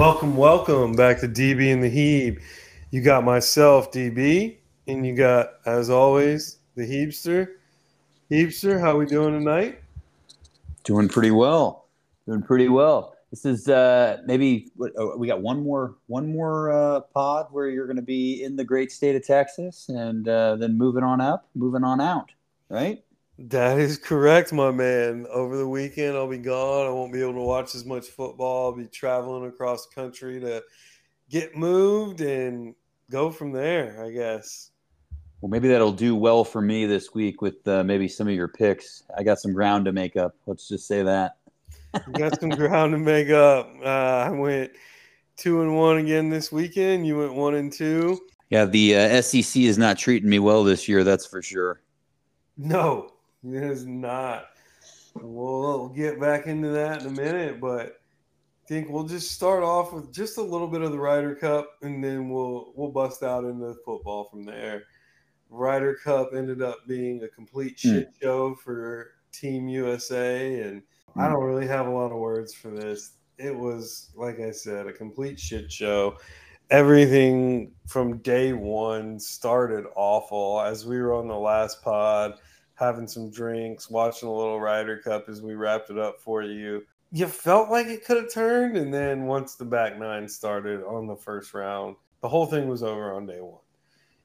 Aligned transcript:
Welcome, 0.00 0.34
welcome 0.34 0.94
back 0.94 1.20
to 1.20 1.28
DB 1.28 1.70
and 1.74 1.82
the 1.84 1.90
Heeb. 1.90 2.40
You 2.90 3.02
got 3.02 3.22
myself, 3.22 3.92
DB, 3.92 4.56
and 4.86 5.06
you 5.06 5.14
got, 5.14 5.56
as 5.66 5.90
always, 5.90 6.56
the 6.74 6.90
Heebster. 6.90 7.48
Heebster, 8.30 8.80
how 8.80 8.96
we 8.96 9.04
doing 9.04 9.38
tonight? 9.38 9.78
Doing 10.84 11.06
pretty 11.06 11.32
well. 11.32 11.86
Doing 12.26 12.40
pretty 12.40 12.68
well. 12.68 13.14
This 13.30 13.44
is 13.44 13.68
uh, 13.68 14.22
maybe 14.24 14.72
oh, 14.96 15.18
we 15.18 15.26
got 15.26 15.42
one 15.42 15.62
more 15.62 15.96
one 16.06 16.32
more 16.32 16.72
uh, 16.72 17.00
pod 17.00 17.48
where 17.50 17.68
you're 17.68 17.86
going 17.86 17.96
to 17.96 18.02
be 18.02 18.42
in 18.42 18.56
the 18.56 18.64
great 18.64 18.90
state 18.90 19.16
of 19.16 19.26
Texas, 19.26 19.90
and 19.90 20.26
uh, 20.26 20.56
then 20.56 20.78
moving 20.78 21.04
on 21.04 21.20
up, 21.20 21.46
moving 21.54 21.84
on 21.84 22.00
out, 22.00 22.30
right? 22.70 23.04
That 23.44 23.78
is 23.78 23.96
correct, 23.96 24.52
my 24.52 24.70
man. 24.70 25.26
Over 25.30 25.56
the 25.56 25.66
weekend, 25.66 26.14
I'll 26.14 26.28
be 26.28 26.36
gone. 26.36 26.86
I 26.86 26.90
won't 26.90 27.10
be 27.10 27.22
able 27.22 27.32
to 27.34 27.40
watch 27.40 27.74
as 27.74 27.86
much 27.86 28.08
football. 28.08 28.66
I'll 28.66 28.76
be 28.76 28.84
traveling 28.84 29.48
across 29.48 29.86
country 29.86 30.38
to 30.40 30.62
get 31.30 31.56
moved 31.56 32.20
and 32.20 32.74
go 33.10 33.30
from 33.30 33.52
there, 33.52 34.04
I 34.04 34.10
guess. 34.10 34.72
Well, 35.40 35.48
maybe 35.48 35.68
that'll 35.68 35.90
do 35.90 36.14
well 36.14 36.44
for 36.44 36.60
me 36.60 36.84
this 36.84 37.14
week 37.14 37.40
with 37.40 37.66
uh, 37.66 37.82
maybe 37.82 38.08
some 38.08 38.28
of 38.28 38.34
your 38.34 38.48
picks. 38.48 39.04
I 39.16 39.22
got 39.22 39.38
some 39.38 39.54
ground 39.54 39.86
to 39.86 39.92
make 39.92 40.18
up. 40.18 40.36
Let's 40.44 40.68
just 40.68 40.86
say 40.86 41.02
that. 41.02 41.36
got 42.12 42.38
some 42.38 42.50
ground 42.50 42.92
to 42.92 42.98
make 42.98 43.30
up. 43.30 43.72
Uh, 43.82 43.88
I 44.28 44.28
went 44.28 44.72
two 45.38 45.62
and 45.62 45.74
one 45.74 45.96
again 45.96 46.28
this 46.28 46.52
weekend. 46.52 47.06
You 47.06 47.16
went 47.20 47.32
one 47.32 47.54
and 47.54 47.72
two. 47.72 48.20
Yeah, 48.50 48.66
the 48.66 48.96
uh, 48.96 49.22
SEC 49.22 49.62
is 49.62 49.78
not 49.78 49.96
treating 49.96 50.28
me 50.28 50.40
well 50.40 50.62
this 50.62 50.86
year. 50.86 51.04
That's 51.04 51.24
for 51.24 51.40
sure. 51.40 51.80
No, 52.58 53.12
it 53.44 53.62
is 53.62 53.86
not. 53.86 54.46
We'll 55.14 55.88
get 55.88 56.20
back 56.20 56.46
into 56.46 56.68
that 56.68 57.02
in 57.02 57.08
a 57.08 57.10
minute, 57.10 57.60
but 57.60 58.00
I 58.64 58.68
think 58.68 58.88
we'll 58.88 59.04
just 59.04 59.32
start 59.32 59.62
off 59.62 59.92
with 59.92 60.12
just 60.12 60.38
a 60.38 60.42
little 60.42 60.68
bit 60.68 60.82
of 60.82 60.92
the 60.92 60.98
Ryder 60.98 61.34
Cup, 61.34 61.76
and 61.82 62.02
then 62.02 62.28
we'll 62.28 62.72
we'll 62.76 62.90
bust 62.90 63.22
out 63.22 63.44
into 63.44 63.74
football 63.84 64.24
from 64.24 64.44
there. 64.44 64.84
Ryder 65.48 65.96
Cup 65.96 66.30
ended 66.34 66.62
up 66.62 66.86
being 66.86 67.22
a 67.24 67.28
complete 67.28 67.78
hmm. 67.82 67.88
shit 67.88 68.10
mm. 68.10 68.22
show 68.22 68.54
for 68.54 69.12
Team 69.32 69.68
USA, 69.68 70.60
and 70.60 70.82
I 71.16 71.28
don't 71.28 71.42
really 71.42 71.66
have 71.66 71.86
a 71.86 71.90
lot 71.90 72.12
of 72.12 72.18
words 72.18 72.54
for 72.54 72.70
this. 72.70 73.12
It 73.38 73.56
was, 73.56 74.10
like 74.14 74.38
I 74.38 74.50
said, 74.50 74.86
a 74.86 74.92
complete 74.92 75.40
shit 75.40 75.72
show. 75.72 76.18
Everything 76.70 77.72
from 77.88 78.18
day 78.18 78.52
one 78.52 79.18
started 79.18 79.86
awful. 79.96 80.60
As 80.60 80.86
we 80.86 81.00
were 81.00 81.14
on 81.14 81.26
the 81.26 81.34
last 81.34 81.82
pod, 81.82 82.34
having 82.80 83.06
some 83.06 83.30
drinks, 83.30 83.90
watching 83.90 84.28
a 84.28 84.34
little 84.34 84.60
Ryder 84.60 84.98
Cup 84.98 85.28
as 85.28 85.42
we 85.42 85.54
wrapped 85.54 85.90
it 85.90 85.98
up 85.98 86.20
for 86.20 86.42
you. 86.42 86.82
You 87.12 87.26
felt 87.26 87.70
like 87.70 87.86
it 87.86 88.04
could 88.04 88.16
have 88.16 88.32
turned, 88.32 88.76
and 88.76 88.92
then 88.92 89.26
once 89.26 89.54
the 89.54 89.64
back 89.64 89.98
nine 89.98 90.28
started 90.28 90.82
on 90.84 91.06
the 91.06 91.16
first 91.16 91.54
round, 91.54 91.96
the 92.22 92.28
whole 92.28 92.46
thing 92.46 92.68
was 92.68 92.82
over 92.82 93.12
on 93.12 93.26
day 93.26 93.40
one. 93.40 93.60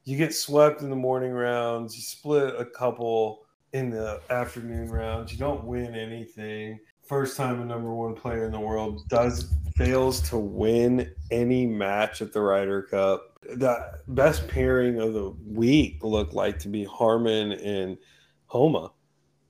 You 0.05 0.17
get 0.17 0.33
swept 0.33 0.81
in 0.81 0.89
the 0.89 0.95
morning 0.95 1.31
rounds, 1.31 1.95
you 1.95 2.01
split 2.01 2.55
a 2.57 2.65
couple 2.65 3.45
in 3.73 3.89
the 3.89 4.21
afternoon 4.29 4.89
rounds, 4.89 5.31
you 5.31 5.37
don't 5.37 5.63
win 5.63 5.95
anything. 5.95 6.79
First 7.03 7.37
time 7.37 7.61
a 7.61 7.65
number 7.65 7.93
one 7.93 8.15
player 8.15 8.45
in 8.45 8.51
the 8.51 8.59
world 8.59 9.07
does 9.09 9.53
fails 9.75 10.21
to 10.29 10.37
win 10.37 11.11
any 11.31 11.65
match 11.65 12.21
at 12.21 12.31
the 12.31 12.41
Ryder 12.41 12.83
Cup. 12.83 13.39
The 13.41 13.99
best 14.07 14.47
pairing 14.47 14.99
of 14.99 15.13
the 15.13 15.31
week 15.45 16.03
looked 16.03 16.33
like 16.33 16.57
to 16.59 16.67
be 16.67 16.83
Harman 16.83 17.53
and 17.53 17.97
Homa, 18.55 18.91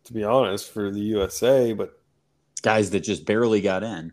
to 0.06 0.14
be 0.14 0.24
honest, 0.24 0.72
for 0.72 0.90
the 0.90 1.00
USA. 1.00 1.74
But 1.74 2.00
guys 2.64 2.90
that 2.90 3.02
just 3.02 3.26
barely 3.26 3.62
got 3.62 3.84
in. 3.84 4.12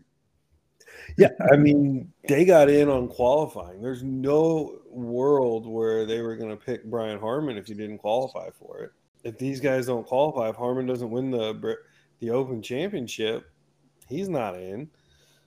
Yeah, 1.17 1.29
I 1.51 1.57
mean, 1.57 2.11
they 2.27 2.45
got 2.45 2.69
in 2.69 2.89
on 2.89 3.07
qualifying. 3.07 3.81
There's 3.81 4.03
no 4.03 4.79
world 4.89 5.67
where 5.67 6.05
they 6.05 6.21
were 6.21 6.35
going 6.35 6.51
to 6.51 6.55
pick 6.55 6.85
Brian 6.85 7.19
Harman 7.19 7.57
if 7.57 7.67
you 7.67 7.75
didn't 7.75 7.97
qualify 7.97 8.49
for 8.51 8.79
it. 8.81 8.91
If 9.23 9.37
these 9.37 9.59
guys 9.59 9.87
don't 9.87 10.05
qualify, 10.05 10.49
if 10.49 10.55
Harman 10.55 10.85
doesn't 10.85 11.09
win 11.09 11.31
the 11.31 11.77
the 12.19 12.29
Open 12.29 12.61
Championship, 12.61 13.49
he's 14.07 14.29
not 14.29 14.55
in. 14.55 14.89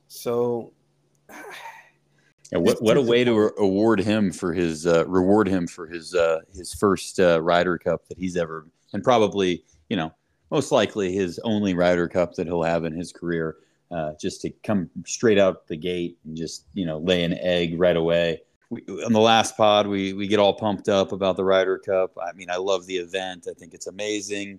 So, 0.09 0.73
and 2.53 2.62
what 2.62 2.83
what 2.83 2.97
a 2.97 3.03
way 3.03 3.25
to 3.25 3.53
award 3.59 4.01
him 4.01 4.33
for 4.33 4.53
his 4.53 4.87
uh, 4.87 5.06
reward 5.06 5.49
him 5.49 5.67
for 5.67 5.87
his 5.87 6.15
uh, 6.15 6.41
his 6.55 6.75
first 6.75 7.21
uh, 7.21 7.41
Ryder 7.41 7.79
Cup 7.79 8.06
that 8.09 8.19
he's 8.19 8.37
ever 8.37 8.67
and 8.97 9.05
probably, 9.05 9.62
you 9.91 9.97
know, 9.97 10.11
most 10.51 10.73
likely 10.73 11.12
his 11.12 11.39
only 11.45 11.75
Ryder 11.75 12.09
Cup 12.09 12.34
that 12.34 12.47
he'll 12.47 12.62
have 12.62 12.84
in 12.84 12.93
his 12.93 13.12
career. 13.12 13.57
Uh, 13.93 14.15
just 14.21 14.41
to 14.41 14.51
come 14.65 14.91
straight 15.05 15.39
out 15.39 15.69
the 15.69 15.77
gate 15.77 16.19
and 16.25 16.37
just 16.37 16.65
you 16.75 16.84
know 16.84 16.99
lay 16.99 17.23
an 17.23 17.35
egg 17.35 17.79
right 17.79 17.97
away. 17.97 18.41
We, 18.69 18.83
on 19.05 19.12
the 19.12 19.21
last 19.21 19.56
pod, 19.56 19.87
we 19.87 20.12
we 20.12 20.27
get 20.27 20.41
all 20.41 20.55
pumped 20.55 20.89
up 20.89 21.12
about 21.12 21.37
the 21.37 21.45
Ryder 21.45 21.79
Cup. 21.79 22.19
I 22.21 22.33
mean, 22.33 22.51
I 22.51 22.56
love 22.56 22.87
the 22.87 22.97
event. 22.97 23.47
I 23.49 23.53
think 23.53 23.75
it's 23.75 23.87
amazing, 23.87 24.59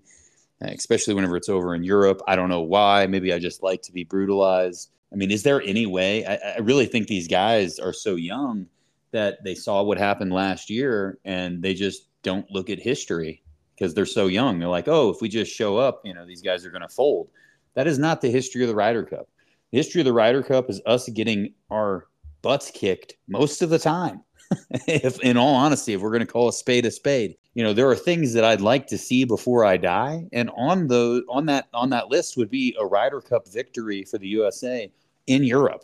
especially 0.61 1.13
whenever 1.13 1.35
it's 1.35 1.49
over 1.49 1.75
in 1.75 1.83
Europe. 1.83 2.21
I 2.25 2.37
don't 2.37 2.47
know 2.47 2.61
why. 2.61 3.05
Maybe 3.07 3.33
I 3.33 3.39
just 3.39 3.63
like 3.63 3.81
to 3.81 3.91
be 3.91 4.05
brutalized. 4.05 4.91
I 5.11 5.17
mean, 5.17 5.31
is 5.31 5.43
there 5.43 5.61
any 5.63 5.87
way? 5.87 6.25
I, 6.25 6.35
I 6.35 6.57
really 6.59 6.85
think 6.85 7.07
these 7.07 7.27
guys 7.27 7.79
are 7.79 7.93
so 7.93 8.15
young 8.15 8.67
that 9.11 9.43
they 9.43 9.55
saw 9.55 9.83
what 9.83 9.97
happened 9.97 10.31
last 10.31 10.69
year 10.69 11.17
and 11.25 11.61
they 11.61 11.73
just 11.73 12.07
don't 12.23 12.49
look 12.49 12.69
at 12.69 12.79
history 12.79 13.41
because 13.77 13.93
they're 13.93 14.05
so 14.05 14.27
young. 14.27 14.59
They're 14.59 14.67
like, 14.67 14.87
oh, 14.87 15.09
if 15.09 15.21
we 15.21 15.29
just 15.29 15.51
show 15.51 15.77
up, 15.77 16.01
you 16.03 16.13
know, 16.13 16.25
these 16.25 16.41
guys 16.41 16.65
are 16.65 16.71
going 16.71 16.81
to 16.81 16.89
fold. 16.89 17.29
That 17.75 17.87
is 17.87 17.99
not 17.99 18.21
the 18.21 18.31
history 18.31 18.63
of 18.63 18.69
the 18.69 18.75
Ryder 18.75 19.03
Cup. 19.03 19.29
The 19.71 19.77
history 19.77 20.01
of 20.01 20.05
the 20.05 20.13
Ryder 20.13 20.41
Cup 20.43 20.69
is 20.69 20.81
us 20.85 21.07
getting 21.09 21.53
our 21.69 22.07
butts 22.41 22.71
kicked 22.71 23.15
most 23.27 23.61
of 23.61 23.69
the 23.69 23.79
time. 23.79 24.23
if, 24.87 25.19
in 25.21 25.37
all 25.37 25.53
honesty, 25.53 25.93
if 25.93 26.01
we're 26.01 26.09
going 26.09 26.25
to 26.25 26.25
call 26.25 26.47
a 26.47 26.53
spade 26.53 26.85
a 26.85 26.91
spade, 26.91 27.35
you 27.53 27.63
know, 27.63 27.73
there 27.73 27.89
are 27.89 27.95
things 27.95 28.33
that 28.33 28.45
I'd 28.45 28.61
like 28.61 28.87
to 28.87 28.97
see 28.97 29.25
before 29.25 29.65
I 29.65 29.77
die, 29.77 30.25
and 30.31 30.49
on 30.55 30.87
the 30.87 31.23
on 31.27 31.47
that 31.47 31.67
on 31.73 31.89
that 31.89 32.09
list 32.09 32.37
would 32.37 32.49
be 32.49 32.75
a 32.79 32.85
Ryder 32.85 33.19
Cup 33.19 33.47
victory 33.49 34.03
for 34.03 34.17
the 34.17 34.27
USA 34.27 34.89
in 35.25 35.43
Europe. 35.43 35.83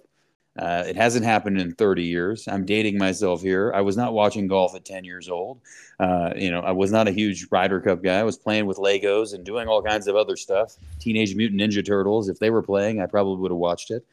Uh, 0.57 0.83
it 0.85 0.95
hasn't 0.95 1.25
happened 1.25 1.59
in 1.59 1.73
30 1.73 2.03
years. 2.03 2.47
I'm 2.47 2.63
dating 2.63 2.99
myself 2.99 3.41
here. 3.41 3.71
I 3.73 3.81
was 3.81 3.97
not 3.97 4.13
watching 4.13 4.47
golf 4.47 4.75
at 4.75 4.85
10 4.85 5.03
years 5.03 5.27
old. 5.27 5.59
Uh, 5.99 6.31
you 6.35 6.51
know, 6.51 6.59
I 6.59 6.71
was 6.71 6.91
not 6.91 7.07
a 7.07 7.11
huge 7.11 7.47
Ryder 7.49 7.81
Cup 7.81 8.03
guy. 8.03 8.19
I 8.19 8.23
was 8.23 8.37
playing 8.37 8.67
with 8.67 8.77
Legos 8.77 9.33
and 9.33 9.43
doing 9.43 9.67
all 9.67 9.81
kinds 9.81 10.07
of 10.07 10.15
other 10.15 10.35
stuff. 10.35 10.75
Teenage 10.99 11.35
Mutant 11.35 11.59
Ninja 11.59 11.83
Turtles. 11.83 12.29
If 12.29 12.37
they 12.37 12.51
were 12.51 12.61
playing, 12.61 13.01
I 13.01 13.07
probably 13.07 13.37
would 13.37 13.49
have 13.49 13.57
watched 13.57 13.89
it. 13.89 14.05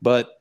But 0.00 0.40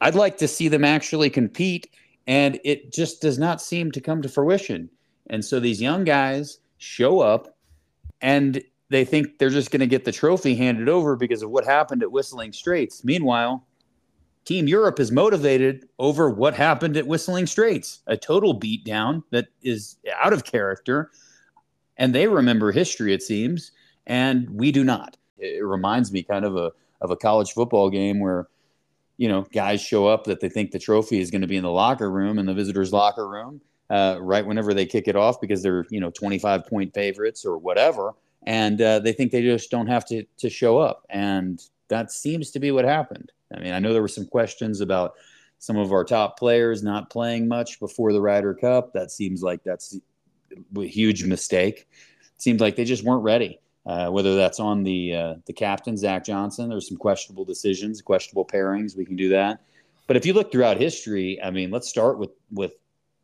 I'd 0.00 0.16
like 0.16 0.36
to 0.38 0.48
see 0.48 0.66
them 0.66 0.84
actually 0.84 1.30
compete, 1.30 1.90
and 2.26 2.58
it 2.64 2.92
just 2.92 3.22
does 3.22 3.38
not 3.38 3.60
seem 3.62 3.92
to 3.92 4.00
come 4.00 4.20
to 4.22 4.28
fruition. 4.28 4.90
And 5.30 5.44
so 5.44 5.60
these 5.60 5.80
young 5.80 6.02
guys 6.04 6.58
show 6.78 7.20
up, 7.20 7.56
and 8.20 8.62
they 8.90 9.04
think 9.04 9.38
they're 9.38 9.50
just 9.50 9.70
going 9.70 9.80
to 9.80 9.86
get 9.86 10.04
the 10.04 10.12
trophy 10.12 10.56
handed 10.56 10.88
over 10.88 11.14
because 11.14 11.42
of 11.42 11.50
what 11.50 11.64
happened 11.64 12.02
at 12.02 12.10
Whistling 12.10 12.52
Straits. 12.52 13.04
Meanwhile, 13.04 13.64
Team 14.48 14.66
Europe 14.66 14.98
is 14.98 15.12
motivated 15.12 15.90
over 15.98 16.30
what 16.30 16.54
happened 16.54 16.96
at 16.96 17.06
Whistling 17.06 17.44
Straits, 17.44 18.00
a 18.06 18.16
total 18.16 18.58
beatdown 18.58 19.22
that 19.30 19.48
is 19.60 19.96
out 20.18 20.32
of 20.32 20.44
character. 20.44 21.10
And 21.98 22.14
they 22.14 22.28
remember 22.28 22.72
history, 22.72 23.12
it 23.12 23.22
seems, 23.22 23.72
and 24.06 24.48
we 24.48 24.72
do 24.72 24.84
not. 24.84 25.18
It 25.36 25.62
reminds 25.62 26.10
me 26.12 26.22
kind 26.22 26.46
of 26.46 26.56
a 26.56 26.72
of 27.02 27.10
a 27.10 27.16
college 27.16 27.52
football 27.52 27.90
game 27.90 28.20
where, 28.20 28.48
you 29.18 29.28
know, 29.28 29.42
guys 29.52 29.82
show 29.82 30.06
up 30.06 30.24
that 30.24 30.40
they 30.40 30.48
think 30.48 30.70
the 30.70 30.78
trophy 30.78 31.20
is 31.20 31.30
going 31.30 31.42
to 31.42 31.46
be 31.46 31.58
in 31.58 31.62
the 31.62 31.70
locker 31.70 32.10
room 32.10 32.38
in 32.38 32.46
the 32.46 32.54
visitors' 32.54 32.90
locker 32.90 33.28
room, 33.28 33.60
uh, 33.90 34.16
right 34.18 34.46
whenever 34.46 34.72
they 34.72 34.86
kick 34.86 35.08
it 35.08 35.14
off 35.14 35.42
because 35.42 35.62
they're 35.62 35.84
you 35.90 36.00
know 36.00 36.08
25 36.08 36.64
point 36.64 36.94
favorites 36.94 37.44
or 37.44 37.58
whatever, 37.58 38.14
and 38.44 38.80
uh, 38.80 38.98
they 38.98 39.12
think 39.12 39.30
they 39.30 39.42
just 39.42 39.70
don't 39.70 39.88
have 39.88 40.06
to 40.06 40.24
to 40.38 40.48
show 40.48 40.78
up, 40.78 41.04
and 41.10 41.64
that 41.88 42.10
seems 42.10 42.50
to 42.52 42.58
be 42.58 42.70
what 42.70 42.86
happened. 42.86 43.30
I 43.54 43.60
mean, 43.60 43.72
I 43.72 43.78
know 43.78 43.92
there 43.92 44.02
were 44.02 44.08
some 44.08 44.26
questions 44.26 44.80
about 44.80 45.14
some 45.58 45.76
of 45.76 45.92
our 45.92 46.04
top 46.04 46.38
players 46.38 46.82
not 46.82 47.10
playing 47.10 47.48
much 47.48 47.80
before 47.80 48.12
the 48.12 48.20
Ryder 48.20 48.54
Cup. 48.54 48.92
That 48.92 49.10
seems 49.10 49.42
like 49.42 49.62
that's 49.64 49.98
a 50.76 50.82
huge 50.82 51.24
mistake. 51.24 51.88
It 52.36 52.42
seems 52.42 52.60
like 52.60 52.76
they 52.76 52.84
just 52.84 53.04
weren't 53.04 53.24
ready. 53.24 53.60
Uh, 53.86 54.10
whether 54.10 54.36
that's 54.36 54.60
on 54.60 54.82
the 54.82 55.14
uh, 55.14 55.34
the 55.46 55.52
captain 55.52 55.96
Zach 55.96 56.22
Johnson, 56.22 56.68
there's 56.68 56.86
some 56.86 56.98
questionable 56.98 57.46
decisions, 57.46 58.02
questionable 58.02 58.44
pairings. 58.44 58.96
We 58.96 59.06
can 59.06 59.16
do 59.16 59.30
that. 59.30 59.62
But 60.06 60.16
if 60.16 60.26
you 60.26 60.34
look 60.34 60.52
throughout 60.52 60.78
history, 60.78 61.40
I 61.42 61.50
mean, 61.50 61.70
let's 61.70 61.88
start 61.88 62.18
with 62.18 62.30
with 62.50 62.74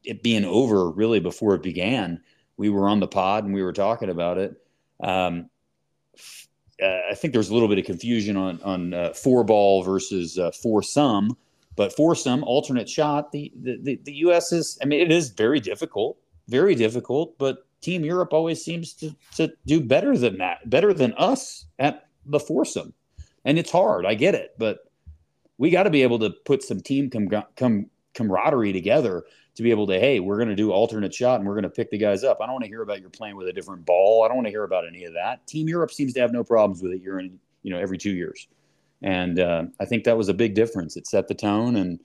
it 0.04 0.22
being 0.22 0.44
over 0.44 0.90
really 0.90 1.20
before 1.20 1.54
it 1.54 1.62
began. 1.62 2.22
We 2.56 2.70
were 2.70 2.88
on 2.88 3.00
the 3.00 3.08
pod 3.08 3.44
and 3.44 3.52
we 3.52 3.62
were 3.62 3.72
talking 3.72 4.10
about 4.10 4.38
it. 4.38 4.54
Um, 5.02 5.50
uh, 6.82 7.00
I 7.10 7.14
think 7.14 7.32
there's 7.32 7.50
a 7.50 7.54
little 7.54 7.68
bit 7.68 7.78
of 7.78 7.84
confusion 7.84 8.36
on 8.36 8.60
on 8.62 8.94
uh, 8.94 9.12
four 9.12 9.44
ball 9.44 9.82
versus 9.82 10.38
uh, 10.38 10.50
foursome, 10.50 11.36
but 11.76 11.94
foursome 11.94 12.42
alternate 12.44 12.88
shot. 12.88 13.32
The, 13.32 13.52
the 13.54 13.78
the 13.82 14.00
the 14.04 14.12
U.S. 14.14 14.52
is. 14.52 14.78
I 14.82 14.86
mean, 14.86 15.00
it 15.00 15.12
is 15.12 15.30
very 15.30 15.60
difficult, 15.60 16.16
very 16.48 16.74
difficult. 16.74 17.36
But 17.38 17.66
Team 17.80 18.04
Europe 18.04 18.32
always 18.32 18.64
seems 18.64 18.92
to 18.94 19.14
to 19.36 19.52
do 19.66 19.80
better 19.80 20.16
than 20.16 20.38
that, 20.38 20.68
better 20.68 20.92
than 20.92 21.14
us 21.14 21.66
at 21.78 22.08
the 22.26 22.40
foursome, 22.40 22.92
and 23.44 23.58
it's 23.58 23.70
hard. 23.70 24.06
I 24.06 24.14
get 24.14 24.34
it, 24.34 24.54
but 24.58 24.90
we 25.58 25.70
got 25.70 25.84
to 25.84 25.90
be 25.90 26.02
able 26.02 26.18
to 26.18 26.30
put 26.30 26.62
some 26.62 26.80
team 26.80 27.10
com- 27.10 27.44
com- 27.56 27.90
camaraderie 28.14 28.72
together 28.72 29.24
to 29.54 29.62
be 29.62 29.70
able 29.70 29.86
to, 29.86 29.98
hey, 29.98 30.20
we're 30.20 30.36
going 30.36 30.48
to 30.48 30.56
do 30.56 30.72
alternate 30.72 31.14
shot 31.14 31.38
and 31.38 31.48
we're 31.48 31.54
going 31.54 31.62
to 31.62 31.70
pick 31.70 31.90
the 31.90 31.98
guys 31.98 32.24
up. 32.24 32.38
I 32.40 32.46
don't 32.46 32.54
want 32.54 32.64
to 32.64 32.68
hear 32.68 32.82
about 32.82 33.00
you're 33.00 33.10
playing 33.10 33.36
with 33.36 33.48
a 33.48 33.52
different 33.52 33.86
ball. 33.86 34.24
I 34.24 34.28
don't 34.28 34.36
want 34.36 34.46
to 34.46 34.50
hear 34.50 34.64
about 34.64 34.86
any 34.86 35.04
of 35.04 35.14
that. 35.14 35.46
Team 35.46 35.68
Europe 35.68 35.92
seems 35.92 36.12
to 36.14 36.20
have 36.20 36.32
no 36.32 36.42
problems 36.42 36.82
with 36.82 36.92
it. 36.92 37.02
You're 37.02 37.20
in, 37.20 37.38
you 37.62 37.70
know, 37.70 37.78
every 37.78 37.98
two 37.98 38.10
years. 38.10 38.48
And 39.02 39.38
uh, 39.38 39.64
I 39.78 39.84
think 39.84 40.04
that 40.04 40.16
was 40.16 40.28
a 40.28 40.34
big 40.34 40.54
difference. 40.54 40.96
It 40.96 41.06
set 41.06 41.28
the 41.28 41.34
tone. 41.34 41.76
And 41.76 42.00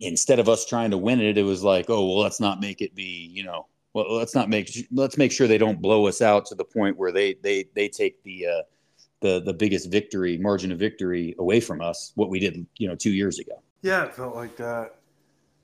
instead 0.00 0.40
of 0.40 0.48
us 0.48 0.66
trying 0.66 0.90
to 0.90 0.98
win 0.98 1.20
it, 1.20 1.38
it 1.38 1.42
was 1.42 1.62
like, 1.62 1.86
oh, 1.88 2.04
well, 2.04 2.18
let's 2.18 2.40
not 2.40 2.60
make 2.60 2.82
it 2.82 2.94
be, 2.94 3.30
you 3.32 3.44
know, 3.44 3.66
well, 3.94 4.14
let's 4.14 4.34
not 4.34 4.50
make, 4.50 4.70
let's 4.92 5.16
make 5.16 5.32
sure 5.32 5.46
they 5.46 5.58
don't 5.58 5.80
blow 5.80 6.06
us 6.06 6.20
out 6.20 6.44
to 6.46 6.54
the 6.54 6.64
point 6.64 6.96
where 6.96 7.12
they, 7.12 7.34
they, 7.42 7.64
they 7.74 7.88
take 7.88 8.22
the, 8.24 8.46
uh, 8.46 8.62
the, 9.20 9.40
the 9.40 9.54
biggest 9.54 9.90
victory 9.90 10.36
margin 10.38 10.70
of 10.70 10.78
victory 10.78 11.34
away 11.38 11.60
from 11.60 11.80
us, 11.80 12.12
what 12.14 12.28
we 12.28 12.38
did, 12.38 12.66
you 12.76 12.86
know, 12.86 12.94
two 12.94 13.10
years 13.10 13.38
ago. 13.38 13.62
Yeah, 13.82 14.04
it 14.04 14.14
felt 14.14 14.34
like 14.34 14.56
that. 14.56 14.97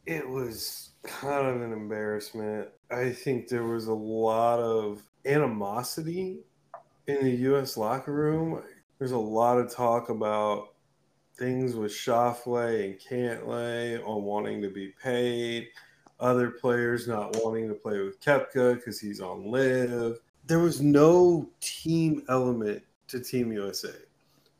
It 0.07 0.29
was 0.29 0.91
kind 1.03 1.47
of 1.47 1.63
an 1.63 1.73
embarrassment. 1.73 2.69
I 2.91 3.11
think 3.11 3.49
there 3.49 3.65
was 3.65 3.87
a 3.87 3.95
lot 3.95 4.61
of 4.61 5.03
animosity 5.25 6.41
in 7.07 7.25
the 7.25 7.31
U.S. 7.31 7.77
locker 7.77 8.13
room. 8.13 8.63
There's 8.99 9.13
a 9.13 9.19
lot 9.19 9.59
of 9.59 9.75
talk 9.75 10.11
about 10.11 10.75
things 11.37 11.75
with 11.75 11.91
Schauffele 11.91 12.85
and 12.85 13.01
Cantlay 13.01 14.07
on 14.07 14.25
wanting 14.25 14.61
to 14.63 14.69
be 14.69 14.93
paid, 15.03 15.69
other 16.21 16.51
players 16.51 17.09
not 17.09 17.37
wanting 17.43 17.69
to 17.69 17.75
play 17.75 18.01
with 18.01 18.21
Koepka 18.21 18.77
because 18.77 19.01
he's 19.01 19.21
on 19.21 19.51
LIV. 19.51 20.19
There 20.47 20.61
was 20.61 20.81
no 20.81 21.49
team 21.61 22.23
element 22.29 22.83
to 23.09 23.21
Team 23.21 23.53
USA. 23.53 23.95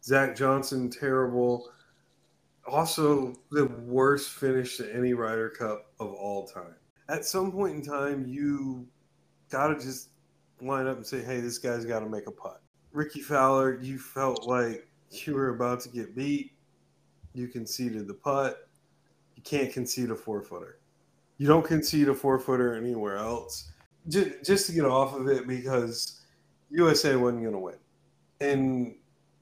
Zach 0.03 0.35
Johnson, 0.35 0.91
terrible 0.91 1.71
also 2.67 3.35
the 3.51 3.67
worst 3.67 4.31
finish 4.31 4.77
to 4.79 4.95
any 4.95 5.13
Ryder 5.13 5.51
Cup 5.51 5.87
of 6.01 6.13
all 6.13 6.47
time. 6.47 6.75
At 7.09 7.25
some 7.25 7.53
point 7.53 7.77
in 7.77 7.83
time, 7.83 8.27
you 8.27 8.87
got 9.51 9.69
to 9.69 9.75
just 9.75 10.09
line 10.61 10.87
up 10.87 10.97
and 10.97 11.07
say, 11.07 11.23
hey, 11.23 11.41
this 11.41 11.59
guy's 11.59 11.85
got 11.85 12.01
to 12.01 12.09
make 12.09 12.27
a 12.27 12.31
putt. 12.31 12.63
Rickie 12.93 13.21
Fowler, 13.21 13.81
you 13.81 13.99
felt 13.99 14.47
like 14.47 14.89
you 15.11 15.35
were 15.35 15.51
about 15.51 15.81
to 15.81 15.89
get 15.89 16.17
beat. 16.17 16.53
You 17.35 17.49
conceded 17.49 18.07
the 18.07 18.15
putt. 18.15 18.69
You 19.37 19.43
can't 19.43 19.73
concede 19.73 20.11
a 20.11 20.15
four 20.15 20.43
footer. 20.43 20.79
You 21.39 21.49
don't 21.49 21.65
concede 21.65 22.09
a 22.09 22.15
four 22.15 22.39
footer 22.39 22.75
anywhere 22.75 23.17
else. 23.17 23.73
Just, 24.09 24.45
just 24.45 24.67
to 24.67 24.73
get 24.73 24.85
off 24.85 25.15
of 25.15 25.29
it 25.29 25.47
because 25.47 26.21
USA 26.71 27.17
wasn't 27.17 27.43
going 27.43 27.55
to 27.55 27.59
win. 27.59 27.75
And 28.41 28.95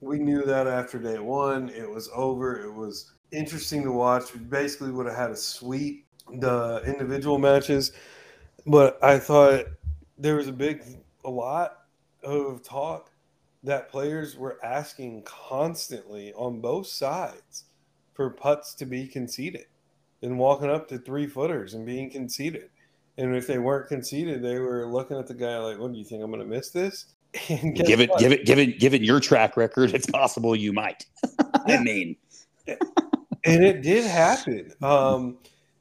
we 0.02 0.19
knew 0.19 0.43
that 0.44 0.66
after 0.66 0.99
day 0.99 1.19
one. 1.19 1.70
It 1.70 1.88
was 1.88 2.10
over. 2.14 2.60
It 2.60 2.72
was 2.72 3.12
interesting 3.31 3.84
to 3.84 3.93
watch. 3.93 4.34
We 4.34 4.40
basically 4.40 4.90
would 4.90 5.06
have 5.06 5.16
had 5.16 5.31
a 5.31 5.37
sweep 5.37 6.04
the 6.40 6.82
individual 6.87 7.38
matches, 7.38 7.93
but 8.66 9.02
I 9.02 9.19
thought 9.19 9.66
there 10.19 10.37
was 10.37 10.49
a 10.49 10.52
big, 10.52 10.82
a 11.25 11.31
lot 11.31 11.78
of 12.22 12.62
talk 12.62 13.10
that 13.64 13.90
players 13.90 14.37
were 14.37 14.58
asking 14.64 15.22
constantly 15.22 16.32
on 16.34 16.60
both 16.60 16.87
sides 16.87 17.64
for 18.14 18.31
putts 18.31 18.75
to 18.75 18.87
be 18.87 19.06
conceded 19.06 19.66
and 20.22 20.38
walking 20.38 20.70
up 20.70 20.88
to 20.88 20.99
three 20.99 21.26
footers 21.26 21.75
and 21.75 21.87
being 21.87 22.10
conceded. 22.10 22.70
And 23.19 23.37
if 23.37 23.46
they 23.46 23.58
weren't 23.58 23.88
conceded, 23.88 24.43
they 24.43 24.58
were 24.58 24.87
looking 24.87 25.19
at 25.19 25.26
the 25.26 25.34
guy 25.34 25.58
like, 25.58 25.78
"What 25.78 25.93
do 25.93 25.99
you 25.99 26.04
think 26.04 26.22
I'm 26.22 26.31
going 26.31 26.40
to 26.43 26.46
miss 26.46 26.70
this?" 26.70 27.06
Give 27.32 28.00
it, 28.00 28.11
what? 28.11 28.20
give 28.20 28.32
it, 28.32 28.44
give 28.44 28.58
it, 28.58 28.79
give 28.79 28.94
it 28.94 29.02
your 29.02 29.20
track 29.20 29.56
record. 29.56 29.94
It's 29.94 30.06
possible 30.06 30.55
you 30.55 30.73
might. 30.73 31.06
I 31.67 31.79
mean, 31.79 32.17
and 32.67 33.64
it 33.64 33.82
did 33.82 34.05
happen. 34.05 34.73
Um, 34.82 35.38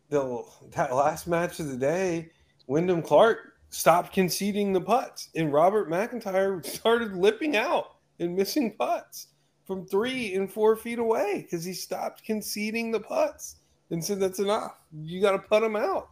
the 0.10 0.44
that 0.72 0.94
last 0.94 1.28
match 1.28 1.60
of 1.60 1.68
the 1.68 1.78
day, 1.78 2.30
Wyndham 2.68 3.02
Clark 3.02 3.54
stopped 3.70 4.14
conceding 4.14 4.74
the 4.74 4.82
putts, 4.82 5.30
and 5.36 5.52
Robert 5.52 5.90
McIntyre 5.90 6.66
started 6.66 7.16
lipping 7.16 7.56
out 7.56 7.96
and 8.20 8.36
missing 8.36 8.76
putts 8.78 9.28
from 9.66 9.86
three 9.86 10.36
and 10.36 10.52
four 10.52 10.76
feet 10.76 11.00
away 11.00 11.42
because 11.44 11.64
he 11.64 11.74
stopped 11.74 12.24
conceding 12.24 12.92
the 12.92 13.00
putts 13.00 13.58
and 13.90 14.04
said, 14.04 14.20
"That's 14.20 14.40
enough. 14.40 14.78
You 15.04 15.22
got 15.22 15.32
to 15.32 15.40
put 15.40 15.62
them 15.62 15.76
out," 15.76 16.10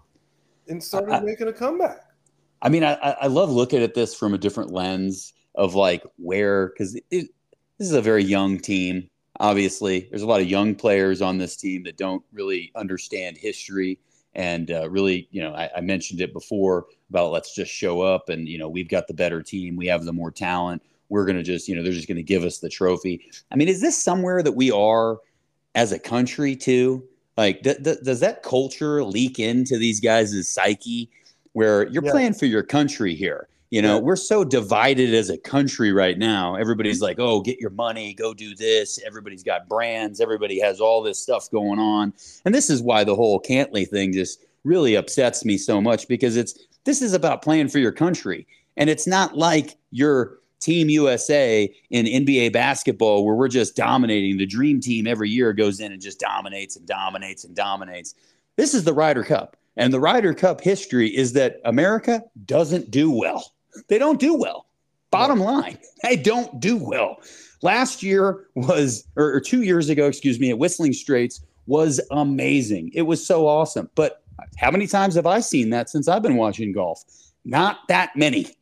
and 0.67 0.83
started 0.83 1.13
I, 1.13 1.19
making 1.21 1.47
a 1.47 1.53
comeback. 1.53 2.08
I 2.61 2.69
mean, 2.69 2.83
I, 2.83 2.93
I 2.93 3.27
love 3.27 3.49
looking 3.49 3.81
at 3.81 3.93
this 3.93 4.13
from 4.13 4.33
a 4.33 4.37
different 4.37 4.71
lens 4.71 5.33
of 5.55 5.75
like 5.75 6.03
where 6.17 6.67
because 6.67 6.99
this 7.09 7.27
is 7.79 7.93
a 7.93 8.01
very 8.01 8.23
young 8.23 8.59
team. 8.59 9.09
Obviously, 9.39 10.07
there's 10.09 10.21
a 10.21 10.27
lot 10.27 10.41
of 10.41 10.49
young 10.49 10.75
players 10.75 11.21
on 11.21 11.37
this 11.37 11.55
team 11.55 11.83
that 11.83 11.97
don't 11.97 12.23
really 12.33 12.71
understand 12.75 13.37
history 13.37 13.99
and 14.35 14.69
uh, 14.71 14.89
really, 14.89 15.27
you 15.31 15.41
know, 15.41 15.53
I, 15.53 15.69
I, 15.77 15.81
mentioned 15.81 16.21
it 16.21 16.33
before 16.33 16.85
about 17.09 17.31
let's 17.31 17.55
just 17.55 17.71
show 17.71 18.01
up 18.01 18.29
and 18.29 18.47
you 18.47 18.57
know 18.57 18.69
we've 18.69 18.87
got 18.87 19.07
the 19.07 19.13
better 19.13 19.41
team, 19.41 19.75
we 19.75 19.87
have 19.87 20.05
the 20.05 20.13
more 20.13 20.31
talent. 20.31 20.83
We're 21.09 21.25
gonna 21.25 21.43
just, 21.43 21.67
you 21.67 21.75
know, 21.75 21.81
they're 21.81 21.91
just 21.91 22.07
gonna 22.07 22.21
give 22.21 22.43
us 22.43 22.59
the 22.59 22.69
trophy. 22.69 23.29
I 23.51 23.55
mean, 23.55 23.67
is 23.67 23.81
this 23.81 24.01
somewhere 24.01 24.43
that 24.43 24.51
we 24.51 24.71
are 24.71 25.17
as 25.73 25.91
a 25.91 25.99
country 25.99 26.55
too? 26.55 27.03
Like, 27.37 27.61
does 27.63 28.19
that 28.19 28.43
culture 28.43 29.03
leak 29.03 29.39
into 29.39 29.77
these 29.77 29.99
guys' 29.99 30.47
psyche? 30.47 31.09
Where 31.53 31.87
you're 31.87 32.03
yeah. 32.03 32.11
playing 32.11 32.33
for 32.33 32.45
your 32.45 32.63
country 32.63 33.15
here. 33.15 33.47
You 33.71 33.83
know, 33.83 33.95
yeah. 33.95 34.01
we're 34.01 34.15
so 34.15 34.43
divided 34.43 35.13
as 35.13 35.29
a 35.29 35.37
country 35.37 35.91
right 35.91 36.17
now. 36.17 36.55
Everybody's 36.55 37.01
like, 37.01 37.19
oh, 37.19 37.39
get 37.41 37.59
your 37.59 37.69
money, 37.69 38.15
go 38.15 38.33
do 38.33 38.55
this. 38.55 38.99
Everybody's 39.05 39.43
got 39.43 39.69
brands, 39.69 40.19
everybody 40.19 40.59
has 40.59 40.81
all 40.81 41.03
this 41.03 41.19
stuff 41.19 41.51
going 41.51 41.77
on. 41.77 42.13
And 42.45 42.55
this 42.55 42.69
is 42.69 42.81
why 42.81 43.03
the 43.03 43.15
whole 43.15 43.39
Cantlay 43.39 43.87
thing 43.87 44.11
just 44.11 44.43
really 44.63 44.95
upsets 44.95 45.45
me 45.45 45.57
so 45.57 45.79
much 45.79 46.07
because 46.07 46.35
it's 46.35 46.57
this 46.85 47.01
is 47.01 47.13
about 47.13 47.43
playing 47.43 47.69
for 47.69 47.77
your 47.77 47.91
country. 47.91 48.47
And 48.75 48.89
it's 48.89 49.05
not 49.05 49.37
like 49.37 49.75
your 49.91 50.39
Team 50.59 50.89
USA 50.89 51.73
in 51.89 52.05
NBA 52.05 52.51
basketball 52.51 53.25
where 53.25 53.35
we're 53.35 53.47
just 53.47 53.75
dominating. 53.75 54.37
The 54.37 54.45
dream 54.45 54.81
team 54.81 55.07
every 55.07 55.29
year 55.29 55.53
goes 55.53 55.79
in 55.79 55.91
and 55.91 56.01
just 56.01 56.19
dominates 56.19 56.75
and 56.75 56.85
dominates 56.85 57.45
and 57.45 57.55
dominates. 57.55 58.15
This 58.57 58.73
is 58.73 58.83
the 58.83 58.93
Ryder 58.93 59.23
Cup. 59.23 59.55
And 59.79 59.93
the 59.93 59.99
Ryder 59.99 60.33
Cup 60.33 60.59
history 60.59 61.07
is 61.07 61.31
that 61.33 61.61
America 61.63 62.21
doesn't 62.45 62.91
do 62.91 63.09
well. 63.09 63.53
They 63.87 63.97
don't 63.97 64.19
do 64.19 64.35
well. 64.35 64.65
Bottom 65.09 65.39
line, 65.39 65.79
they 66.03 66.17
don't 66.17 66.59
do 66.59 66.77
well. 66.77 67.21
Last 67.61 68.03
year 68.03 68.47
was, 68.55 69.07
or, 69.15 69.39
two 69.39 69.63
years 69.63 69.89
ago, 69.89 70.05
excuse 70.05 70.37
me, 70.37 70.49
at 70.49 70.59
Whistling 70.59 70.93
Straits 70.93 71.41
was 71.65 72.01
amazing. 72.11 72.91
It 72.93 73.03
was 73.03 73.25
so 73.25 73.47
awesome. 73.47 73.89
But 73.95 74.21
how 74.57 74.69
many 74.69 74.85
times 74.85 75.15
have 75.15 75.25
I 75.25 75.39
seen 75.39 75.69
that 75.69 75.89
since 75.89 76.09
I've 76.09 76.21
been 76.21 76.35
watching 76.35 76.73
golf? 76.73 77.03
Not 77.45 77.79
that 77.87 78.15
many. 78.17 78.55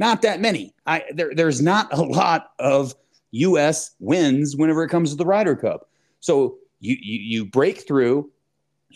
Not 0.00 0.22
that 0.22 0.40
many. 0.40 0.74
I 0.86 1.04
there, 1.14 1.34
there's 1.34 1.62
not 1.62 1.92
a 1.96 2.02
lot 2.02 2.52
of 2.58 2.94
U.S. 3.30 3.94
wins 4.00 4.56
whenever 4.56 4.82
it 4.82 4.88
comes 4.88 5.10
to 5.10 5.16
the 5.16 5.24
Ryder 5.24 5.54
Cup. 5.54 5.88
So 6.18 6.58
you, 6.80 6.96
you 7.00 7.18
you 7.20 7.44
break 7.44 7.86
through 7.86 8.30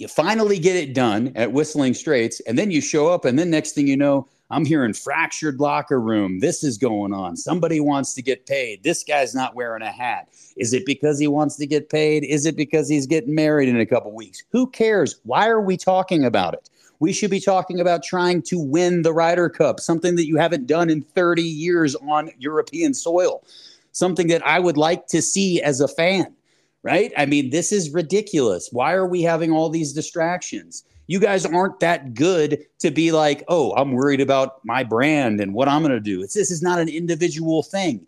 you 0.00 0.08
finally 0.08 0.58
get 0.58 0.76
it 0.76 0.94
done 0.94 1.32
at 1.34 1.52
Whistling 1.52 1.94
Straits, 1.94 2.40
and 2.40 2.58
then 2.58 2.70
you 2.70 2.80
show 2.80 3.08
up, 3.08 3.24
and 3.24 3.38
then 3.38 3.50
next 3.50 3.72
thing 3.72 3.86
you 3.86 3.96
know, 3.96 4.28
I'm 4.50 4.64
hearing 4.64 4.94
fractured 4.94 5.60
locker 5.60 6.00
room. 6.00 6.40
This 6.40 6.64
is 6.64 6.78
going 6.78 7.12
on. 7.12 7.36
Somebody 7.36 7.80
wants 7.80 8.14
to 8.14 8.22
get 8.22 8.46
paid. 8.46 8.82
This 8.82 9.04
guy's 9.04 9.34
not 9.34 9.54
wearing 9.54 9.82
a 9.82 9.90
hat. 9.90 10.28
Is 10.56 10.72
it 10.72 10.86
because 10.86 11.18
he 11.18 11.26
wants 11.26 11.56
to 11.56 11.66
get 11.66 11.90
paid? 11.90 12.24
Is 12.24 12.46
it 12.46 12.56
because 12.56 12.88
he's 12.88 13.06
getting 13.06 13.34
married 13.34 13.68
in 13.68 13.78
a 13.78 13.84
couple 13.84 14.12
weeks? 14.12 14.42
Who 14.50 14.66
cares? 14.68 15.20
Why 15.24 15.48
are 15.48 15.60
we 15.60 15.76
talking 15.76 16.24
about 16.24 16.54
it? 16.54 16.70
We 17.00 17.12
should 17.12 17.30
be 17.30 17.40
talking 17.40 17.78
about 17.78 18.02
trying 18.02 18.42
to 18.42 18.58
win 18.58 19.02
the 19.02 19.12
Ryder 19.12 19.50
Cup, 19.50 19.80
something 19.80 20.16
that 20.16 20.26
you 20.26 20.36
haven't 20.36 20.66
done 20.66 20.90
in 20.90 21.02
30 21.02 21.42
years 21.42 21.94
on 21.96 22.30
European 22.38 22.94
soil, 22.94 23.44
something 23.92 24.28
that 24.28 24.44
I 24.46 24.58
would 24.58 24.76
like 24.76 25.06
to 25.08 25.20
see 25.20 25.60
as 25.62 25.80
a 25.80 25.88
fan 25.88 26.34
right? 26.82 27.12
I 27.16 27.26
mean, 27.26 27.50
this 27.50 27.72
is 27.72 27.92
ridiculous. 27.92 28.68
Why 28.72 28.92
are 28.92 29.06
we 29.06 29.22
having 29.22 29.52
all 29.52 29.68
these 29.68 29.92
distractions? 29.92 30.84
You 31.06 31.18
guys 31.20 31.46
aren't 31.46 31.80
that 31.80 32.14
good 32.14 32.64
to 32.80 32.90
be 32.90 33.12
like, 33.12 33.42
oh, 33.48 33.72
I'm 33.76 33.92
worried 33.92 34.20
about 34.20 34.64
my 34.64 34.84
brand 34.84 35.40
and 35.40 35.54
what 35.54 35.68
I'm 35.68 35.82
going 35.82 35.92
to 35.92 36.00
do. 36.00 36.22
It's 36.22 36.34
this 36.34 36.50
is 36.50 36.62
not 36.62 36.78
an 36.78 36.88
individual 36.88 37.62
thing. 37.62 38.06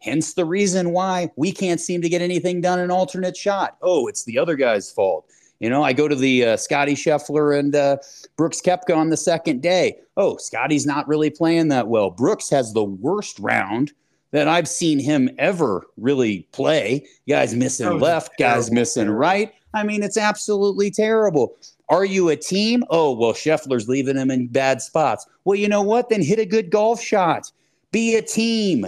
Hence 0.00 0.34
the 0.34 0.44
reason 0.44 0.92
why 0.92 1.30
we 1.36 1.50
can't 1.50 1.80
seem 1.80 2.02
to 2.02 2.08
get 2.10 2.20
anything 2.20 2.60
done 2.60 2.78
in 2.78 2.90
alternate 2.90 3.36
shot. 3.36 3.78
Oh, 3.80 4.06
it's 4.06 4.24
the 4.24 4.38
other 4.38 4.56
guy's 4.56 4.90
fault. 4.90 5.26
You 5.60 5.70
know, 5.70 5.82
I 5.82 5.94
go 5.94 6.08
to 6.08 6.14
the 6.14 6.44
uh, 6.44 6.56
Scotty 6.58 6.94
Scheffler 6.94 7.58
and 7.58 7.74
uh, 7.74 7.96
Brooks 8.36 8.60
Koepka 8.60 8.94
on 8.94 9.08
the 9.08 9.16
second 9.16 9.62
day. 9.62 9.96
Oh, 10.18 10.36
Scotty's 10.36 10.84
not 10.84 11.08
really 11.08 11.30
playing 11.30 11.68
that 11.68 11.88
well. 11.88 12.10
Brooks 12.10 12.50
has 12.50 12.74
the 12.74 12.84
worst 12.84 13.38
round 13.38 13.92
that 14.34 14.48
I've 14.48 14.66
seen 14.66 14.98
him 14.98 15.30
ever 15.38 15.86
really 15.96 16.40
play. 16.50 17.06
Guys 17.28 17.54
missing 17.54 17.86
oh, 17.86 17.94
left, 17.94 18.36
guys 18.36 18.68
missing 18.68 19.08
right. 19.08 19.54
I 19.74 19.84
mean, 19.84 20.02
it's 20.02 20.16
absolutely 20.16 20.90
terrible. 20.90 21.54
Are 21.88 22.04
you 22.04 22.30
a 22.30 22.36
team? 22.36 22.82
Oh, 22.90 23.12
well, 23.12 23.32
Scheffler's 23.32 23.88
leaving 23.88 24.16
him 24.16 24.32
in 24.32 24.48
bad 24.48 24.82
spots. 24.82 25.24
Well, 25.44 25.54
you 25.54 25.68
know 25.68 25.82
what? 25.82 26.08
Then 26.08 26.20
hit 26.20 26.40
a 26.40 26.44
good 26.44 26.70
golf 26.70 27.00
shot. 27.00 27.52
Be 27.92 28.16
a 28.16 28.22
team. 28.22 28.86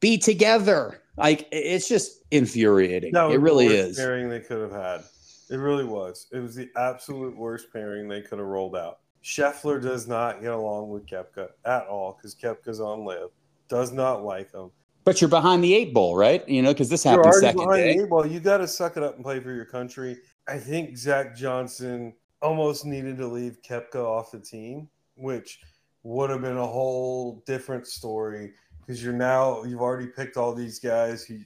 Be 0.00 0.16
together. 0.16 1.02
Like 1.18 1.46
it's 1.52 1.86
just 1.86 2.22
infuriating. 2.30 3.12
No, 3.12 3.30
It 3.30 3.40
really 3.40 3.68
the 3.68 3.74
worst 3.74 3.90
is. 3.90 3.96
pairing 3.98 4.30
they 4.30 4.40
could 4.40 4.62
have 4.62 4.72
had. 4.72 5.02
It 5.50 5.56
really 5.56 5.84
was. 5.84 6.28
It 6.32 6.38
was 6.38 6.54
the 6.54 6.70
absolute 6.78 7.36
worst 7.36 7.70
pairing 7.74 8.08
they 8.08 8.22
could 8.22 8.38
have 8.38 8.48
rolled 8.48 8.74
out. 8.76 9.00
Scheffler 9.22 9.82
does 9.82 10.08
not 10.08 10.40
get 10.40 10.52
along 10.52 10.88
with 10.88 11.04
Koepka 11.06 11.48
at 11.66 11.86
all 11.88 12.14
because 12.16 12.34
Koepka's 12.34 12.80
on 12.80 13.04
LIV. 13.04 13.28
Does 13.68 13.92
not 13.92 14.24
like 14.24 14.50
them. 14.52 14.70
But 15.04 15.20
you're 15.20 15.30
behind 15.30 15.64
the 15.64 15.74
eight 15.74 15.94
ball, 15.94 16.16
right? 16.16 16.46
You 16.48 16.60
know, 16.62 16.72
because 16.72 16.88
this 16.88 17.04
You're 17.04 17.14
happened 17.14 17.34
second 17.34 17.60
behind 17.64 17.82
day. 17.82 17.96
the 17.96 18.02
eight 18.04 18.10
ball. 18.10 18.26
You 18.26 18.40
got 18.40 18.58
to 18.58 18.68
suck 18.68 18.96
it 18.96 19.02
up 19.02 19.14
and 19.16 19.24
play 19.24 19.40
for 19.40 19.52
your 19.52 19.64
country. 19.64 20.18
I 20.46 20.58
think 20.58 20.96
Zach 20.98 21.34
Johnson 21.36 22.14
almost 22.42 22.84
needed 22.84 23.16
to 23.18 23.26
leave 23.26 23.58
Koepka 23.62 23.96
off 23.96 24.30
the 24.32 24.38
team, 24.40 24.88
which 25.16 25.60
would 26.02 26.30
have 26.30 26.42
been 26.42 26.56
a 26.58 26.66
whole 26.66 27.42
different 27.46 27.86
story 27.86 28.52
because 28.80 29.02
you're 29.02 29.12
now 29.12 29.64
you've 29.64 29.80
already 29.80 30.06
picked 30.06 30.36
all 30.36 30.54
these 30.54 30.78
guys 30.78 31.24
who 31.24 31.38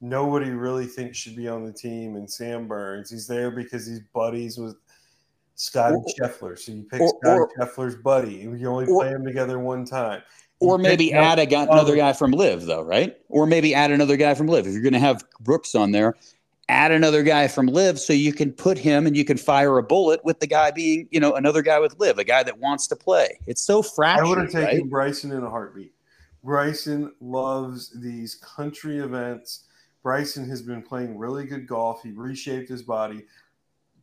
nobody 0.00 0.50
really 0.50 0.86
thinks 0.86 1.18
should 1.18 1.36
be 1.36 1.48
on 1.48 1.64
the 1.64 1.72
team. 1.72 2.16
And 2.16 2.30
Sam 2.30 2.66
Burns, 2.68 3.10
he's 3.10 3.26
there 3.26 3.50
because 3.50 3.86
he's 3.86 4.00
buddies 4.12 4.56
with 4.56 4.76
Scotty 5.56 5.96
Scheffler. 6.18 6.58
So 6.58 6.72
you 6.72 6.84
pick 6.84 7.00
or- 7.00 7.18
Scotty 7.22 7.44
Scheffler's 7.58 7.96
buddy, 7.96 8.42
and 8.42 8.58
you 8.58 8.68
only 8.68 8.86
or- 8.86 9.02
play 9.02 9.12
them 9.12 9.24
together 9.24 9.58
one 9.58 9.84
time. 9.84 10.22
Or 10.60 10.76
maybe 10.76 11.12
add 11.12 11.38
a 11.38 11.46
guy, 11.46 11.62
another 11.62 11.92
um, 11.92 11.98
guy 11.98 12.12
from 12.12 12.32
LIV, 12.32 12.66
though, 12.66 12.82
right? 12.82 13.16
Or 13.30 13.46
maybe 13.46 13.74
add 13.74 13.90
another 13.90 14.16
guy 14.16 14.34
from 14.34 14.46
LIV. 14.46 14.66
If 14.66 14.74
you're 14.74 14.82
going 14.82 14.92
to 14.92 14.98
have 14.98 15.24
Brooks 15.40 15.74
on 15.74 15.92
there, 15.92 16.16
add 16.68 16.92
another 16.92 17.22
guy 17.22 17.48
from 17.48 17.66
LIV 17.66 17.98
so 17.98 18.12
you 18.12 18.32
can 18.32 18.52
put 18.52 18.78
him 18.78 19.06
and 19.06 19.16
you 19.16 19.24
can 19.24 19.36
fire 19.36 19.78
a 19.78 19.82
bullet 19.82 20.24
with 20.24 20.38
the 20.38 20.46
guy 20.46 20.70
being, 20.70 21.08
you 21.10 21.18
know, 21.18 21.34
another 21.34 21.62
guy 21.62 21.78
with 21.80 21.98
LIV, 21.98 22.18
a 22.18 22.24
guy 22.24 22.42
that 22.42 22.58
wants 22.58 22.86
to 22.88 22.96
play. 22.96 23.38
It's 23.46 23.62
so 23.62 23.82
fractured. 23.82 24.26
I 24.26 24.28
would 24.28 24.38
have 24.38 24.50
taken 24.50 24.82
right? 24.82 24.90
Bryson 24.90 25.32
in 25.32 25.42
a 25.42 25.50
heartbeat. 25.50 25.92
Bryson 26.44 27.12
loves 27.20 27.90
these 28.00 28.36
country 28.36 28.98
events. 28.98 29.64
Bryson 30.02 30.48
has 30.48 30.62
been 30.62 30.82
playing 30.82 31.18
really 31.18 31.44
good 31.44 31.66
golf. 31.66 32.02
He 32.02 32.12
reshaped 32.12 32.68
his 32.68 32.82
body. 32.82 33.24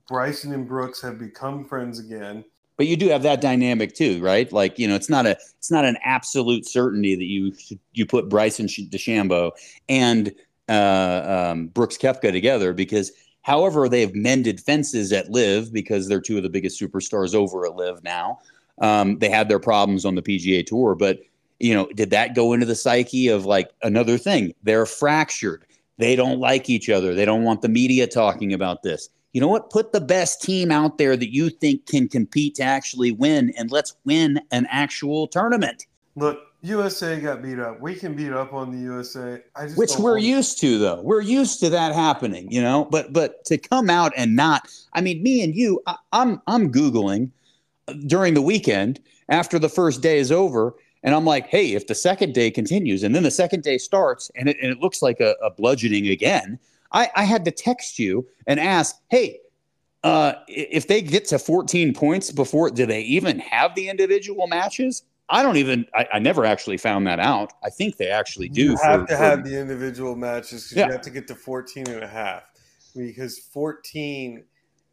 Bryson 0.07 0.53
and 0.53 0.67
Brooks 0.67 1.01
have 1.01 1.17
become 1.17 1.65
friends 1.65 1.99
again. 1.99 2.43
But 2.77 2.85
you 2.85 2.95
do 2.95 3.09
have 3.09 3.23
that 3.23 3.41
dynamic 3.41 3.95
too, 3.95 4.21
right? 4.21 4.51
Like 4.51 4.77
you 4.77 4.87
know, 4.87 4.95
it's 4.95 5.09
not 5.09 5.25
a 5.25 5.31
it's 5.57 5.71
not 5.71 5.83
an 5.83 5.97
absolute 6.03 6.65
certainty 6.65 7.15
that 7.15 7.25
you 7.25 7.53
you 7.93 8.05
put 8.05 8.29
Bryson 8.29 8.67
DeChambeau 8.67 9.51
and 9.89 10.33
uh, 10.69 11.49
um, 11.51 11.67
Brooks 11.67 11.97
Koepka 11.97 12.31
together 12.31 12.73
because 12.73 13.11
however 13.41 13.89
they've 13.89 14.13
mended 14.13 14.59
fences 14.59 15.11
at 15.11 15.31
LIV 15.31 15.73
because 15.73 16.07
they're 16.07 16.21
two 16.21 16.37
of 16.37 16.43
the 16.43 16.49
biggest 16.49 16.79
superstars 16.79 17.33
over 17.33 17.65
at 17.65 17.75
LIV 17.75 18.03
now. 18.03 18.39
Um, 18.79 19.17
they 19.17 19.29
had 19.29 19.49
their 19.49 19.59
problems 19.59 20.05
on 20.05 20.13
the 20.13 20.21
PGA 20.21 20.63
Tour, 20.65 20.93
but 20.93 21.19
you 21.59 21.73
know, 21.73 21.87
did 21.95 22.11
that 22.11 22.35
go 22.35 22.53
into 22.53 22.67
the 22.67 22.75
psyche 22.75 23.27
of 23.29 23.45
like 23.45 23.71
another 23.81 24.19
thing? 24.19 24.53
They're 24.61 24.85
fractured. 24.85 25.65
They 25.97 26.15
don't 26.15 26.39
like 26.39 26.69
each 26.69 26.89
other. 26.89 27.15
They 27.15 27.25
don't 27.25 27.43
want 27.43 27.63
the 27.63 27.69
media 27.69 28.05
talking 28.05 28.53
about 28.53 28.83
this 28.83 29.09
you 29.33 29.41
know 29.41 29.47
what? 29.47 29.69
Put 29.69 29.91
the 29.91 30.01
best 30.01 30.41
team 30.41 30.71
out 30.71 30.97
there 30.97 31.15
that 31.15 31.33
you 31.33 31.49
think 31.49 31.85
can 31.85 32.07
compete 32.07 32.55
to 32.55 32.63
actually 32.63 33.11
win, 33.11 33.53
and 33.57 33.71
let's 33.71 33.95
win 34.05 34.41
an 34.51 34.67
actual 34.69 35.27
tournament, 35.27 35.85
Look, 36.17 36.39
USA 36.63 37.19
got 37.19 37.43
beat 37.43 37.59
up. 37.59 37.79
We 37.79 37.93
can 37.93 38.15
beat 38.15 38.33
up 38.33 38.51
on 38.51 38.71
the 38.71 38.79
USA. 38.79 39.39
I 39.55 39.65
just 39.65 39.77
which 39.77 39.95
we're 39.97 40.17
used 40.17 40.59
to, 40.61 40.79
though. 40.79 41.01
We're 41.03 41.21
used 41.21 41.59
to 41.59 41.69
that 41.69 41.93
happening, 41.93 42.51
you 42.51 42.59
know. 42.59 42.85
But 42.85 43.13
but 43.13 43.45
to 43.45 43.59
come 43.59 43.91
out 43.91 44.13
and 44.17 44.35
not, 44.35 44.67
I 44.93 45.01
mean, 45.01 45.21
me 45.21 45.43
and 45.43 45.55
you, 45.55 45.79
I, 45.85 45.95
I'm 46.11 46.41
I'm 46.47 46.71
googling 46.71 47.29
during 48.07 48.33
the 48.33 48.41
weekend 48.41 48.99
after 49.29 49.59
the 49.59 49.69
first 49.69 50.01
day 50.01 50.17
is 50.17 50.31
over. 50.31 50.73
And 51.03 51.13
I'm 51.13 51.25
like, 51.25 51.47
hey, 51.47 51.73
if 51.73 51.85
the 51.85 51.95
second 51.95 52.33
day 52.33 52.49
continues 52.49 53.03
and 53.03 53.13
then 53.13 53.21
the 53.21 53.31
second 53.31 53.61
day 53.61 53.77
starts 53.77 54.31
and 54.35 54.49
it, 54.49 54.57
and 54.61 54.71
it 54.71 54.79
looks 54.79 55.03
like 55.03 55.19
a, 55.19 55.35
a 55.43 55.51
bludgeoning 55.51 56.07
again, 56.07 56.57
I, 56.91 57.09
I 57.15 57.23
had 57.23 57.45
to 57.45 57.51
text 57.51 57.99
you 57.99 58.27
and 58.45 58.59
ask, 58.59 58.95
hey, 59.09 59.39
uh, 60.03 60.33
if 60.47 60.87
they 60.87 61.01
get 61.01 61.25
to 61.29 61.39
14 61.39 61.93
points 61.93 62.31
before, 62.31 62.69
do 62.69 62.85
they 62.85 63.01
even 63.01 63.39
have 63.39 63.75
the 63.75 63.89
individual 63.89 64.47
matches? 64.47 65.03
I 65.29 65.43
don't 65.43 65.57
even, 65.57 65.85
I, 65.93 66.07
I 66.13 66.19
never 66.19 66.45
actually 66.45 66.77
found 66.77 67.05
that 67.07 67.19
out. 67.19 67.51
I 67.63 67.69
think 67.69 67.97
they 67.97 68.07
actually 68.07 68.47
do. 68.47 68.61
You 68.61 68.77
have 68.83 69.01
for- 69.01 69.07
to 69.07 69.17
for- 69.17 69.23
have 69.23 69.43
the 69.43 69.59
individual 69.59 70.15
matches 70.15 70.63
because 70.63 70.77
Yeah. 70.77 70.85
you 70.85 70.91
have 70.93 71.01
to 71.01 71.09
get 71.09 71.27
to 71.27 71.35
14 71.35 71.87
and 71.89 72.03
a 72.03 72.07
half. 72.07 72.43
Because 72.95 73.37
14, 73.37 74.45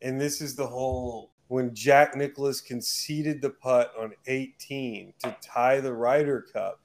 and 0.02 0.20
this 0.20 0.40
is 0.40 0.56
the 0.56 0.66
whole 0.66 1.30
when 1.48 1.74
Jack 1.74 2.16
Nicklaus 2.16 2.60
conceded 2.60 3.40
the 3.40 3.50
putt 3.50 3.92
on 3.98 4.12
18 4.26 5.14
to 5.22 5.36
tie 5.40 5.78
the 5.80 5.92
Ryder 5.92 6.44
Cup, 6.52 6.80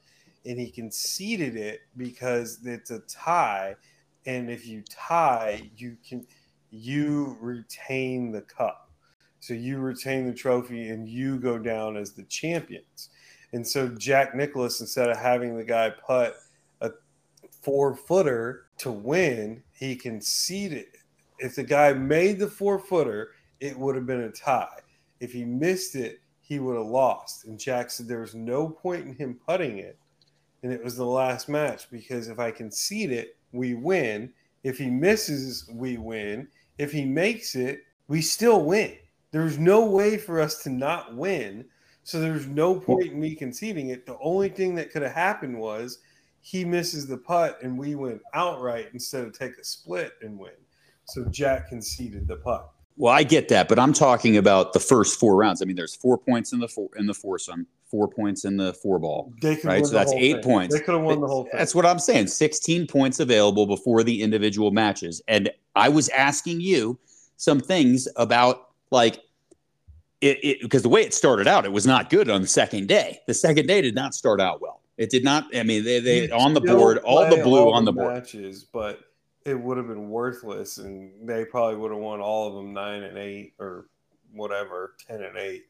and 0.45 0.59
he 0.59 0.69
conceded 0.69 1.55
it 1.55 1.81
because 1.97 2.59
it's 2.63 2.91
a 2.91 2.99
tie. 2.99 3.75
And 4.25 4.49
if 4.49 4.67
you 4.67 4.83
tie, 4.89 5.69
you 5.77 5.97
can 6.07 6.25
you 6.71 7.38
retain 7.39 8.31
the 8.31 8.41
cup. 8.41 8.89
So 9.39 9.53
you 9.53 9.79
retain 9.79 10.27
the 10.27 10.33
trophy 10.33 10.89
and 10.89 11.07
you 11.07 11.39
go 11.39 11.57
down 11.57 11.97
as 11.97 12.11
the 12.11 12.23
champions. 12.23 13.09
And 13.53 13.65
so 13.65 13.88
Jack 13.88 14.35
Nicklaus, 14.35 14.81
instead 14.81 15.09
of 15.09 15.17
having 15.17 15.57
the 15.57 15.63
guy 15.63 15.91
putt 16.05 16.35
a 16.81 16.91
four 17.61 17.95
footer 17.95 18.67
to 18.79 18.91
win, 18.91 19.63
he 19.71 19.95
conceded. 19.95 20.79
It. 20.79 20.97
If 21.39 21.55
the 21.55 21.63
guy 21.63 21.93
made 21.93 22.38
the 22.38 22.47
four 22.47 22.79
footer, 22.79 23.31
it 23.59 23.77
would 23.77 23.95
have 23.95 24.05
been 24.05 24.21
a 24.21 24.31
tie. 24.31 24.79
If 25.19 25.31
he 25.31 25.45
missed 25.45 25.95
it, 25.95 26.19
he 26.41 26.59
would 26.59 26.75
have 26.75 26.85
lost. 26.85 27.45
And 27.45 27.59
Jack 27.59 27.89
said 27.91 28.07
there 28.07 28.21
was 28.21 28.35
no 28.35 28.69
point 28.69 29.05
in 29.05 29.15
him 29.15 29.39
putting 29.47 29.79
it. 29.79 29.97
And 30.61 30.71
it 30.73 30.83
was 30.83 30.97
the 30.97 31.05
last 31.05 31.47
match 31.47 31.89
because 31.89 32.27
if 32.27 32.39
I 32.39 32.51
concede 32.51 33.11
it, 33.11 33.38
we 33.51 33.75
win. 33.75 34.31
If 34.63 34.77
he 34.77 34.89
misses, 34.89 35.69
we 35.73 35.97
win. 35.97 36.47
If 36.77 36.91
he 36.91 37.05
makes 37.05 37.55
it, 37.55 37.81
we 38.07 38.21
still 38.21 38.63
win. 38.63 38.95
There's 39.31 39.57
no 39.57 39.85
way 39.85 40.17
for 40.17 40.39
us 40.39 40.63
to 40.63 40.69
not 40.69 41.15
win. 41.15 41.65
So 42.03 42.19
there's 42.19 42.47
no 42.47 42.79
point 42.79 43.11
in 43.11 43.19
me 43.19 43.35
conceding 43.35 43.89
it. 43.89 44.05
The 44.05 44.17
only 44.21 44.49
thing 44.49 44.73
that 44.75 44.91
could 44.91 45.03
have 45.03 45.11
happened 45.11 45.57
was 45.57 45.99
he 46.41 46.65
misses 46.65 47.07
the 47.07 47.17
putt 47.17 47.59
and 47.61 47.77
we 47.77 47.95
win 47.95 48.19
outright 48.33 48.89
instead 48.93 49.25
of 49.25 49.37
take 49.37 49.57
a 49.57 49.63
split 49.63 50.13
and 50.21 50.37
win. 50.37 50.51
So 51.05 51.25
Jack 51.25 51.69
conceded 51.69 52.27
the 52.27 52.37
putt. 52.37 52.71
Well, 52.97 53.13
I 53.13 53.23
get 53.23 53.47
that, 53.49 53.69
but 53.69 53.79
I'm 53.79 53.93
talking 53.93 54.37
about 54.37 54.73
the 54.73 54.79
first 54.79 55.19
four 55.19 55.35
rounds. 55.35 55.61
I 55.61 55.65
mean, 55.65 55.75
there's 55.75 55.95
four 55.95 56.17
points 56.17 56.51
in 56.51 56.59
the 56.59 56.67
four 56.67 56.89
in 56.97 57.05
the 57.05 57.13
foursome, 57.13 57.65
four 57.89 58.08
points 58.08 58.46
in 58.46 58.58
the 58.58 58.74
four 58.74 59.00
ball. 59.00 59.34
They 59.41 59.55
could 59.55 59.65
Right, 59.65 59.86
so 59.86 59.93
that's 59.93 60.13
eight 60.13 60.34
thing. 60.36 60.43
points. 60.43 60.75
They 60.75 60.81
could 60.81 60.96
have 60.96 61.03
won 61.03 61.22
the 61.22 61.27
whole 61.27 61.43
thing. 61.43 61.51
That's 61.53 61.74
what 61.74 61.86
I'm 61.86 62.00
saying. 62.00 62.27
16 62.27 62.88
points 62.88 63.19
available 63.19 63.65
before 63.65 64.03
the 64.03 64.22
individual 64.22 64.72
matches. 64.72 65.22
And 65.27 65.50
I 65.75 65.89
was 65.89 66.10
asking 66.10 66.62
you 66.62 67.00
some 67.38 67.60
things 67.60 68.08
about 68.15 68.69
like 68.91 69.22
it 70.22 70.62
because 70.62 70.81
the 70.84 70.89
way 70.89 71.01
it 71.01 71.13
started 71.13 71.48
out, 71.48 71.65
it 71.65 71.72
was 71.72 71.88
not 71.88 72.10
good 72.10 72.29
on 72.29 72.41
the 72.41 72.48
second 72.48 72.88
day. 72.88 73.19
The 73.27 73.34
second 73.34 73.67
day 73.67 73.81
did 73.81 73.96
not 73.96 74.13
start 74.13 74.41
out 74.41 74.62
well. 74.62 74.81
It 74.98 75.10
did 75.10 75.24
not. 75.24 75.46
I 75.55 75.63
mean, 75.63 75.86
they, 75.86 76.01
they 76.01 76.27
You 76.27 76.34
on 76.34 76.53
the 76.53 76.60
board, 76.60 76.98
all 77.00 77.29
the 77.29 77.41
blue 77.41 77.67
all 77.67 77.74
on 77.74 77.86
the 77.86 77.93
board. 77.93 78.13
matches, 78.13 78.65
but 78.65 79.00
it 79.46 79.58
would 79.58 79.77
have 79.77 79.88
been 79.88 80.10
worthless, 80.10 80.77
and 80.77 81.12
they 81.27 81.46
probably 81.46 81.77
would 81.77 81.91
have 81.91 82.01
won 82.01 82.19
all 82.19 82.50
of 82.50 82.55
them 82.55 82.74
nine 82.74 83.03
and 83.03 83.17
eight 83.17 83.53
or 83.60 83.86
whatever, 84.34 84.96
ten 85.08 85.24
and 85.24 85.38
eight. 85.38 85.67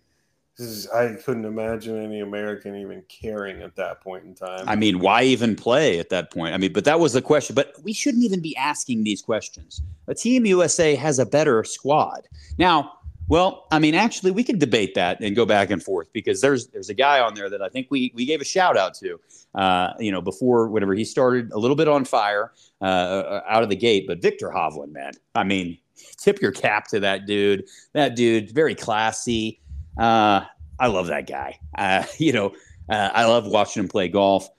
I 0.94 1.14
couldn't 1.24 1.46
imagine 1.46 2.04
any 2.04 2.20
American 2.20 2.76
even 2.76 3.04
caring 3.08 3.62
at 3.62 3.76
that 3.78 4.02
point 4.02 4.26
in 4.26 4.36
time. 4.36 4.68
I 4.68 4.76
mean, 4.76 5.00
why 5.00 5.24
even 5.24 5.56
play 5.56 6.00
at 6.00 6.10
that 6.10 6.32
point? 6.32 6.54
I 6.54 6.58
mean, 6.58 6.74
but 6.74 6.84
that 6.86 7.00
was 7.00 7.14
the 7.14 7.22
question. 7.22 7.56
But 7.56 7.76
we 7.82 7.94
shouldn't 7.94 8.24
even 8.24 8.42
be 8.42 8.56
asking 8.58 9.04
these 9.04 9.22
questions. 9.22 9.82
A 10.08 10.16
Team 10.16 10.46
USA 10.46 10.96
has 10.96 11.18
a 11.18 11.26
better 11.26 11.64
squad. 11.64 12.28
Now, 12.58 12.94
well, 13.30 13.68
I 13.72 13.80
mean, 13.80 13.94
actually, 13.94 14.32
we 14.32 14.44
could 14.44 14.60
debate 14.60 14.96
that 14.96 15.22
and 15.22 15.36
go 15.36 15.46
back 15.46 15.70
and 15.70 15.82
forth 15.82 16.12
because 16.12 16.42
there's 16.42 16.68
there's 16.68 16.90
a 16.90 16.96
guy 16.96 17.20
on 17.20 17.36
there 17.36 17.50
that 17.50 17.62
I 17.62 17.70
think 17.70 17.88
we 17.90 18.12
we 18.16 18.26
gave 18.26 18.42
a 18.42 18.46
shout 18.46 18.76
out 18.76 18.96
to, 18.96 19.20
uh, 19.56 19.94
you 20.00 20.12
know, 20.12 20.20
before 20.20 20.68
whenever 20.68 20.96
he 20.96 21.06
started 21.06 21.52
a 21.54 21.60
little 21.60 21.76
bit 21.76 21.88
on 21.88 22.06
fire 22.06 22.52
uh, 22.82 23.42
out 23.48 23.62
of 23.62 23.70
the 23.70 23.76
gate. 23.76 24.06
But 24.08 24.22
Viktor 24.22 24.50
Hovland, 24.50 24.92
man, 24.92 25.14
I 25.36 25.44
mean, 25.44 25.78
tip 26.18 26.42
your 26.42 26.52
cap 26.52 26.88
to 26.88 27.00
that 27.02 27.28
dude. 27.28 27.66
That 27.94 28.16
dude, 28.16 28.52
very 28.52 28.74
classy. 28.74 29.62
Uh, 30.00 30.46
I 30.80 30.88
love 30.88 31.08
that 31.08 31.28
guy. 31.28 31.60
Uh, 31.78 32.04
you 32.18 32.32
know, 32.34 32.54
uh, 32.90 33.10
I 33.14 33.26
love 33.26 33.46
watching 33.46 33.84
him 33.84 33.90
play 33.90 34.08
golf. 34.08 34.50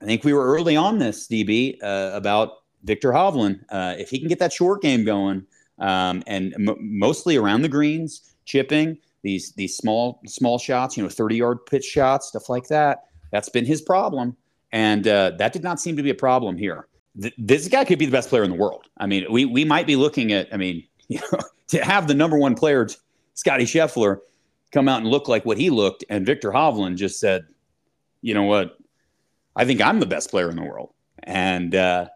I 0.00 0.06
think 0.06 0.24
we 0.24 0.32
were 0.32 0.46
early 0.46 0.76
on 0.76 0.98
this, 0.98 1.28
DB, 1.28 1.76
uh, 1.82 2.12
about 2.14 2.52
Viktor 2.84 3.10
Hovland. 3.10 3.60
Uh, 3.68 3.96
if 3.98 4.08
he 4.08 4.18
can 4.18 4.28
get 4.28 4.38
that 4.38 4.52
short 4.52 4.80
game 4.80 5.04
going, 5.04 5.44
um, 5.78 6.22
and 6.26 6.54
m- 6.54 6.76
mostly 6.80 7.36
around 7.36 7.62
the 7.62 7.68
greens, 7.68 8.34
chipping 8.46 8.96
these 9.22 9.52
these 9.52 9.76
small 9.76 10.20
small 10.26 10.58
shots, 10.58 10.96
you 10.96 11.02
know, 11.02 11.08
thirty 11.08 11.36
yard 11.36 11.66
pitch 11.66 11.84
shots, 11.84 12.28
stuff 12.28 12.48
like 12.48 12.68
that. 12.68 13.04
That's 13.30 13.50
been 13.50 13.66
his 13.66 13.82
problem, 13.82 14.36
and 14.72 15.06
uh, 15.06 15.32
that 15.38 15.52
did 15.52 15.62
not 15.62 15.80
seem 15.80 15.96
to 15.96 16.02
be 16.02 16.10
a 16.10 16.14
problem 16.14 16.56
here. 16.56 16.86
Th- 17.20 17.34
this 17.36 17.68
guy 17.68 17.84
could 17.84 17.98
be 17.98 18.06
the 18.06 18.12
best 18.12 18.30
player 18.30 18.44
in 18.44 18.50
the 18.50 18.56
world. 18.56 18.86
I 18.96 19.06
mean, 19.06 19.26
we 19.30 19.44
we 19.44 19.66
might 19.66 19.86
be 19.86 19.96
looking 19.96 20.32
at. 20.32 20.52
I 20.52 20.56
mean, 20.56 20.84
you 21.08 21.20
know, 21.32 21.40
to 21.68 21.84
have 21.84 22.08
the 22.08 22.14
number 22.14 22.38
one 22.38 22.54
player, 22.54 22.88
Scotty 23.34 23.64
Scheffler, 23.64 24.20
come 24.72 24.88
out 24.88 25.00
and 25.00 25.10
look 25.10 25.28
like 25.28 25.44
what 25.44 25.58
he 25.58 25.70
looked, 25.70 26.04
and 26.08 26.24
Viktor 26.24 26.50
Hovland 26.50 26.96
just 26.96 27.20
said, 27.20 27.46
"You 28.22 28.34
know 28.34 28.44
what? 28.44 28.78
I 29.56 29.64
think 29.64 29.80
I'm 29.80 30.00
the 30.00 30.06
best 30.06 30.30
player 30.30 30.50
in 30.50 30.56
the 30.56 30.62
world." 30.62 30.92
And 31.22 31.74
uh, 31.74 32.08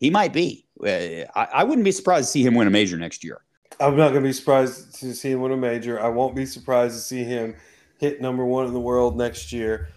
he 0.00 0.10
might 0.10 0.32
be. 0.32 0.66
Uh, 0.82 1.24
I, 1.34 1.48
I 1.54 1.64
wouldn't 1.64 1.84
be 1.84 1.92
surprised 1.92 2.26
to 2.26 2.32
see 2.32 2.42
him 2.42 2.54
win 2.54 2.66
a 2.66 2.70
major 2.70 2.96
next 2.96 3.24
year. 3.24 3.42
I'm 3.78 3.96
not 3.96 4.10
going 4.10 4.22
to 4.22 4.28
be 4.28 4.32
surprised 4.32 4.94
to 5.00 5.14
see 5.14 5.32
him 5.32 5.40
win 5.40 5.52
a 5.52 5.56
major. 5.56 6.00
I 6.00 6.08
won't 6.08 6.34
be 6.34 6.46
surprised 6.46 6.94
to 6.94 7.00
see 7.00 7.24
him 7.24 7.54
hit 7.98 8.20
number 8.20 8.44
one 8.44 8.66
in 8.66 8.72
the 8.72 8.80
world 8.80 9.16
next 9.16 9.52
year. 9.52 9.88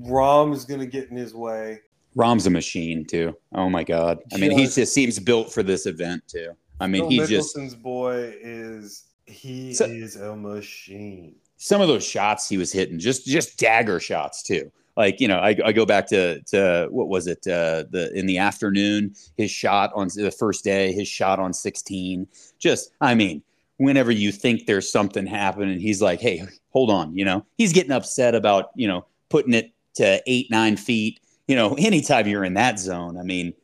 Rahm 0.00 0.52
is 0.54 0.64
going 0.64 0.80
to 0.80 0.86
get 0.86 1.10
in 1.10 1.16
his 1.16 1.34
way. 1.34 1.80
Rahm's 2.16 2.46
a 2.46 2.50
machine 2.50 3.04
too. 3.04 3.36
Oh 3.52 3.70
my 3.70 3.84
god! 3.84 4.18
I 4.34 4.36
mean, 4.36 4.50
he 4.50 4.66
just 4.66 4.92
seems 4.92 5.18
built 5.18 5.52
for 5.52 5.62
this 5.62 5.86
event 5.86 6.22
too. 6.28 6.52
I 6.78 6.86
mean, 6.86 7.02
Phil 7.02 7.10
he 7.10 7.18
just 7.26 7.56
Mickelson's 7.56 7.74
boy 7.74 8.34
is 8.40 9.04
he 9.26 9.74
So- 9.74 9.86
is 9.86 10.16
a 10.16 10.34
machine. 10.36 11.34
some 11.56 11.80
of 11.80 11.88
those 11.88 12.04
shots 12.04 12.48
he 12.48 12.56
was 12.58 12.72
hitting, 12.72 12.98
just 12.98 13.24
just 13.26 13.56
dagger 13.58 14.00
shots 14.00 14.42
too. 14.42 14.70
Like 14.96 15.20
you 15.20 15.28
know, 15.28 15.38
I, 15.38 15.56
I 15.64 15.72
go 15.72 15.86
back 15.86 16.06
to 16.08 16.40
to 16.42 16.88
what 16.90 17.08
was 17.08 17.26
it 17.26 17.46
uh, 17.46 17.84
the 17.90 18.10
in 18.14 18.26
the 18.26 18.38
afternoon 18.38 19.14
his 19.36 19.50
shot 19.50 19.90
on 19.94 20.08
the 20.14 20.30
first 20.30 20.64
day, 20.64 20.92
his 20.92 21.08
shot 21.08 21.38
on 21.38 21.52
sixteen. 21.54 22.26
Just 22.58 22.90
I 23.00 23.14
mean, 23.14 23.42
whenever 23.78 24.10
you 24.10 24.32
think 24.32 24.66
there's 24.66 24.90
something 24.92 25.24
happening, 25.26 25.78
he's 25.80 26.02
like, 26.02 26.20
hey, 26.20 26.42
hold 26.70 26.90
on, 26.90 27.16
you 27.16 27.24
know, 27.24 27.46
he's 27.56 27.72
getting 27.72 27.92
upset 27.92 28.34
about 28.34 28.70
you 28.74 28.86
know 28.86 29.06
putting 29.30 29.54
it 29.54 29.72
to 29.94 30.20
eight 30.26 30.50
nine 30.50 30.76
feet. 30.76 31.20
You 31.48 31.56
know, 31.56 31.74
anytime 31.78 32.26
you're 32.26 32.44
in 32.44 32.54
that 32.54 32.78
zone, 32.78 33.16
I 33.16 33.22
mean, 33.22 33.54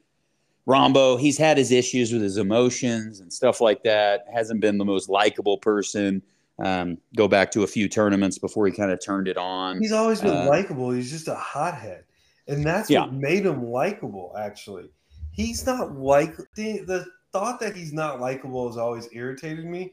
Rahmbo, 0.69 1.19
he's 1.19 1.39
had 1.39 1.57
his 1.57 1.73
issues 1.73 2.13
with 2.13 2.21
his 2.21 2.37
emotions 2.37 3.21
and 3.21 3.33
stuff 3.33 3.61
like 3.63 3.83
that. 3.85 4.27
Hasn't 4.33 4.61
been 4.61 4.77
the 4.77 4.85
most 4.85 5.09
likable 5.09 5.57
person. 5.57 6.23
Um, 6.59 6.99
go 7.17 7.27
back 7.27 7.51
to 7.53 7.63
a 7.63 7.67
few 7.67 7.89
tournaments 7.89 8.39
before 8.39 8.67
he 8.67 8.73
kind 8.73 8.91
of 8.91 9.03
turned 9.03 9.29
it 9.29 9.39
on. 9.39 9.81
He's 9.81 9.93
always 9.93 10.21
been 10.21 10.37
Uh, 10.37 10.47
likable. 10.47 10.91
He's 10.91 11.11
just 11.11 11.27
a 11.29 11.35
hothead, 11.37 12.05
and 12.49 12.65
that's 12.67 12.91
Yeah. 12.91 13.03
what 13.03 13.15
made 13.15 13.47
him 13.47 13.65
likable. 13.65 14.35
Actually, 14.39 14.91
he's 15.33 15.65
not 15.65 15.97
like 15.97 16.37
the 16.55 16.81
the 16.81 17.07
thought 17.33 17.61
that 17.61 17.75
he's 17.75 17.93
not 17.95 18.21
likable 18.21 18.67
has 18.69 18.77
always 18.77 19.09
irritated 19.13 19.65
me 19.65 19.93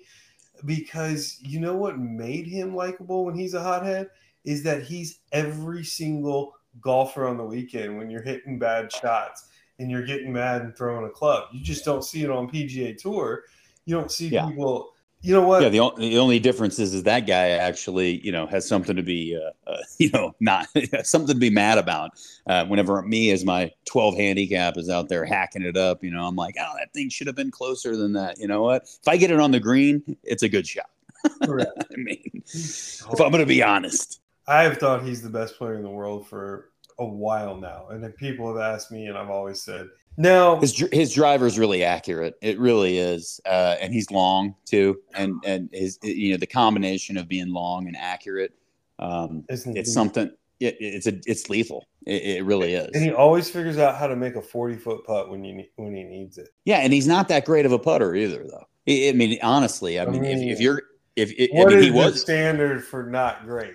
because 0.65 1.37
you 1.41 1.59
know 1.59 1.75
what 1.75 1.99
made 1.99 2.47
him 2.47 2.75
likable 2.75 3.25
when 3.25 3.35
he's 3.35 3.53
a 3.53 3.61
hothead 3.61 4.09
is 4.43 4.63
that 4.63 4.83
he's 4.83 5.19
every 5.31 5.83
single 5.83 6.53
golfer 6.81 7.27
on 7.27 7.37
the 7.37 7.43
weekend 7.43 7.97
when 7.97 8.09
you're 8.09 8.21
hitting 8.21 8.57
bad 8.59 8.91
shots 8.91 9.47
and 9.79 9.89
you're 9.91 10.05
getting 10.05 10.31
mad 10.33 10.61
and 10.61 10.75
throwing 10.75 11.05
a 11.05 11.09
club. 11.09 11.49
You 11.51 11.61
just 11.63 11.85
don't 11.85 12.03
see 12.03 12.23
it 12.23 12.29
on 12.29 12.49
PGA 12.49 12.97
Tour. 12.97 13.43
You 13.85 13.95
don't 13.95 14.11
see 14.11 14.29
Yeah. 14.29 14.47
people. 14.47 14.91
You 15.21 15.33
know 15.33 15.47
what? 15.47 15.63
Yeah, 15.63 15.69
the, 15.69 15.79
o- 15.79 15.95
the 15.97 16.19
only 16.19 16.37
difference 16.37 16.77
is, 16.77 16.93
is 16.93 17.01
that 17.03 17.21
guy 17.25 17.49
actually, 17.49 18.23
you 18.23 18.31
know, 18.31 18.45
has 18.45 18.67
something 18.67 18.95
to 18.95 19.01
be, 19.01 19.35
uh, 19.35 19.69
uh, 19.69 19.77
you 19.97 20.11
know, 20.11 20.35
not 20.39 20.67
something 21.03 21.33
to 21.33 21.39
be 21.39 21.49
mad 21.49 21.79
about. 21.79 22.11
Uh, 22.45 22.65
whenever 22.65 23.01
me 23.01 23.31
as 23.31 23.43
my 23.43 23.71
12 23.85 24.15
handicap 24.17 24.77
is 24.77 24.87
out 24.87 25.09
there 25.09 25.25
hacking 25.25 25.63
it 25.63 25.77
up, 25.77 26.03
you 26.03 26.11
know, 26.11 26.27
I'm 26.27 26.35
like, 26.35 26.55
oh, 26.59 26.73
that 26.77 26.93
thing 26.93 27.09
should 27.09 27.25
have 27.27 27.35
been 27.35 27.49
closer 27.49 27.97
than 27.97 28.13
that. 28.13 28.37
You 28.39 28.47
know 28.47 28.61
what? 28.61 28.83
If 28.83 29.07
I 29.07 29.17
get 29.17 29.31
it 29.31 29.39
on 29.39 29.49
the 29.51 29.59
green, 29.59 30.03
it's 30.23 30.43
a 30.43 30.49
good 30.49 30.67
shot. 30.67 30.89
I 31.41 31.47
mean, 31.95 32.43
if 32.45 33.01
I'm 33.11 33.31
going 33.31 33.39
to 33.39 33.45
be 33.47 33.63
honest. 33.63 34.21
I 34.47 34.61
have 34.61 34.77
thought 34.77 35.03
he's 35.03 35.23
the 35.23 35.29
best 35.29 35.57
player 35.57 35.73
in 35.73 35.81
the 35.81 35.89
world 35.89 36.27
for 36.27 36.69
a 36.99 37.05
while 37.05 37.55
now, 37.55 37.87
and 37.89 38.03
then 38.03 38.11
people 38.13 38.47
have 38.47 38.61
asked 38.61 38.91
me, 38.91 39.07
and 39.07 39.17
I've 39.17 39.29
always 39.29 39.61
said, 39.61 39.87
"No, 40.17 40.59
His 40.59 40.77
his 40.91 41.13
driver's 41.13 41.59
really 41.59 41.83
accurate. 41.83 42.35
It 42.41 42.59
really 42.59 42.97
is, 42.97 43.39
uh, 43.45 43.75
and 43.81 43.93
he's 43.93 44.11
long 44.11 44.55
too. 44.65 45.01
And 45.13 45.41
and 45.45 45.69
his 45.71 45.99
you 46.03 46.31
know 46.31 46.37
the 46.37 46.47
combination 46.47 47.17
of 47.17 47.27
being 47.27 47.49
long 47.49 47.87
and 47.87 47.97
accurate, 47.97 48.53
um, 48.99 49.43
it's 49.49 49.63
he? 49.63 49.83
something. 49.83 50.31
It, 50.59 50.77
it's 50.79 51.07
a 51.07 51.19
it's 51.25 51.49
lethal. 51.49 51.85
It, 52.05 52.37
it 52.37 52.45
really 52.45 52.75
is. 52.75 52.89
And 52.93 53.03
he 53.03 53.11
always 53.11 53.49
figures 53.49 53.77
out 53.77 53.97
how 53.97 54.07
to 54.07 54.15
make 54.15 54.35
a 54.35 54.41
forty 54.41 54.77
foot 54.77 55.03
putt 55.05 55.29
when 55.29 55.43
you 55.43 55.65
when 55.75 55.93
he 55.93 56.03
needs 56.03 56.37
it. 56.37 56.49
Yeah, 56.63 56.77
and 56.77 56.93
he's 56.93 57.07
not 57.07 57.27
that 57.27 57.45
great 57.45 57.65
of 57.65 57.71
a 57.71 57.79
putter 57.79 58.15
either, 58.15 58.45
though. 58.47 58.65
I, 58.87 59.09
I 59.09 59.11
mean, 59.13 59.37
honestly, 59.41 59.99
I 59.99 60.03
I 60.03 60.05
mean, 60.07 60.23
if, 60.23 60.39
mean, 60.39 60.49
if 60.49 60.61
you're 60.61 60.83
if 61.15 61.31
it, 61.37 61.51
I 61.53 61.65
mean, 61.65 61.77
is 61.77 61.85
he 61.85 61.89
the 61.91 61.97
was 61.97 62.21
standard 62.21 62.83
for 62.83 63.03
not 63.03 63.45
great? 63.45 63.73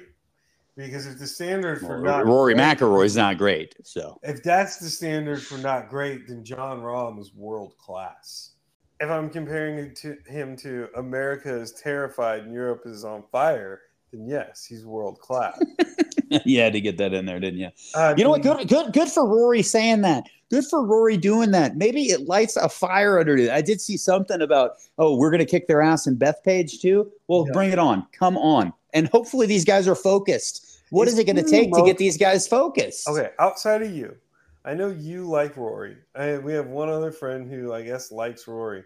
Because 0.86 1.06
if 1.06 1.18
the 1.18 1.26
standard 1.26 1.80
for 1.80 2.00
not 2.00 2.26
Rory 2.26 2.54
great- 2.54 2.78
McIlroy's 2.78 3.16
not 3.16 3.38
great, 3.38 3.74
so 3.84 4.18
if 4.22 4.42
that's 4.42 4.78
the 4.78 4.88
standard 4.88 5.42
for 5.42 5.58
not 5.58 5.88
great, 5.88 6.28
then 6.28 6.44
Jon 6.44 6.80
Rahm 6.80 7.18
is 7.20 7.32
world 7.34 7.74
class. 7.78 8.52
If 9.00 9.10
I'm 9.10 9.30
comparing 9.30 9.78
it 9.78 9.96
to 9.96 10.16
him 10.26 10.56
to 10.58 10.88
America 10.96 11.54
is 11.54 11.72
terrified 11.72 12.42
and 12.44 12.52
Europe 12.52 12.82
is 12.84 13.04
on 13.04 13.24
fire, 13.32 13.80
then 14.12 14.26
yes, 14.26 14.64
he's 14.64 14.84
world 14.84 15.18
class. 15.20 15.58
you 16.44 16.60
had 16.60 16.72
to 16.74 16.80
get 16.80 16.98
that 16.98 17.12
in 17.14 17.24
there, 17.26 17.40
didn't 17.40 17.60
you? 17.60 17.70
Uh, 17.94 18.14
You 18.16 18.24
know 18.24 18.30
what? 18.30 18.42
Good, 18.42 18.68
good, 18.68 18.92
good 18.92 19.08
for 19.08 19.26
Rory 19.26 19.62
saying 19.62 20.02
that. 20.02 20.24
Good 20.50 20.66
for 20.66 20.84
Rory 20.84 21.16
doing 21.16 21.50
that. 21.52 21.76
Maybe 21.76 22.10
it 22.10 22.26
lights 22.28 22.56
a 22.56 22.68
fire 22.68 23.18
under 23.20 23.36
it. 23.36 23.50
I 23.50 23.62
did 23.62 23.80
see 23.80 23.96
something 23.96 24.42
about, 24.42 24.72
oh, 24.98 25.16
we're 25.16 25.30
going 25.30 25.38
to 25.38 25.46
kick 25.46 25.66
their 25.68 25.80
ass 25.80 26.06
in 26.06 26.16
Bethpage 26.16 26.80
too. 26.80 27.10
Well, 27.28 27.44
Yeah. 27.46 27.52
bring 27.52 27.70
it 27.70 27.78
on. 27.78 28.06
Come 28.12 28.36
on. 28.36 28.72
And 28.92 29.08
hopefully 29.08 29.46
these 29.46 29.64
guys 29.64 29.86
are 29.86 29.94
focused. 29.94 30.66
What 30.90 31.08
Is 31.08 31.18
it 31.18 31.24
going 31.24 31.36
to 31.36 31.48
take 31.48 31.72
to 31.72 31.82
get 31.84 31.98
these 31.98 32.18
guys 32.18 32.46
focused? 32.48 33.08
Okay, 33.08 33.30
outside 33.38 33.82
of 33.82 33.92
you, 33.92 34.16
I 34.64 34.74
know 34.74 34.88
you 34.88 35.24
like 35.28 35.56
Rory. 35.56 35.96
I, 36.14 36.38
we 36.38 36.52
have 36.52 36.66
one 36.66 36.88
other 36.88 37.12
friend 37.12 37.50
who 37.50 37.72
I 37.72 37.82
guess 37.82 38.10
likes 38.10 38.46
Rory. 38.46 38.84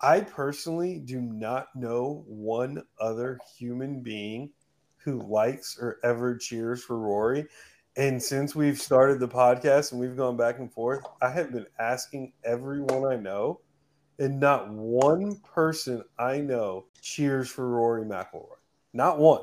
I 0.00 0.20
personally 0.20 0.98
do 0.98 1.20
not 1.20 1.68
know 1.76 2.24
one 2.26 2.82
other 3.00 3.38
human 3.56 4.02
being 4.02 4.50
who 4.96 5.20
likes 5.20 5.78
or 5.80 5.98
ever 6.02 6.36
cheers 6.36 6.82
for 6.82 6.98
Rory. 6.98 7.46
And 7.96 8.22
since 8.22 8.54
we've 8.54 8.80
started 8.80 9.20
the 9.20 9.28
podcast 9.28 9.92
and 9.92 10.00
we've 10.00 10.16
gone 10.16 10.36
back 10.36 10.58
and 10.58 10.72
forth, 10.72 11.04
I 11.22 11.30
have 11.30 11.52
been 11.52 11.66
asking 11.78 12.32
everyone 12.44 13.04
I 13.04 13.16
know, 13.16 13.60
and 14.18 14.40
not 14.40 14.70
one 14.70 15.36
person 15.40 16.02
I 16.18 16.38
know 16.38 16.86
cheers 17.02 17.48
for 17.48 17.68
Rory 17.68 18.04
McIlroy. 18.04 18.56
Not 18.92 19.18
one. 19.18 19.42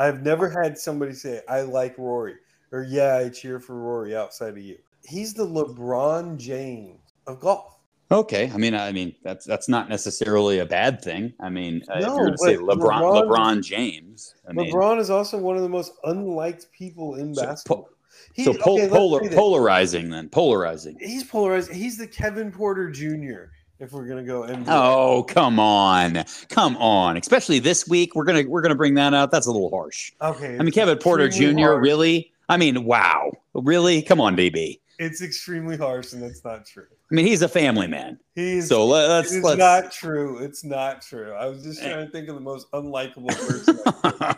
I've 0.00 0.22
never 0.22 0.48
had 0.48 0.78
somebody 0.78 1.12
say, 1.12 1.42
I 1.46 1.60
like 1.60 1.98
Rory 1.98 2.36
or 2.72 2.82
yeah, 2.82 3.16
I 3.16 3.28
cheer 3.28 3.60
for 3.60 3.74
Rory 3.74 4.16
outside 4.16 4.50
of 4.50 4.58
you. 4.58 4.78
He's 5.04 5.34
the 5.34 5.46
LeBron 5.46 6.38
James 6.38 6.98
of 7.26 7.38
golf. 7.40 7.76
Okay, 8.10 8.50
I 8.52 8.56
mean, 8.56 8.74
I 8.74 8.90
mean 8.92 9.14
that's 9.22 9.44
that's 9.44 9.68
not 9.68 9.88
necessarily 9.88 10.58
a 10.58 10.66
bad 10.66 11.02
thing. 11.02 11.32
I 11.38 11.48
mean, 11.50 11.82
uh, 11.88 11.98
if 11.98 12.06
you're 12.06 12.16
going 12.16 12.32
to 12.32 12.38
say 12.38 12.56
LeBron, 12.56 12.78
LeBron- 12.78 13.28
LeBron 13.28 13.62
James, 13.62 14.34
I 14.48 14.52
mean, 14.52 14.72
LeBron 14.72 14.98
is 14.98 15.10
also 15.10 15.38
one 15.38 15.56
of 15.56 15.62
the 15.62 15.68
most 15.68 15.92
unliked 16.04 16.72
people 16.72 17.16
in 17.16 17.34
So, 17.34 17.44
basketball. 17.44 17.88
He- 18.34 18.44
so 18.44 18.50
okay, 18.52 18.88
polar, 18.88 19.20
polarizing 19.30 20.10
then, 20.10 20.28
polarizing. 20.28 20.96
He's 20.98 21.24
polarized. 21.24 21.72
He's 21.72 21.98
the 21.98 22.06
Kevin 22.06 22.50
Porter 22.50 22.90
Jr. 22.90 23.52
If 23.80 23.92
we're 23.92 24.04
gonna 24.06 24.22
go 24.22 24.42
NBA. 24.42 24.64
Oh, 24.68 25.22
come 25.22 25.58
on, 25.58 26.24
come 26.50 26.76
on! 26.76 27.16
Especially 27.16 27.58
this 27.60 27.88
week, 27.88 28.14
we're 28.14 28.24
gonna 28.24 28.44
we're 28.46 28.60
gonna 28.60 28.74
bring 28.74 28.92
that 28.94 29.14
out. 29.14 29.30
That's 29.30 29.46
a 29.46 29.50
little 29.50 29.70
harsh. 29.70 30.12
okay. 30.20 30.58
I 30.58 30.62
mean, 30.62 30.72
Kevin 30.72 30.98
Porter 30.98 31.30
Jr. 31.30 31.58
harsh. 31.58 31.82
Really? 31.82 32.30
I 32.50 32.58
mean, 32.58 32.84
wow, 32.84 33.32
really? 33.54 34.02
Come 34.02 34.20
on, 34.20 34.36
DB. 34.36 34.80
It's 35.02 35.22
extremely 35.22 35.78
harsh, 35.78 36.12
and 36.12 36.22
that's 36.22 36.44
not 36.44 36.66
true. 36.66 36.84
I 37.10 37.14
mean, 37.14 37.24
he's 37.26 37.40
a 37.40 37.48
family 37.48 37.86
man. 37.86 38.18
He's 38.34 38.68
So 38.68 38.84
let, 38.86 39.08
let's 39.08 39.32
it's 39.32 39.42
let's. 39.42 39.58
not 39.58 39.90
true. 39.90 40.36
It's 40.44 40.62
not 40.62 41.00
true. 41.00 41.32
I 41.32 41.46
was 41.46 41.62
just 41.64 41.80
trying 41.80 42.04
to 42.04 42.12
think 42.12 42.28
of 42.28 42.34
the 42.34 42.40
most 42.42 42.70
unlikable 42.72 43.28
person. 43.28 43.78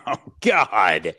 Oh 0.07 0.17
God! 0.41 1.15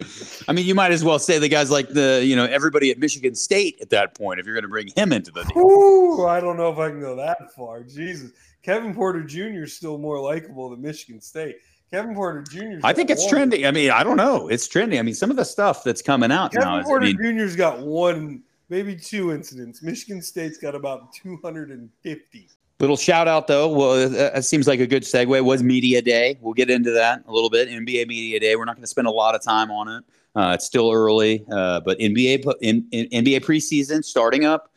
I 0.50 0.52
mean, 0.54 0.66
you 0.66 0.76
might 0.76 0.92
as 0.92 1.04
well 1.04 1.18
say 1.18 1.40
the 1.40 1.48
guys 1.48 1.72
like 1.72 1.88
the 1.90 2.22
you 2.26 2.36
know 2.36 2.44
everybody 2.46 2.92
at 2.92 2.98
Michigan 3.00 3.36
State 3.36 3.80
at 3.82 3.90
that 3.92 4.16
point 4.18 4.40
if 4.40 4.46
you're 4.46 4.56
going 4.56 4.64
to 4.64 4.70
bring 4.70 4.88
him 4.96 5.12
into 5.14 5.32
the 5.32 5.44
deal. 5.44 5.58
Ooh, 5.64 6.26
I 6.26 6.40
don't 6.42 6.58
know 6.58 6.70
if 6.72 6.78
I 6.78 6.90
can 6.90 7.00
go 7.00 7.16
that 7.16 7.54
far. 7.54 7.84
Jesus. 7.84 8.32
Kevin 8.62 8.94
Porter 8.94 9.24
Jr. 9.24 9.64
is 9.64 9.76
still 9.76 9.98
more 9.98 10.20
likable 10.20 10.70
than 10.70 10.82
Michigan 10.82 11.22
State. 11.22 11.58
Kevin 11.92 12.14
Porter 12.16 12.42
Jr. 12.50 12.80
I 12.84 12.92
think 12.94 13.10
it's 13.10 13.22
one- 13.24 13.30
trending. 13.32 13.66
I 13.66 13.72
mean, 13.72 13.92
I 13.92 14.04
don't 14.04 14.18
know. 14.18 14.48
It's 14.50 14.68
trending. 14.68 15.00
I 15.00 15.02
mean, 15.04 15.16
some 15.16 15.30
of 15.32 15.38
the 15.38 15.46
stuff 15.46 15.84
that's 15.84 16.02
coming 16.02 16.32
out 16.32 16.54
now 16.54 16.62
Kevin 16.62 16.80
is. 16.80 16.86
I 16.86 16.88
Porter 16.88 17.06
mean, 17.06 17.38
Jr.'s 17.40 17.56
got 17.56 17.80
one, 17.80 18.42
maybe 18.70 18.96
two 18.96 19.32
incidents. 19.32 19.82
Michigan 19.82 20.22
State's 20.22 20.58
got 20.58 20.76
about 20.76 21.14
250. 21.14 22.48
Little 22.80 22.98
shout 22.98 23.28
out 23.28 23.48
though. 23.48 23.70
Well, 23.70 24.10
that 24.10 24.34
that 24.34 24.46
seems 24.46 24.68
like 24.68 24.80
a 24.80 24.88
good 24.88 25.04
segue. 25.04 25.44
Was 25.44 25.64
media 25.64 26.02
day? 26.02 26.38
We'll 26.42 26.54
get 26.54 26.70
into 26.70 26.92
that 26.92 27.24
a 27.28 27.32
little 27.32 27.50
bit. 27.50 27.70
NBA 27.70 28.08
media 28.08 28.40
day. 28.40 28.56
We're 28.56 28.66
not 28.66 28.76
going 28.76 28.84
to 28.84 28.88
spend 28.88 29.08
a 29.08 29.12
lot 29.12 29.36
of 29.36 29.42
time 29.42 29.72
on 29.72 29.88
it. 29.88 30.04
Uh, 30.36 30.52
it's 30.56 30.66
still 30.66 30.92
early, 30.92 31.46
uh, 31.52 31.80
but 31.82 32.00
NBA 32.00 32.44
in, 32.62 32.88
in, 32.92 33.24
NBA 33.24 33.46
preseason 33.46 34.04
starting 34.04 34.46
up. 34.46 34.72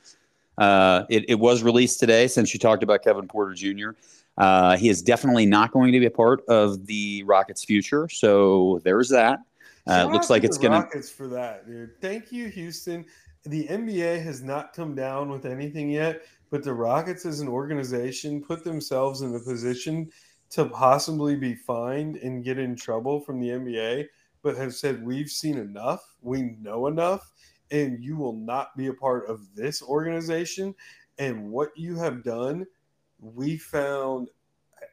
Uh, 0.58 1.04
it, 1.08 1.24
it 1.28 1.34
was 1.36 1.62
released 1.62 1.98
today. 1.98 2.28
Since 2.28 2.52
you 2.52 2.60
talked 2.60 2.82
about 2.82 3.02
Kevin 3.02 3.26
Porter 3.26 3.54
Jr., 3.54 3.90
uh, 4.36 4.76
he 4.76 4.90
is 4.90 5.00
definitely 5.00 5.46
not 5.46 5.72
going 5.72 5.92
to 5.92 5.98
be 5.98 6.06
a 6.06 6.10
part 6.10 6.44
of 6.46 6.86
the 6.86 7.22
Rockets' 7.24 7.64
future. 7.64 8.08
So 8.08 8.80
there's 8.84 9.08
that. 9.08 9.40
Uh, 9.86 10.06
it 10.08 10.12
looks 10.12 10.28
like 10.28 10.44
it's 10.44 10.58
going 10.58 10.72
to. 10.72 10.78
Rockets 10.78 11.10
for 11.10 11.28
that, 11.28 11.66
dude. 11.66 12.00
Thank 12.00 12.32
you, 12.32 12.48
Houston. 12.48 13.04
The 13.46 13.68
NBA 13.68 14.22
has 14.24 14.42
not 14.42 14.72
come 14.72 14.94
down 14.94 15.30
with 15.30 15.46
anything 15.46 15.88
yet, 15.88 16.22
but 16.50 16.64
the 16.64 16.74
Rockets 16.74 17.24
as 17.24 17.40
an 17.40 17.48
organization 17.48 18.42
put 18.42 18.64
themselves 18.64 19.22
in 19.22 19.34
a 19.34 19.40
position 19.40 20.10
to 20.50 20.66
possibly 20.66 21.36
be 21.36 21.54
fined 21.54 22.16
and 22.16 22.44
get 22.44 22.58
in 22.58 22.74
trouble 22.74 23.20
from 23.20 23.40
the 23.40 23.48
NBA, 23.48 24.06
but 24.42 24.56
have 24.56 24.74
said 24.74 25.04
we've 25.04 25.30
seen 25.30 25.58
enough, 25.58 26.16
we 26.22 26.56
know 26.60 26.88
enough, 26.88 27.30
and 27.70 28.02
you 28.02 28.16
will 28.16 28.32
not 28.32 28.76
be 28.76 28.88
a 28.88 28.92
part 28.92 29.28
of 29.28 29.54
this 29.54 29.80
organization. 29.82 30.74
And 31.18 31.50
what 31.50 31.70
you 31.76 31.96
have 31.96 32.24
done, 32.24 32.66
we 33.20 33.58
found, 33.58 34.28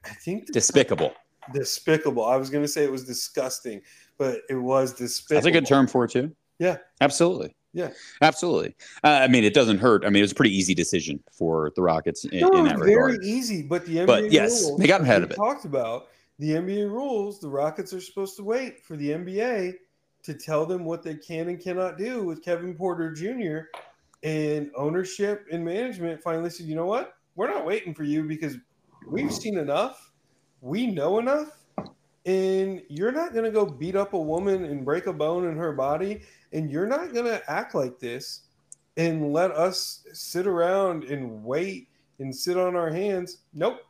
I 0.05 0.09
think, 0.09 0.51
despicable. 0.51 1.13
Despicable. 1.53 2.25
I 2.25 2.35
was 2.35 2.49
going 2.49 2.63
to 2.63 2.67
say 2.67 2.83
it 2.83 2.91
was 2.91 3.03
disgusting, 3.03 3.81
but 4.17 4.41
it 4.49 4.55
was 4.55 4.93
despicable. 4.93 5.35
That's 5.37 5.47
a 5.47 5.51
good 5.51 5.67
term 5.67 5.87
for 5.87 6.05
it 6.05 6.11
too. 6.11 6.35
Yeah, 6.59 6.77
absolutely. 7.01 7.55
Yeah, 7.73 7.89
absolutely. 8.21 8.75
Uh, 9.03 9.21
I 9.23 9.27
mean, 9.27 9.43
it 9.43 9.53
doesn't 9.53 9.79
hurt. 9.79 10.05
I 10.05 10.09
mean, 10.09 10.17
it 10.17 10.23
was 10.23 10.31
a 10.31 10.35
pretty 10.35 10.55
easy 10.55 10.75
decision 10.75 11.21
for 11.31 11.71
the 11.75 11.81
Rockets 11.81 12.23
in, 12.25 12.41
no, 12.41 12.51
in 12.51 12.65
that 12.65 12.77
very 12.77 12.95
regard. 12.95 13.21
Very 13.21 13.27
easy, 13.27 13.63
but 13.63 13.85
the 13.85 13.97
NBA 13.97 14.07
but 14.07 14.31
yes, 14.31 14.63
rules, 14.63 14.79
they 14.79 14.87
got 14.87 15.01
ahead 15.01 15.23
of 15.23 15.31
it. 15.31 15.35
Talked 15.35 15.65
about 15.65 16.07
the 16.37 16.51
NBA 16.51 16.89
rules. 16.89 17.39
The 17.39 17.49
Rockets 17.49 17.93
are 17.93 18.01
supposed 18.01 18.35
to 18.37 18.43
wait 18.43 18.85
for 18.85 18.95
the 18.95 19.09
NBA 19.09 19.73
to 20.23 20.33
tell 20.33 20.65
them 20.65 20.85
what 20.85 21.03
they 21.03 21.15
can 21.15 21.49
and 21.49 21.59
cannot 21.59 21.97
do 21.97 22.23
with 22.23 22.43
Kevin 22.43 22.73
Porter 22.73 23.11
Jr. 23.11 23.67
And 24.23 24.71
ownership 24.75 25.45
and 25.51 25.63
management 25.65 26.21
finally 26.21 26.49
said, 26.49 26.65
you 26.65 26.75
know 26.75 26.85
what? 26.85 27.15
We're 27.35 27.49
not 27.49 27.65
waiting 27.65 27.93
for 27.93 28.03
you 28.03 28.23
because 28.23 28.55
we've 29.07 29.33
seen 29.33 29.57
enough. 29.57 30.11
We 30.61 30.87
know 30.87 31.19
enough. 31.19 31.49
And 32.25 32.81
you're 32.87 33.11
not 33.11 33.33
going 33.33 33.43
to 33.43 33.51
go 33.51 33.65
beat 33.65 33.97
up 33.97 34.13
a 34.13 34.19
woman 34.19 34.63
and 34.63 34.85
break 34.85 35.07
a 35.07 35.13
bone 35.13 35.45
in 35.45 35.57
her 35.57 35.73
body. 35.73 36.21
And 36.53 36.69
you're 36.69 36.87
not 36.87 37.13
going 37.13 37.25
to 37.25 37.51
act 37.51 37.75
like 37.75 37.99
this 37.99 38.41
and 38.97 39.33
let 39.33 39.51
us 39.51 40.05
sit 40.13 40.47
around 40.47 41.03
and 41.03 41.43
wait 41.43 41.89
and 42.19 42.33
sit 42.33 42.57
on 42.57 42.75
our 42.75 42.89
hands. 42.89 43.39
Nope. 43.53 43.81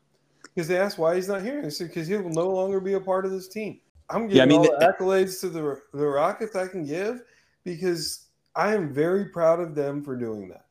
Because 0.42 0.68
they 0.68 0.78
asked 0.78 0.98
why 0.98 1.16
he's 1.16 1.28
not 1.28 1.42
here. 1.42 1.62
They 1.62 1.70
said, 1.70 1.90
because 1.90 2.08
he 2.08 2.16
will 2.16 2.30
no 2.30 2.50
longer 2.50 2.80
be 2.80 2.94
a 2.94 3.00
part 3.00 3.26
of 3.26 3.32
this 3.32 3.48
team. 3.48 3.80
I'm 4.10 4.28
giving 4.28 4.38
yeah, 4.38 4.44
I 4.44 4.46
mean, 4.46 4.60
all 4.60 4.80
the, 4.80 4.86
accolades 4.86 5.40
to 5.42 5.50
the, 5.50 5.82
the 5.94 6.06
Rockets 6.06 6.56
I 6.56 6.68
can 6.68 6.86
give 6.86 7.24
because 7.64 8.28
I 8.56 8.74
am 8.74 8.94
very 8.94 9.26
proud 9.26 9.60
of 9.60 9.76
them 9.76 10.04
for 10.04 10.16
doing 10.16 10.50
that. 10.50 10.66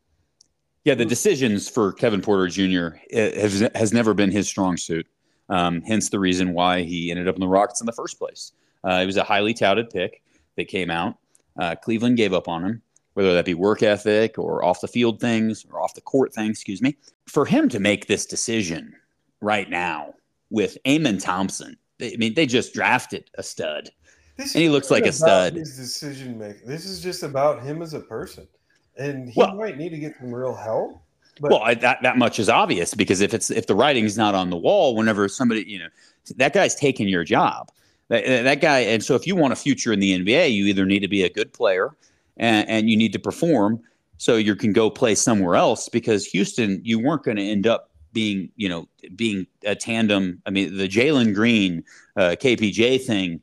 Yeah, 0.85 0.94
the 0.94 1.05
decisions 1.05 1.68
for 1.68 1.92
Kevin 1.92 2.20
Porter 2.20 2.48
Jr. 2.48 2.96
Eh, 3.11 3.40
has, 3.40 3.68
has 3.74 3.92
never 3.92 4.14
been 4.14 4.31
his 4.31 4.48
strong 4.48 4.76
suit. 4.76 5.07
Um, 5.48 5.81
hence 5.83 6.09
the 6.09 6.18
reason 6.18 6.55
why 6.55 6.83
he 6.83 7.11
ended 7.11 7.28
up 7.28 7.35
in 7.35 7.40
the 7.40 7.48
Rockets 7.48 7.81
in 7.81 7.87
the 7.87 7.92
first 7.92 8.18
place. 8.18 8.52
Uh, 8.85 9.00
it 9.02 9.07
was 9.07 9.16
a 9.16 9.22
highly 9.22 9.55
touted 9.55 9.90
pick 9.90 10.22
that 10.57 10.68
came 10.68 10.90
out. 10.90 11.16
Uh, 11.59 11.75
Cleveland 11.75 12.17
gave 12.17 12.33
up 12.33 12.49
on 12.49 12.65
him, 12.65 12.83
whether 13.15 13.35
that 13.35 13.45
be 13.45 13.55
work 13.55 13.83
ethic 13.83 14.38
or 14.38 14.65
off 14.65 14.81
the 14.81 14.88
field 14.88 15.21
things 15.21 15.65
or 15.71 15.81
off 15.81 15.95
the 15.95 16.01
court 16.01 16.33
things, 16.33 16.59
excuse 16.59 16.83
me. 16.83 16.97
For 17.27 17.45
him 17.45 17.69
to 17.69 17.79
make 17.79 18.07
this 18.07 18.27
decision 18.27 18.95
right 19.41 19.69
now 19.69 20.15
with 20.51 20.79
Amen 20.87 21.19
Thompson, 21.19 21.77
I 22.01 22.17
mean, 22.19 22.35
they 22.35 22.47
just 22.47 22.75
drafted 22.75 23.31
a 23.37 23.43
stud. 23.43 23.91
This 24.37 24.55
and 24.55 24.62
he 24.62 24.69
looks 24.69 24.91
like 24.91 25.05
a 25.05 25.12
stud. 25.12 25.55
His 25.55 25.77
decision 25.77 26.38
making. 26.38 26.67
This 26.67 26.87
is 26.87 27.01
just 27.01 27.23
about 27.23 27.62
him 27.62 27.83
as 27.83 27.95
a 27.95 28.01
person, 28.01 28.49
and 28.97 29.29
he 29.29 29.38
well, 29.38 29.55
might 29.55 29.77
need 29.77 29.91
to 29.91 29.99
get 29.99 30.15
some 30.19 30.35
real 30.35 30.55
help. 30.55 31.03
But- 31.41 31.51
well, 31.51 31.62
I, 31.62 31.75
that 31.75 32.03
that 32.03 32.19
much 32.19 32.38
is 32.38 32.49
obvious 32.49 32.95
because 32.95 33.21
if 33.21 33.35
it's 33.35 33.51
if 33.51 33.67
the 33.67 33.75
writing's 33.75 34.17
not 34.17 34.35
on 34.35 34.51
the 34.51 34.57
wall, 34.57 34.97
whenever 34.97 35.29
somebody 35.29 35.65
you 35.67 35.79
know 35.79 35.88
that 36.37 36.53
guy's 36.53 36.75
taking 36.75 37.09
your 37.09 37.25
job, 37.25 37.71
that, 38.12 38.42
that 38.42 38.61
guy, 38.61 38.81
and 38.81 39.03
so 39.03 39.14
if 39.14 39.27
you 39.27 39.35
want 39.35 39.53
a 39.53 39.57
future 39.57 39.92
in 39.92 40.01
the 40.01 40.18
NBA, 40.18 40.53
you 40.53 40.66
either 40.66 40.85
need 40.85 41.01
to 41.01 41.09
be 41.09 41.22
a 41.22 41.31
good 41.31 41.53
player 41.53 41.96
and, 42.37 42.68
and 42.68 42.90
you 42.90 42.96
need 42.96 43.12
to 43.14 43.18
perform 43.18 43.81
so 44.18 44.37
you 44.37 44.55
can 44.55 44.72
go 44.72 44.90
play 44.90 45.14
somewhere 45.14 45.57
else 45.57 45.88
because 45.88 46.27
Houston, 46.27 46.81
you 46.85 46.98
weren't 46.98 47.25
going 47.25 47.38
to 47.38 47.42
end 47.42 47.66
up 47.66 47.90
being 48.12 48.51
you 48.57 48.68
know 48.68 48.87
being 49.16 49.46
a 49.64 49.75
tandem. 49.75 50.42
I 50.44 50.51
mean, 50.51 50.77
the 50.77 50.88
Jalen 50.88 51.35
Green 51.35 51.83
uh, 52.16 52.37
KPJ 52.38 53.03
thing 53.03 53.40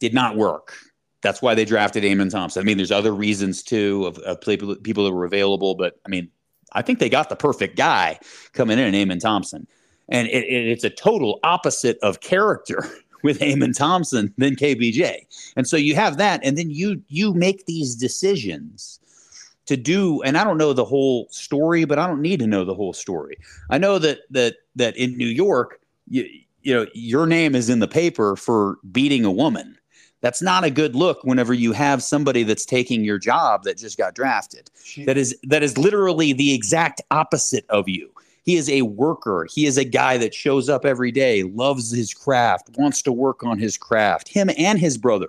did 0.00 0.14
not 0.14 0.36
work. 0.36 0.74
That's 1.20 1.42
why 1.42 1.54
they 1.54 1.64
drafted 1.64 2.04
Amen 2.04 2.30
Thompson. 2.30 2.60
I 2.60 2.64
mean, 2.64 2.78
there's 2.78 2.90
other 2.90 3.12
reasons 3.12 3.62
too 3.62 4.06
of, 4.06 4.18
of 4.18 4.40
people, 4.40 5.04
that 5.04 5.12
were 5.12 5.24
available, 5.24 5.74
but 5.74 5.98
I 6.06 6.08
mean, 6.08 6.30
I 6.72 6.82
think 6.82 6.98
they 6.98 7.08
got 7.08 7.28
the 7.28 7.36
perfect 7.36 7.76
guy 7.76 8.18
coming 8.52 8.78
in, 8.78 8.94
Amen 8.94 9.18
Thompson. 9.18 9.66
And 10.08 10.28
it, 10.28 10.44
it, 10.44 10.68
it's 10.68 10.84
a 10.84 10.90
total 10.90 11.40
opposite 11.42 11.98
of 12.02 12.20
character 12.20 12.88
with 13.26 13.42
Amen 13.42 13.72
Thompson 13.72 14.32
than 14.38 14.56
KPJ. 14.56 15.26
And 15.56 15.66
so 15.68 15.76
you 15.76 15.94
have 15.94 16.16
that, 16.16 16.40
and 16.42 16.56
then 16.56 16.70
you 16.70 17.02
you 17.08 17.34
make 17.34 17.66
these 17.66 17.94
decisions 17.94 19.00
to 19.66 19.76
do 19.76 20.22
and 20.22 20.38
i 20.38 20.44
don't 20.44 20.58
know 20.58 20.72
the 20.72 20.84
whole 20.84 21.26
story 21.28 21.84
but 21.84 21.98
i 21.98 22.06
don't 22.06 22.22
need 22.22 22.38
to 22.38 22.46
know 22.46 22.64
the 22.64 22.72
whole 22.72 22.92
story 22.92 23.36
i 23.68 23.76
know 23.76 23.98
that 23.98 24.20
that 24.30 24.54
that 24.76 24.96
in 24.96 25.16
new 25.16 25.26
york 25.26 25.80
you, 26.08 26.24
you 26.62 26.72
know 26.72 26.86
your 26.94 27.26
name 27.26 27.56
is 27.56 27.68
in 27.68 27.80
the 27.80 27.88
paper 27.88 28.36
for 28.36 28.78
beating 28.92 29.24
a 29.24 29.30
woman 29.30 29.76
that's 30.20 30.42
not 30.42 30.64
a 30.64 30.70
good 30.70 30.96
look 30.96 31.22
whenever 31.24 31.52
you 31.52 31.72
have 31.72 32.02
somebody 32.02 32.42
that's 32.42 32.64
taking 32.64 33.04
your 33.04 33.18
job 33.18 33.64
that 33.64 33.76
just 33.76 33.98
got 33.98 34.14
drafted. 34.14 34.70
She, 34.82 35.04
that 35.04 35.16
is 35.16 35.38
that 35.44 35.62
is 35.62 35.76
literally 35.76 36.32
the 36.32 36.52
exact 36.54 37.00
opposite 37.10 37.66
of 37.68 37.88
you. 37.88 38.10
He 38.46 38.54
is 38.56 38.70
a 38.70 38.82
worker. 38.82 39.46
He 39.50 39.66
is 39.66 39.76
a 39.76 39.84
guy 39.84 40.16
that 40.18 40.32
shows 40.32 40.68
up 40.68 40.86
every 40.86 41.10
day, 41.10 41.42
loves 41.42 41.90
his 41.90 42.14
craft, 42.14 42.70
wants 42.78 43.02
to 43.02 43.12
work 43.12 43.42
on 43.42 43.58
his 43.58 43.76
craft. 43.76 44.28
Him 44.28 44.48
and 44.56 44.78
his 44.78 44.96
brother. 44.96 45.28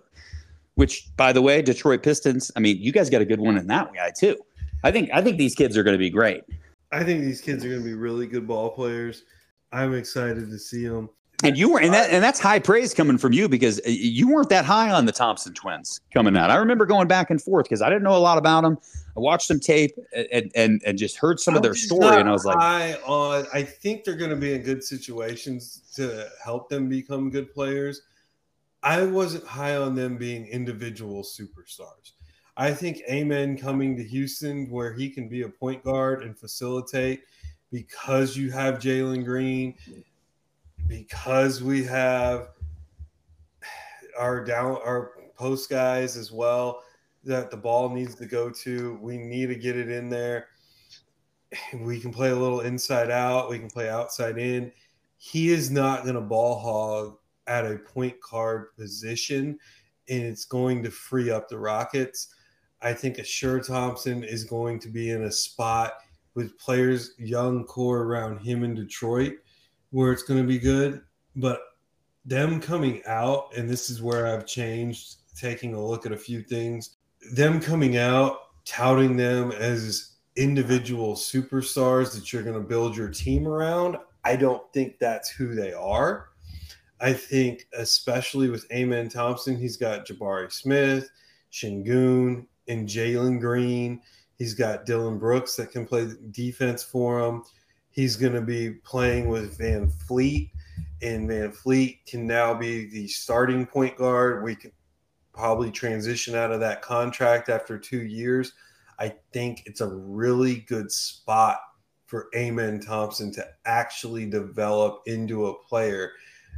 Which, 0.75 1.10
by 1.17 1.34
the 1.34 1.41
way, 1.41 1.63
Detroit 1.63 2.03
Pistons. 2.03 2.51
I 2.56 2.60
mean, 2.60 2.77
you 2.77 2.91
guys 2.91 3.10
got 3.10 3.21
a 3.21 3.25
good 3.25 3.39
one 3.39 3.58
in 3.58 3.65
that 3.67 3.91
guy 3.93 4.12
too. 4.12 4.38
I 4.84 4.91
think 4.91 5.10
I 5.12 5.23
think 5.23 5.39
these 5.39 5.56
kids 5.56 5.75
are 5.75 5.82
going 5.82 5.95
to 5.95 5.99
be 5.99 6.12
great. 6.12 6.43
I 6.91 7.03
think 7.03 7.21
these 7.21 7.41
kids 7.41 7.65
are 7.65 7.69
going 7.69 7.82
to 7.82 7.86
be 7.86 7.95
really 7.95 8.27
good 8.27 8.47
ball 8.47 8.69
players. 8.69 9.23
I'm 9.71 9.95
excited 9.95 10.51
to 10.51 10.60
see 10.60 10.88
them. 10.88 11.10
And 11.43 11.56
you 11.56 11.71
were, 11.71 11.80
and 11.80 11.93
that, 11.93 12.10
and 12.10 12.23
that's 12.23 12.39
high 12.39 12.58
praise 12.58 12.95
coming 12.95 13.19
from 13.19 13.32
you 13.32 13.47
because 13.47 13.80
uh, 13.80 13.89
you 13.89 14.28
weren't 14.28 14.50
that 14.50 14.65
high 14.65 14.89
on 14.89 15.06
the 15.06 15.12
Thompson 15.12 15.54
twins 15.54 16.02
coming 16.12 16.36
out. 16.36 16.50
I 16.50 16.56
remember 16.56 16.88
going 16.88 17.08
back 17.08 17.30
and 17.30 17.39
forth 17.39 17.65
because 17.65 17.84
I 17.84 17.89
didn't 17.89 18.04
know 18.04 18.15
a 18.15 18.17
lot 18.17 18.39
about 18.39 18.62
them. 18.62 18.80
I 19.15 19.19
watched 19.19 19.47
some 19.47 19.60
tape 19.60 19.95
and 20.15 20.52
and, 20.56 20.82
and 20.84 20.97
just 20.97 21.17
heard 21.17 21.39
some 21.39 21.56
of 21.56 21.62
their 21.62 21.76
story, 21.76 22.19
and 22.19 22.28
I 22.28 22.32
was 22.32 22.43
like, 22.43 22.58
high 22.58 22.93
on. 23.06 23.45
I 23.54 23.62
think 23.62 24.04
they're 24.04 24.15
going 24.15 24.32
to 24.32 24.36
be 24.36 24.56
in 24.56 24.63
good 24.63 24.84
situations 24.84 25.84
to 25.95 26.28
help 26.43 26.69
them 26.69 26.89
become 26.89 27.30
good 27.30 27.54
players. 27.54 28.02
I 28.82 29.04
wasn't 29.04 29.45
high 29.45 29.76
on 29.76 29.93
them 29.93 30.17
being 30.17 30.47
individual 30.47 31.21
superstars. 31.21 32.13
I 32.58 32.73
think 32.73 33.02
Amen 33.10 33.58
coming 33.58 33.95
to 33.97 34.04
Houston 34.04 34.69
where 34.71 34.91
he 34.91 35.10
can 35.10 35.30
be 35.30 35.43
a 35.43 35.50
point 35.50 35.84
guard 35.84 36.23
and 36.23 36.36
facilitate 36.36 37.21
because 37.71 38.36
you 38.36 38.52
have 38.52 38.76
Jalen 38.76 39.23
Green 39.23 39.76
because 40.88 41.62
we 41.62 41.84
have 41.84 42.50
our 44.17 44.43
down 44.43 44.78
our 44.84 45.12
post 45.36 45.69
guys 45.69 46.17
as 46.17 46.32
well 46.32 46.84
that 47.23 47.52
the 47.52 47.58
ball 47.58 47.89
needs 47.89 48.15
to 48.15 48.26
go 48.26 48.50
to. 48.50 48.97
We 49.02 49.17
need 49.17 49.47
to 49.47 49.56
get 49.56 49.76
it 49.76 49.89
in 49.89 50.10
there. 50.10 50.47
We 51.73 52.00
can 52.00 52.12
play 52.12 52.30
a 52.30 52.36
little 52.36 52.62
inside 52.62 53.10
out. 53.12 53.50
We 53.50 53.60
can 53.60 53.69
play 53.69 53.89
outside 53.89 54.38
in. 54.38 54.71
He 55.17 55.50
is 55.50 55.71
not 55.71 56.04
going 56.04 56.15
to 56.15 56.21
ball 56.21 56.60
hog 56.60 57.17
at 57.47 57.65
a 57.65 57.78
point 57.78 58.15
guard 58.19 58.76
position, 58.76 59.58
and 60.10 60.23
it's 60.23 60.45
going 60.45 60.84
to 60.84 60.91
free 60.91 61.32
up 61.32 61.47
the 61.47 61.58
Rockets. 61.58 62.36
I 62.82 62.93
think 62.93 63.17
Ausar 63.17 63.65
Thompson 63.65 64.23
is 64.23 64.43
going 64.43 64.80
to 64.80 64.89
be 64.89 65.12
in 65.12 65.23
a 65.23 65.32
spot 65.32 65.93
with 66.36 66.58
players, 66.60 67.13
young 67.17 67.63
core 67.63 68.04
around 68.04 68.39
him 68.39 68.63
in 68.63 68.76
Detroit 68.76 69.38
where 69.91 70.12
it's 70.12 70.23
going 70.23 70.41
to 70.41 70.47
be 70.47 70.60
good, 70.60 71.02
but 71.36 71.62
them 72.26 72.60
coming 72.60 73.02
out, 73.08 73.56
and 73.56 73.69
this 73.69 73.89
is 73.89 74.02
where 74.02 74.28
I've 74.28 74.45
changed, 74.45 75.17
taking 75.39 75.73
a 75.73 75.86
look 75.86 76.06
at 76.06 76.12
a 76.12 76.17
few 76.17 76.41
things. 76.41 76.97
Them 77.34 77.60
coming 77.60 77.97
out, 77.97 78.39
touting 78.65 79.15
them 79.15 79.52
as 79.52 80.15
individual 80.36 81.15
superstars 81.15 82.13
that 82.13 82.32
you're 82.32 82.43
going 82.43 82.62
to 82.62 82.67
build 82.67 82.97
your 82.97 83.10
team 83.10 83.47
around. 83.47 83.97
I 84.26 84.36
don't 84.36 84.62
think 84.73 85.00
that's 85.00 85.30
who 85.30 85.56
they 85.56 85.73
are. 85.73 86.30
I 87.00 87.13
think, 87.13 87.67
especially 87.78 88.50
with 88.50 88.69
Amen 88.71 89.08
Thompson, 89.08 89.56
he's 89.56 89.78
got 89.78 90.06
Jabari 90.06 90.52
Smith, 90.52 91.10
Sengun, 91.52 92.45
and 92.67 92.88
Jalen 92.88 93.39
Green. 93.39 94.02
He's 94.38 94.54
got 94.54 94.86
Dillon 94.86 95.17
Brooks 95.17 95.56
that 95.56 95.71
can 95.71 95.86
play 95.86 96.10
defense 96.32 96.84
for 96.84 97.19
him. 97.19 97.43
He's 97.97 98.15
going 98.15 98.33
to 98.33 98.41
be 98.41 98.69
playing 98.69 99.27
with 99.27 99.57
VanVleet, 99.57 100.51
and 101.01 101.27
VanVleet 101.27 102.05
can 102.05 102.27
now 102.27 102.53
be 102.53 102.86
the 102.86 103.07
starting 103.07 103.65
point 103.65 103.97
guard. 103.97 104.43
We 104.43 104.55
can 104.55 104.71
probably 105.33 105.71
transition 105.71 106.36
out 106.36 106.51
of 106.51 106.60
that 106.60 106.83
contract 106.83 107.49
after 107.49 107.79
two 107.79 108.03
years. 108.03 108.53
I 108.99 109.15
think 109.33 109.63
it's 109.65 109.81
a 109.81 109.88
really 109.88 110.57
good 110.67 110.91
spot 110.91 111.57
for 112.05 112.27
Amen 112.36 112.79
Thompson 112.79 113.33
to 113.33 113.47
actually 113.65 114.29
develop 114.29 115.01
into 115.07 115.47
a 115.47 115.60
player 115.63 116.12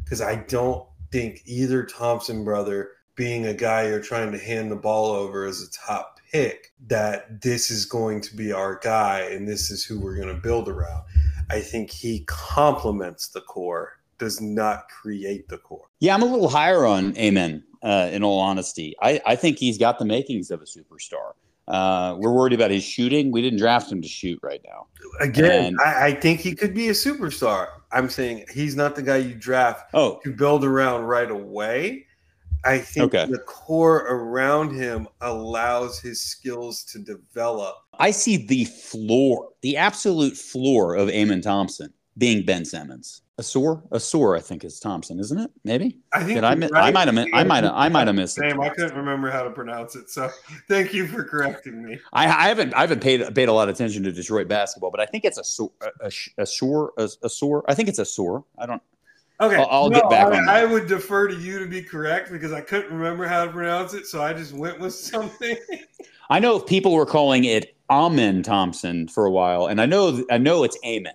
because 0.03 0.19
I 0.19 0.43
don't 0.49 0.85
think 1.09 1.41
either 1.45 1.85
Thompson 1.85 2.43
brother, 2.43 2.89
being 3.15 3.45
a 3.45 3.53
guy 3.53 3.87
you're 3.87 4.01
trying 4.01 4.33
to 4.33 4.37
hand 4.37 4.69
the 4.69 4.75
ball 4.75 5.11
over 5.11 5.45
as 5.45 5.61
a 5.61 5.71
top 5.71 6.19
pick, 6.33 6.73
that 6.87 7.41
this 7.41 7.71
is 7.71 7.85
going 7.85 8.19
to 8.21 8.35
be 8.35 8.51
our 8.51 8.77
guy 8.83 9.21
and 9.31 9.47
this 9.47 9.71
is 9.71 9.85
who 9.85 10.01
we're 10.01 10.17
going 10.17 10.27
to 10.27 10.41
build 10.41 10.67
around. 10.67 11.03
I 11.49 11.59
think 11.61 11.89
he 11.91 12.23
complements 12.27 13.29
the 13.29 13.41
core, 13.41 13.99
does 14.17 14.39
not 14.41 14.87
create 14.89 15.47
the 15.47 15.57
core. 15.57 15.87
Yeah, 15.99 16.13
I'm 16.13 16.21
a 16.21 16.25
little 16.25 16.49
higher 16.49 16.85
on 16.85 17.17
Amen. 17.17 17.63
Uh, 17.81 18.09
in 18.11 18.23
all 18.23 18.39
honesty, 18.39 18.93
I, 19.01 19.21
I 19.25 19.35
think 19.37 19.57
he's 19.57 19.77
got 19.77 19.99
the 19.99 20.05
makings 20.05 20.51
of 20.51 20.61
a 20.61 20.65
superstar. 20.65 21.31
Uh, 21.69 22.17
we're 22.19 22.33
worried 22.33 22.51
about 22.53 22.71
his 22.71 22.83
shooting. 22.83 23.31
We 23.31 23.41
didn't 23.41 23.59
draft 23.59 23.89
him 23.91 24.01
to 24.01 24.07
shoot 24.07 24.37
right 24.43 24.59
now. 24.65 24.87
Again, 25.21 25.65
And- 25.67 25.77
I, 25.79 26.07
I 26.07 26.13
think 26.13 26.39
he 26.41 26.53
could 26.55 26.73
be 26.73 26.89
a 26.89 26.93
superstar. 26.93 27.67
I'm 27.91 28.09
saying 28.09 28.45
he's 28.53 28.75
not 28.75 28.95
the 28.95 29.01
guy 29.01 29.17
you 29.17 29.33
draft 29.35 29.89
Oh, 29.93 30.19
to 30.23 30.31
build 30.33 30.65
around 30.65 31.03
right 31.03 31.29
away. 31.31 32.05
I 32.65 32.79
think 32.79 33.13
Okay. 33.15 33.31
the 33.31 33.39
core 33.39 33.99
around 34.09 34.75
him 34.75 35.07
allows 35.21 35.99
his 35.99 36.19
skills 36.21 36.83
to 36.85 36.99
develop. 36.99 37.75
I 37.99 38.11
see 38.11 38.37
the 38.37 38.63
floor, 38.65 39.49
the 39.61 39.77
absolute 39.77 40.37
floor 40.37 40.95
of 40.95 41.09
Amen 41.09 41.41
Thompson 41.41 41.93
being 42.17 42.45
Ben 42.45 42.65
Simmons. 42.65 43.21
A 43.37 43.43
sore, 43.43 43.81
a 43.93 43.99
sore, 44.01 44.35
I 44.35 44.41
think 44.41 44.65
is 44.65 44.81
Thompson, 44.81 45.17
isn't 45.17 45.37
it? 45.37 45.49
Maybe. 45.63 45.97
I 46.11 46.23
think 46.23 46.43
I? 46.43 46.55
right. 46.55 46.73
I 46.73 46.91
might 46.91 47.07
have. 47.07 47.17
I 47.33 47.43
might. 47.45 47.63
have 47.63 47.73
I 47.73 47.87
might 47.87 48.07
have 48.07 48.15
missed 48.17 48.37
it. 48.37 48.41
Damn, 48.41 48.59
I 48.59 48.67
couldn't 48.67 48.97
remember 48.97 49.31
how 49.31 49.43
to 49.43 49.49
pronounce 49.49 49.95
it. 49.95 50.09
So 50.09 50.29
thank 50.67 50.93
you 50.93 51.07
for 51.07 51.23
correcting 51.23 51.81
me. 51.81 51.99
I, 52.11 52.25
I 52.25 52.47
haven't. 52.49 52.73
I 52.73 52.81
haven't 52.81 53.01
paid 53.01 53.33
paid 53.33 53.47
a 53.47 53.53
lot 53.53 53.69
of 53.69 53.75
attention 53.75 54.03
to 54.03 54.11
Detroit 54.11 54.49
basketball, 54.49 54.91
but 54.91 54.99
I 54.99 55.05
think 55.05 55.23
it's 55.23 55.37
a 55.37 55.43
sore, 55.45 55.71
a, 56.01 56.11
a, 56.37 56.45
sore, 56.45 56.91
a, 56.97 57.09
a 57.23 57.29
sore. 57.29 57.63
I 57.69 57.75
think 57.75 57.87
it's 57.87 57.99
a 57.99 58.03
sore. 58.05 58.43
I 58.57 58.65
don't. 58.65 58.81
Okay, 59.39 59.55
I'll- 59.55 59.69
I'll 59.71 59.89
get 59.89 60.09
back 60.09 60.33
I. 60.33 60.63
I 60.63 60.65
would 60.65 60.87
defer 60.87 61.29
to 61.29 61.35
you 61.35 61.59
to 61.59 61.65
be 61.65 61.81
correct 61.81 62.29
because 62.29 62.51
I 62.51 62.59
couldn't 62.59 62.91
remember 62.93 63.25
how 63.25 63.45
to 63.45 63.51
pronounce 63.51 63.93
it, 63.93 64.05
so 64.05 64.21
I 64.21 64.33
just 64.33 64.51
went 64.51 64.81
with 64.81 64.93
something. 64.93 65.55
I 66.29 66.39
know 66.39 66.59
people 66.59 66.91
were 66.91 67.05
calling 67.05 67.45
it 67.45 67.77
Amen 67.89 68.43
Thompson 68.43 69.07
for 69.07 69.25
a 69.25 69.31
while, 69.31 69.67
and 69.67 69.81
I 69.81 69.85
know. 69.85 70.23
I 70.29 70.37
know 70.37 70.63
it's 70.63 70.77
Amen. 70.85 71.13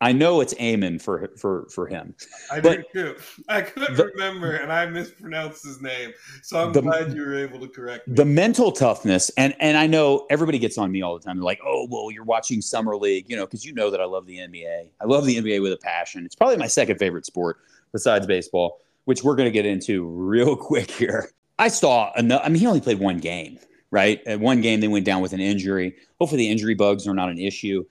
I 0.00 0.10
know 0.10 0.40
it's 0.40 0.52
Amen 0.60 0.98
for 0.98 1.30
for 1.36 1.68
for 1.72 1.86
him. 1.86 2.14
I 2.50 2.60
But- 2.60 2.78
did 2.78 2.84
too. 2.92 3.16
I 3.48 3.62
couldn't 3.62 3.96
The- 3.96 4.06
remember, 4.06 4.52
and 4.56 4.72
I 4.72 4.86
mispronounced 4.86 5.64
his 5.64 5.80
name, 5.80 6.12
so 6.42 6.60
I'm 6.60 6.72
The- 6.72 6.82
glad 6.82 7.14
you 7.14 7.22
were 7.22 7.36
able 7.36 7.60
to 7.60 7.68
correct 7.68 8.08
me. 8.08 8.14
the 8.14 8.24
mental 8.24 8.72
toughness 8.72 9.30
and 9.36 9.54
and 9.60 9.76
i 9.76 9.86
know 9.86 10.26
everybody 10.30 10.58
gets 10.58 10.76
on 10.76 10.90
me 10.90 11.02
all 11.02 11.16
the 11.16 11.24
time 11.24 11.36
they're 11.36 11.44
like 11.44 11.60
oh 11.64 11.86
well 11.90 12.10
you're 12.10 12.24
watching 12.24 12.60
summer 12.60 12.96
league 12.96 13.26
you 13.28 13.36
know 13.36 13.44
because 13.46 13.64
you 13.64 13.72
know 13.74 13.90
that 13.90 14.00
i 14.00 14.04
love 14.04 14.26
the 14.26 14.38
nba 14.38 14.88
i 15.00 15.04
love 15.04 15.24
the 15.24 15.36
nba 15.36 15.62
with 15.62 15.72
a 15.72 15.76
passion 15.76 16.24
it's 16.24 16.34
probably 16.34 16.56
my 16.56 16.66
second 16.66 16.98
favorite 16.98 17.24
sport 17.26 17.58
besides 17.92 18.26
baseball 18.26 18.80
which 19.04 19.22
we're 19.22 19.36
going 19.36 19.46
to 19.46 19.52
get 19.52 19.66
into 19.66 20.04
real 20.06 20.56
quick 20.70 20.90
here 20.90 21.30
i 21.60 21.68
saw 21.68 22.12
enough 22.16 22.40
i 22.44 22.48
mean 22.48 22.58
he 22.60 22.66
only 22.66 22.80
played 22.80 22.98
one 22.98 23.18
game 23.18 23.56
right? 23.92 24.20
At 24.26 24.40
one 24.40 24.60
game 24.60 24.80
they 24.80 24.88
went 24.88 25.04
down 25.04 25.22
with 25.22 25.32
an 25.32 25.40
injury. 25.40 25.94
Hopefully 26.18 26.38
the 26.38 26.50
injury 26.50 26.74
bugs 26.74 27.06
are 27.06 27.14
not 27.14 27.28
an 27.28 27.38
issue. 27.38 27.84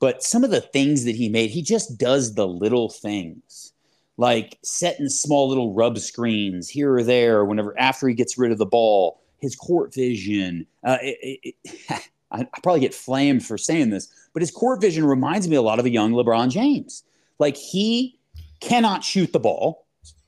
But 0.00 0.22
some 0.22 0.44
of 0.44 0.50
the 0.50 0.60
things 0.60 1.04
that 1.04 1.16
he 1.16 1.28
made 1.28 1.50
he 1.50 1.60
just 1.60 1.98
does 1.98 2.34
the 2.34 2.48
little 2.48 2.88
things 2.88 3.74
like 4.16 4.58
setting 4.62 5.08
small 5.08 5.48
little 5.48 5.74
rub 5.74 5.98
screens 5.98 6.68
here 6.68 6.94
or 6.94 7.02
there 7.02 7.44
whenever 7.44 7.78
after 7.78 8.08
he 8.08 8.14
gets 8.14 8.38
rid 8.38 8.50
of 8.50 8.58
the 8.58 8.66
ball 8.66 9.20
his 9.40 9.54
court 9.54 9.94
vision. 9.94 10.66
Uh, 10.82 10.98
it, 11.02 11.40
it, 11.42 11.54
I, 12.30 12.42
I 12.42 12.60
probably 12.62 12.80
get 12.80 12.94
flamed 12.94 13.44
for 13.44 13.58
saying 13.58 13.90
this 13.90 14.08
but 14.32 14.42
his 14.42 14.50
court 14.50 14.80
vision 14.80 15.04
reminds 15.04 15.48
me 15.48 15.56
a 15.56 15.62
lot 15.62 15.80
of 15.80 15.84
a 15.84 15.90
young 15.90 16.12
lebron 16.12 16.50
james. 16.50 17.02
Like 17.40 17.56
he 17.56 18.18
cannot 18.60 19.04
shoot 19.04 19.32
the 19.32 19.40
ball. 19.40 19.86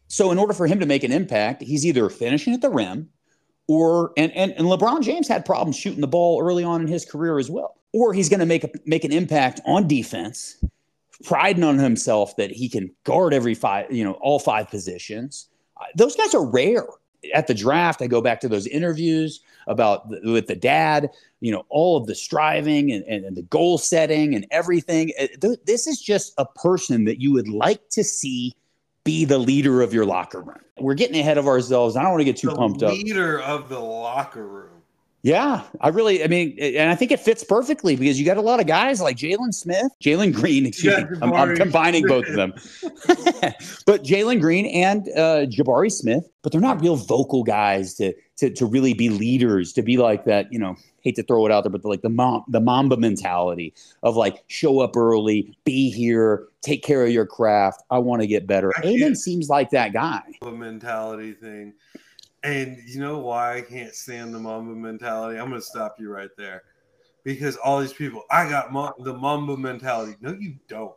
So 0.09 0.33
in 0.33 0.39
order 0.39 0.53
for 0.53 0.67
him 0.67 0.81
to 0.81 0.87
make 0.87 1.05
an 1.05 1.13
impact 1.13 1.63
he's 1.63 1.87
either 1.87 2.09
finishing 2.09 2.53
at 2.53 2.63
the 2.63 2.71
rim 2.71 3.11
or 3.71 4.13
and, 4.17 4.33
and, 4.33 4.53
and 4.53 4.67
lebron 4.67 5.01
james 5.01 5.29
had 5.29 5.45
problems 5.45 5.77
shooting 5.77 6.01
the 6.01 6.09
ball 6.09 6.43
early 6.43 6.65
on 6.65 6.81
in 6.81 6.89
his 6.89 7.05
career 7.05 7.39
as 7.39 7.49
well 7.49 7.77
or 7.93 8.13
he's 8.13 8.29
going 8.29 8.41
to 8.41 8.47
make 8.47 8.65
a, 8.65 8.71
make 8.85 9.05
an 9.05 9.13
impact 9.13 9.61
on 9.65 9.87
defense 9.87 10.57
priding 11.25 11.65
on 11.65 11.79
himself 11.79 12.37
that 12.37 12.51
he 12.51 12.69
can 12.69 12.91
guard 13.05 13.35
every 13.35 13.55
five, 13.55 13.91
you 13.93 14.05
know, 14.05 14.13
all 14.15 14.39
five 14.39 14.69
positions. 14.71 15.49
Uh, 15.81 15.85
those 15.95 16.17
guys 16.17 16.35
are 16.35 16.45
rare. 16.45 16.87
At 17.35 17.47
the 17.47 17.55
draft, 17.55 18.01
I 18.01 18.07
go 18.07 18.23
back 18.23 18.41
to 18.41 18.49
those 18.49 18.67
interviews 18.67 19.41
about 19.67 20.09
the, 20.09 20.33
with 20.33 20.47
the 20.47 20.57
dad, 20.57 21.11
you 21.41 21.53
know, 21.53 21.67
all 21.69 21.99
of 21.99 22.07
the 22.07 22.15
striving 22.15 22.91
and, 22.93 23.05
and, 23.05 23.27
and 23.27 23.37
the 23.37 23.43
goal 23.43 23.77
setting 23.77 24.35
and 24.35 24.47
everything. 24.51 25.13
Uh, 25.21 25.27
This 25.67 25.87
is 25.87 26.01
just 26.01 26.33
a 26.39 26.47
person 26.47 27.05
that 27.05 27.21
you 27.21 27.33
would 27.33 27.49
like 27.49 27.91
to 27.91 28.03
see 28.03 28.55
be 29.11 29.25
the 29.25 29.39
leader 29.39 29.83
of 29.83 29.93
your 29.93 30.07
locker 30.07 30.41
room. 30.41 30.59
We're 30.79 30.95
getting 30.95 31.19
ahead 31.19 31.37
of 31.39 31.47
ourselves. 31.49 31.97
I 31.97 32.03
don't 32.03 32.13
want 32.13 32.21
to 32.21 32.25
get 32.25 32.37
too 32.37 32.49
the 32.51 32.55
pumped 32.57 32.83
up. 32.83 32.93
leader 32.93 33.41
of 33.41 33.69
the 33.69 33.79
locker 33.81 34.47
room. 34.47 34.69
Yeah, 35.23 35.65
I 35.83 35.89
really, 35.89 36.25
I 36.25 36.29
mean, 36.29 36.57
and 36.59 36.89
I 36.91 36.95
think 36.95 37.11
it 37.11 37.21
fits 37.21 37.45
perfectly 37.45 37.95
because 37.95 38.19
you 38.19 38.25
got 38.25 38.39
a 38.39 38.41
lot 38.41 38.59
of 38.59 38.67
guys 38.67 39.03
like 39.03 39.19
Jalen 39.19 39.53
Smith, 39.53 39.93
Jalen 40.03 40.33
Green. 40.33 40.65
Excuse 40.71 40.95
Yeah, 40.97 41.05
me, 41.05 41.19
I'm, 41.21 41.33
I'm 41.35 41.57
combining 41.57 42.07
both 42.07 42.27
of 42.27 42.35
them. 42.37 42.55
but 43.87 44.03
Jalen 44.03 44.41
Green 44.41 44.65
and 44.67 45.07
uh, 45.11 45.45
Jabari 45.47 45.93
Smith, 45.93 46.27
but 46.43 46.53
they're 46.53 46.61
not 46.61 46.81
real 46.81 46.97
vocal 46.97 47.43
guys 47.43 47.95
to 47.97 48.15
to 48.41 48.51
to 48.51 48.67
really 48.67 48.95
be 48.95 49.09
leaders, 49.09 49.73
to 49.75 49.83
be 49.83 49.97
like 49.97 50.25
that. 50.25 50.53
You 50.53 50.59
know, 50.59 50.77
hate 51.03 51.17
to 51.17 51.23
throw 51.23 51.47
it 51.47 51.53
out 51.53 51.65
there, 51.65 51.71
but 51.71 51.85
like 51.85 52.03
the 52.03 52.09
mom, 52.09 52.45
the 52.49 52.61
Mamba 52.61 52.97
mentality 52.97 53.73
of 54.03 54.17
like 54.17 54.43
show 54.49 54.81
up 54.81 54.97
early, 54.97 55.57
be 55.65 55.91
here, 55.91 56.49
take 56.63 56.83
care 56.83 57.05
of 57.05 57.11
your 57.11 57.27
craft. 57.27 57.83
I 57.91 57.99
want 57.99 58.23
to 58.23 58.27
get 58.27 58.47
better. 58.47 58.73
I 58.77 58.87
Amen 58.87 59.15
seems 59.15 59.49
like 59.49 59.71
that 59.71 59.93
guy. 59.93 60.23
A 60.43 60.51
mentality 60.51 61.33
thing. 61.33 61.75
And 62.43 62.79
you 62.87 63.01
know 63.01 63.19
why 63.19 63.59
I 63.59 63.61
can't 63.61 63.95
stand 63.95 64.33
the 64.33 64.39
Mamba 64.39 64.75
mentality? 64.75 65.39
I'm 65.39 65.51
going 65.51 65.61
to 65.61 65.67
stop 65.67 65.97
you 65.99 66.11
right 66.11 66.31
there. 66.39 66.63
Because 67.23 67.57
all 67.59 67.81
these 67.81 67.93
people, 67.93 68.23
I 68.31 68.49
got 68.49 68.73
Ma- 68.73 68.95
the 68.99 69.13
Mamba 69.13 69.59
mentality. 69.59 70.17
No, 70.23 70.33
you 70.33 70.55
don't. 70.69 70.95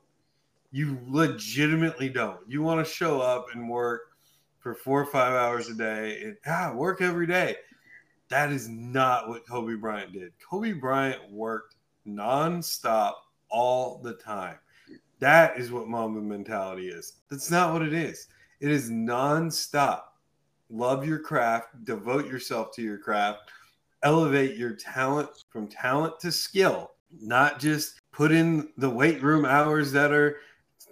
You 0.71 0.97
legitimately 1.06 2.08
don't. 2.08 2.39
You 2.47 2.62
want 2.62 2.86
to 2.86 2.89
show 2.89 3.19
up 3.19 3.47
and 3.53 3.69
work 3.69 4.12
for 4.63 4.73
four 4.73 5.02
or 5.02 5.06
five 5.06 5.34
hours 5.34 5.67
a 5.67 5.76
day 5.76 6.21
and 6.23 6.38
ah, 6.47 6.71
work 6.73 7.02
every 7.02 7.28
day. 7.28 7.58
That 8.30 8.52
is 8.52 8.69
not 8.69 9.28
what 9.28 9.45
Kobe 9.45 9.76
Bryant 9.76 10.13
did. 10.13 10.32
Kobe 10.39 10.71
Bryant 10.71 11.30
worked 11.30 11.76
nonstop 12.08 13.13
all 13.49 13.99
the 14.02 14.13
time. 14.13 14.58
That 15.19 15.60
is 15.60 15.71
what 15.71 15.89
Mamba 15.89 16.21
mentality 16.21 16.88
is. 16.88 17.13
That's 17.30 17.52
not 17.52 17.73
what 17.73 17.82
it 17.82 17.93
is. 17.93 18.28
It 18.62 18.71
is 18.71 18.89
nonstop. 18.89 20.04
Love 20.69 21.06
your 21.06 21.19
craft, 21.19 21.84
devote 21.84 22.26
yourself 22.26 22.73
to 22.76 22.82
your 22.82 22.97
craft, 22.97 23.52
elevate 24.02 24.56
your 24.56 24.73
talent 24.73 25.30
from 25.49 25.67
talent 25.67 26.19
to 26.21 26.32
skill, 26.32 26.91
not 27.21 27.60
just 27.60 27.99
put 28.12 28.32
in 28.32 28.69
the 28.78 28.89
weight 28.89 29.21
room 29.21 29.45
hours 29.45 29.91
that 29.91 30.12
are 30.12 30.38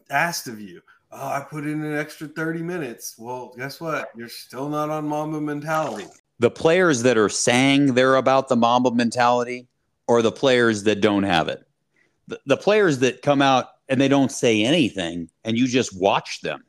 asked 0.09 0.47
of 0.47 0.59
you. 0.59 0.81
Oh, 1.11 1.27
I 1.27 1.41
put 1.41 1.65
in 1.65 1.83
an 1.83 1.97
extra 1.97 2.27
30 2.27 2.61
minutes. 2.61 3.15
Well, 3.17 3.53
guess 3.57 3.81
what? 3.81 4.09
You're 4.15 4.29
still 4.29 4.69
not 4.69 4.89
on 4.89 5.07
Mamba 5.07 5.41
mentality. 5.41 6.07
the 6.39 6.49
players 6.51 7.03
that 7.03 7.17
are 7.17 7.29
saying 7.29 7.93
they're 7.93 8.15
about 8.15 8.47
the 8.47 8.55
Mamba 8.55 8.91
mentality 8.91 9.67
or 10.07 10.21
the 10.21 10.31
players 10.31 10.83
that 10.83 11.01
don't 11.01 11.23
have 11.23 11.47
it. 11.49 11.63
The, 12.27 12.39
the 12.45 12.57
players 12.57 12.99
that 12.99 13.21
come 13.21 13.41
out 13.41 13.67
and 13.89 13.99
they 13.99 14.07
don't 14.07 14.31
say 14.31 14.63
anything 14.63 15.29
and 15.43 15.57
you 15.57 15.67
just 15.67 15.99
watch 15.99 16.41
them. 16.41 16.63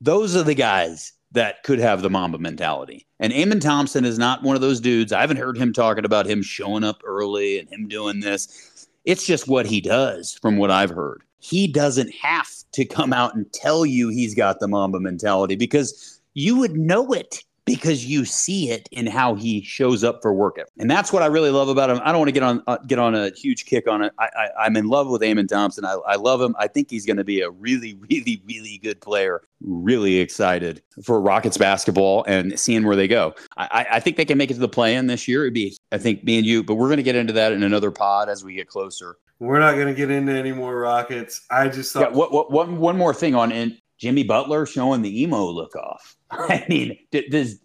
Those 0.00 0.34
are 0.36 0.42
the 0.42 0.54
guys 0.54 1.12
that 1.32 1.62
could 1.62 1.78
have 1.78 2.02
the 2.02 2.10
Mamba 2.10 2.38
mentality. 2.38 3.06
And 3.18 3.32
Amen 3.32 3.60
Thompson 3.60 4.04
is 4.04 4.18
not 4.18 4.42
one 4.42 4.54
of 4.54 4.62
those 4.62 4.80
dudes. 4.80 5.12
I 5.12 5.20
haven't 5.20 5.38
heard 5.38 5.56
him 5.56 5.72
talking 5.72 6.04
about 6.04 6.26
him 6.26 6.42
showing 6.42 6.84
up 6.84 7.00
early 7.04 7.58
and 7.58 7.68
him 7.68 7.88
doing 7.88 8.20
this. 8.20 8.86
It's 9.04 9.26
just 9.26 9.48
what 9.48 9.66
he 9.66 9.80
does 9.80 10.38
from 10.40 10.56
what 10.56 10.70
I've 10.70 10.90
heard. 10.90 11.22
He 11.42 11.66
doesn't 11.66 12.14
have 12.14 12.48
to 12.72 12.84
come 12.84 13.12
out 13.12 13.34
and 13.34 13.52
tell 13.52 13.84
you 13.84 14.08
he's 14.08 14.34
got 14.34 14.60
the 14.60 14.68
Mamba 14.68 15.00
mentality 15.00 15.56
because 15.56 16.20
you 16.34 16.56
would 16.58 16.76
know 16.76 17.12
it 17.12 17.42
because 17.64 18.06
you 18.06 18.24
see 18.24 18.70
it 18.70 18.88
in 18.92 19.06
how 19.06 19.34
he 19.34 19.62
shows 19.62 20.02
up 20.02 20.20
for 20.22 20.32
work. 20.32 20.58
And 20.78 20.90
that's 20.90 21.12
what 21.12 21.22
I 21.22 21.26
really 21.26 21.50
love 21.50 21.68
about 21.68 21.90
him. 21.90 22.00
I 22.04 22.10
don't 22.10 22.18
want 22.18 22.28
to 22.28 22.32
get 22.32 22.42
on 22.42 22.62
uh, 22.66 22.78
get 22.86 22.98
on 22.98 23.14
a 23.14 23.30
huge 23.30 23.66
kick 23.66 23.88
on 23.88 24.02
it. 24.02 24.12
I, 24.18 24.28
I, 24.36 24.48
I'm 24.66 24.76
in 24.76 24.86
love 24.86 25.08
with 25.08 25.22
Amen 25.22 25.46
Thompson. 25.46 25.84
I, 25.84 25.94
I 26.06 26.14
love 26.16 26.40
him. 26.40 26.54
I 26.58 26.66
think 26.68 26.90
he's 26.90 27.06
going 27.06 27.16
to 27.18 27.24
be 27.24 27.40
a 27.40 27.50
really, 27.50 27.94
really, 28.10 28.40
really 28.46 28.78
good 28.82 29.00
player. 29.00 29.42
Really 29.60 30.18
excited 30.18 30.80
for 31.04 31.20
Rockets 31.20 31.58
basketball 31.58 32.24
and 32.26 32.58
seeing 32.58 32.84
where 32.86 32.96
they 32.96 33.08
go. 33.08 33.34
I, 33.56 33.68
I- 33.90 33.96
I 33.96 34.00
think 34.00 34.16
they 34.16 34.24
can 34.24 34.38
make 34.38 34.50
it 34.50 34.54
to 34.54 34.60
the 34.60 34.68
play-in 34.68 35.06
this 35.06 35.28
year. 35.28 35.42
It'd 35.42 35.54
be, 35.54 35.76
I 35.92 35.98
think, 35.98 36.24
me 36.24 36.38
and 36.38 36.46
you. 36.46 36.62
But 36.64 36.74
we're 36.76 36.88
going 36.88 36.96
to 36.98 37.02
get 37.04 37.14
into 37.16 37.32
that 37.34 37.52
in 37.52 37.62
another 37.62 37.90
pod 37.90 38.28
as 38.28 38.44
we 38.44 38.54
get 38.54 38.68
closer. 38.68 39.18
We're 39.42 39.58
not 39.58 39.74
going 39.74 39.88
to 39.88 39.94
get 39.94 40.08
into 40.08 40.30
any 40.30 40.52
more 40.52 40.78
Rockets. 40.78 41.40
I 41.50 41.66
just 41.66 41.92
thought. 41.92 42.12
Yeah, 42.12 42.16
what, 42.16 42.32
what, 42.32 42.52
one, 42.52 42.78
one 42.78 42.96
more 42.96 43.12
thing 43.12 43.34
on 43.34 43.50
and 43.50 43.76
Jimmy 43.98 44.22
Butler 44.22 44.66
showing 44.66 45.02
the 45.02 45.20
emo 45.20 45.44
look 45.46 45.74
off. 45.74 46.16
I 46.30 46.64
mean, 46.68 46.96
does 47.10 47.58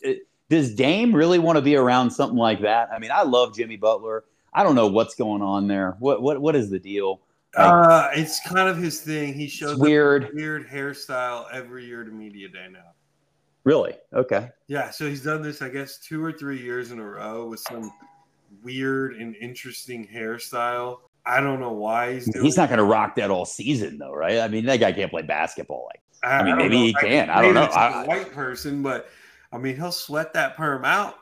does 0.49 0.73
Dame 0.73 1.13
really 1.13 1.37
want 1.37 1.57
to 1.57 1.61
be 1.61 1.75
around 1.75 2.09
something 2.09 2.37
like 2.37 2.61
that? 2.61 2.89
I 2.91 2.97
mean, 2.97 3.11
I 3.11 3.21
love 3.21 3.55
Jimmy 3.55 3.77
Butler. 3.77 4.23
I 4.53 4.63
don't 4.63 4.73
know 4.73 4.87
what's 4.87 5.13
going 5.13 5.43
on 5.43 5.67
there. 5.67 5.97
What 5.99 6.23
what 6.23 6.41
what 6.41 6.55
is 6.55 6.71
the 6.71 6.79
deal? 6.79 7.21
uh, 7.55 8.09
it's 8.11 8.39
kind 8.47 8.67
of 8.67 8.77
his 8.77 9.01
thing. 9.01 9.35
He 9.35 9.47
shows 9.47 9.77
weird. 9.77 10.31
weird 10.33 10.67
hairstyle 10.67 11.45
every 11.53 11.85
year 11.85 12.03
to 12.03 12.09
media 12.09 12.49
day 12.49 12.67
now. 12.71 12.91
Really? 13.65 13.93
Okay. 14.13 14.49
Yeah, 14.67 14.89
so 14.89 15.07
he's 15.07 15.23
done 15.23 15.43
this, 15.43 15.61
I 15.61 15.69
guess, 15.69 15.99
two 15.99 16.23
or 16.23 16.31
three 16.31 16.59
years 16.59 16.91
in 16.91 16.99
a 16.99 17.05
row 17.05 17.47
with 17.47 17.59
some 17.59 17.91
weird 18.63 19.17
and 19.17 19.35
interesting 19.35 20.07
hairstyle. 20.07 20.99
I 21.27 21.41
don't 21.41 21.59
know 21.59 21.73
why 21.73 22.13
he's 22.13 22.25
doing. 22.25 22.45
He's 22.45 22.57
not 22.57 22.69
going 22.69 22.77
to 22.77 22.85
rock 22.85 23.15
that 23.15 23.29
all 23.29 23.45
season, 23.45 23.97
though, 23.97 24.13
right? 24.13 24.39
I 24.39 24.47
mean, 24.47 24.65
that 24.65 24.77
guy 24.77 24.93
can't 24.93 25.11
play 25.11 25.23
basketball. 25.23 25.87
Like, 25.87 26.01
I, 26.23 26.37
I 26.37 26.43
mean, 26.43 26.55
don't 26.55 26.57
maybe 26.59 26.77
know 26.77 26.83
he 26.83 26.89
if 26.89 26.95
I 26.95 27.01
can. 27.01 27.29
I 27.29 27.41
don't 27.41 27.53
know. 27.53 27.63
I- 27.63 28.05
white 28.05 28.31
person, 28.31 28.81
but 28.81 29.09
I 29.51 29.57
mean, 29.57 29.75
he'll 29.75 29.91
sweat 29.91 30.33
that 30.33 30.55
perm 30.55 30.85
out. 30.85 31.15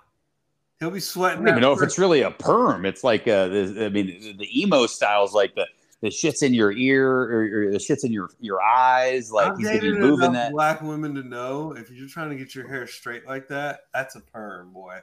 He'll 0.80 0.92
be 0.92 1.00
sweating. 1.00 1.40
I 1.40 1.46
don't 1.46 1.50
even 1.50 1.62
know 1.62 1.74
if 1.74 1.82
it's 1.82 1.98
really 1.98 2.22
a 2.22 2.32
perm. 2.32 2.86
It's 2.86 3.04
like 3.04 3.28
uh, 3.28 3.48
the, 3.48 3.86
I 3.86 3.90
mean, 3.90 4.38
the 4.38 4.62
emo 4.62 4.86
styles 4.88 5.34
like 5.34 5.56
the 5.56 5.66
the 6.02 6.10
shits 6.10 6.44
in 6.44 6.54
your 6.54 6.72
ear 6.74 7.10
or, 7.10 7.68
or 7.68 7.72
the 7.72 7.78
shits 7.78 8.04
in 8.04 8.12
your 8.12 8.30
your 8.40 8.62
eyes. 8.62 9.32
Like 9.32 9.54
I've 9.54 9.58
he's 9.58 9.68
gonna 9.68 9.80
be 9.80 9.94
moving 9.94 10.34
that. 10.34 10.52
black 10.52 10.82
women 10.82 11.16
to 11.16 11.24
know 11.24 11.72
if 11.78 11.90
you're 11.90 12.10
trying 12.10 12.30
to 12.30 12.36
get 12.36 12.54
your 12.54 12.68
hair 12.68 12.86
straight 12.88 13.26
like 13.26 13.48
that, 13.48 13.82
that's 13.94 14.16
a 14.16 14.20
perm, 14.20 14.72
boy. 14.72 15.00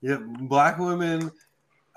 Yeah, 0.00 0.16
black 0.20 0.78
women. 0.78 1.30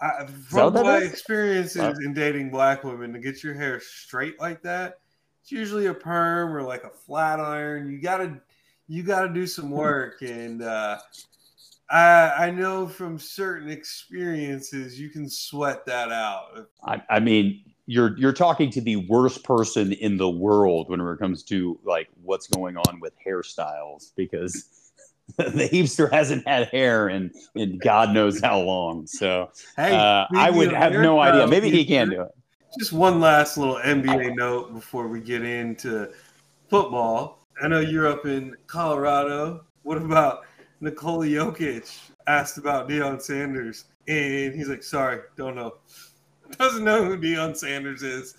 I, 0.01 0.25
from 0.25 0.73
what 0.73 0.85
my 0.85 0.97
is? 0.97 1.11
experiences 1.11 1.81
Wow. 1.81 1.93
in 2.03 2.13
dating 2.13 2.49
black 2.49 2.83
women, 2.83 3.13
to 3.13 3.19
get 3.19 3.43
your 3.43 3.53
hair 3.53 3.79
straight 3.79 4.39
like 4.39 4.61
that, 4.63 4.99
it's 5.41 5.51
usually 5.51 5.87
a 5.87 5.93
perm 5.93 6.55
or 6.55 6.63
like 6.63 6.83
a 6.83 6.89
flat 6.89 7.39
iron. 7.39 7.91
You 7.91 8.01
gotta, 8.01 8.41
you 8.87 9.03
gotta 9.03 9.29
do 9.29 9.47
some 9.47 9.71
work, 9.71 10.21
and 10.21 10.61
uh, 10.61 10.99
I, 11.89 12.47
I 12.47 12.51
know 12.51 12.87
from 12.87 13.19
certain 13.19 13.69
experiences 13.69 14.99
you 14.99 15.09
can 15.09 15.29
sweat 15.29 15.85
that 15.85 16.11
out. 16.11 16.67
I, 16.85 17.01
I 17.09 17.19
mean, 17.19 17.61
you're 17.85 18.17
you're 18.17 18.33
talking 18.33 18.69
to 18.71 18.81
the 18.81 18.95
worst 18.95 19.43
person 19.43 19.91
in 19.93 20.17
the 20.17 20.29
world 20.29 20.89
when 20.89 21.01
it 21.01 21.19
comes 21.19 21.43
to 21.43 21.79
like 21.83 22.07
what's 22.23 22.47
going 22.47 22.77
on 22.77 22.99
with 22.99 23.13
hairstyles 23.25 24.11
because 24.15 24.82
the 25.37 25.69
heapster 25.71 26.11
hasn't 26.11 26.47
had 26.47 26.67
hair 26.67 27.09
in 27.09 27.31
in 27.55 27.77
God 27.77 28.11
knows 28.11 28.41
how 28.41 28.59
long. 28.59 29.07
So 29.07 29.49
Hey, 29.75 29.95
uh, 29.95 30.25
I 30.35 30.49
would 30.49 30.71
have 30.71 30.93
no 30.93 31.19
idea. 31.19 31.47
Maybe 31.47 31.69
he 31.69 31.85
can 31.85 32.09
do 32.09 32.21
it. 32.21 32.31
Just 32.77 32.91
one 32.91 33.19
last 33.19 33.57
little 33.57 33.75
NBA 33.75 34.35
note 34.35 34.73
before 34.73 35.07
we 35.07 35.21
get 35.21 35.43
into 35.43 36.11
football. 36.69 37.45
I 37.61 37.67
know 37.67 37.79
you're 37.79 38.07
up 38.07 38.25
in 38.25 38.55
Colorado. 38.67 39.63
What 39.83 39.97
about 39.97 40.45
Nikola 40.81 41.27
Jokic 41.27 42.11
asked 42.25 42.57
about 42.57 42.89
Deion 42.89 43.21
Sanders? 43.21 43.85
And 44.07 44.53
he's 44.55 44.69
like, 44.69 44.83
sorry, 44.83 45.21
don't 45.37 45.55
know. 45.55 45.75
Doesn't 46.57 46.83
know 46.83 47.05
who 47.05 47.17
Deion 47.17 47.55
Sanders 47.55 48.03
is. 48.03 48.35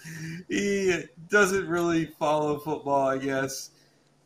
He 0.49 1.05
doesn't 1.31 1.67
really 1.67 2.07
follow 2.07 2.59
football, 2.59 3.09
I 3.09 3.19
guess. 3.19 3.71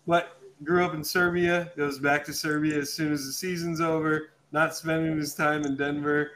But 0.06 0.37
grew 0.64 0.84
up 0.84 0.94
in 0.94 1.04
Serbia, 1.04 1.70
goes 1.76 1.98
back 1.98 2.24
to 2.26 2.32
Serbia 2.32 2.78
as 2.78 2.92
soon 2.92 3.12
as 3.12 3.26
the 3.26 3.32
season's 3.32 3.80
over, 3.80 4.30
not 4.52 4.74
spending 4.74 5.16
his 5.16 5.34
time 5.34 5.64
in 5.64 5.76
Denver. 5.76 6.32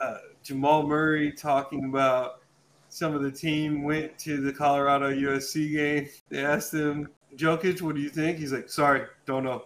Uh, 0.00 0.18
Jamal 0.42 0.86
Murray 0.86 1.32
talking 1.32 1.84
about 1.84 2.40
some 2.88 3.14
of 3.14 3.22
the 3.22 3.30
team 3.30 3.82
went 3.82 4.18
to 4.18 4.40
the 4.40 4.52
Colorado 4.52 5.10
USC 5.10 5.72
game. 5.72 6.08
They 6.28 6.44
asked 6.44 6.74
him, 6.74 7.08
Jokic, 7.36 7.80
what 7.80 7.94
do 7.94 8.00
you 8.00 8.10
think? 8.10 8.38
He's 8.38 8.52
like, 8.52 8.68
sorry, 8.68 9.06
don't 9.26 9.44
know. 9.44 9.64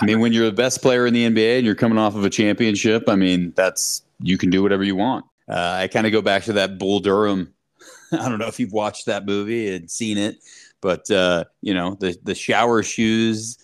I 0.00 0.04
mean, 0.04 0.20
when 0.20 0.32
you're 0.32 0.46
the 0.46 0.52
best 0.52 0.82
player 0.82 1.06
in 1.06 1.14
the 1.14 1.26
NBA 1.26 1.58
and 1.58 1.66
you're 1.66 1.74
coming 1.74 1.98
off 1.98 2.14
of 2.14 2.24
a 2.24 2.30
championship, 2.30 3.08
I 3.08 3.16
mean, 3.16 3.52
that's 3.56 4.02
you 4.20 4.36
can 4.36 4.50
do 4.50 4.62
whatever 4.62 4.82
you 4.82 4.96
want. 4.96 5.24
Uh, 5.48 5.78
I 5.80 5.88
kind 5.88 6.06
of 6.06 6.12
go 6.12 6.20
back 6.20 6.44
to 6.44 6.52
that 6.54 6.78
Bull 6.78 7.00
Durham. 7.00 7.54
I 8.12 8.28
don't 8.28 8.38
know 8.38 8.48
if 8.48 8.58
you've 8.58 8.72
watched 8.72 9.06
that 9.06 9.24
movie 9.24 9.74
and 9.74 9.90
seen 9.90 10.18
it, 10.18 10.36
but 10.80 11.10
uh, 11.10 11.44
you 11.62 11.74
know 11.74 11.96
the 12.00 12.16
the 12.22 12.34
shower 12.34 12.82
shoes 12.82 13.58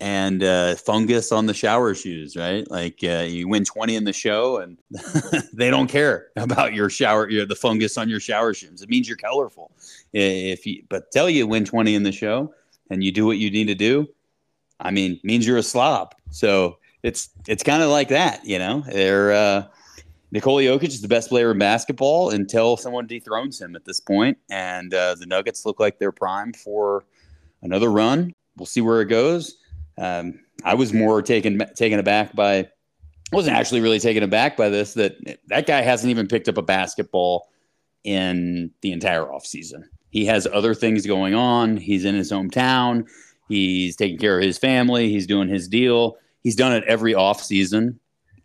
and 0.00 0.42
uh, 0.42 0.74
fungus 0.76 1.30
on 1.30 1.44
the 1.44 1.52
shower 1.52 1.94
shoes, 1.94 2.34
right? 2.34 2.68
Like 2.70 3.00
uh, 3.04 3.26
you 3.28 3.48
win 3.48 3.64
twenty 3.64 3.96
in 3.96 4.04
the 4.04 4.12
show, 4.12 4.58
and 4.58 4.78
they 5.52 5.70
don't 5.70 5.88
care 5.88 6.28
about 6.36 6.72
your 6.72 6.88
shower, 6.88 7.28
your, 7.28 7.44
the 7.46 7.54
fungus 7.54 7.98
on 7.98 8.08
your 8.08 8.20
shower 8.20 8.54
shoes. 8.54 8.82
It 8.82 8.88
means 8.88 9.08
you're 9.08 9.18
colorful. 9.18 9.72
If 10.12 10.66
you, 10.66 10.84
but 10.88 11.10
tell 11.12 11.28
you 11.28 11.46
win 11.46 11.64
twenty 11.64 11.94
in 11.94 12.02
the 12.02 12.12
show, 12.12 12.54
and 12.90 13.04
you 13.04 13.12
do 13.12 13.26
what 13.26 13.38
you 13.38 13.50
need 13.50 13.66
to 13.66 13.74
do, 13.74 14.08
I 14.80 14.90
mean, 14.90 15.20
means 15.22 15.46
you're 15.46 15.58
a 15.58 15.62
slob. 15.62 16.14
So 16.30 16.78
it's 17.02 17.30
it's 17.46 17.62
kind 17.62 17.82
of 17.82 17.90
like 17.90 18.08
that, 18.08 18.44
you 18.44 18.58
know. 18.58 18.82
They're 18.90 19.32
uh, 19.32 19.64
Nikola 20.32 20.62
Jokic 20.62 20.88
is 20.88 21.00
the 21.00 21.08
best 21.08 21.28
player 21.28 21.50
in 21.50 21.58
basketball 21.58 22.30
until 22.30 22.76
someone 22.76 23.06
dethrones 23.06 23.60
him 23.60 23.74
at 23.74 23.84
this 23.84 24.00
point, 24.00 24.38
and 24.48 24.94
uh, 24.94 25.16
the 25.16 25.26
Nuggets 25.26 25.66
look 25.66 25.80
like 25.80 25.98
they're 25.98 26.12
primed 26.12 26.56
for 26.56 27.04
another 27.62 27.90
run. 27.90 28.32
We'll 28.56 28.66
see 28.66 28.80
where 28.80 29.00
it 29.00 29.06
goes. 29.06 29.56
Um, 29.98 30.40
I 30.64 30.74
was 30.74 30.92
more 30.92 31.22
taken 31.22 31.60
taken 31.74 31.98
aback 31.98 32.34
by. 32.34 32.68
Wasn't 33.32 33.56
actually 33.56 33.80
really 33.80 34.00
taken 34.00 34.24
aback 34.24 34.56
by 34.56 34.68
this 34.68 34.94
that 34.94 35.14
that 35.46 35.66
guy 35.66 35.82
hasn't 35.82 36.10
even 36.10 36.26
picked 36.26 36.48
up 36.48 36.58
a 36.58 36.62
basketball 36.62 37.48
in 38.02 38.72
the 38.82 38.92
entire 38.92 39.24
offseason. 39.24 39.84
He 40.10 40.26
has 40.26 40.46
other 40.52 40.74
things 40.74 41.06
going 41.06 41.34
on. 41.34 41.76
He's 41.76 42.04
in 42.04 42.14
his 42.14 42.32
hometown. 42.32 43.06
He's 43.48 43.96
taking 43.96 44.18
care 44.18 44.38
of 44.38 44.44
his 44.44 44.58
family. 44.58 45.10
He's 45.10 45.26
doing 45.26 45.48
his 45.48 45.68
deal. 45.68 46.16
He's 46.42 46.56
done 46.56 46.72
it 46.72 46.84
every 46.86 47.14
offseason, 47.14 47.96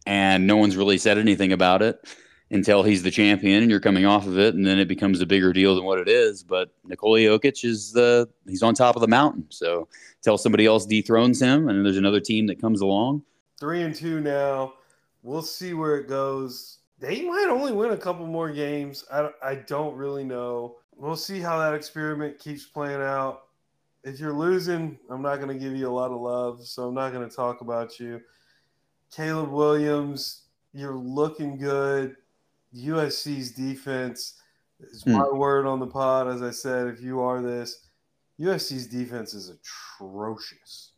and 0.05 0.45
no 0.45 0.57
one's 0.57 0.77
really 0.77 0.97
said 0.97 1.17
anything 1.17 1.51
about 1.51 1.81
it 1.81 2.07
until 2.51 2.83
he's 2.83 3.01
the 3.01 3.11
champion 3.11 3.63
and 3.63 3.71
you're 3.71 3.79
coming 3.79 4.05
off 4.05 4.27
of 4.27 4.37
it, 4.37 4.53
and 4.53 4.65
then 4.65 4.79
it 4.79 4.87
becomes 4.87 5.19
a 5.19 5.25
bigger 5.25 5.51
deal 5.51 5.75
than 5.75 5.83
what 5.83 5.99
it 5.99 6.07
is. 6.07 6.43
But 6.43 6.69
Nikola 6.83 7.19
Jokic 7.19 7.65
is 7.65 7.91
the 7.91 8.29
he's 8.47 8.63
on 8.63 8.73
top 8.73 8.95
of 8.95 9.01
the 9.01 9.07
mountain. 9.07 9.45
So 9.49 9.87
until 10.17 10.37
somebody 10.37 10.65
else 10.65 10.85
dethrones 10.85 11.41
him, 11.41 11.69
and 11.69 11.85
there's 11.85 11.97
another 11.97 12.19
team 12.19 12.47
that 12.47 12.61
comes 12.61 12.81
along. 12.81 13.23
Three 13.59 13.81
and 13.81 13.95
two 13.95 14.19
now. 14.21 14.73
We'll 15.23 15.41
see 15.41 15.73
where 15.73 15.97
it 15.97 16.07
goes. 16.07 16.79
They 16.99 17.23
might 17.23 17.47
only 17.49 17.71
win 17.71 17.91
a 17.91 17.97
couple 17.97 18.27
more 18.27 18.51
games. 18.51 19.03
I, 19.11 19.29
I 19.41 19.55
don't 19.55 19.95
really 19.95 20.23
know. 20.23 20.75
We'll 20.95 21.15
see 21.15 21.39
how 21.39 21.57
that 21.59 21.73
experiment 21.73 22.39
keeps 22.39 22.65
playing 22.65 23.01
out. 23.01 23.41
If 24.03 24.19
you're 24.19 24.33
losing, 24.33 24.99
I'm 25.09 25.23
not 25.23 25.37
going 25.37 25.47
to 25.49 25.55
give 25.55 25.75
you 25.75 25.87
a 25.87 25.91
lot 25.91 26.11
of 26.11 26.21
love, 26.21 26.65
so 26.65 26.87
I'm 26.87 26.93
not 26.93 27.11
going 27.11 27.27
to 27.27 27.35
talk 27.35 27.61
about 27.61 27.99
you. 27.99 28.21
Caleb 29.15 29.51
Williams, 29.51 30.41
you're 30.73 30.95
looking 30.95 31.57
good. 31.57 32.17
USC's 32.75 33.51
defense 33.51 34.41
is 34.81 35.03
hmm. 35.03 35.13
my 35.13 35.29
word 35.29 35.65
on 35.65 35.79
the 35.79 35.87
pod. 35.87 36.27
As 36.27 36.41
I 36.41 36.51
said, 36.51 36.87
if 36.87 37.01
you 37.01 37.21
are 37.21 37.41
this, 37.41 37.87
USC's 38.39 38.87
defense 38.87 39.33
is 39.33 39.49
atrocious. 39.49 40.91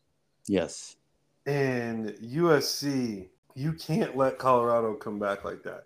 Yes. 0.48 0.96
And 1.46 2.10
USC, 2.24 3.28
you 3.54 3.74
can't 3.74 4.18
let 4.18 4.40
Colorado 4.40 4.96
come 4.96 5.20
back 5.20 5.46
like 5.46 5.62
that. 5.64 5.84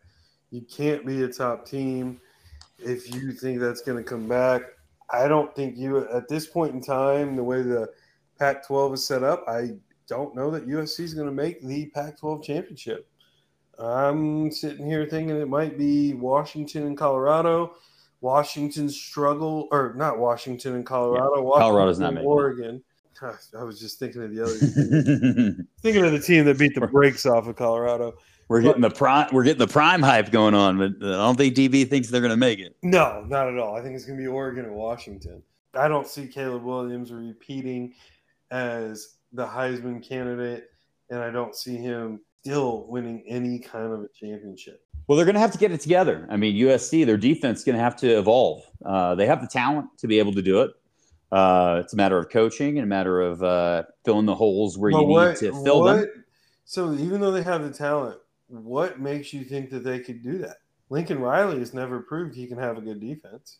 You 0.51 0.61
can't 0.61 1.05
be 1.05 1.23
a 1.23 1.27
top 1.27 1.65
team 1.65 2.21
if 2.79 3.13
you 3.13 3.33
think 3.33 3.59
that's 3.59 3.81
going 3.81 3.97
to 3.97 4.09
come 4.09 4.27
back. 4.29 4.61
I 5.09 5.27
don't 5.27 5.53
think 5.53 5.77
you, 5.77 6.07
at 6.09 6.29
this 6.29 6.47
point 6.47 6.73
in 6.73 6.81
time, 6.81 7.35
the 7.35 7.43
way 7.43 7.61
the 7.61 7.89
Pac 8.39 8.65
12 8.65 8.93
is 8.93 9.05
set 9.05 9.23
up, 9.23 9.43
I 9.47 9.71
don't 10.11 10.35
know 10.35 10.51
that 10.51 10.67
USC 10.67 10.99
is 10.99 11.13
going 11.13 11.27
to 11.27 11.33
make 11.33 11.61
the 11.61 11.85
Pac 11.85 12.19
12 12.19 12.43
championship. 12.43 13.07
I'm 13.79 14.51
sitting 14.51 14.85
here 14.85 15.05
thinking 15.05 15.37
it 15.37 15.47
might 15.47 15.77
be 15.77 16.13
Washington 16.13 16.85
and 16.85 16.97
Colorado. 16.97 17.75
Washington 18.19 18.89
struggle, 18.89 19.69
or 19.71 19.93
not 19.95 20.19
Washington 20.19 20.75
and 20.75 20.85
Colorado. 20.85 21.41
Washington 21.41 21.61
Colorado's 21.61 21.99
not 21.99 22.13
making 22.13 22.29
it. 22.29 22.33
Oregon. 22.33 22.83
I 23.57 23.63
was 23.63 23.79
just 23.79 23.99
thinking 23.99 24.23
of 24.23 24.35
the 24.35 24.43
other 24.43 24.53
thinking 25.81 26.03
of 26.03 26.11
the 26.11 26.19
team 26.19 26.43
that 26.45 26.57
beat 26.57 26.75
the 26.75 26.87
brakes 26.87 27.25
off 27.25 27.47
of 27.47 27.55
Colorado. 27.55 28.15
we're 28.49 28.61
getting 28.61 28.81
the 28.81 28.89
prime. 28.89 29.29
We're 29.31 29.43
getting 29.43 29.59
the 29.59 29.71
prime 29.71 30.01
hype 30.01 30.31
going 30.31 30.55
on, 30.55 30.77
but 30.77 31.07
I 31.07 31.17
don't 31.17 31.37
think 31.37 31.55
DB 31.55 31.89
thinks 31.89 32.09
they're 32.09 32.19
going 32.21 32.31
to 32.31 32.37
make 32.37 32.59
it. 32.59 32.75
No, 32.83 33.23
not 33.27 33.47
at 33.47 33.57
all. 33.57 33.77
I 33.77 33.81
think 33.81 33.95
it's 33.95 34.05
going 34.05 34.17
to 34.17 34.23
be 34.23 34.27
Oregon 34.27 34.65
and 34.65 34.73
Washington. 34.73 35.41
I 35.73 35.87
don't 35.87 36.07
see 36.07 36.27
Caleb 36.27 36.63
Williams 36.63 37.13
repeating 37.13 37.93
as 38.49 39.15
the 39.33 39.45
Heisman 39.45 40.05
candidate, 40.07 40.69
and 41.09 41.19
I 41.19 41.29
don't 41.29 41.55
see 41.55 41.77
him 41.77 42.21
still 42.41 42.85
winning 42.87 43.23
any 43.27 43.59
kind 43.59 43.93
of 43.93 44.01
a 44.01 44.07
championship. 44.13 44.83
Well, 45.07 45.15
they're 45.15 45.25
going 45.25 45.35
to 45.35 45.41
have 45.41 45.51
to 45.51 45.57
get 45.57 45.71
it 45.71 45.81
together. 45.81 46.27
I 46.29 46.37
mean, 46.37 46.55
USC, 46.55 47.05
their 47.05 47.17
defense 47.17 47.59
is 47.59 47.65
going 47.65 47.77
to 47.77 47.83
have 47.83 47.95
to 47.97 48.07
evolve. 48.17 48.63
Uh, 48.85 49.15
they 49.15 49.25
have 49.25 49.41
the 49.41 49.47
talent 49.47 49.87
to 49.97 50.07
be 50.07 50.19
able 50.19 50.33
to 50.33 50.41
do 50.41 50.61
it. 50.61 50.71
Uh, 51.31 51.81
it's 51.83 51.93
a 51.93 51.95
matter 51.95 52.17
of 52.17 52.29
coaching 52.29 52.77
and 52.77 52.83
a 52.83 52.87
matter 52.87 53.21
of 53.21 53.41
uh, 53.41 53.83
filling 54.03 54.25
the 54.25 54.35
holes 54.35 54.77
where 54.77 54.91
But 54.91 55.01
you 55.01 55.07
need 55.07 55.35
to 55.37 55.63
fill 55.63 55.83
them. 55.83 56.05
So 56.65 56.93
even 56.93 57.21
though 57.21 57.31
they 57.31 57.43
have 57.43 57.63
the 57.63 57.71
talent, 57.71 58.19
what 58.47 58.99
makes 58.99 59.33
you 59.33 59.43
think 59.43 59.69
that 59.71 59.83
they 59.83 59.99
could 59.99 60.23
do 60.23 60.37
that? 60.39 60.57
Lincoln 60.89 61.19
Riley 61.19 61.59
has 61.59 61.73
never 61.73 62.01
proved 62.01 62.35
he 62.35 62.47
can 62.47 62.57
have 62.57 62.77
a 62.77 62.81
good 62.81 62.99
defense. 62.99 63.59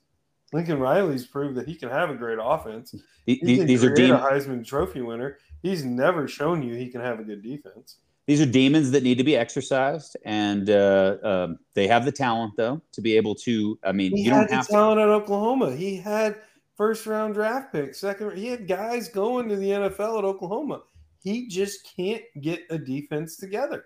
Lincoln 0.53 0.79
Riley's 0.79 1.25
proved 1.25 1.55
that 1.57 1.67
he 1.67 1.75
can 1.75 1.89
have 1.89 2.09
a 2.09 2.15
great 2.15 2.37
offense. 2.41 2.93
He 3.25 3.37
can 3.37 3.65
these 3.65 3.83
are 3.83 3.93
dem- 3.93 4.15
a 4.15 4.19
Heisman 4.19 4.65
Trophy 4.65 5.01
winner. 5.01 5.37
He's 5.61 5.85
never 5.85 6.27
shown 6.27 6.61
you 6.63 6.73
he 6.75 6.89
can 6.89 7.01
have 7.01 7.19
a 7.19 7.23
good 7.23 7.41
defense. 7.43 7.97
these 8.25 8.41
are 8.41 8.45
demons 8.45 8.91
that 8.91 9.03
need 9.03 9.17
to 9.17 9.23
be 9.23 9.35
exercised, 9.37 10.17
and 10.25 10.69
uh, 10.69 11.17
um, 11.23 11.59
they 11.73 11.87
have 11.87 12.03
the 12.05 12.11
talent 12.11 12.53
though 12.57 12.81
to 12.93 13.01
be 13.01 13.15
able 13.15 13.35
to. 13.35 13.77
I 13.83 13.91
mean, 13.91 14.15
He 14.15 14.23
you 14.23 14.31
had 14.31 14.47
don't 14.47 14.51
have 14.51 14.67
to. 14.67 14.73
talent 14.73 14.99
at 15.01 15.07
Oklahoma. 15.07 15.75
He 15.75 15.95
had 15.97 16.35
first 16.75 17.05
round 17.05 17.33
draft 17.35 17.71
picks, 17.71 17.99
second. 17.99 18.35
He 18.37 18.47
had 18.47 18.67
guys 18.67 19.07
going 19.07 19.47
to 19.49 19.55
the 19.55 19.69
NFL 19.69 20.17
at 20.19 20.25
Oklahoma. 20.25 20.81
He 21.23 21.47
just 21.47 21.87
can't 21.95 22.23
get 22.41 22.63
a 22.71 22.77
defense 22.79 23.37
together. 23.37 23.85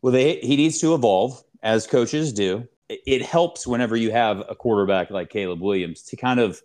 Well, 0.00 0.12
they, 0.14 0.36
he 0.40 0.56
needs 0.56 0.78
to 0.78 0.94
evolve 0.94 1.42
as 1.62 1.86
coaches 1.86 2.32
do. 2.32 2.66
It, 2.88 3.22
helps 3.22 3.66
whenever 3.66 3.96
you 3.96 4.10
have 4.12 4.42
a 4.48 4.54
quarterback 4.54 5.10
like 5.10 5.28
Caleb 5.28 5.60
Williams 5.60 6.02
to 6.04 6.16
kind 6.16 6.40
of, 6.40 6.62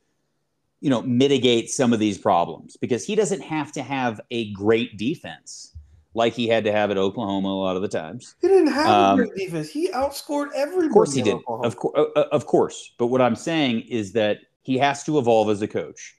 you 0.79 0.89
know, 0.89 1.01
mitigate 1.01 1.69
some 1.69 1.91
of 1.91 1.99
these 1.99 2.17
problems 2.17 2.77
because 2.77 3.05
he 3.05 3.15
doesn't 3.15 3.41
have 3.41 3.71
to 3.73 3.81
have 3.81 4.21
a 4.31 4.51
great 4.53 4.97
defense. 4.97 5.75
like 6.15 6.33
he 6.33 6.47
had 6.47 6.63
to 6.63 6.71
have 6.71 6.91
at 6.91 6.97
Oklahoma 6.97 7.49
a 7.49 7.59
lot 7.59 7.75
of 7.75 7.81
the 7.81 7.87
times. 7.87 8.35
He 8.41 8.47
didn't 8.47 8.71
have 8.71 8.87
um, 8.87 9.19
a 9.19 9.25
great 9.25 9.35
defense. 9.35 9.69
He 9.69 9.89
outscored 9.89 10.49
everybody. 10.55 10.87
Of 10.87 10.93
course 10.93 11.13
he 11.13 11.21
did. 11.21 11.37
Of, 11.47 11.77
co- 11.77 11.93
uh, 11.95 12.19
uh, 12.19 12.27
of 12.31 12.45
course. 12.45 12.93
But 12.97 13.07
what 13.07 13.21
I'm 13.21 13.35
saying 13.35 13.81
is 13.81 14.13
that 14.13 14.39
he 14.61 14.77
has 14.77 15.03
to 15.05 15.17
evolve 15.17 15.49
as 15.49 15.61
a 15.61 15.67
coach. 15.67 16.15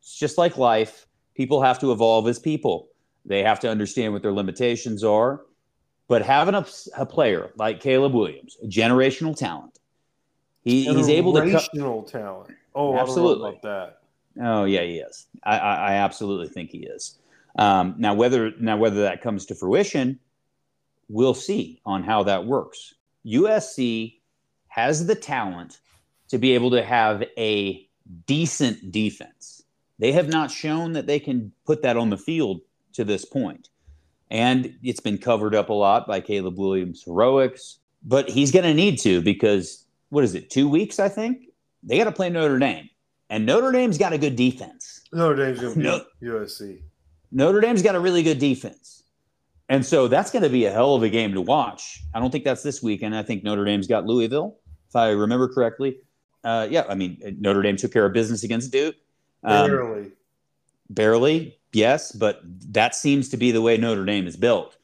It's 0.00 0.18
just 0.18 0.38
like 0.38 0.56
life. 0.56 1.06
People 1.34 1.62
have 1.62 1.78
to 1.80 1.92
evolve 1.92 2.26
as 2.26 2.38
people. 2.38 2.88
They 3.24 3.42
have 3.42 3.60
to 3.60 3.70
understand 3.70 4.12
what 4.12 4.22
their 4.22 4.32
limitations 4.32 5.04
are. 5.04 5.42
But 6.08 6.22
having 6.22 6.54
a, 6.54 6.66
a 6.96 7.06
player 7.06 7.52
like 7.56 7.80
Caleb 7.80 8.14
Williams, 8.14 8.56
a 8.62 8.66
generational 8.66 9.36
talent, 9.36 9.78
he, 10.64 10.84
he's 10.84 11.08
able 11.08 11.34
to 11.34 11.40
generational 11.40 12.10
talent. 12.10 12.50
Oh, 12.74 12.96
absolutely 12.96 13.50
about 13.50 13.62
that. 13.62 14.00
Oh 14.40 14.64
yeah, 14.64 14.82
he 14.82 14.98
is. 14.98 15.26
I, 15.44 15.58
I, 15.58 15.74
I 15.74 15.92
absolutely 15.94 16.48
think 16.48 16.70
he 16.70 16.78
is. 16.78 17.18
Um, 17.58 17.94
now 17.98 18.14
whether 18.14 18.52
now 18.58 18.76
whether 18.76 19.02
that 19.02 19.20
comes 19.20 19.46
to 19.46 19.54
fruition, 19.54 20.18
we'll 21.08 21.34
see 21.34 21.80
on 21.84 22.02
how 22.02 22.22
that 22.24 22.46
works. 22.46 22.94
USC 23.26 24.18
has 24.68 25.06
the 25.06 25.14
talent 25.14 25.80
to 26.28 26.38
be 26.38 26.54
able 26.54 26.70
to 26.70 26.82
have 26.82 27.24
a 27.36 27.86
decent 28.26 28.92
defense. 28.92 29.62
They 29.98 30.12
have 30.12 30.28
not 30.28 30.50
shown 30.50 30.92
that 30.92 31.06
they 31.06 31.18
can 31.18 31.52
put 31.66 31.82
that 31.82 31.96
on 31.96 32.10
the 32.10 32.16
field 32.16 32.60
to 32.92 33.04
this 33.04 33.24
point. 33.24 33.68
And 34.30 34.76
it's 34.82 35.00
been 35.00 35.18
covered 35.18 35.54
up 35.54 35.70
a 35.70 35.72
lot 35.72 36.06
by 36.06 36.20
Caleb 36.20 36.58
Williams' 36.58 37.02
heroics, 37.04 37.78
but 38.02 38.28
he's 38.28 38.52
going 38.52 38.64
to 38.64 38.74
need 38.74 38.98
to 39.00 39.22
because 39.22 39.84
what 40.10 40.24
is 40.24 40.34
it, 40.34 40.50
two 40.50 40.68
weeks, 40.68 40.98
I 40.98 41.08
think? 41.08 41.46
They 41.82 41.98
got 41.98 42.04
to 42.04 42.12
play 42.12 42.28
Notre 42.28 42.58
Dame. 42.58 42.88
And 43.30 43.46
Notre 43.46 43.72
Dame's 43.72 43.98
got 43.98 44.12
a 44.12 44.18
good 44.18 44.36
defense. 44.36 45.02
Notre 45.12 45.36
Dame's 45.36 45.60
going 45.60 45.74
to 45.74 45.80
no, 45.80 46.04
USC. 46.22 46.80
Notre 47.30 47.60
Dame's 47.60 47.82
got 47.82 47.94
a 47.94 48.00
really 48.00 48.22
good 48.22 48.38
defense. 48.38 49.04
And 49.68 49.84
so 49.84 50.08
that's 50.08 50.30
going 50.30 50.42
to 50.42 50.48
be 50.48 50.64
a 50.64 50.72
hell 50.72 50.94
of 50.94 51.02
a 51.02 51.10
game 51.10 51.34
to 51.34 51.42
watch. 51.42 52.02
I 52.14 52.20
don't 52.20 52.30
think 52.30 52.44
that's 52.44 52.62
this 52.62 52.82
weekend. 52.82 53.14
I 53.14 53.22
think 53.22 53.44
Notre 53.44 53.64
Dame's 53.64 53.86
got 53.86 54.06
Louisville, 54.06 54.56
if 54.88 54.96
I 54.96 55.10
remember 55.10 55.48
correctly. 55.48 55.98
Uh, 56.42 56.66
yeah, 56.70 56.84
I 56.88 56.94
mean, 56.94 57.36
Notre 57.38 57.60
Dame 57.60 57.76
took 57.76 57.92
care 57.92 58.06
of 58.06 58.14
business 58.14 58.44
against 58.44 58.72
Duke. 58.72 58.96
Um, 59.44 59.68
barely. 59.68 60.12
Barely, 60.88 61.57
yes, 61.72 62.12
but 62.12 62.40
that 62.72 62.94
seems 62.94 63.28
to 63.30 63.36
be 63.36 63.50
the 63.50 63.62
way 63.62 63.76
Notre 63.76 64.04
Dame 64.04 64.26
is 64.26 64.36
built. 64.36 64.76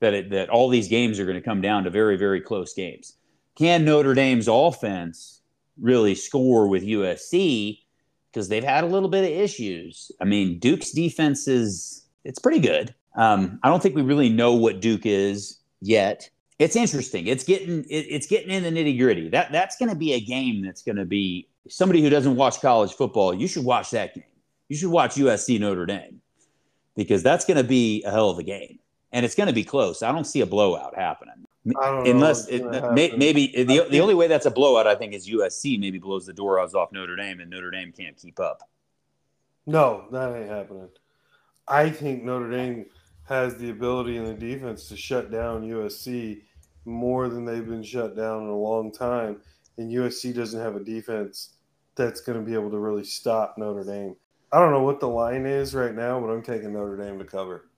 That 0.00 0.14
it, 0.14 0.30
that 0.30 0.48
all 0.48 0.68
these 0.68 0.88
games 0.88 1.20
are 1.20 1.24
going 1.24 1.36
to 1.36 1.42
come 1.42 1.60
down 1.60 1.84
to 1.84 1.90
very 1.90 2.16
very 2.16 2.40
close 2.40 2.74
games. 2.74 3.14
Can 3.56 3.84
Notre 3.84 4.14
Dame's 4.14 4.48
offense 4.48 5.42
really 5.80 6.14
score 6.14 6.66
with 6.66 6.82
USC? 6.82 7.78
Because 8.30 8.48
they've 8.48 8.64
had 8.64 8.82
a 8.82 8.86
little 8.86 9.10
bit 9.10 9.24
of 9.24 9.30
issues. 9.30 10.10
I 10.20 10.24
mean, 10.24 10.58
Duke's 10.58 10.90
defense 10.90 11.46
is 11.46 12.06
it's 12.24 12.38
pretty 12.38 12.60
good. 12.60 12.94
Um, 13.14 13.60
I 13.62 13.68
don't 13.68 13.82
think 13.82 13.94
we 13.94 14.02
really 14.02 14.30
know 14.30 14.54
what 14.54 14.80
Duke 14.80 15.04
is 15.04 15.58
yet. 15.80 16.30
It's 16.58 16.76
interesting. 16.76 17.26
It's 17.26 17.44
getting 17.44 17.84
it, 17.84 18.06
it's 18.08 18.26
getting 18.26 18.50
in 18.50 18.62
the 18.62 18.70
nitty 18.70 18.98
gritty. 18.98 19.28
That 19.28 19.52
that's 19.52 19.76
going 19.76 19.90
to 19.90 19.96
be 19.96 20.14
a 20.14 20.20
game 20.20 20.64
that's 20.64 20.82
going 20.82 20.96
to 20.96 21.04
be 21.04 21.48
somebody 21.68 22.02
who 22.02 22.08
doesn't 22.08 22.36
watch 22.36 22.60
college 22.60 22.92
football. 22.92 23.34
You 23.34 23.46
should 23.46 23.64
watch 23.64 23.90
that 23.90 24.14
game. 24.14 24.24
You 24.68 24.76
should 24.76 24.90
watch 24.90 25.16
USC 25.16 25.60
Notre 25.60 25.84
Dame 25.84 26.21
because 26.94 27.22
that's 27.22 27.44
going 27.44 27.56
to 27.56 27.64
be 27.64 28.02
a 28.04 28.10
hell 28.10 28.30
of 28.30 28.38
a 28.38 28.42
game 28.42 28.78
and 29.12 29.24
it's 29.24 29.34
going 29.34 29.46
to 29.46 29.52
be 29.52 29.64
close. 29.64 30.02
I 30.02 30.12
don't 30.12 30.26
see 30.26 30.40
a 30.40 30.46
blowout 30.46 30.94
happening. 30.96 31.46
Unless 31.64 32.48
it, 32.48 32.64
may, 32.92 33.12
maybe 33.16 33.64
the, 33.64 33.86
the 33.88 34.00
only 34.00 34.14
way 34.14 34.26
that's 34.26 34.46
a 34.46 34.50
blowout, 34.50 34.86
I 34.86 34.96
think, 34.96 35.14
is 35.14 35.28
USC 35.28 35.78
maybe 35.78 35.98
blows 35.98 36.26
the 36.26 36.32
door 36.32 36.58
off 36.58 36.92
Notre 36.92 37.14
Dame 37.14 37.40
and 37.40 37.50
Notre 37.50 37.70
Dame 37.70 37.92
can't 37.92 38.16
keep 38.16 38.40
up. 38.40 38.68
No, 39.66 40.06
that 40.10 40.34
ain't 40.34 40.50
happening. 40.50 40.88
I 41.68 41.88
think 41.90 42.24
Notre 42.24 42.50
Dame 42.50 42.86
has 43.28 43.56
the 43.56 43.70
ability 43.70 44.16
in 44.16 44.24
the 44.24 44.34
defense 44.34 44.88
to 44.88 44.96
shut 44.96 45.30
down 45.30 45.62
USC 45.62 46.42
more 46.84 47.28
than 47.28 47.44
they've 47.44 47.66
been 47.66 47.84
shut 47.84 48.16
down 48.16 48.42
in 48.42 48.48
a 48.48 48.56
long 48.56 48.90
time. 48.90 49.40
And 49.78 49.90
USC 49.90 50.34
doesn't 50.34 50.60
have 50.60 50.74
a 50.74 50.82
defense 50.82 51.50
that's 51.94 52.20
going 52.20 52.38
to 52.38 52.44
be 52.44 52.54
able 52.54 52.70
to 52.70 52.78
really 52.78 53.04
stop 53.04 53.56
Notre 53.56 53.84
Dame. 53.84 54.16
I 54.52 54.58
don't 54.58 54.70
know 54.70 54.82
what 54.82 55.00
the 55.00 55.08
line 55.08 55.46
is 55.46 55.74
right 55.74 55.94
now, 55.94 56.20
but 56.20 56.28
I'm 56.28 56.42
taking 56.42 56.72
Notre 56.72 56.96
Dame 56.96 57.18
to 57.18 57.24
cover. 57.24 57.68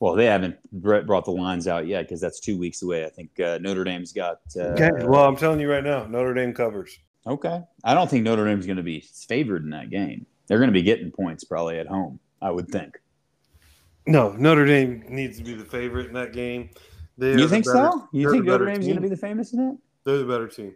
Well, 0.00 0.14
they 0.14 0.26
haven't 0.26 0.56
brought 0.72 1.24
the 1.24 1.30
lines 1.30 1.66
out 1.66 1.86
yet 1.86 2.02
because 2.02 2.20
that's 2.20 2.38
two 2.38 2.58
weeks 2.58 2.82
away. 2.82 3.04
I 3.04 3.08
think 3.08 3.38
uh, 3.40 3.58
Notre 3.60 3.84
Dame's 3.84 4.12
got. 4.12 4.40
Uh, 4.56 4.74
okay. 4.74 4.90
Well, 5.00 5.24
I'm 5.24 5.36
telling 5.36 5.60
you 5.60 5.70
right 5.70 5.82
now, 5.82 6.04
Notre 6.06 6.34
Dame 6.34 6.52
covers. 6.52 6.98
Okay. 7.26 7.62
I 7.84 7.94
don't 7.94 8.10
think 8.10 8.22
Notre 8.22 8.44
Dame's 8.44 8.66
going 8.66 8.76
to 8.76 8.82
be 8.82 9.00
favored 9.00 9.64
in 9.64 9.70
that 9.70 9.90
game. 9.90 10.26
They're 10.46 10.58
going 10.58 10.68
to 10.68 10.74
be 10.74 10.82
getting 10.82 11.10
points 11.10 11.42
probably 11.42 11.78
at 11.78 11.86
home, 11.86 12.20
I 12.42 12.50
would 12.50 12.68
think. 12.68 13.00
No, 14.06 14.32
Notre 14.32 14.66
Dame 14.66 15.04
needs 15.08 15.38
to 15.38 15.44
be 15.44 15.54
the 15.54 15.64
favorite 15.64 16.06
in 16.06 16.12
that 16.12 16.32
game. 16.32 16.70
They 17.16 17.32
you 17.32 17.48
think 17.48 17.64
better, 17.64 17.90
so? 17.92 18.08
You 18.12 18.30
think 18.30 18.44
Notre 18.44 18.66
Dame's 18.66 18.84
going 18.84 18.96
to 18.96 19.02
be 19.02 19.08
the 19.08 19.16
famous 19.16 19.52
in 19.52 19.60
it? 19.60 19.76
They're 20.04 20.18
the 20.18 20.26
better 20.26 20.48
team. 20.48 20.74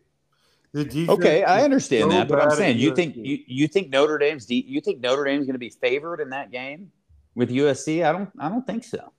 Okay, 0.75 1.43
I 1.45 1.63
understand 1.63 2.05
so 2.05 2.09
that, 2.11 2.29
but 2.29 2.41
I'm 2.41 2.51
saying 2.51 2.79
you 2.79 2.95
think 2.95 3.17
you, 3.17 3.39
you 3.47 3.69
think 3.69 3.91
Notre 3.91 4.19
Dame's 4.19 4.47
de- 4.47 4.65
you 4.67 4.81
think 4.81 5.01
Notre 5.01 5.25
Dame's 5.25 5.47
going 5.47 5.55
to 5.55 5.59
be 5.59 5.71
favored 5.71 6.21
in 6.21 6.31
that 6.31 6.51
game 6.51 6.93
with 7.35 7.51
USC? 7.51 8.05
I 8.05 8.13
don't 8.13 8.31
I 8.39 8.49
don't 8.49 8.67
think 8.67 8.85
so. 8.85 9.13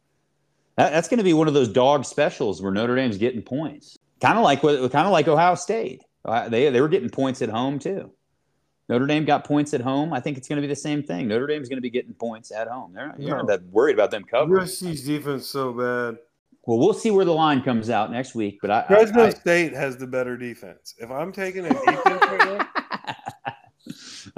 That, 0.76 0.92
that's 0.92 1.08
going 1.08 1.18
to 1.18 1.24
be 1.24 1.34
one 1.34 1.48
of 1.48 1.54
those 1.54 1.68
dog 1.68 2.06
specials 2.06 2.62
where 2.62 2.72
Notre 2.72 2.96
Dame's 2.96 3.18
getting 3.18 3.42
points, 3.42 3.98
kind 4.22 4.38
of 4.38 4.44
like 4.44 4.62
what 4.62 4.92
kind 4.92 5.08
of 5.08 5.12
like 5.12 5.28
Ohio 5.28 5.56
State. 5.56 6.04
Uh, 6.24 6.50
they 6.50 6.70
they 6.70 6.82
were 6.82 6.88
getting 6.88 7.10
points 7.10 7.42
at 7.42 7.50
home 7.50 7.80
too. 7.80 8.12
Notre 8.88 9.06
Dame 9.06 9.24
got 9.24 9.44
points 9.44 9.74
at 9.76 9.82
home. 9.82 10.14
I 10.14 10.20
think 10.20 10.38
it's 10.38 10.48
going 10.48 10.58
to 10.58 10.62
be 10.62 10.68
the 10.68 10.76
same 10.76 11.04
thing. 11.04 11.28
Notre 11.28 11.46
Dame's 11.46 11.70
going 11.70 11.78
to 11.78 11.82
be 11.82 11.92
getting 11.92 12.14
points 12.14 12.52
at 12.52 12.68
home. 12.68 12.92
They're 12.94 13.08
not, 13.08 13.20
you're 13.20 13.38
not 13.38 13.48
that 13.48 13.64
worried 13.66 13.94
about 13.94 14.10
them 14.10 14.24
covering. 14.24 14.66
USC's 14.66 15.04
defense 15.04 15.46
so 15.46 15.74
bad. 15.74 16.18
Well, 16.70 16.78
we'll 16.78 16.94
see 16.94 17.10
where 17.10 17.26
the 17.26 17.34
line 17.34 17.64
comes 17.64 17.90
out 17.90 18.12
next 18.12 18.36
week. 18.36 18.60
But 18.62 18.70
I, 18.70 18.86
Fresno 18.86 19.24
I, 19.24 19.26
I, 19.26 19.30
State 19.32 19.74
has 19.74 19.98
the 19.98 20.06
better 20.06 20.38
defense. 20.38 20.94
If 21.00 21.10
I'm 21.10 21.32
taking 21.32 21.66
a 21.66 21.70
defense 21.70 22.06
right 22.06 22.70
now, 23.08 23.16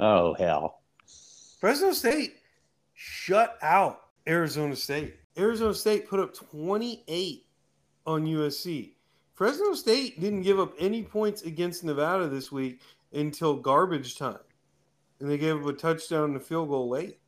oh 0.00 0.34
hell, 0.38 0.80
Fresno 1.60 1.92
State 1.92 2.36
shut 2.94 3.58
out 3.60 4.04
Arizona 4.26 4.74
State. 4.74 5.16
Arizona 5.36 5.74
State 5.74 6.08
put 6.08 6.20
up 6.20 6.32
28 6.32 7.44
on 8.06 8.24
USC. 8.24 8.94
Fresno 9.34 9.74
State 9.74 10.18
didn't 10.18 10.40
give 10.40 10.58
up 10.58 10.72
any 10.78 11.02
points 11.02 11.42
against 11.42 11.84
Nevada 11.84 12.28
this 12.28 12.50
week 12.50 12.80
until 13.12 13.56
garbage 13.56 14.16
time, 14.16 14.40
and 15.20 15.28
they 15.28 15.36
gave 15.36 15.60
up 15.60 15.66
a 15.66 15.74
touchdown 15.74 16.30
and 16.30 16.36
a 16.36 16.40
field 16.40 16.70
goal 16.70 16.88
late. 16.88 17.18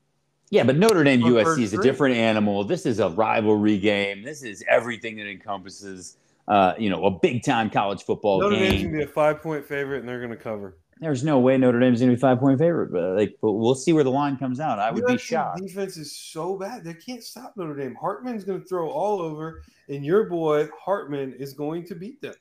Yeah, 0.54 0.62
but 0.62 0.76
Notre 0.76 1.02
Dame 1.02 1.20
USC 1.20 1.62
is 1.62 1.74
a 1.74 1.82
different 1.82 2.14
animal. 2.14 2.62
This 2.62 2.86
is 2.86 3.00
a 3.00 3.08
rivalry 3.08 3.76
game. 3.76 4.22
This 4.22 4.44
is 4.44 4.62
everything 4.68 5.16
that 5.16 5.26
encompasses, 5.26 6.16
uh, 6.46 6.74
you 6.78 6.90
know, 6.90 7.06
a 7.06 7.10
big 7.10 7.42
time 7.42 7.68
college 7.68 8.04
football 8.04 8.40
Notre 8.40 8.54
game. 8.54 8.60
Notre 8.60 8.70
Dame's 8.70 8.84
gonna 8.84 8.96
be 8.98 9.02
a 9.02 9.08
five 9.08 9.42
point 9.42 9.66
favorite, 9.66 9.98
and 9.98 10.08
they're 10.08 10.20
gonna 10.20 10.36
cover. 10.36 10.78
There's 11.00 11.24
no 11.24 11.40
way 11.40 11.58
Notre 11.58 11.80
Dame's 11.80 11.98
gonna 11.98 12.12
be 12.12 12.18
five 12.20 12.38
point 12.38 12.60
favorite, 12.60 12.92
but 12.92 13.16
like, 13.16 13.36
but 13.42 13.50
we'll 13.50 13.74
see 13.74 13.92
where 13.92 14.04
the 14.04 14.12
line 14.12 14.36
comes 14.36 14.60
out. 14.60 14.78
I 14.78 14.92
would 14.92 15.02
USC 15.02 15.08
be 15.08 15.18
shocked. 15.18 15.60
Defense 15.60 15.96
is 15.96 16.16
so 16.16 16.56
bad; 16.56 16.84
they 16.84 16.94
can't 16.94 17.24
stop 17.24 17.54
Notre 17.56 17.74
Dame. 17.74 17.96
Hartman's 17.96 18.44
gonna 18.44 18.60
throw 18.60 18.88
all 18.88 19.20
over, 19.20 19.64
and 19.88 20.04
your 20.04 20.28
boy 20.30 20.68
Hartman 20.80 21.32
is 21.32 21.52
going 21.52 21.84
to 21.86 21.96
beat 21.96 22.20
them. 22.20 22.34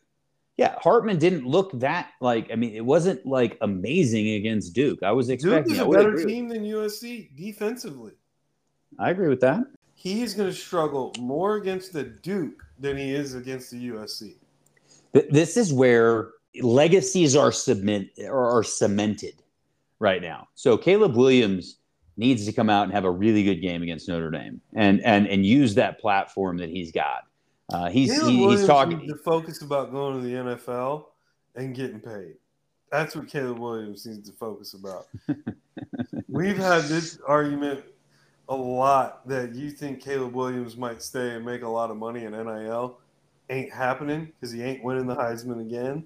Yeah, 0.57 0.75
Hartman 0.79 1.17
didn't 1.17 1.45
look 1.47 1.71
that 1.79 2.11
like. 2.21 2.49
I 2.51 2.55
mean, 2.55 2.75
it 2.75 2.85
wasn't 2.85 3.25
like 3.25 3.57
amazing 3.61 4.29
against 4.29 4.73
Duke. 4.73 5.01
I 5.01 5.11
was 5.11 5.29
expecting 5.29 5.73
Duke 5.73 5.73
is 5.73 5.79
a 5.79 5.89
better 5.89 6.23
team 6.23 6.47
than 6.47 6.63
USC 6.63 7.35
defensively. 7.35 8.11
I 8.99 9.09
agree 9.09 9.29
with 9.29 9.41
that. 9.41 9.63
He 9.95 10.21
is 10.21 10.33
going 10.33 10.49
to 10.49 10.55
struggle 10.55 11.13
more 11.17 11.55
against 11.55 11.93
the 11.93 12.03
Duke 12.03 12.63
than 12.77 12.97
he 12.97 13.13
is 13.13 13.33
against 13.33 13.71
the 13.71 13.89
USC. 13.89 14.35
This 15.31 15.57
is 15.57 15.71
where 15.73 16.31
legacies 16.61 17.35
are 17.35 17.51
submit 17.51 18.09
are 18.29 18.63
cemented 18.63 19.35
right 19.99 20.21
now. 20.21 20.47
So 20.55 20.77
Caleb 20.77 21.15
Williams 21.15 21.77
needs 22.17 22.45
to 22.45 22.51
come 22.51 22.69
out 22.69 22.83
and 22.83 22.93
have 22.93 23.05
a 23.05 23.11
really 23.11 23.43
good 23.43 23.61
game 23.61 23.81
against 23.81 24.07
Notre 24.07 24.29
Dame 24.29 24.61
and 24.75 25.01
and 25.01 25.27
and 25.27 25.45
use 25.45 25.75
that 25.75 25.99
platform 25.99 26.57
that 26.57 26.69
he's 26.69 26.91
got. 26.91 27.23
Uh, 27.71 27.89
he's 27.89 28.21
he, 28.25 28.47
he's 28.49 28.67
talking 28.67 29.07
to 29.07 29.15
focus 29.15 29.61
about 29.61 29.91
going 29.91 30.21
to 30.21 30.27
the 30.27 30.33
NFL 30.33 31.05
and 31.55 31.75
getting 31.75 31.99
paid. 31.99 32.35
That's 32.91 33.15
what 33.15 33.27
Caleb 33.27 33.59
Williams 33.59 34.05
needs 34.05 34.29
to 34.29 34.35
focus 34.35 34.73
about. 34.73 35.07
We've 36.27 36.57
had 36.57 36.83
this 36.83 37.19
argument 37.25 37.83
a 38.49 38.55
lot 38.55 39.27
that 39.27 39.55
you 39.55 39.71
think 39.71 40.03
Caleb 40.03 40.33
Williams 40.33 40.77
might 40.77 41.01
stay 41.01 41.31
and 41.31 41.45
make 41.45 41.63
a 41.63 41.67
lot 41.67 41.89
of 41.89 41.97
money 41.97 42.25
in 42.25 42.33
NIL. 42.33 42.99
Ain't 43.49 43.73
happening 43.73 44.31
because 44.39 44.51
he 44.51 44.61
ain't 44.61 44.83
winning 44.83 45.07
the 45.07 45.15
Heisman 45.15 45.61
again. 45.61 46.05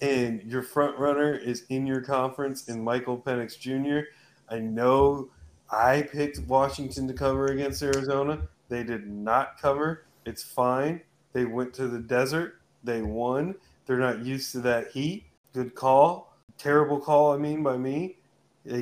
And 0.00 0.42
your 0.42 0.62
front 0.62 0.98
runner 0.98 1.34
is 1.34 1.64
in 1.68 1.86
your 1.86 2.00
conference 2.00 2.68
in 2.68 2.82
Michael 2.82 3.18
Penix 3.18 3.58
Jr. 3.58 4.08
I 4.48 4.58
know 4.58 5.30
I 5.70 6.02
picked 6.02 6.40
Washington 6.40 7.08
to 7.08 7.14
cover 7.14 7.46
against 7.46 7.82
Arizona. 7.82 8.40
They 8.68 8.82
did 8.82 9.06
not 9.08 9.60
cover. 9.60 10.05
It's 10.26 10.42
fine. 10.42 11.00
They 11.32 11.44
went 11.44 11.72
to 11.74 11.86
the 11.86 11.98
desert. 12.00 12.60
They 12.84 13.02
won. 13.02 13.54
They're 13.86 13.98
not 13.98 14.24
used 14.24 14.52
to 14.52 14.60
that 14.60 14.90
heat. 14.90 15.24
Good 15.52 15.74
call. 15.74 16.36
Terrible 16.58 17.00
call, 17.00 17.32
I 17.32 17.38
mean, 17.38 17.62
by 17.62 17.76
me. 17.76 18.16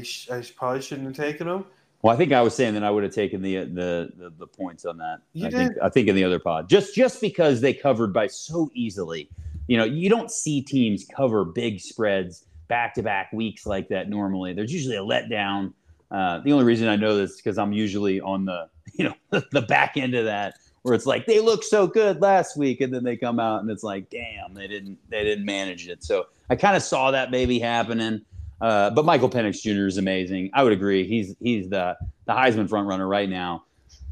Sh- 0.02 0.30
I 0.30 0.42
probably 0.56 0.80
shouldn't 0.80 1.06
have 1.06 1.16
taken 1.16 1.46
them. 1.46 1.66
Well, 2.02 2.12
I 2.12 2.16
think 2.16 2.32
I 2.32 2.42
was 2.42 2.54
saying 2.54 2.74
that 2.74 2.84
I 2.84 2.90
would 2.90 3.02
have 3.02 3.14
taken 3.14 3.42
the 3.42 3.64
the 3.64 4.12
the, 4.16 4.32
the 4.38 4.46
points 4.46 4.84
on 4.84 4.98
that. 4.98 5.20
You 5.32 5.46
I 5.46 5.50
did? 5.50 5.56
think 5.56 5.72
I 5.82 5.88
think 5.88 6.08
in 6.08 6.14
the 6.14 6.24
other 6.24 6.38
pod, 6.38 6.68
just 6.68 6.94
just 6.94 7.20
because 7.20 7.60
they 7.60 7.72
covered 7.72 8.12
by 8.12 8.26
so 8.26 8.70
easily. 8.74 9.28
You 9.68 9.78
know, 9.78 9.84
you 9.84 10.10
don't 10.10 10.30
see 10.30 10.60
teams 10.60 11.06
cover 11.16 11.44
big 11.44 11.80
spreads 11.80 12.44
back 12.68 12.94
to 12.94 13.02
back 13.02 13.32
weeks 13.32 13.66
like 13.66 13.88
that 13.88 14.10
normally. 14.10 14.52
There's 14.52 14.72
usually 14.72 14.96
a 14.96 15.02
letdown. 15.02 15.72
Uh, 16.10 16.40
the 16.40 16.52
only 16.52 16.64
reason 16.64 16.88
I 16.88 16.96
know 16.96 17.16
this 17.16 17.32
is 17.32 17.36
because 17.38 17.56
I'm 17.56 17.72
usually 17.72 18.20
on 18.20 18.44
the 18.44 18.68
you 18.94 19.04
know 19.04 19.42
the 19.52 19.62
back 19.62 19.96
end 19.96 20.14
of 20.14 20.26
that 20.26 20.54
where 20.84 20.94
it's 20.94 21.06
like 21.06 21.24
they 21.24 21.40
look 21.40 21.64
so 21.64 21.86
good 21.86 22.20
last 22.20 22.58
week 22.58 22.82
and 22.82 22.92
then 22.92 23.02
they 23.02 23.16
come 23.16 23.40
out 23.40 23.62
and 23.62 23.70
it's 23.70 23.82
like 23.82 24.10
damn 24.10 24.52
they 24.52 24.68
didn't 24.68 24.98
they 25.08 25.24
didn't 25.24 25.46
manage 25.46 25.88
it. 25.88 26.04
So 26.04 26.26
I 26.50 26.56
kind 26.56 26.76
of 26.76 26.82
saw 26.82 27.10
that 27.10 27.30
maybe 27.30 27.58
happening. 27.58 28.20
Uh, 28.60 28.90
but 28.90 29.06
Michael 29.06 29.30
Penix 29.30 29.62
Jr. 29.62 29.86
is 29.86 29.96
amazing. 29.96 30.50
I 30.52 30.62
would 30.62 30.74
agree. 30.74 31.08
He's 31.08 31.34
he's 31.40 31.70
the 31.70 31.96
the 32.26 32.32
Heisman 32.32 32.68
front 32.68 32.86
runner 32.86 33.08
right 33.08 33.28
now, 33.28 33.64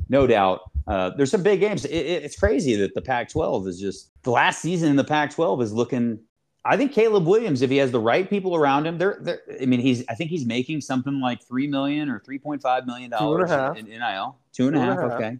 no 0.08 0.26
doubt. 0.26 0.62
Uh, 0.86 1.10
there's 1.10 1.30
some 1.30 1.42
big 1.42 1.60
games. 1.60 1.84
It, 1.84 1.94
it, 1.94 2.24
it's 2.24 2.36
crazy 2.36 2.74
that 2.76 2.94
the 2.94 3.02
Pac-12 3.02 3.68
is 3.68 3.78
just 3.78 4.10
the 4.22 4.30
last 4.30 4.60
season 4.60 4.88
in 4.88 4.96
the 4.96 5.04
Pac-12 5.04 5.62
is 5.62 5.72
looking. 5.74 6.18
I 6.64 6.76
think 6.78 6.92
Caleb 6.92 7.26
Williams, 7.26 7.60
if 7.60 7.70
he 7.70 7.76
has 7.76 7.90
the 7.90 8.00
right 8.00 8.28
people 8.28 8.56
around 8.56 8.86
him, 8.86 8.96
they're, 8.96 9.18
they're 9.20 9.42
I 9.60 9.66
mean, 9.66 9.80
he's 9.80 10.04
I 10.08 10.14
think 10.14 10.30
he's 10.30 10.46
making 10.46 10.80
something 10.80 11.20
like 11.20 11.42
three 11.42 11.66
million 11.66 12.08
or 12.08 12.18
three 12.20 12.38
point 12.38 12.62
five 12.62 12.86
million 12.86 13.10
dollars 13.10 13.50
in, 13.78 13.86
in 13.88 14.00
NIL. 14.00 14.38
Two 14.54 14.68
and 14.68 14.76
a 14.76 14.80
half. 14.80 14.98
Okay. 14.98 15.38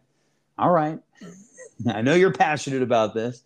All 0.58 0.70
right. 0.70 0.98
I 1.86 2.02
know 2.02 2.14
you're 2.14 2.32
passionate 2.32 2.82
about 2.82 3.14
this. 3.14 3.42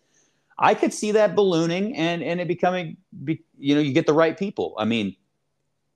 I 0.59 0.73
could 0.73 0.93
see 0.93 1.11
that 1.11 1.35
ballooning 1.35 1.95
and 1.95 2.23
and 2.23 2.39
it 2.41 2.47
becoming, 2.47 2.97
be, 3.23 3.43
you 3.57 3.75
know, 3.75 3.81
you 3.81 3.93
get 3.93 4.05
the 4.07 4.13
right 4.13 4.37
people. 4.37 4.75
I 4.77 4.85
mean, 4.85 5.15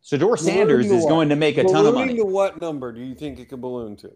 Shedeur 0.03 0.37
Sanders 0.37 0.85
is 0.91 1.03
what? 1.03 1.09
going 1.09 1.29
to 1.29 1.35
make 1.35 1.57
a 1.57 1.63
ton 1.63 1.85
of 1.85 1.95
money. 1.95 2.15
to 2.15 2.25
what 2.25 2.61
number 2.61 2.91
do 2.91 3.01
you 3.01 3.15
think 3.15 3.39
it 3.39 3.49
could 3.49 3.61
balloon 3.61 3.95
to? 3.97 4.11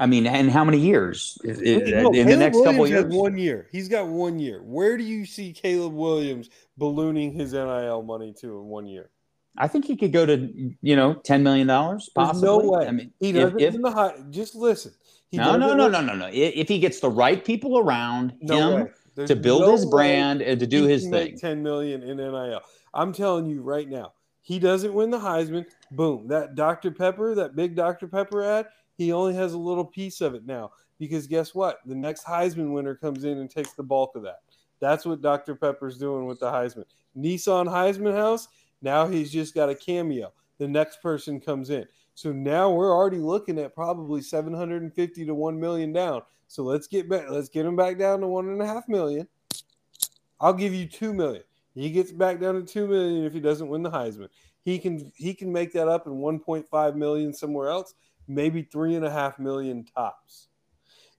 I 0.00 0.06
mean, 0.06 0.28
and 0.28 0.48
how 0.48 0.64
many 0.64 0.78
years 0.78 1.38
in, 1.42 1.60
in- 1.60 2.02
No, 2.04 2.12
in 2.12 2.28
the 2.28 2.36
next 2.36 2.62
couple 2.62 2.86
years? 2.86 3.12
one 3.12 3.36
year. 3.36 3.66
He's 3.72 3.88
got 3.88 4.06
one 4.06 4.38
year. 4.38 4.62
Where 4.62 4.96
do 4.96 5.02
you 5.02 5.26
see 5.26 5.52
Caleb 5.52 5.92
Williams 5.92 6.50
ballooning 6.76 7.32
his 7.32 7.52
NIL 7.52 8.02
money 8.02 8.32
to 8.40 8.60
in 8.60 8.66
one 8.66 8.86
year? 8.86 9.10
I 9.56 9.66
think 9.66 9.86
he 9.86 9.96
could 9.96 10.12
go 10.12 10.24
to 10.24 10.72
you 10.80 10.94
know 10.94 11.14
ten 11.14 11.42
million 11.42 11.66
dollars 11.66 12.08
There's 12.14 12.40
no 12.40 12.58
way. 12.58 12.86
I 12.86 12.92
mean, 12.92 13.12
He 13.18 13.32
doesn't 13.32 13.60
if, 13.60 13.72
win 13.72 13.82
the 13.82 13.90
high. 13.90 14.14
Just 14.30 14.54
listen. 14.54 14.92
No, 15.32 15.56
no, 15.56 15.74
no, 15.74 15.88
no, 15.88 16.00
no, 16.00 16.14
no. 16.14 16.30
If 16.32 16.68
he 16.68 16.78
gets 16.78 17.00
the 17.00 17.10
right 17.10 17.44
people 17.44 17.78
around 17.78 18.34
him 18.40 18.88
to 19.16 19.36
build 19.36 19.70
his 19.72 19.84
brand 19.86 20.42
and 20.42 20.58
to 20.60 20.66
do 20.66 20.84
his 20.84 21.08
thing, 21.08 21.36
Ten 21.38 21.62
million 21.62 22.02
in 22.02 22.16
NIL. 22.16 22.60
I'm 22.94 23.12
telling 23.12 23.46
you 23.46 23.62
right 23.62 23.88
now. 23.88 24.12
He 24.40 24.58
doesn't 24.58 24.94
win 24.94 25.10
the 25.10 25.18
Heisman. 25.18 25.66
Boom. 25.90 26.26
That 26.28 26.54
Dr. 26.54 26.90
Pepper, 26.90 27.34
that 27.34 27.54
big 27.54 27.76
Dr. 27.76 28.08
Pepper 28.08 28.42
ad, 28.42 28.66
he 28.96 29.12
only 29.12 29.34
has 29.34 29.52
a 29.52 29.58
little 29.58 29.84
piece 29.84 30.22
of 30.22 30.34
it 30.34 30.46
now. 30.46 30.70
Because 30.98 31.26
guess 31.26 31.54
what? 31.54 31.80
The 31.84 31.94
next 31.94 32.24
Heisman 32.24 32.72
winner 32.72 32.94
comes 32.94 33.24
in 33.24 33.38
and 33.38 33.50
takes 33.50 33.74
the 33.74 33.82
bulk 33.82 34.16
of 34.16 34.22
that. 34.22 34.38
That's 34.80 35.04
what 35.04 35.20
Dr. 35.20 35.54
Pepper's 35.54 35.98
doing 35.98 36.24
with 36.26 36.40
the 36.40 36.50
Heisman. 36.50 36.84
Nissan 37.16 37.66
Heisman 37.66 38.16
House, 38.16 38.48
now 38.80 39.06
he's 39.06 39.30
just 39.30 39.54
got 39.54 39.68
a 39.68 39.74
cameo. 39.74 40.32
The 40.58 40.68
next 40.68 41.00
person 41.02 41.40
comes 41.40 41.70
in. 41.70 41.86
So 42.14 42.32
now 42.32 42.70
we're 42.70 42.94
already 42.94 43.18
looking 43.18 43.58
at 43.58 43.74
probably 43.74 44.22
750 44.22 45.24
to 45.26 45.34
1 45.34 45.60
million 45.60 45.92
down. 45.92 46.22
So 46.48 46.62
let's 46.62 46.86
get 46.86 47.08
back, 47.08 47.26
let's 47.30 47.48
get 47.48 47.66
him 47.66 47.76
back 47.76 47.98
down 47.98 48.20
to 48.20 48.26
one 48.26 48.48
and 48.48 48.60
a 48.60 48.66
half 48.66 48.88
million. 48.88 49.28
I'll 50.40 50.54
give 50.54 50.74
you 50.74 50.86
two 50.86 51.12
million. 51.12 51.42
He 51.74 51.90
gets 51.90 52.10
back 52.10 52.40
down 52.40 52.54
to 52.54 52.62
two 52.62 52.88
million 52.88 53.24
if 53.24 53.32
he 53.32 53.40
doesn't 53.40 53.68
win 53.68 53.82
the 53.82 53.90
Heisman. 53.90 54.28
He 54.64 54.78
can 54.78 55.12
he 55.14 55.34
can 55.34 55.52
make 55.52 55.72
that 55.74 55.88
up 55.88 56.06
in 56.06 56.14
1.5 56.14 56.94
million 56.96 57.32
somewhere 57.32 57.68
else, 57.68 57.94
maybe 58.26 58.62
three 58.62 58.96
and 58.96 59.04
a 59.04 59.10
half 59.10 59.38
million 59.38 59.84
tops. 59.84 60.48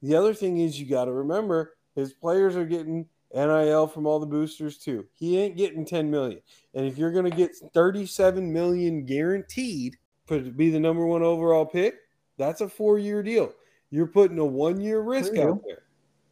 The 0.02 0.16
other 0.16 0.34
thing 0.34 0.58
is 0.58 0.80
you 0.80 0.88
got 0.88 1.06
to 1.06 1.12
remember 1.12 1.74
his 1.96 2.14
players 2.14 2.56
are 2.56 2.66
getting 2.66 3.08
NIL 3.34 3.88
from 3.88 4.08
all 4.08 4.20
the 4.20 4.26
boosters 4.26 4.78
too. 4.78 5.06
He 5.14 5.40
ain't 5.40 5.58
getting 5.58 5.86
10 5.86 6.10
million. 6.10 6.42
And 6.74 6.86
if 6.86 6.98
you're 6.98 7.12
going 7.12 7.30
to 7.30 7.36
get 7.36 7.56
37 7.74 8.52
million 8.52 9.06
guaranteed 9.06 9.98
for 10.26 10.42
to 10.42 10.52
be 10.52 10.70
the 10.70 10.80
number 10.80 11.06
one 11.06 11.24
overall 11.24 11.66
pick, 11.66 11.96
that's 12.38 12.62
a 12.62 12.70
four 12.70 12.98
year 12.98 13.22
deal. 13.22 13.54
You're 13.92 14.08
putting 14.08 14.40
a 14.40 14.46
one 14.46 14.80
year 14.80 15.02
risk 15.02 15.32
For 15.32 15.36
you. 15.36 15.50
out 15.50 15.62
there. 15.66 15.84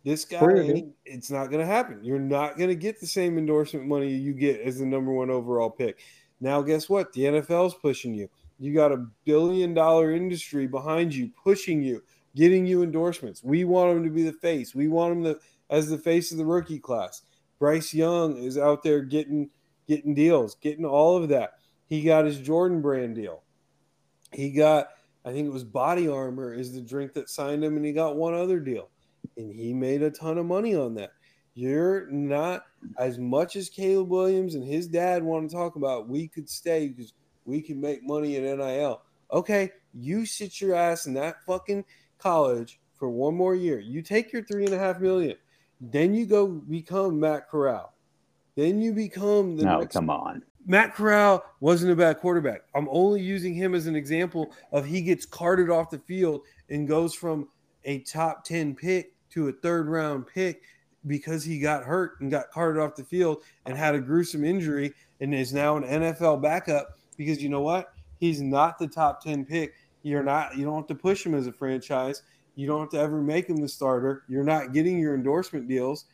This 0.04 0.24
guy, 0.24 0.40
it's 1.06 1.30
not 1.30 1.48
going 1.48 1.60
to 1.60 1.66
happen. 1.66 2.00
You're 2.02 2.18
not 2.18 2.58
going 2.58 2.70
to 2.70 2.76
get 2.76 3.00
the 3.00 3.08
same 3.08 3.38
endorsement 3.38 3.88
money 3.88 4.10
you 4.10 4.34
get 4.34 4.62
as 4.62 4.80
the 4.80 4.86
number 4.86 5.12
one 5.12 5.30
overall 5.30 5.70
pick. 5.70 6.00
Now, 6.40 6.62
guess 6.62 6.88
what? 6.88 7.12
The 7.12 7.24
NFL's 7.24 7.74
pushing 7.74 8.14
you. 8.14 8.30
You 8.58 8.74
got 8.74 8.94
a 8.94 9.06
billion 9.26 9.74
dollar 9.74 10.14
industry 10.14 10.66
behind 10.66 11.14
you, 11.14 11.30
pushing 11.44 11.82
you, 11.82 12.04
getting 12.36 12.66
you 12.66 12.84
endorsements. 12.84 13.44
We 13.44 13.66
want 13.66 13.98
him 13.98 14.04
to 14.06 14.10
be 14.10 14.24
the 14.24 14.34
face. 14.34 14.74
We 14.74 14.88
want 14.88 15.12
him 15.14 15.24
to, 15.26 15.40
as 15.70 15.90
the 15.90 15.98
face 15.98 16.32
of 16.32 16.38
the 16.38 16.46
rookie 16.46 16.80
class. 16.80 17.24
Bryce 17.60 17.94
Young 17.94 18.38
is 18.38 18.58
out 18.58 18.84
there 18.84 19.02
getting 19.02 19.50
getting 19.88 20.14
deals, 20.14 20.56
getting 20.56 20.86
all 20.86 21.18
of 21.18 21.30
that. 21.30 21.54
He 21.88 22.04
got 22.04 22.26
his 22.26 22.40
Jordan 22.40 22.82
brand 22.82 23.16
deal. 23.16 23.44
He 24.34 24.52
got, 24.52 24.90
I 25.24 25.32
think 25.32 25.48
it 25.48 25.54
was 25.54 25.64
Body 25.64 26.08
Armor 26.08 26.54
is 26.54 26.74
the 26.74 26.82
drink 26.82 27.14
that 27.14 27.30
signed 27.30 27.64
him, 27.64 27.78
and 27.78 27.86
he 27.86 27.94
got 27.94 28.18
one 28.18 28.34
other 28.34 28.60
deal, 28.60 28.90
and 29.38 29.52
he 29.52 29.74
made 29.74 30.02
a 30.02 30.12
ton 30.12 30.38
of 30.38 30.46
money 30.46 30.76
on 30.76 30.94
that. 30.96 31.12
You're 31.54 32.12
not 32.12 32.66
as 33.00 33.18
much 33.18 33.56
as 33.56 33.70
Caleb 33.70 34.10
Williams 34.10 34.56
and 34.56 34.64
his 34.64 34.88
dad 34.88 35.24
want 35.24 35.50
to 35.50 35.56
talk 35.56 35.76
about. 35.76 36.08
We 36.08 36.28
could 36.28 36.50
stay 36.50 36.90
because 36.90 37.14
we 37.46 37.62
can 37.62 37.82
make 37.82 38.04
money 38.04 38.36
in 38.36 38.44
NIL. 38.44 39.02
Okay, 39.32 39.72
you 39.94 40.26
sit 40.26 40.62
your 40.62 40.76
ass 40.76 41.08
in 41.08 41.14
that 41.16 41.44
fucking 41.46 41.84
college 42.20 42.80
for 42.94 43.10
one 43.10 43.36
more 43.36 43.56
year. 43.56 43.80
You 43.80 44.02
take 44.02 44.32
your 44.32 44.44
three 44.44 44.66
and 44.66 44.74
a 44.74 44.78
half 44.78 45.00
million, 45.00 45.36
then 45.80 46.14
you 46.14 46.26
go 46.26 46.48
become 46.48 47.20
Matt 47.20 47.50
Corral. 47.50 47.94
Then 48.56 48.82
you 48.82 48.94
become 48.94 49.56
the 49.56 49.66
no, 49.66 49.80
next 49.80 49.94
come 49.94 50.10
on. 50.10 50.42
Matt 50.66 50.96
Corral 50.96 51.46
wasn't 51.62 51.94
a 51.94 51.96
bad 51.96 52.20
quarterback. 52.20 52.62
I'm 52.76 52.90
only 52.92 53.22
using 53.22 53.54
him 53.54 53.74
as 53.74 53.88
an 53.88 53.96
example 53.96 54.52
of 54.72 54.86
he 54.86 55.02
gets 55.02 55.26
carted 55.26 55.70
off 55.70 55.90
the 55.90 56.00
field 56.00 56.42
and 56.70 56.88
goes 56.88 57.14
from 57.14 57.48
a 57.86 58.00
top 58.00 58.44
10 58.44 58.76
pick 58.76 59.14
to 59.30 59.48
a 59.48 59.52
third 59.52 59.88
round 59.88 60.28
pick 60.28 60.62
because 61.06 61.44
he 61.44 61.60
got 61.60 61.84
hurt 61.84 62.20
and 62.20 62.30
got 62.30 62.52
carted 62.52 62.82
off 62.82 62.96
the 62.96 63.04
field 63.04 63.44
and 63.66 63.78
had 63.78 63.96
a 63.96 64.00
gruesome 64.00 64.44
injury 64.44 64.94
and 65.22 65.34
is 65.34 65.54
now 65.54 65.78
an 65.78 65.84
NFL 65.84 66.42
backup 66.42 66.98
because 67.16 67.42
you 67.42 67.48
know 67.48 67.62
what? 67.62 67.94
He's 68.20 68.42
not 68.42 68.78
the 68.78 68.88
top 68.88 69.24
10 69.24 69.46
pick. 69.46 69.74
You're 70.04 70.24
not 70.24 70.58
you 70.58 70.66
don't 70.66 70.78
have 70.78 70.88
to 70.88 70.96
push 70.96 71.26
him 71.26 71.34
as 71.34 71.48
a 71.48 71.52
franchise. 71.52 72.24
You 72.58 72.68
don't 72.68 72.82
have 72.82 72.90
to 72.90 73.00
ever 73.00 73.22
make 73.22 73.48
him 73.48 73.58
the 73.58 73.70
starter. 73.70 74.24
You're 74.28 74.44
not 74.44 74.74
getting 74.74 75.00
your 75.00 75.16
endorsement 75.16 75.70
deals 75.70 76.06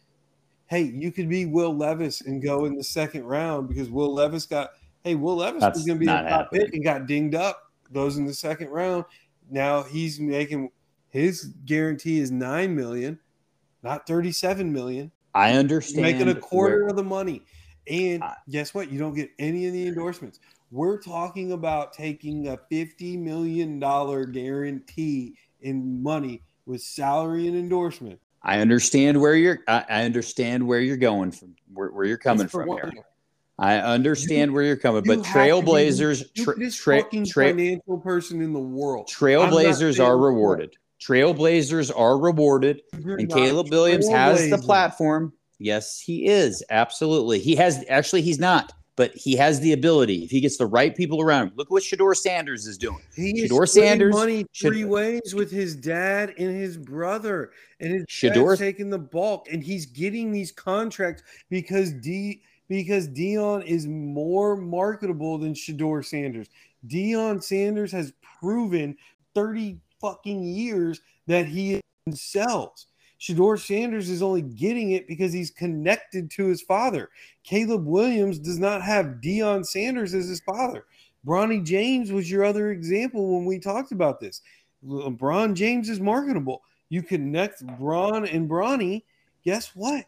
hey, 0.67 0.81
you 0.81 1.11
could 1.11 1.29
be 1.29 1.45
Will 1.45 1.75
Levis 1.75 2.21
and 2.21 2.41
go 2.41 2.65
in 2.65 2.75
the 2.75 2.83
second 2.83 3.25
round 3.25 3.67
because 3.67 3.89
Will 3.91 4.11
Levis 4.13 4.45
got 4.45 4.71
hey, 5.03 5.15
Will 5.15 5.35
Levis 5.35 5.61
That's 5.61 5.77
was 5.79 5.85
going 5.85 5.97
to 5.97 5.99
be 5.99 6.05
the 6.07 6.13
top 6.13 6.25
happening. 6.25 6.61
pick 6.61 6.73
and 6.73 6.83
got 6.83 7.05
dinged 7.05 7.35
up. 7.35 7.71
Goes 7.91 8.17
in 8.17 8.25
the 8.25 8.33
second 8.33 8.69
round. 8.69 9.05
Now 9.51 9.83
he's 9.83 10.19
making 10.19 10.71
his 11.09 11.53
guarantee 11.65 12.19
is 12.19 12.31
nine 12.31 12.75
million, 12.75 13.19
not 13.83 14.07
thirty-seven 14.07 14.71
million. 14.71 15.11
I 15.35 15.53
understand. 15.53 16.01
making 16.01 16.29
a 16.29 16.35
quarter 16.35 16.79
where- 16.79 16.87
of 16.87 16.95
the 16.95 17.03
money, 17.03 17.43
and 17.87 18.23
I- 18.23 18.35
guess 18.49 18.73
what? 18.73 18.91
You 18.91 18.97
don't 18.97 19.13
get 19.13 19.29
any 19.37 19.67
of 19.67 19.73
the 19.73 19.87
endorsements. 19.87 20.39
We're 20.71 20.99
talking 20.99 21.51
about 21.51 21.93
taking 21.93 22.47
a 22.47 22.57
fifty 22.71 23.15
million 23.15 23.79
dollar 23.79 24.25
guarantee 24.25 25.35
in 25.63 26.01
money 26.03 26.41
with 26.65 26.81
salary 26.81 27.47
and 27.47 27.57
endorsement. 27.57 28.19
I 28.41 28.59
understand 28.59 29.19
where 29.19 29.35
you're. 29.35 29.59
I, 29.67 29.85
I 29.89 30.03
understand 30.03 30.67
where 30.67 30.81
you're 30.81 30.97
going 30.97 31.31
from. 31.31 31.55
Where, 31.73 31.89
where 31.89 32.05
you're 32.05 32.17
coming 32.17 32.47
from 32.47 32.67
here. 32.69 32.91
year. 32.93 33.05
I 33.59 33.77
understand 33.77 34.51
where 34.51 34.63
you're 34.63 34.75
coming, 34.75 35.05
You 35.05 35.15
but 35.15 35.25
Trailblazers, 35.25 36.33
tra- 36.35 36.55
tra- 36.71 37.25
tra- 37.25 37.49
financial 37.49 37.99
person 37.99 38.41
in 38.41 38.51
the 38.51 38.59
world. 38.59 39.07
Trailblazers 39.07 40.03
are 40.03 40.17
rewarded. 40.17 40.75
Trailblazers 40.99 41.91
are 41.95 42.17
rewarded, 42.17 42.81
You're 42.97 43.17
and 43.17 43.29
Caleb 43.29 43.69
Williams 43.69 44.07
has 44.09 44.49
the 44.49 44.57
platform. 44.57 45.33
Yes, 45.59 45.99
he 45.99 46.25
is 46.27 46.63
absolutely. 46.69 47.39
He 47.39 47.55
has 47.55 47.83
actually. 47.87 48.21
He's 48.21 48.39
not, 48.39 48.73
but 48.95 49.13
he 49.15 49.35
has 49.35 49.59
the 49.59 49.73
ability 49.73 50.23
if 50.23 50.31
he 50.31 50.39
gets 50.39 50.57
the 50.57 50.65
right 50.65 50.95
people 50.95 51.21
around. 51.21 51.47
him. 51.47 51.53
Look 51.55 51.71
what 51.71 51.83
Shedeur 51.83 52.15
Sanders 52.15 52.67
is 52.67 52.77
doing. 52.77 52.99
He 53.15 53.41
is 53.41 53.51
Shedeur 53.51 53.67
Sanders 53.67 54.13
money 54.13 54.45
three 54.59 54.85
ways 54.85 55.33
with 55.33 55.51
his 55.51 55.75
dad 55.75 56.33
and 56.37 56.49
his 56.49 56.77
brother, 56.77 57.51
and 57.79 57.91
his 57.93 58.05
Shedeur- 58.05 58.49
dad's 58.49 58.59
taking 58.59 58.89
the 58.89 58.99
bulk, 58.99 59.47
and 59.51 59.63
he's 59.63 59.85
getting 59.85 60.31
these 60.31 60.51
contracts 60.51 61.23
because 61.49 61.91
D 61.93 62.41
because 62.69 63.07
Deion 63.09 63.65
is 63.65 63.87
more 63.87 64.55
marketable 64.55 65.37
than 65.37 65.53
Shedeur 65.53 66.05
Sanders. 66.05 66.47
Deion 66.87 67.43
Sanders 67.43 67.91
has 67.91 68.13
proven 68.39 68.95
thirty 69.33 69.79
fucking 69.99 70.43
years 70.43 71.01
that 71.27 71.45
he 71.45 71.81
sells. 72.13 72.87
Shedeur 73.23 73.57
Sanders 73.57 74.09
is 74.09 74.21
only 74.21 74.41
getting 74.41 74.91
it 74.91 75.07
because 75.07 75.31
he's 75.31 75.49
connected 75.49 76.29
to 76.31 76.47
his 76.47 76.61
father. 76.61 77.09
Caleb 77.45 77.85
Williams 77.85 78.37
does 78.37 78.59
not 78.59 78.81
have 78.81 79.21
Deion 79.23 79.65
Sanders 79.65 80.13
as 80.13 80.27
his 80.27 80.41
father. 80.41 80.85
Bronny 81.25 81.63
James 81.63 82.11
was 82.11 82.29
your 82.29 82.43
other 82.43 82.71
example 82.71 83.33
when 83.33 83.45
we 83.45 83.59
talked 83.59 83.93
about 83.93 84.19
this. 84.19 84.41
LeBron 84.85 85.53
James 85.53 85.87
is 85.87 86.01
marketable. 86.01 86.63
You 86.89 87.01
connect 87.01 87.65
Bron 87.79 88.27
and 88.27 88.49
Bronny, 88.49 89.03
guess 89.45 89.73
what? 89.73 90.03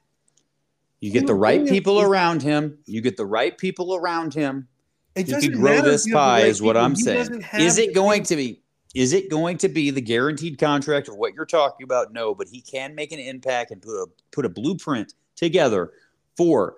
You 0.99 1.09
get 1.11 1.25
the 1.25 1.35
right 1.35 1.65
people 1.65 2.01
around 2.01 2.41
him. 2.41 2.77
You 2.85 2.99
get 2.99 3.15
the 3.15 3.25
right 3.25 3.57
people 3.57 3.95
around 3.95 4.33
him. 4.33 4.67
It 5.15 5.29
you 5.29 5.39
can 5.39 5.61
grow 5.61 5.81
this 5.81 6.05
pie, 6.11 6.41
right 6.41 6.47
is 6.47 6.61
what 6.61 6.75
I'm 6.75 6.97
saying. 6.97 7.45
Is 7.53 7.77
it 7.77 7.95
going 7.95 8.23
to 8.23 8.35
be? 8.35 8.61
Is 8.95 9.11
it 9.11 9.29
going 9.29 9.57
to 9.57 9.67
be 9.67 9.91
the 9.91 10.01
guaranteed 10.01 10.57
contract 10.57 11.09
of 11.09 11.17
what 11.17 11.33
you're 11.33 11.45
talking 11.45 11.83
about? 11.83 12.13
No, 12.13 12.33
but 12.33 12.47
he 12.47 12.61
can 12.61 12.95
make 12.95 13.11
an 13.11 13.19
impact 13.19 13.71
and 13.71 13.81
put 13.81 13.91
a 13.91 14.07
put 14.31 14.45
a 14.45 14.49
blueprint 14.49 15.13
together 15.35 15.91
for 16.37 16.77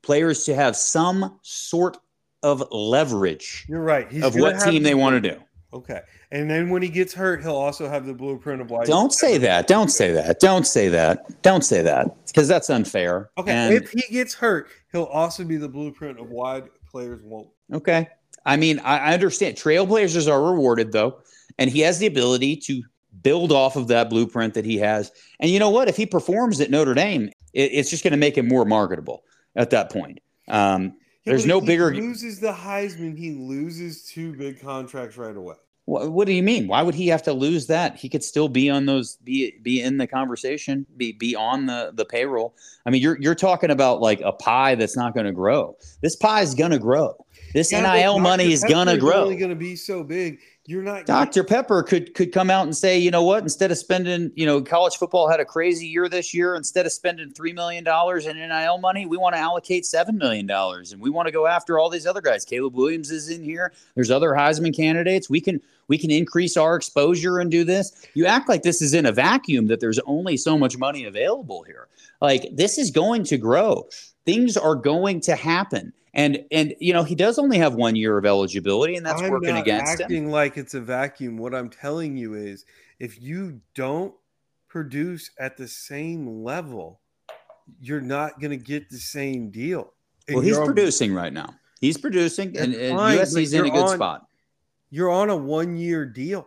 players 0.00 0.44
to 0.44 0.54
have 0.54 0.74
some 0.76 1.38
sort 1.42 1.98
of 2.42 2.64
leverage. 2.70 3.66
You're 3.68 3.82
right. 3.82 4.10
He's 4.10 4.24
of 4.24 4.34
what 4.34 4.60
team 4.60 4.82
they 4.82 4.94
want 4.94 5.22
to 5.22 5.30
do. 5.30 5.40
Okay. 5.74 6.00
And 6.30 6.50
then 6.50 6.70
when 6.70 6.82
he 6.82 6.88
gets 6.88 7.14
hurt, 7.14 7.42
he'll 7.42 7.54
also 7.54 7.88
have 7.88 8.06
the 8.06 8.14
blueprint 8.14 8.60
of 8.60 8.70
why. 8.70 8.84
Don't 8.84 9.12
say 9.12 9.38
that. 9.38 9.66
Don't 9.66 9.90
say 9.90 10.10
that. 10.12 10.40
Don't 10.40 10.66
say 10.66 10.88
that. 10.88 11.42
Don't 11.42 11.64
say 11.64 11.82
that 11.82 12.26
because 12.26 12.48
that's 12.48 12.70
unfair. 12.70 13.30
Okay. 13.38 13.52
And 13.52 13.74
if 13.74 13.90
he 13.90 14.02
gets 14.10 14.34
hurt, 14.34 14.68
he'll 14.90 15.04
also 15.04 15.44
be 15.44 15.56
the 15.56 15.68
blueprint 15.68 16.18
of 16.18 16.30
why 16.30 16.62
players 16.90 17.22
won't. 17.22 17.48
Okay. 17.72 18.08
I 18.44 18.56
mean, 18.56 18.80
I, 18.80 18.98
I 18.98 19.14
understand. 19.14 19.56
Trailblazers 19.56 20.30
are 20.30 20.42
rewarded 20.42 20.92
though, 20.92 21.20
and 21.58 21.70
he 21.70 21.80
has 21.80 21.98
the 21.98 22.06
ability 22.06 22.56
to 22.56 22.82
build 23.22 23.52
off 23.52 23.76
of 23.76 23.88
that 23.88 24.08
blueprint 24.10 24.54
that 24.54 24.64
he 24.64 24.78
has. 24.78 25.12
And 25.40 25.50
you 25.50 25.58
know 25.58 25.70
what? 25.70 25.88
If 25.88 25.96
he 25.96 26.06
performs 26.06 26.60
at 26.60 26.70
Notre 26.70 26.94
Dame, 26.94 27.28
it, 27.52 27.70
it's 27.72 27.90
just 27.90 28.02
going 28.02 28.12
to 28.12 28.18
make 28.18 28.36
him 28.36 28.48
more 28.48 28.64
marketable 28.64 29.22
at 29.56 29.70
that 29.70 29.90
point. 29.90 30.20
Um, 30.48 30.94
yeah, 31.24 31.32
there's 31.32 31.46
no 31.46 31.60
bigger. 31.60 31.94
Loses 31.94 32.40
the 32.40 32.52
Heisman, 32.52 33.16
he 33.16 33.32
loses 33.32 34.04
two 34.04 34.32
big 34.34 34.60
contracts 34.60 35.16
right 35.16 35.36
away. 35.36 35.54
What, 35.84 36.12
what, 36.12 36.26
do 36.28 36.32
you 36.32 36.44
mean? 36.44 36.68
Why 36.68 36.82
would 36.82 36.94
he 36.94 37.08
have 37.08 37.24
to 37.24 37.32
lose 37.32 37.66
that? 37.66 37.96
He 37.96 38.08
could 38.08 38.22
still 38.22 38.48
be 38.48 38.70
on 38.70 38.86
those, 38.86 39.16
be 39.16 39.58
be 39.62 39.82
in 39.82 39.96
the 39.98 40.06
conversation, 40.06 40.86
be 40.96 41.12
be 41.12 41.34
on 41.34 41.66
the 41.66 41.90
the 41.92 42.04
payroll. 42.04 42.54
I 42.86 42.90
mean, 42.90 43.02
you're 43.02 43.20
you're 43.20 43.34
talking 43.34 43.70
about 43.70 44.00
like 44.00 44.20
a 44.20 44.30
pie 44.30 44.76
that's 44.76 44.96
not 44.96 45.12
going 45.12 45.26
to 45.26 45.32
grow. 45.32 45.76
This 46.00 46.14
pie 46.14 46.42
is 46.42 46.54
going 46.54 46.70
to 46.70 46.78
grow. 46.78 47.16
This 47.52 47.72
yeah, 47.72 47.80
NIL 47.80 48.20
money 48.20 48.52
is 48.52 48.62
going 48.62 48.86
to 48.86 48.96
grow. 48.96 49.24
Only 49.24 49.36
going 49.36 49.50
to 49.50 49.56
be 49.56 49.74
so 49.74 50.04
big. 50.04 50.38
You're 50.64 50.82
not 50.82 51.06
Dr. 51.06 51.42
Pepper 51.42 51.82
could 51.82 52.14
could 52.14 52.30
come 52.30 52.48
out 52.48 52.62
and 52.64 52.76
say, 52.76 52.96
you 52.96 53.10
know 53.10 53.24
what, 53.24 53.42
instead 53.42 53.72
of 53.72 53.78
spending, 53.78 54.30
you 54.36 54.46
know, 54.46 54.62
college 54.62 54.96
football 54.96 55.28
had 55.28 55.40
a 55.40 55.44
crazy 55.44 55.88
year 55.88 56.08
this 56.08 56.32
year. 56.32 56.54
Instead 56.54 56.86
of 56.86 56.92
spending 56.92 57.30
three 57.30 57.52
million 57.52 57.82
dollars 57.82 58.26
in 58.26 58.36
NIL 58.36 58.78
money, 58.78 59.04
we 59.04 59.16
want 59.16 59.34
to 59.34 59.40
allocate 59.40 59.84
seven 59.84 60.16
million 60.16 60.46
dollars, 60.46 60.92
and 60.92 61.02
we 61.02 61.10
want 61.10 61.26
to 61.26 61.32
go 61.32 61.48
after 61.48 61.80
all 61.80 61.90
these 61.90 62.06
other 62.06 62.20
guys. 62.20 62.44
Caleb 62.44 62.74
Williams 62.74 63.10
is 63.10 63.28
in 63.28 63.42
here. 63.42 63.72
There's 63.96 64.12
other 64.12 64.30
Heisman 64.30 64.74
candidates. 64.74 65.28
We 65.28 65.40
can 65.40 65.60
we 65.92 65.98
can 65.98 66.10
increase 66.10 66.56
our 66.56 66.74
exposure 66.74 67.38
and 67.38 67.50
do 67.50 67.64
this. 67.64 68.06
You 68.14 68.24
act 68.24 68.48
like 68.48 68.62
this 68.62 68.80
is 68.80 68.94
in 68.94 69.04
a 69.04 69.12
vacuum 69.12 69.66
that 69.66 69.78
there's 69.78 69.98
only 70.06 70.38
so 70.38 70.56
much 70.56 70.78
money 70.78 71.04
available 71.04 71.64
here. 71.64 71.88
Like 72.22 72.48
this 72.50 72.78
is 72.78 72.90
going 72.90 73.24
to 73.24 73.36
grow. 73.36 73.90
Things 74.24 74.56
are 74.56 74.74
going 74.74 75.20
to 75.20 75.36
happen. 75.36 75.92
And 76.14 76.46
and 76.50 76.74
you 76.80 76.94
know 76.94 77.02
he 77.04 77.14
does 77.14 77.38
only 77.38 77.58
have 77.58 77.74
one 77.74 77.94
year 77.94 78.16
of 78.16 78.24
eligibility, 78.24 78.96
and 78.96 79.04
that's 79.04 79.20
I'm 79.20 79.30
working 79.30 79.54
against 79.54 80.00
acting 80.00 80.24
him. 80.24 80.30
like 80.30 80.56
it's 80.56 80.72
a 80.72 80.80
vacuum. 80.80 81.36
What 81.36 81.54
I'm 81.54 81.68
telling 81.68 82.16
you 82.16 82.32
is, 82.32 82.64
if 82.98 83.20
you 83.20 83.60
don't 83.74 84.14
produce 84.68 85.30
at 85.38 85.58
the 85.58 85.68
same 85.68 86.42
level, 86.42 87.00
you're 87.82 88.00
not 88.00 88.40
going 88.40 88.50
to 88.50 88.64
get 88.64 88.88
the 88.88 88.96
same 88.96 89.50
deal. 89.50 89.92
And 90.26 90.36
well, 90.36 90.44
he's 90.44 90.58
producing 90.58 91.12
right 91.12 91.34
now. 91.34 91.54
He's 91.82 91.98
producing, 91.98 92.56
and, 92.56 92.72
and 92.72 92.96
USC's 92.96 93.52
in 93.52 93.66
a 93.66 93.70
good 93.70 93.78
on, 93.78 93.96
spot. 93.96 94.26
You're 94.92 95.10
on 95.10 95.30
a 95.30 95.36
one 95.36 95.78
year 95.78 96.04
deal. 96.04 96.46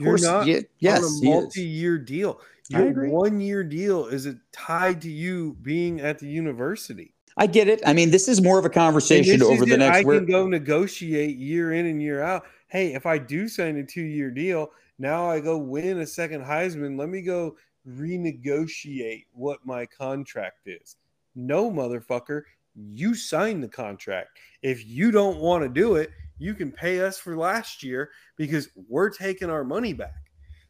You're 0.00 0.12
course, 0.12 0.22
not 0.22 0.46
yeah, 0.46 0.60
yes, 0.78 1.04
on 1.04 1.04
a 1.04 1.30
multi 1.30 1.62
year 1.62 1.98
deal. 1.98 2.40
Your 2.70 3.10
one 3.10 3.40
year 3.40 3.62
deal 3.62 4.06
is 4.06 4.24
it 4.24 4.38
tied 4.52 5.02
to 5.02 5.10
you 5.10 5.54
being 5.60 6.00
at 6.00 6.18
the 6.18 6.26
university. 6.26 7.12
I 7.36 7.46
get 7.46 7.68
it. 7.68 7.82
I 7.84 7.92
mean, 7.92 8.10
this 8.10 8.26
is 8.26 8.42
more 8.42 8.58
of 8.58 8.64
a 8.64 8.70
conversation 8.70 9.42
over 9.42 9.66
the 9.66 9.76
next. 9.76 9.98
I 9.98 10.02
can 10.02 10.24
go 10.24 10.48
negotiate 10.48 11.36
year 11.36 11.74
in 11.74 11.84
and 11.84 12.00
year 12.00 12.22
out. 12.22 12.46
Hey, 12.68 12.94
if 12.94 13.04
I 13.04 13.18
do 13.18 13.48
sign 13.48 13.76
a 13.76 13.84
two 13.84 14.00
year 14.00 14.30
deal, 14.30 14.70
now 14.98 15.30
I 15.30 15.40
go 15.40 15.58
win 15.58 15.98
a 15.98 16.06
second 16.06 16.42
Heisman. 16.42 16.98
Let 16.98 17.10
me 17.10 17.20
go 17.20 17.58
renegotiate 17.86 19.26
what 19.34 19.64
my 19.66 19.84
contract 19.84 20.68
is. 20.68 20.96
No, 21.34 21.70
motherfucker, 21.70 22.44
you 22.74 23.14
signed 23.14 23.62
the 23.62 23.68
contract. 23.68 24.38
If 24.62 24.86
you 24.86 25.10
don't 25.10 25.36
want 25.36 25.64
to 25.64 25.68
do 25.68 25.96
it, 25.96 26.10
you 26.38 26.54
can 26.54 26.70
pay 26.70 27.00
us 27.00 27.18
for 27.18 27.36
last 27.36 27.82
year 27.82 28.10
because 28.36 28.68
we're 28.88 29.10
taking 29.10 29.50
our 29.50 29.64
money 29.64 29.92
back. 29.92 30.14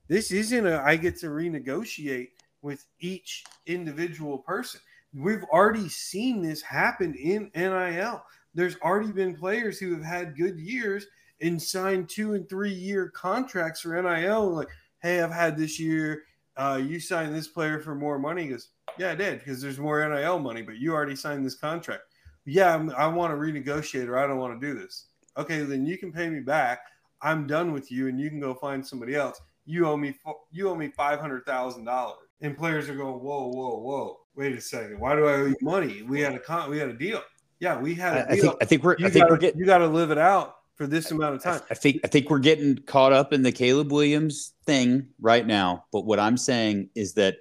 This 0.09 0.31
isn't 0.31 0.67
a 0.67 0.83
I 0.85 0.97
get 0.97 1.19
to 1.21 1.27
renegotiate 1.27 2.29
with 2.63 2.87
each 3.01 3.45
individual 3.67 4.39
person. 4.39 4.81
We've 5.15 5.45
already 5.45 5.89
seen 5.89 6.43
this 6.43 6.63
happen 6.63 7.15
in 7.15 7.51
NIL. 7.55 8.23
There's 8.55 8.77
already 8.83 9.13
been 9.13 9.37
players 9.37 9.79
who 9.79 9.93
have 9.95 10.05
had 10.05 10.37
good 10.37 10.59
years 10.59 11.07
and 11.41 11.61
signed 11.61 12.09
two 12.09 12.35
and 12.35 12.49
three 12.49 12.73
year 12.73 13.09
contracts 13.09 13.81
for 13.81 14.01
NIL. 14.01 14.51
Like, 14.51 14.69
hey, 15.03 15.21
I've 15.21 15.33
had 15.33 15.57
this 15.57 15.79
year. 15.79 16.23
Uh, 16.57 16.81
you 16.83 16.99
signed 16.99 17.35
this 17.35 17.49
player 17.49 17.81
for 17.81 17.95
more 17.95 18.19
money. 18.19 18.45
He 18.45 18.49
goes, 18.49 18.69
yeah, 18.99 19.11
I 19.11 19.15
did 19.15 19.41
because 19.41 19.61
there's 19.61 19.79
more 19.79 20.07
NIL 20.09 20.39
money, 20.39 20.63
but 20.63 20.77
you 20.77 20.95
already 20.95 21.17
signed 21.17 21.45
this 21.45 21.55
contract. 21.55 22.03
Yeah, 22.47 22.75
I'm, 22.75 22.91
I 22.91 23.07
want 23.09 23.33
to 23.33 23.37
renegotiate 23.37 24.09
or 24.09 24.19
I 24.19 24.27
don't 24.27 24.39
want 24.39 24.59
to 24.59 24.67
do 24.67 24.79
this. 24.79 25.07
Okay, 25.39 25.61
then 25.61 25.87
you 25.87 25.99
can 25.99 26.13
pay 26.13 26.29
me 26.29 26.41
back. 26.41 26.81
I'm 27.23 27.47
done 27.47 27.73
with 27.73 27.91
you, 27.91 28.09
and 28.09 28.21
you 28.21 28.31
can 28.31 28.41
go 28.41 28.55
find 28.55 28.87
somebody 28.87 29.15
else. 29.15 29.41
You 29.65 29.87
owe 29.87 29.97
me 29.97 30.15
you 30.53 30.69
owe 30.69 30.75
me 30.75 30.89
five 30.97 31.19
hundred 31.19 31.45
thousand 31.47 31.85
dollars. 31.85 32.19
And 32.43 32.57
players 32.57 32.89
are 32.91 32.95
going, 32.95 33.21
whoa, 33.21 33.49
whoa, 33.49 33.79
whoa 33.79 34.19
wait 34.37 34.53
a 34.53 34.61
second, 34.61 35.01
why 35.01 35.17
do 35.17 35.27
I 35.27 35.33
owe 35.33 35.47
you 35.47 35.57
money? 35.63 36.03
We 36.03 36.21
had 36.21 36.35
a 36.35 36.39
con, 36.39 36.71
we 36.71 36.79
had 36.79 36.89
a 36.89 36.93
deal. 36.93 37.23
Yeah, 37.59 37.81
we 37.81 37.95
had. 37.95 38.31
A 38.31 38.37
deal. 38.37 38.37
I 38.37 38.37
think 38.37 38.57
I 38.61 38.65
think 38.67 38.85
we're. 38.85 38.97
You 38.99 39.07
I 39.07 39.11
think 39.11 39.23
gotta, 39.25 39.33
we're 39.33 39.39
getting. 39.39 39.61
You 39.61 39.67
got 39.67 39.79
to 39.79 39.89
live 39.89 40.11
it 40.11 40.19
out 40.19 40.57
for 40.77 40.87
this 40.87 41.11
amount 41.11 41.37
of 41.37 41.43
time. 41.43 41.63
I 41.71 41.75
think 41.75 42.01
I 42.05 42.09
think 42.09 42.29
we're 42.29 42.39
getting 42.39 42.77
caught 42.77 43.13
up 43.13 43.33
in 43.33 43.43
the 43.43 43.51
Caleb 43.51 43.91
Williams 43.91 44.53
thing 44.67 45.09
right 45.21 45.47
now. 45.47 45.87
But 45.91 46.05
what 46.05 46.21
I'm 46.21 46.37
saying 46.37 46.91
is 46.95 47.15
that 47.15 47.39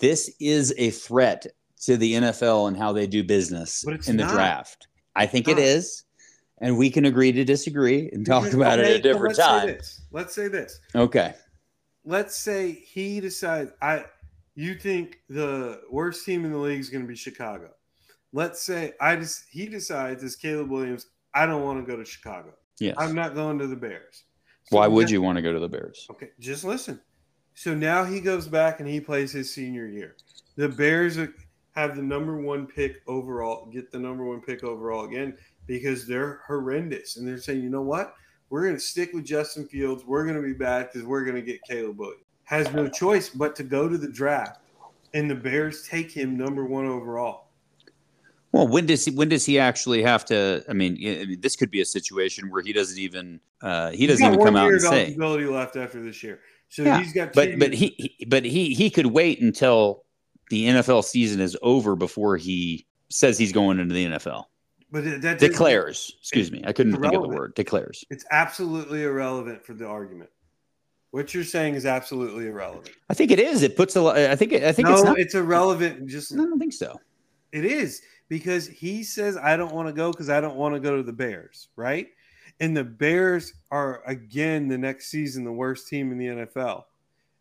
this 0.00 0.34
is 0.40 0.72
a 0.78 0.90
threat 0.90 1.46
to 1.82 1.96
the 1.96 2.14
NFL 2.14 2.68
and 2.68 2.76
how 2.76 2.92
they 2.92 3.06
do 3.06 3.24
business 3.24 3.84
in 4.06 4.16
the 4.16 4.24
not. 4.24 4.32
draft. 4.32 4.86
I 5.16 5.26
think 5.26 5.48
it 5.48 5.58
is. 5.58 6.04
And 6.58 6.78
we 6.78 6.90
can 6.90 7.04
agree 7.04 7.32
to 7.32 7.44
disagree 7.44 8.08
and 8.12 8.24
talk 8.24 8.52
about 8.52 8.78
okay, 8.78 8.90
it 8.90 8.94
at 8.94 9.00
a 9.00 9.02
different 9.02 9.36
let's 9.36 9.38
time. 9.38 9.68
Say 9.68 10.02
let's 10.10 10.34
say 10.34 10.48
this. 10.48 10.80
Okay. 10.94 11.34
Let's 12.04 12.36
say 12.36 12.72
he 12.72 13.20
decides 13.20 13.72
I 13.82 14.06
you 14.54 14.74
think 14.74 15.20
the 15.28 15.82
worst 15.90 16.24
team 16.24 16.44
in 16.44 16.52
the 16.52 16.58
league 16.58 16.80
is 16.80 16.88
going 16.88 17.02
to 17.02 17.08
be 17.08 17.16
Chicago. 17.16 17.70
Let's 18.32 18.62
say 18.62 18.94
I 19.00 19.16
just 19.16 19.44
he 19.50 19.66
decides 19.66 20.24
as 20.24 20.34
Caleb 20.36 20.70
Williams, 20.70 21.08
I 21.34 21.44
don't 21.44 21.62
want 21.62 21.84
to 21.84 21.90
go 21.90 21.98
to 21.98 22.04
Chicago. 22.04 22.54
Yes. 22.80 22.94
I'm 22.98 23.14
not 23.14 23.34
going 23.34 23.58
to 23.58 23.66
the 23.66 23.76
Bears. 23.76 24.24
So 24.64 24.78
Why 24.78 24.86
would 24.86 25.06
now, 25.06 25.12
you 25.12 25.22
want 25.22 25.36
to 25.36 25.42
go 25.42 25.52
to 25.52 25.60
the 25.60 25.68
Bears? 25.68 26.06
Okay, 26.10 26.30
just 26.40 26.64
listen. 26.64 27.00
So 27.54 27.74
now 27.74 28.04
he 28.04 28.20
goes 28.20 28.48
back 28.48 28.80
and 28.80 28.88
he 28.88 29.00
plays 29.00 29.32
his 29.32 29.52
senior 29.52 29.86
year. 29.86 30.16
The 30.56 30.68
Bears 30.68 31.18
have 31.74 31.96
the 31.96 32.02
number 32.02 32.40
one 32.40 32.66
pick 32.66 33.02
overall, 33.06 33.66
get 33.66 33.90
the 33.92 33.98
number 33.98 34.24
one 34.24 34.40
pick 34.40 34.64
overall 34.64 35.04
again 35.04 35.36
because 35.66 36.06
they're 36.06 36.40
horrendous. 36.46 37.16
And 37.16 37.26
they're 37.26 37.38
saying, 37.38 37.62
you 37.62 37.70
know 37.70 37.82
what? 37.82 38.14
We're 38.50 38.62
going 38.62 38.76
to 38.76 38.80
stick 38.80 39.12
with 39.12 39.24
Justin 39.24 39.66
Fields. 39.66 40.04
We're 40.04 40.24
going 40.24 40.36
to 40.36 40.42
be 40.42 40.52
bad 40.52 40.90
because 40.92 41.06
we're 41.06 41.24
going 41.24 41.36
to 41.36 41.42
get 41.42 41.60
Caleb 41.62 41.98
Williams 41.98 42.26
has 42.46 42.72
no 42.72 42.88
choice 42.88 43.28
but 43.28 43.54
to 43.56 43.62
go 43.62 43.88
to 43.88 43.98
the 43.98 44.08
draft, 44.08 44.60
and 45.14 45.30
the 45.30 45.34
Bears 45.34 45.86
take 45.86 46.10
him 46.10 46.36
number 46.36 46.64
one 46.64 46.86
overall. 46.86 47.48
Well, 48.52 48.68
when 48.68 48.86
does 48.86 49.04
he? 49.04 49.10
When 49.10 49.28
does 49.28 49.44
he 49.44 49.58
actually 49.58 50.02
have 50.02 50.24
to? 50.26 50.64
I 50.68 50.72
mean, 50.72 50.94
I 50.94 51.26
mean 51.26 51.40
this 51.40 51.56
could 51.56 51.70
be 51.70 51.82
a 51.82 51.84
situation 51.84 52.48
where 52.48 52.62
he 52.62 52.72
doesn't 52.72 52.98
even 52.98 53.40
uh, 53.60 53.90
he 53.90 54.06
doesn't 54.06 54.24
even 54.24 54.42
come 54.42 54.56
out 54.56 54.70
and 54.70 54.80
say 54.80 55.02
eligibility 55.02 55.44
left 55.44 55.76
after 55.76 56.02
this 56.02 56.22
year. 56.22 56.40
So 56.68 56.82
yeah, 56.82 56.98
he's 56.98 57.12
got. 57.12 57.32
But 57.32 57.58
but 57.58 57.74
he, 57.74 57.94
he 57.98 58.24
but 58.24 58.44
he 58.44 58.72
he 58.72 58.88
could 58.88 59.06
wait 59.06 59.42
until 59.42 60.04
the 60.48 60.66
NFL 60.66 61.04
season 61.04 61.40
is 61.40 61.56
over 61.60 61.96
before 61.96 62.36
he 62.36 62.86
says 63.10 63.36
he's 63.36 63.52
going 63.52 63.80
into 63.80 63.94
the 63.94 64.06
NFL. 64.06 64.44
But 64.90 65.22
that 65.22 65.38
declares. 65.38 66.16
Excuse 66.20 66.52
me, 66.52 66.62
I 66.64 66.72
couldn't 66.72 66.94
irrelevant. 66.94 67.12
think 67.12 67.24
of 67.24 67.30
the 67.30 67.36
word. 67.36 67.54
Declares. 67.54 68.04
It's 68.10 68.24
absolutely 68.30 69.02
irrelevant 69.02 69.64
for 69.64 69.74
the 69.74 69.86
argument. 69.86 70.30
What 71.10 71.34
you're 71.34 71.44
saying 71.44 71.74
is 71.74 71.86
absolutely 71.86 72.46
irrelevant. 72.46 72.90
I 73.08 73.14
think 73.14 73.30
it 73.30 73.40
is. 73.40 73.62
It 73.62 73.76
puts 73.76 73.96
a 73.96 74.02
lot. 74.02 74.16
I 74.16 74.36
think. 74.36 74.52
I 74.52 74.72
think 74.72 74.88
no, 74.88 74.94
it's, 74.94 75.04
not, 75.04 75.18
it's 75.18 75.34
irrelevant. 75.34 76.06
Just 76.06 76.32
I 76.32 76.36
don't 76.36 76.58
think 76.58 76.72
so. 76.72 77.00
It 77.52 77.64
is 77.64 78.02
because 78.28 78.66
he 78.68 79.02
says 79.02 79.36
I 79.36 79.56
don't 79.56 79.74
want 79.74 79.88
to 79.88 79.92
go 79.92 80.12
because 80.12 80.30
I 80.30 80.40
don't 80.40 80.56
want 80.56 80.74
to 80.74 80.80
go 80.80 80.96
to 80.96 81.02
the 81.02 81.12
Bears, 81.12 81.68
right? 81.76 82.08
And 82.60 82.76
the 82.76 82.84
Bears 82.84 83.54
are 83.70 84.02
again 84.06 84.68
the 84.68 84.78
next 84.78 85.08
season 85.08 85.44
the 85.44 85.52
worst 85.52 85.88
team 85.88 86.12
in 86.12 86.18
the 86.18 86.26
NFL. 86.26 86.84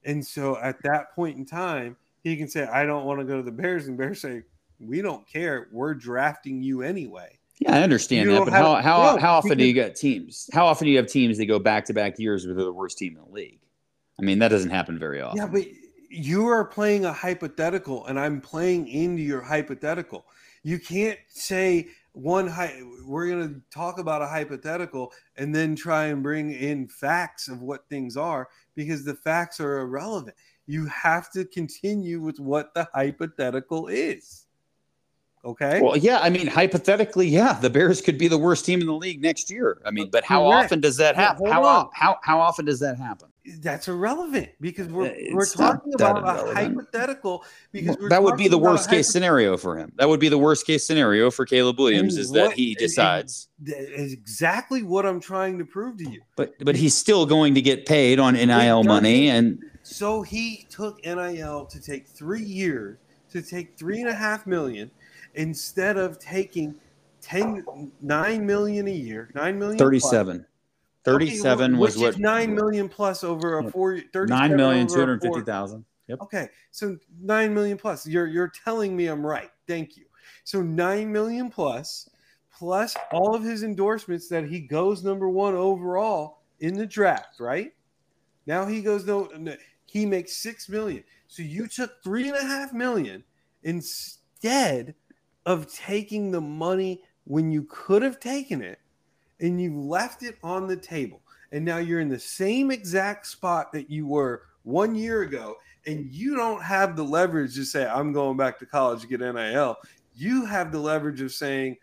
And 0.04 0.26
so 0.26 0.58
at 0.58 0.82
that 0.84 1.16
point 1.16 1.38
in 1.38 1.46
time, 1.46 1.96
he 2.24 2.38
can 2.38 2.48
say 2.48 2.64
I 2.66 2.86
don't 2.86 3.06
want 3.06 3.20
to 3.20 3.26
go 3.26 3.38
to 3.38 3.43
the 3.43 3.52
Bears, 3.52 3.88
and 3.88 3.98
Bears 3.98 4.22
say 4.22 4.43
we 4.80 5.01
don't 5.01 5.28
care. 5.28 5.67
We're 5.71 5.93
drafting 5.93 6.61
you 6.61 6.82
anyway. 6.82 7.39
Yeah, 7.59 7.76
I 7.76 7.82
understand 7.82 8.30
You 8.30 8.36
that, 8.36 8.45
but 8.45 8.53
how 8.53 8.76
how 8.76 9.15
no, 9.15 9.21
how 9.21 9.36
often 9.36 9.57
do 9.57 9.65
you 9.65 9.73
get 9.73 9.95
teams? 9.95 10.49
How 10.51 10.65
often 10.65 10.86
do 10.86 10.91
you 10.91 10.97
have 10.97 11.07
teams 11.07 11.38
that 11.38 11.45
go 11.45 11.57
back 11.57 11.86
to 11.86 11.93
back 11.93 12.19
years 12.19 12.45
where 12.45 12.53
they're 12.53 12.65
the 12.65 12.73
worst 12.73 12.97
team 12.97 13.15
in 13.15 13.23
the 13.23 13.32
league? 13.32 13.61
I 14.19 14.23
mean, 14.23 14.39
that 14.39 14.49
doesn't 14.49 14.69
happen 14.69 14.99
very 14.99 15.21
often. 15.21 15.38
Yeah, 15.38 15.47
but 15.47 15.65
you 16.09 16.47
are 16.47 16.65
playing 16.65 17.05
a 17.05 17.13
hypothetical, 17.13 18.05
and 18.07 18.19
I'm 18.19 18.41
playing 18.41 18.88
into 18.88 19.21
your 19.21 19.41
hypothetical. 19.41 20.26
You 20.63 20.80
can't 20.80 21.19
say 21.30 21.88
one. 22.11 22.53
We're 23.05 23.28
going 23.28 23.47
to 23.47 23.61
talk 23.71 23.99
about 23.99 24.21
a 24.21 24.28
hypothetical 24.28 25.13
and 25.38 25.53
then 25.53 25.76
try 25.76 26.05
and 26.05 26.21
bring 26.21 26.51
in 26.51 26.88
facts 26.88 27.47
of 27.47 27.61
what 27.61 27.88
things 27.88 28.17
are 28.17 28.49
because 28.76 29.05
the 29.05 29.15
facts 29.15 29.59
are 29.59 29.80
irrelevant. 29.80 30.36
You 30.67 30.88
have 30.88 31.32
to 31.32 31.45
continue 31.45 32.19
with 32.19 32.39
what 32.39 32.73
the 32.73 32.88
hypothetical 32.93 33.88
is. 33.88 34.45
Okay. 35.46 35.80
Well, 35.80 35.96
yeah, 35.96 36.20
I 36.22 36.30
mean, 36.32 36.48
hypothetically, 36.48 37.28
yeah, 37.28 37.54
the 37.54 37.70
Bears 37.70 38.02
could 38.02 38.18
be 38.18 38.28
the 38.28 38.38
worst 38.38 38.66
team 38.66 38.82
in 38.82 38.88
the 38.88 38.93
league 38.96 39.22
next 39.22 39.52
year. 39.52 39.80
I 39.86 39.91
mean, 39.91 40.10
but 40.10 40.24
how 40.24 40.50
Correct. 40.50 40.66
often 40.66 40.82
does 40.82 40.98
that 40.98 41.16
happen? 41.16 41.46
How, 41.46 41.64
on. 41.64 41.89
how 41.93 42.18
how 42.24 42.39
often 42.39 42.66
does 42.66 42.80
that 42.80 42.98
happen? 42.98 43.30
That's 43.60 43.88
irrelevant 43.88 44.50
because 44.60 44.88
we're 44.88 45.16
we're 45.32 45.46
talking 45.46 45.93
about 45.93 46.26
a 46.26 46.52
hypothetical 46.52 47.43
because 47.72 47.96
we're 48.00 48.10
that 48.10 48.24
would 48.24 48.38
be 48.38 48.48
the 48.48 48.58
worst 48.58 48.89
case 48.89 49.08
scenario 49.08 49.56
for 49.56 49.78
him. 49.78 49.91
That 49.98 50.10
would 50.10 50.20
be 50.20 50.30
the 50.30 50.38
worst 50.39 50.66
case 50.66 50.84
scenario 50.84 51.30
for 51.30 51.46
Caleb 51.46 51.78
Williams 51.78 52.16
And 52.16 52.24
is 52.24 52.32
that 52.32 52.54
he 52.54 52.74
decides. 52.74 53.48
Is 53.64 54.14
exactly 54.14 54.82
what 54.82 55.06
I'm 55.06 55.20
trying 55.20 55.60
to 55.60 55.66
prove 55.66 55.98
to 55.98 56.10
you. 56.10 56.22
But 56.36 56.56
but 56.66 56.76
he's 56.76 56.96
still 56.96 57.28
going 57.28 57.54
to 57.54 57.62
get 57.62 57.86
paid 57.86 58.20
on 58.20 58.34
NIL 58.34 58.84
money 58.84 59.30
and 59.30 59.60
So 59.84 60.24
he 60.24 60.66
took 60.72 61.06
NIL 61.06 61.68
to 61.68 61.80
take 61.80 62.08
three 62.08 62.43
years 62.43 62.98
to 63.32 63.41
take 63.41 63.78
three 63.78 64.00
and 64.00 64.10
a 64.10 64.14
half 64.14 64.48
million 64.48 64.89
instead 65.36 65.97
of 65.97 66.19
taking 66.19 66.75
10, 67.21 67.91
9 68.01 68.45
million 68.45 68.88
a 68.88 68.91
year, 68.91 69.29
9 69.36 69.59
million. 69.59 69.77
37. 69.77 70.45
37 71.05 71.73
Okay, 71.73 71.79
was 71.79 71.97
what 71.97 72.09
is 72.09 72.17
9 72.17 72.55
million 72.55 72.89
plus 72.89 73.23
over 73.23 73.59
a 73.59 73.71
four, 73.71 73.99
37 74.11 74.27
nine 74.27 74.57
million 74.57 74.86
over 74.88 74.95
two 74.95 74.95
a 74.95 74.99
hundred 74.99 75.21
fifty 75.21 75.36
four- 75.36 75.45
thousand. 75.45 75.86
Yep. 76.07 76.21
Okay, 76.21 76.49
so 76.71 76.97
nine 77.21 77.53
million 77.53 77.77
plus. 77.77 78.05
You're 78.07 78.27
you're 78.27 78.51
telling 78.63 78.95
me 78.95 79.07
I'm 79.07 79.25
right. 79.25 79.51
Thank 79.67 79.97
you. 79.97 80.05
So 80.43 80.61
nine 80.61 81.11
million 81.11 81.49
plus, 81.49 82.09
plus 82.51 82.95
all 83.11 83.36
of 83.36 83.43
his 83.43 83.63
endorsements 83.63 84.27
that 84.29 84.45
he 84.45 84.59
goes 84.59 85.03
number 85.03 85.29
one 85.29 85.55
overall 85.55 86.39
in 86.59 86.73
the 86.75 86.86
draft. 86.86 87.39
Right 87.39 87.73
now 88.47 88.65
he 88.65 88.81
goes 88.81 89.05
no. 89.05 89.29
no, 89.38 89.55
He 89.86 90.05
makes 90.05 90.36
six 90.36 90.69
million. 90.69 91.03
So 91.27 91.43
you 91.43 91.67
took 91.67 92.03
three 92.03 92.29
and 92.29 92.38
a 92.38 92.43
half 92.43 92.73
million 92.73 93.23
instead 93.63 94.95
of 95.46 95.72
taking 95.72 96.32
the 96.32 96.41
money 96.41 97.02
when 97.26 97.52
you 97.52 97.64
could 97.70 98.02
have 98.02 98.20
taken 98.20 98.62
it, 98.62 98.80
and 99.39 99.62
you 99.62 99.80
left 99.80 100.24
it 100.24 100.38
on 100.43 100.68
the 100.68 100.76
table. 100.78 101.22
And 101.52 101.64
now 101.64 101.78
you're 101.78 102.00
in 102.00 102.10
the 102.10 102.20
same 102.20 102.72
exact 102.72 103.28
spot 103.28 103.72
that 103.74 103.89
you 103.89 104.06
were 104.08 104.43
one 104.64 104.96
year 104.96 105.22
ago 105.22 105.56
and 105.86 106.12
you 106.12 106.36
don't 106.36 106.62
have 106.64 106.96
the 106.96 107.04
leverage 107.04 107.54
to 107.54 107.64
say 107.64 107.86
i'm 107.86 108.12
going 108.12 108.36
back 108.36 108.58
to 108.58 108.66
college 108.66 109.00
to 109.02 109.08
get 109.08 109.20
nil 109.20 109.78
you 110.16 110.43
have 110.43 110.72
the 110.72 110.80
leverage 110.80 111.22
of 111.22 111.32
saying 111.32 111.78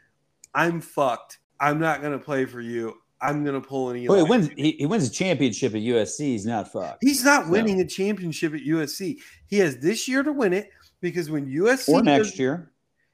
i'm 0.56 0.80
fucked 0.80 1.38
i'm 1.60 1.78
not 1.78 2.00
going 2.00 2.12
to 2.12 2.18
play 2.18 2.44
for 2.44 2.60
you 2.60 2.92
i'm 3.20 3.44
going 3.44 3.54
to 3.54 3.64
pull 3.66 3.90
an 3.90 4.04
Well, 4.08 4.16
Eli. 4.18 4.24
he 4.24 4.30
wins. 4.30 4.50
He, 4.56 4.70
he 4.72 4.86
wins 4.86 5.06
a 5.08 5.12
championship 5.12 5.72
at 5.76 5.80
USC. 5.80 6.18
He's 6.18 6.44
not 6.44 6.72
fucked. 6.72 6.98
he's 7.04 7.22
not 7.24 7.46
No. 7.46 7.52
winning 7.52 7.80
a 7.80 7.86
championship 7.86 8.52
at 8.52 8.62
usc 8.62 9.16
he 9.46 9.58
has 9.58 9.78
this 9.78 10.08
year 10.08 10.24
to 10.24 10.32
win 10.32 10.52
it 10.52 10.70
because 11.00 11.30
when 11.30 11.46
usc 11.46 11.88
Or 11.88 12.02
next 12.02 12.30
does- 12.30 12.38
year. 12.40 12.71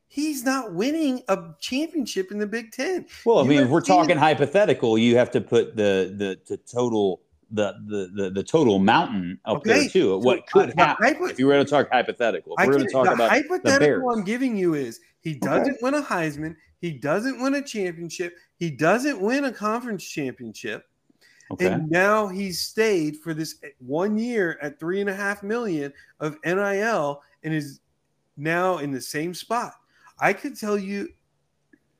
He's 0.08 0.42
not 0.42 0.72
winning 0.72 1.22
a 1.28 1.38
championship 1.60 2.32
in 2.32 2.38
the 2.38 2.46
big 2.46 2.72
ten 2.72 3.06
Well, 3.24 3.38
I 3.38 3.44
mean, 3.44 3.62
if 3.62 3.68
we're 3.68 3.80
talking 3.80 4.16
hypothetical, 4.16 4.98
you 4.98 5.16
have 5.16 5.30
to 5.32 5.40
put 5.40 5.76
the 5.76 6.14
the, 6.16 6.40
the 6.48 6.56
total 6.56 7.20
the, 7.50 7.74
the 7.86 8.10
the 8.14 8.30
the 8.30 8.42
total 8.42 8.78
mountain 8.78 9.38
up 9.44 9.58
Okay, 9.58 9.80
there 9.80 9.88
too. 9.88 10.14
of 10.14 10.24
What 10.24 10.40
so, 10.48 10.60
could 10.60 10.74
happen 10.76 11.06
hypo- 11.06 11.26
if 11.26 11.38
you 11.38 11.46
were 11.46 11.54
to 11.54 11.64
talk 11.64 11.88
hypothetical? 11.90 12.54
If 12.58 12.66
we're 12.66 12.74
going 12.74 12.86
to 12.86 12.92
talk 12.92 13.06
the 13.06 13.12
about 13.12 13.30
hypothetical. 13.30 14.10
I'm 14.10 14.24
giving 14.24 14.56
you 14.56 14.74
is 14.74 15.00
he 15.20 15.34
doesn't 15.34 15.78
win 15.80 15.94
a 15.94 16.02
Heisman, 16.02 16.56
he 16.80 16.92
doesn't 16.92 17.40
win 17.40 17.54
a 17.54 17.62
championship, 17.62 18.34
he 18.56 18.70
doesn't 18.70 19.20
win 19.20 19.44
a 19.44 19.52
conference 19.52 20.04
championship, 20.04 20.84
okay, 21.52 21.68
and 21.68 21.88
now 21.88 22.28
he's 22.28 22.60
stayed 22.60 23.16
for 23.18 23.32
this 23.32 23.56
eh, 23.62 23.68
one 23.78 24.18
year 24.18 24.58
at 24.60 24.78
three 24.78 25.00
and 25.00 25.08
a 25.08 25.14
half 25.14 25.42
million 25.42 25.92
of 26.20 26.36
NIL 26.44 27.22
and 27.42 27.54
is 27.54 27.80
now 28.36 28.78
in 28.78 28.90
the 28.90 29.00
same 29.00 29.32
spot. 29.32 29.74
I 30.20 30.32
could 30.32 30.58
tell 30.58 30.78
you 30.78 31.08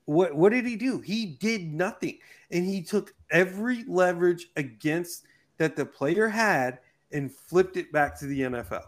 what 0.05 0.35
what 0.35 0.51
did 0.51 0.65
he 0.65 0.75
do? 0.75 0.99
He 0.99 1.37
did 1.39 1.73
nothing, 1.73 2.17
and 2.51 2.65
he 2.65 2.81
took 2.81 3.13
every 3.31 3.83
leverage 3.87 4.47
against 4.55 5.25
that 5.57 5.75
the 5.75 5.85
player 5.85 6.27
had 6.27 6.79
and 7.11 7.31
flipped 7.31 7.77
it 7.77 7.91
back 7.91 8.17
to 8.19 8.25
the 8.25 8.41
NFL. 8.41 8.83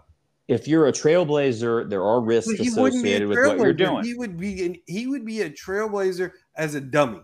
if 0.47 0.67
you're 0.67 0.87
a 0.87 0.91
trailblazer, 0.91 1.89
there 1.89 2.03
are 2.03 2.19
risks 2.21 2.51
But 2.57 2.65
he 2.65 2.69
wouldn't 2.71 3.03
be 3.03 3.13
a 3.13 3.17
associated 3.17 3.27
with 3.29 3.37
what 3.47 3.57
you're 3.59 3.73
doing. 3.73 4.03
He 4.03 4.13
would 4.15 4.37
be 4.37 4.65
an, 4.65 4.75
he 4.87 5.07
would 5.07 5.25
be 5.25 5.41
a 5.41 5.49
trailblazer 5.49 6.31
as 6.55 6.75
a 6.75 6.81
dummy. 6.81 7.21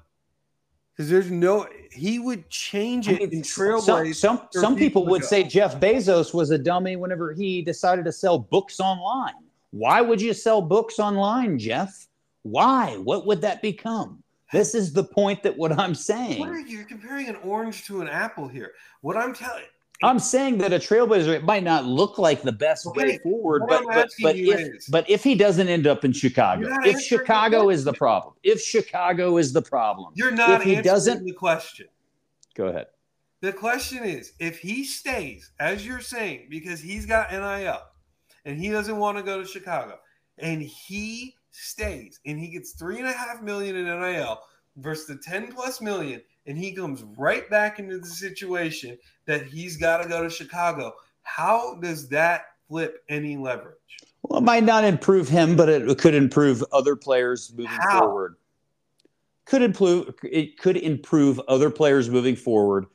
Because 0.95 1.09
there's 1.11 1.29
no 1.29 1.67
he 1.91 2.19
would 2.19 2.49
change 2.49 3.07
I 3.07 3.13
it 3.13 3.19
mean, 3.19 3.39
in 3.39 3.43
some 3.43 4.13
some, 4.13 4.47
some 4.51 4.75
people 4.75 5.05
would 5.07 5.21
go. 5.21 5.27
say 5.27 5.43
Jeff 5.43 5.79
Bezos 5.79 6.33
was 6.33 6.49
a 6.51 6.57
dummy 6.57 6.95
whenever 6.95 7.33
he 7.33 7.61
decided 7.61 8.05
to 8.05 8.11
sell 8.11 8.39
books 8.39 8.79
online. 8.79 9.33
Why 9.77 10.01
would 10.01 10.19
you 10.19 10.33
sell 10.33 10.59
books 10.59 10.97
online, 10.97 11.59
Jeff? 11.59 12.07
Why? 12.41 12.97
What 12.97 13.27
would 13.27 13.41
that 13.41 13.61
become? 13.61 14.23
This 14.51 14.73
is 14.73 14.91
the 14.91 15.03
point 15.03 15.43
that 15.43 15.55
what 15.55 15.71
I'm 15.71 15.77
What 15.77 15.91
are 15.91 15.93
saying. 15.95 16.39
you 16.67 16.77
you're 16.77 16.85
comparing 16.85 17.27
an 17.27 17.35
orange 17.43 17.85
to 17.85 18.01
an 18.01 18.07
apple 18.07 18.47
here? 18.47 18.71
What 19.01 19.17
I'm 19.17 19.35
telling 19.35 19.65
I'm 20.01 20.17
saying 20.19 20.57
that 20.59 20.73
a 20.73 20.77
trailblazer 20.77 21.27
it 21.29 21.43
might 21.43 21.63
not 21.63 21.85
look 21.85 22.17
like 22.17 22.41
the 22.41 22.51
best 22.51 22.87
way 22.95 23.19
forward, 23.19 23.63
what 23.67 23.83
but 23.83 23.93
but 23.93 24.09
but 24.21 24.35
if 24.35 24.59
is- 24.59 24.87
but 24.87 25.07
if 25.09 25.23
he 25.23 25.35
doesn't 25.35 25.67
end 25.67 25.85
up 25.85 26.03
in 26.05 26.11
Chicago, 26.11 26.67
if 26.83 26.99
Chicago 27.01 27.69
is 27.69 27.83
the 27.83 27.93
problem, 27.93 28.33
if 28.43 28.59
Chicago 28.61 29.37
is 29.37 29.53
the 29.53 29.61
problem, 29.61 30.13
you're 30.15 30.31
not 30.31 30.61
if 30.61 30.63
he 30.63 30.75
answering 30.75 30.83
doesn't, 30.93 31.25
the 31.25 31.33
question. 31.33 31.87
go 32.55 32.65
ahead. 32.67 32.87
The 33.41 33.53
question 33.53 34.03
is 34.03 34.33
if 34.39 34.59
he 34.59 34.83
stays, 34.85 35.51
as 35.59 35.85
you're 35.85 36.01
saying, 36.01 36.47
because 36.49 36.79
he's 36.79 37.05
got 37.05 37.31
NIL 37.31 37.81
and 38.47 38.57
he 38.57 38.69
doesn't 38.69 38.97
want 38.97 39.17
to 39.17 39.23
go 39.23 39.41
to 39.41 39.47
Chicago, 39.47 39.99
and 40.39 40.61
he 40.61 41.35
stays 41.51 42.19
and 42.25 42.39
he 42.39 42.47
gets 42.47 42.71
three 42.71 42.97
and 42.97 43.07
a 43.07 43.11
half 43.11 43.41
million 43.41 43.75
in 43.75 43.85
NIL 43.85 44.39
versus 44.77 45.05
the 45.05 45.17
10 45.17 45.51
plus 45.51 45.81
million, 45.81 46.21
and 46.45 46.57
he 46.57 46.71
comes 46.71 47.03
right 47.17 47.47
back 47.49 47.77
into 47.77 47.99
the 47.99 48.07
situation 48.07 48.97
that 49.25 49.43
he's 49.43 49.75
got 49.75 50.01
to 50.01 50.07
go 50.07 50.23
to 50.23 50.29
Chicago. 50.29 50.93
How 51.23 51.75
does 51.81 52.07
that 52.09 52.45
flip 52.69 53.03
any 53.09 53.35
leverage? 53.35 53.75
Well, 54.23 54.39
it 54.39 54.45
might 54.45 54.63
not 54.63 54.85
improve 54.85 55.27
him, 55.27 55.57
but 55.57 55.67
it 55.67 55.97
could 55.97 56.15
improve 56.15 56.63
other 56.71 56.95
players 56.95 57.51
moving 57.51 57.67
How? 57.67 57.99
forward. 57.99 58.35
Could 59.45 59.61
improve 59.61 60.13
it 60.23 60.57
could 60.57 60.77
improve 60.77 61.39
other 61.47 61.69
players 61.69 62.09
moving 62.09 62.35
forward 62.35 62.85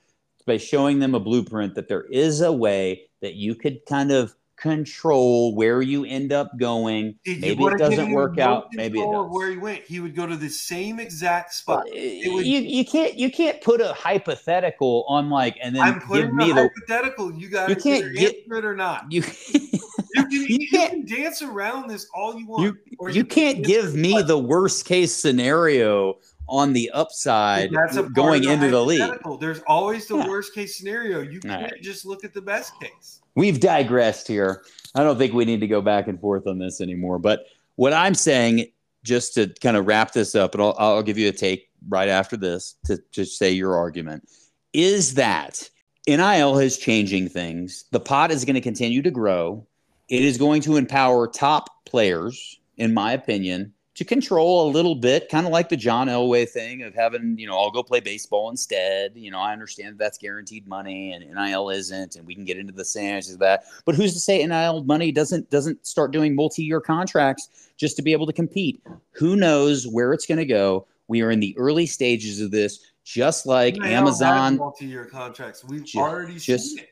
by 0.46 0.56
showing 0.56 0.98
them 0.98 1.14
a 1.14 1.20
blueprint 1.20 1.74
that 1.74 1.88
there 1.88 2.04
is 2.04 2.40
a 2.40 2.52
way 2.52 3.08
that 3.20 3.34
you 3.34 3.54
could 3.54 3.84
kind 3.86 4.10
of 4.10 4.34
control 4.62 5.54
where 5.56 5.82
you 5.82 6.04
end 6.04 6.32
up 6.32 6.56
going. 6.56 7.16
Did 7.24 7.40
Maybe 7.40 7.64
it 7.64 7.78
doesn't 7.78 8.12
work 8.12 8.38
out. 8.38 8.68
Maybe 8.72 9.00
it 9.00 9.10
does. 9.10 9.26
Where 9.30 9.50
he 9.50 9.56
went, 9.58 9.82
he 9.82 9.98
would 10.00 10.14
go 10.14 10.26
to 10.26 10.36
the 10.36 10.48
same 10.48 11.00
exact 11.00 11.52
spot. 11.52 11.92
you, 11.92 12.34
would- 12.34 12.46
you 12.46 12.84
can't 12.84 13.14
you 13.18 13.30
can't 13.30 13.60
put 13.60 13.80
a 13.80 13.92
hypothetical 13.92 15.04
on 15.08 15.30
like 15.30 15.58
and 15.60 15.74
then 15.74 15.82
I'm 15.82 16.02
give 16.10 16.32
me 16.32 16.48
the 16.48 16.54
the 16.54 16.70
hypothetical. 16.88 17.32
You 17.32 17.48
got 17.48 17.68
You 17.68 17.76
can't 17.76 18.14
get- 18.14 18.36
it 18.46 18.64
or 18.64 18.74
not. 18.76 19.10
you 19.10 19.22
You 19.22 20.22
can, 20.24 20.30
you, 20.30 20.40
You 20.40 20.68
can't- 20.68 21.08
dance 21.08 21.42
around 21.42 21.88
this 21.88 22.06
all 22.14 22.38
you 22.38 22.46
want. 22.46 22.62
you, 23.00 23.08
you 23.10 23.24
can't 23.24 23.64
give 23.64 23.94
me 23.94 24.22
the 24.22 24.38
worst 24.38 24.84
case 24.84 25.14
scenario 25.14 26.18
on 26.48 26.72
the 26.72 26.90
upside 26.90 27.70
going 28.14 28.44
into 28.44 28.68
the 28.68 28.80
league. 28.84 29.10
There's 29.40 29.60
always 29.66 30.06
the 30.06 30.18
Yeah. 30.18 30.28
worst 30.28 30.54
case 30.54 30.76
scenario. 30.76 31.20
You 31.20 31.40
can't 31.40 31.72
right. 31.72 31.82
just 31.82 32.04
look 32.04 32.24
at 32.24 32.34
the 32.34 32.42
best 32.42 32.78
case. 32.80 33.21
We've 33.34 33.60
digressed 33.60 34.28
here. 34.28 34.64
I 34.94 35.02
don't 35.02 35.18
think 35.18 35.32
we 35.32 35.44
need 35.44 35.60
to 35.60 35.66
go 35.66 35.80
back 35.80 36.08
and 36.08 36.20
forth 36.20 36.46
on 36.46 36.58
this 36.58 36.80
anymore. 36.80 37.18
But 37.18 37.46
what 37.76 37.92
I'm 37.92 38.14
saying, 38.14 38.66
just 39.04 39.34
to 39.34 39.48
kind 39.60 39.76
of 39.76 39.86
wrap 39.86 40.12
this 40.12 40.34
up, 40.34 40.54
and 40.54 40.62
I'll, 40.62 40.76
I'll 40.78 41.02
give 41.02 41.18
you 41.18 41.28
a 41.28 41.32
take 41.32 41.68
right 41.88 42.08
after 42.08 42.36
this 42.36 42.76
to 42.86 43.02
just 43.10 43.38
say 43.38 43.50
your 43.52 43.76
argument, 43.76 44.28
is 44.72 45.14
that 45.14 45.68
NIL 46.06 46.58
is 46.58 46.78
changing 46.78 47.28
things. 47.28 47.84
The 47.90 48.00
pot 48.00 48.30
is 48.30 48.44
going 48.44 48.54
to 48.54 48.60
continue 48.60 49.02
to 49.02 49.10
grow. 49.10 49.66
It 50.08 50.24
is 50.24 50.36
going 50.36 50.62
to 50.62 50.76
empower 50.76 51.26
top 51.26 51.68
players, 51.86 52.60
in 52.76 52.92
my 52.92 53.12
opinion, 53.12 53.72
to 53.94 54.04
control 54.04 54.68
a 54.68 54.70
little 54.70 54.94
bit, 54.94 55.28
kind 55.28 55.46
of 55.46 55.52
like 55.52 55.68
the 55.68 55.76
John 55.76 56.08
Elway 56.08 56.48
thing 56.48 56.82
of 56.82 56.94
having, 56.94 57.36
you 57.38 57.46
know, 57.46 57.58
I'll 57.58 57.70
go 57.70 57.82
play 57.82 58.00
baseball 58.00 58.48
instead. 58.48 59.12
You 59.14 59.30
know, 59.30 59.38
I 59.38 59.52
understand 59.52 59.90
that 59.90 59.98
that's 59.98 60.18
guaranteed 60.18 60.66
money 60.66 61.12
and 61.12 61.24
NIL 61.34 61.68
isn't, 61.68 62.16
and 62.16 62.26
we 62.26 62.34
can 62.34 62.44
get 62.44 62.56
into 62.56 62.72
the 62.72 62.84
sandwiches 62.84 63.34
of 63.34 63.40
that. 63.40 63.64
But 63.84 63.94
who's 63.94 64.14
to 64.14 64.20
say 64.20 64.46
NIL 64.46 64.84
money 64.84 65.12
doesn't 65.12 65.50
doesn't 65.50 65.86
start 65.86 66.10
doing 66.10 66.34
multi-year 66.34 66.80
contracts 66.80 67.70
just 67.76 67.96
to 67.96 68.02
be 68.02 68.12
able 68.12 68.26
to 68.26 68.32
compete? 68.32 68.82
Who 69.12 69.36
knows 69.36 69.86
where 69.86 70.14
it's 70.14 70.26
going 70.26 70.38
to 70.38 70.46
go? 70.46 70.86
We 71.08 71.20
are 71.20 71.30
in 71.30 71.40
the 71.40 71.54
early 71.58 71.84
stages 71.84 72.40
of 72.40 72.50
this, 72.50 72.80
just 73.04 73.44
like 73.44 73.78
Amazon. 73.82 74.56
Multi-year 74.56 75.04
contracts. 75.04 75.64
We've 75.64 75.84
just, 75.84 75.96
already 75.96 76.38
just, 76.38 76.70
seen 76.70 76.78
it. 76.78 76.91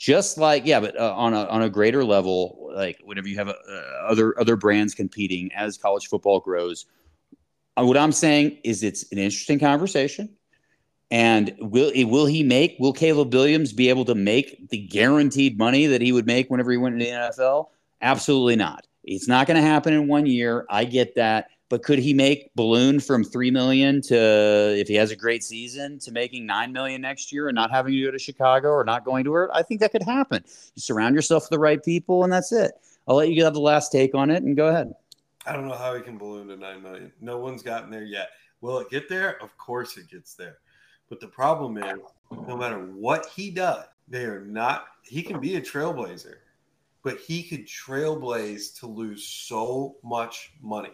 Just 0.00 0.38
like 0.38 0.64
yeah, 0.64 0.80
but 0.80 0.98
uh, 0.98 1.14
on 1.14 1.34
a 1.34 1.44
on 1.44 1.60
a 1.60 1.68
greater 1.68 2.02
level, 2.02 2.70
like 2.74 2.98
whenever 3.04 3.28
you 3.28 3.36
have 3.36 3.48
uh, 3.48 3.52
other 4.08 4.38
other 4.40 4.56
brands 4.56 4.94
competing 4.94 5.52
as 5.52 5.76
college 5.76 6.06
football 6.08 6.40
grows, 6.40 6.86
uh, 7.76 7.84
what 7.84 7.98
I'm 7.98 8.10
saying 8.10 8.56
is 8.64 8.82
it's 8.82 9.04
an 9.12 9.18
interesting 9.18 9.58
conversation. 9.58 10.30
And 11.10 11.54
will 11.58 11.92
will 12.08 12.24
he 12.24 12.42
make? 12.42 12.76
Will 12.78 12.94
Caleb 12.94 13.34
Williams 13.34 13.74
be 13.74 13.90
able 13.90 14.06
to 14.06 14.14
make 14.14 14.70
the 14.70 14.78
guaranteed 14.78 15.58
money 15.58 15.84
that 15.84 16.00
he 16.00 16.12
would 16.12 16.26
make 16.26 16.48
whenever 16.48 16.70
he 16.70 16.78
went 16.78 16.94
into 16.94 17.04
the 17.04 17.10
NFL? 17.10 17.66
Absolutely 18.00 18.56
not. 18.56 18.86
It's 19.04 19.28
not 19.28 19.46
going 19.46 19.56
to 19.56 19.62
happen 19.62 19.92
in 19.92 20.08
one 20.08 20.24
year. 20.24 20.64
I 20.70 20.84
get 20.84 21.16
that, 21.16 21.50
but 21.70 21.84
could 21.84 22.00
he 22.00 22.12
make 22.12 22.52
balloon 22.56 22.98
from 22.98 23.22
three 23.22 23.50
million 23.50 24.02
to 24.02 24.74
if 24.76 24.88
he 24.88 24.94
has 24.94 25.12
a 25.12 25.16
great 25.16 25.42
season 25.42 25.98
to 26.00 26.10
making 26.10 26.44
nine 26.44 26.72
million 26.72 27.00
next 27.00 27.32
year 27.32 27.48
and 27.48 27.54
not 27.54 27.70
having 27.70 27.94
to 27.94 28.02
go 28.02 28.10
to 28.10 28.18
Chicago 28.18 28.70
or 28.70 28.84
not 28.84 29.04
going 29.04 29.24
to 29.24 29.30
work? 29.30 29.50
I 29.54 29.62
think 29.62 29.80
that 29.80 29.92
could 29.92 30.02
happen. 30.02 30.42
You 30.74 30.82
surround 30.82 31.14
yourself 31.14 31.44
with 31.44 31.50
the 31.50 31.60
right 31.60 31.82
people, 31.82 32.24
and 32.24 32.32
that's 32.32 32.50
it. 32.52 32.72
I'll 33.08 33.14
let 33.14 33.30
you 33.30 33.44
have 33.44 33.54
the 33.54 33.60
last 33.60 33.90
take 33.92 34.14
on 34.14 34.30
it 34.30 34.42
and 34.42 34.56
go 34.56 34.66
ahead. 34.66 34.92
I 35.46 35.52
don't 35.54 35.68
know 35.68 35.76
how 35.76 35.94
he 35.94 36.02
can 36.02 36.18
balloon 36.18 36.48
to 36.48 36.56
nine 36.56 36.82
million. 36.82 37.12
No 37.20 37.38
one's 37.38 37.62
gotten 37.62 37.88
there 37.88 38.04
yet. 38.04 38.30
Will 38.60 38.78
it 38.80 38.90
get 38.90 39.08
there? 39.08 39.42
Of 39.42 39.56
course 39.56 39.96
it 39.96 40.10
gets 40.10 40.34
there. 40.34 40.58
But 41.08 41.20
the 41.20 41.28
problem 41.28 41.78
is, 41.78 41.98
no 42.46 42.56
matter 42.56 42.78
what 42.78 43.26
he 43.34 43.50
does, 43.50 43.84
they 44.08 44.24
are 44.24 44.44
not. 44.44 44.86
He 45.02 45.22
can 45.22 45.40
be 45.40 45.54
a 45.54 45.60
trailblazer 45.60 46.34
but 47.02 47.18
he 47.18 47.42
could 47.42 47.66
trailblaze 47.66 48.78
to 48.80 48.86
lose 48.86 49.26
so 49.26 49.96
much 50.02 50.52
money. 50.60 50.90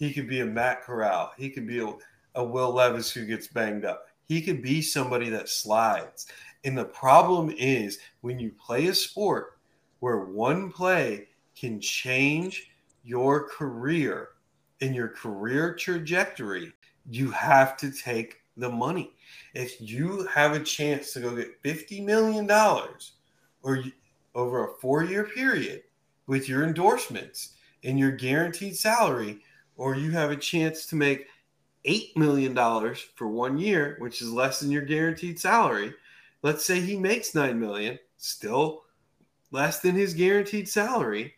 He 0.00 0.14
could 0.14 0.26
be 0.26 0.40
a 0.40 0.46
Matt 0.46 0.82
Corral. 0.82 1.32
He 1.36 1.50
could 1.50 1.66
be 1.66 1.80
a, 1.80 1.92
a 2.34 2.42
Will 2.42 2.72
Levis 2.72 3.12
who 3.12 3.26
gets 3.26 3.46
banged 3.46 3.84
up. 3.84 4.06
He 4.24 4.40
could 4.40 4.62
be 4.62 4.80
somebody 4.80 5.28
that 5.28 5.50
slides. 5.50 6.26
And 6.64 6.76
the 6.76 6.86
problem 6.86 7.54
is 7.56 7.98
when 8.22 8.38
you 8.38 8.50
play 8.52 8.86
a 8.86 8.94
sport 8.94 9.58
where 9.98 10.24
one 10.24 10.72
play 10.72 11.28
can 11.54 11.82
change 11.82 12.70
your 13.04 13.46
career 13.50 14.30
and 14.80 14.94
your 14.94 15.08
career 15.08 15.74
trajectory, 15.74 16.72
you 17.10 17.30
have 17.30 17.76
to 17.76 17.92
take 17.92 18.36
the 18.56 18.70
money. 18.70 19.12
If 19.52 19.82
you 19.82 20.26
have 20.28 20.52
a 20.52 20.60
chance 20.60 21.12
to 21.12 21.20
go 21.20 21.36
get 21.36 21.62
$50 21.62 22.02
million 22.06 22.50
or 23.62 23.76
you, 23.76 23.92
over 24.34 24.64
a 24.64 24.74
four 24.80 25.04
year 25.04 25.24
period 25.24 25.82
with 26.26 26.48
your 26.48 26.64
endorsements 26.64 27.56
and 27.84 27.98
your 27.98 28.12
guaranteed 28.12 28.76
salary, 28.76 29.42
or 29.80 29.94
you 29.94 30.10
have 30.10 30.30
a 30.30 30.36
chance 30.36 30.84
to 30.84 30.94
make 30.94 31.26
$8 31.86 32.14
million 32.14 32.54
for 33.16 33.26
one 33.26 33.56
year, 33.56 33.96
which 33.98 34.20
is 34.20 34.30
less 34.30 34.60
than 34.60 34.70
your 34.70 34.82
guaranteed 34.82 35.40
salary. 35.40 35.94
Let's 36.42 36.66
say 36.66 36.80
he 36.80 36.98
makes 36.98 37.34
9 37.34 37.58
million, 37.58 37.98
still 38.18 38.82
less 39.52 39.80
than 39.80 39.94
his 39.94 40.12
guaranteed 40.12 40.68
salary. 40.68 41.32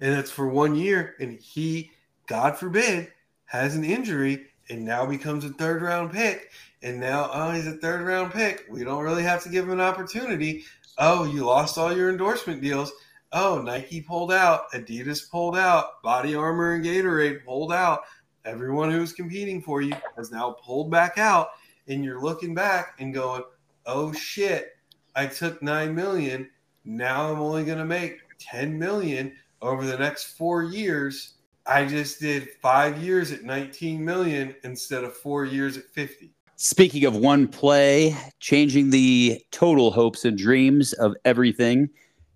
And 0.00 0.14
that's 0.14 0.30
for 0.30 0.48
one 0.48 0.74
year. 0.74 1.16
And 1.20 1.38
he, 1.38 1.90
God 2.26 2.56
forbid, 2.56 3.12
has 3.44 3.76
an 3.76 3.84
injury 3.84 4.46
and 4.70 4.82
now 4.82 5.04
becomes 5.04 5.44
a 5.44 5.50
third 5.50 5.82
round 5.82 6.12
pick. 6.12 6.50
And 6.82 6.98
now, 6.98 7.28
oh, 7.30 7.50
he's 7.50 7.66
a 7.66 7.76
third 7.76 8.06
round 8.06 8.32
pick. 8.32 8.64
We 8.70 8.84
don't 8.84 9.04
really 9.04 9.22
have 9.22 9.42
to 9.42 9.50
give 9.50 9.66
him 9.66 9.72
an 9.72 9.82
opportunity 9.82 10.64
Oh, 11.02 11.24
you 11.24 11.44
lost 11.44 11.78
all 11.78 11.96
your 11.96 12.10
endorsement 12.10 12.60
deals. 12.60 12.92
Oh, 13.32 13.62
Nike 13.62 14.00
pulled 14.00 14.32
out, 14.32 14.72
Adidas 14.72 15.30
pulled 15.30 15.56
out, 15.56 16.02
Body 16.02 16.34
Armor 16.34 16.72
and 16.72 16.84
Gatorade 16.84 17.44
pulled 17.44 17.72
out. 17.72 18.00
Everyone 18.44 18.90
who's 18.90 19.12
competing 19.12 19.62
for 19.62 19.82
you 19.82 19.94
has 20.16 20.32
now 20.32 20.56
pulled 20.64 20.90
back 20.90 21.16
out, 21.16 21.50
and 21.86 22.04
you're 22.04 22.20
looking 22.20 22.54
back 22.54 22.96
and 22.98 23.14
going, 23.14 23.44
"Oh 23.86 24.12
shit, 24.12 24.72
I 25.14 25.26
took 25.26 25.62
nine 25.62 25.94
million. 25.94 26.50
Now 26.84 27.30
I'm 27.32 27.38
only 27.38 27.64
going 27.64 27.78
to 27.78 27.84
make 27.84 28.18
ten 28.38 28.76
million 28.76 29.36
over 29.62 29.86
the 29.86 29.98
next 29.98 30.36
four 30.36 30.64
years. 30.64 31.34
I 31.66 31.84
just 31.84 32.18
did 32.18 32.48
five 32.60 33.00
years 33.00 33.30
at 33.30 33.44
19 33.44 34.04
million 34.04 34.56
instead 34.64 35.04
of 35.04 35.16
four 35.16 35.44
years 35.44 35.76
at 35.76 35.84
50." 35.84 36.32
Speaking 36.56 37.04
of 37.04 37.14
one 37.14 37.46
play, 37.46 38.16
changing 38.40 38.90
the 38.90 39.40
total 39.52 39.92
hopes 39.92 40.24
and 40.24 40.36
dreams 40.36 40.94
of 40.94 41.14
everything. 41.24 41.90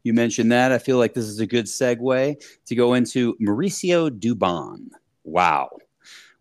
You 0.04 0.12
mentioned 0.12 0.52
that. 0.52 0.70
I 0.70 0.78
feel 0.78 0.98
like 0.98 1.14
this 1.14 1.24
is 1.24 1.40
a 1.40 1.46
good 1.46 1.64
segue 1.64 2.36
to 2.66 2.74
go 2.74 2.94
into 2.94 3.34
Mauricio 3.36 4.10
Dubon. 4.10 4.90
Wow. 5.24 5.70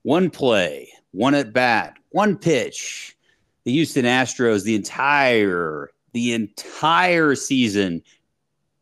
One 0.03 0.29
play, 0.29 0.89
one 1.11 1.33
at 1.33 1.53
bat, 1.53 1.97
one 2.11 2.37
pitch. 2.37 3.17
The 3.63 3.71
Houston 3.71 4.03
Astros, 4.03 4.63
the 4.63 4.75
entire, 4.75 5.89
the 6.11 6.33
entire 6.33 7.33
season 7.35 8.03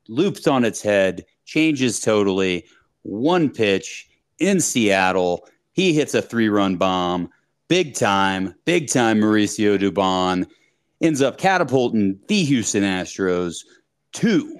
loops 0.07 0.47
on 0.47 0.65
its 0.65 0.81
head, 0.81 1.23
changes 1.45 1.99
totally. 1.99 2.65
One 3.03 3.51
pitch 3.51 4.09
in 4.39 4.59
Seattle. 4.59 5.47
He 5.73 5.93
hits 5.93 6.15
a 6.15 6.21
three 6.21 6.49
run 6.49 6.77
bomb 6.77 7.29
big 7.71 7.93
time, 7.93 8.53
big 8.65 8.89
time 8.89 9.21
Mauricio 9.21 9.79
Dubon 9.79 10.45
ends 10.99 11.21
up 11.21 11.37
catapulting 11.37 12.19
the 12.27 12.43
Houston 12.43 12.83
Astros 12.83 13.63
to 14.11 14.59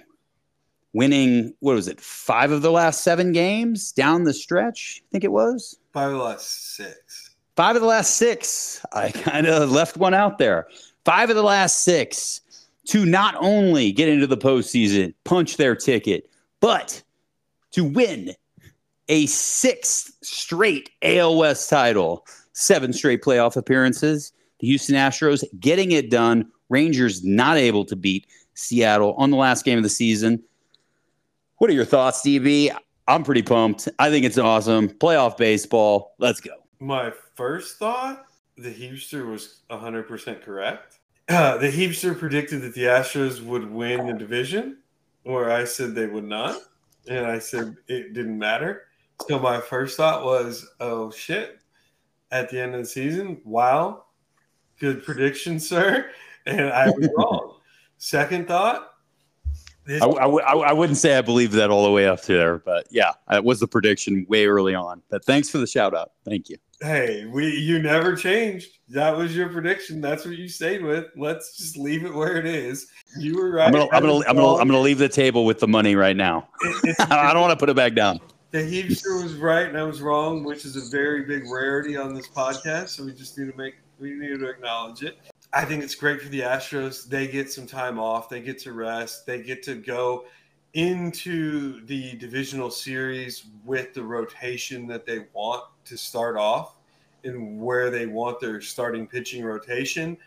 winning, 0.94 1.54
what 1.60 1.76
was 1.76 1.88
it, 1.88 2.00
five 2.00 2.52
of 2.52 2.62
the 2.62 2.72
last 2.72 3.04
seven 3.04 3.32
games 3.32 3.92
down 3.92 4.24
the 4.24 4.34
stretch? 4.34 5.02
I 5.04 5.08
think 5.12 5.24
it 5.24 5.32
was. 5.32 5.78
Five 5.94 6.12
of 6.12 6.18
the 6.18 6.24
last 6.24 6.76
six. 6.76 7.36
Five 7.56 7.76
of 7.76 7.82
the 7.82 7.88
last 7.88 8.16
six. 8.16 8.84
I 8.94 9.12
kind 9.12 9.48
of 9.48 9.72
left 9.72 9.98
one 9.98 10.14
out 10.14 10.38
there. 10.38 10.68
Five 11.06 11.30
of 11.30 11.36
the 11.36 11.44
last 11.44 11.84
six 11.84 12.42
to 12.88 13.06
not 13.06 13.36
only 13.39 13.92
get 13.92 14.10
into 14.10 14.28
the 14.28 14.38
postseason, 14.38 15.14
punch 15.24 15.58
their 15.58 15.76
ticket, 15.76 16.30
but 16.60 17.02
to 17.72 17.84
win 17.84 18.34
a 19.08 19.26
sixth 19.26 20.14
straight 20.22 20.89
AL 21.02 21.38
West 21.38 21.70
title 21.70 22.26
seven 22.54 22.94
straight 22.94 23.22
playoff 23.22 23.56
appearances. 23.56 24.32
The 24.60 24.68
Houston 24.68 24.96
Astros 24.96 25.44
getting 25.60 25.92
it 25.92 26.10
done. 26.10 26.50
Rangers 26.70 27.24
not 27.24 27.58
able 27.58 27.86
to 27.86 27.96
beat 27.96 28.28
Seattle 28.54 29.14
on 29.18 29.32
the 29.32 29.38
last 29.38 29.66
game 29.66 29.78
of 29.78 29.84
the 29.84 29.89
season. 29.89 30.42
What 31.62 31.70
are 31.70 31.74
your 31.74 31.86
thoughts, 31.86 32.24
DB? 32.24 32.76
I'm 33.07 33.24
pretty 33.24 33.43
pumped. 33.43 33.88
I 33.99 34.09
think 34.09 34.26
it's 34.26 34.39
awesome. 34.39 34.89
Playoff 34.89 35.38
baseball. 35.38 36.16
Let's 36.18 36.39
go. 36.39 36.53
My 36.80 37.14
first 37.36 37.78
thought 37.78 38.26
the 38.57 38.74
Heapster 38.74 39.30
was 39.30 39.59
100% 39.70 40.41
correct. 40.41 40.97
Uh, 41.30 41.57
the 41.57 41.70
Heapster 41.70 42.18
predicted 42.18 42.64
that 42.64 42.74
the 42.74 42.86
Astros 42.86 43.43
would 43.43 43.70
win 43.70 44.07
the 44.07 44.14
division, 44.14 44.80
where 45.22 45.51
I 45.51 45.66
said 45.66 45.93
they 45.93 46.07
would 46.07 46.24
not. 46.24 46.57
And 47.07 47.28
I 47.28 47.38
said 47.38 47.76
it 47.88 48.14
didn't 48.14 48.39
matter. 48.39 48.88
So 49.28 49.38
my 49.38 49.62
first 49.62 49.97
thought 49.97 50.26
was, 50.26 50.68
oh 50.80 51.12
shit, 51.12 51.59
at 52.32 52.49
the 52.49 52.59
end 52.59 52.74
of 52.74 52.82
the 52.82 52.88
season. 52.88 53.39
Wow, 53.45 54.05
good 54.80 55.03
prediction, 55.03 55.59
sir. 55.59 56.09
And 56.47 56.72
I 56.72 56.89
was 56.89 57.07
wrong. 57.16 57.59
Second 57.99 58.47
thought. 58.47 58.91
I, 59.90 60.06
I, 60.06 60.56
I, 60.56 60.74
wouldn't 60.74 60.98
say 60.98 61.18
I 61.18 61.22
believe 61.22 61.52
that 61.54 61.70
all 61.70 61.84
the 61.84 61.92
way 61.92 62.08
up 62.08 62.22
to 62.24 62.34
there, 62.34 62.60
but 62.60 62.88
yeah, 62.92 63.14
it 63.32 63.44
was 63.44 63.60
the 63.60 63.68
prediction 63.68 64.26
way 64.30 64.46
early 64.46 64.76
on. 64.76 65.02
But 65.10 65.26
thanks 65.26 65.50
for 65.50 65.58
the 65.58 65.66
shout 65.66 65.96
out. 65.96 66.12
Thank 66.24 66.50
you. 66.50 66.58
Hey, 66.82 67.26
we 67.26 67.56
you 67.58 67.80
never 67.80 68.16
changed. 68.16 68.78
That 68.90 69.16
was 69.16 69.36
your 69.36 69.50
prediction. 69.50 70.00
That's 70.02 70.26
what 70.26 70.36
you 70.36 70.48
stayed 70.48 70.84
with. 70.84 71.06
Let's 71.16 71.58
just 71.58 71.78
leave 71.78 72.06
it 72.06 72.14
where 72.14 72.38
it 72.38 72.46
is. 72.46 72.88
You 73.18 73.38
were 73.38 73.52
right. 73.52 73.68
I'm 73.68 73.74
gonna, 73.74 73.90
I'm 73.92 74.04
gonna, 74.04 74.26
I'm 74.28 74.36
gonna, 74.36 74.56
I'm 74.56 74.68
gonna 74.68 74.80
leave 74.80 74.98
the 74.98 75.10
table 75.10 75.46
with 75.46 75.60
the 75.60 75.68
money 75.68 75.96
right 75.96 76.16
now. 76.16 76.48
It, 76.84 76.96
I 77.12 77.34
don't 77.34 77.42
want 77.42 77.52
to 77.52 77.58
put 77.58 77.70
it 77.70 77.76
back 77.76 77.94
down 77.94 78.20
the 78.52 78.60
Heapster 78.60 79.24
was 79.24 79.36
right 79.36 79.68
and 79.68 79.78
I 79.78 79.84
was 79.84 80.02
wrong, 80.02 80.44
which 80.44 80.66
is 80.66 80.76
a 80.76 80.92
very 80.92 81.24
big 81.24 81.50
rarity 81.50 81.96
on 81.96 82.14
this 82.14 82.28
podcast. 82.28 82.90
So 82.90 83.06
we 83.06 83.14
just 83.14 83.38
need 83.38 83.50
to 83.50 83.58
make 83.58 83.76
we 83.98 84.12
need 84.12 84.40
to 84.40 84.50
acknowledge 84.50 85.04
it. 85.04 85.18
I 85.54 85.66
think 85.66 85.84
it's 85.84 85.95
great 85.95 86.22
for 86.22 86.30
the 86.30 86.41
Astros. 86.41 87.08
They 87.08 87.28
get 87.28 87.52
some 87.52 87.68
time 87.68 87.99
off. 87.99 88.30
They 88.30 88.39
get 88.39 88.60
to 88.60 88.72
rest. 88.72 89.26
They 89.26 89.41
get 89.41 89.62
to 89.64 89.76
go 89.76 90.26
into 90.74 91.86
the 91.86 92.16
divisional 92.16 92.72
series 92.72 93.47
with 93.66 93.93
the 93.93 94.04
rotation 94.04 94.88
that 94.88 95.06
they 95.06 95.26
want 95.34 95.66
to 95.84 95.97
start 95.97 96.38
off 96.38 96.76
and 97.26 97.60
where 97.60 97.89
they 97.89 98.06
want 98.06 98.39
their 98.39 98.62
starting 98.62 99.06
pitching 99.06 99.43
rotation. 99.43 100.18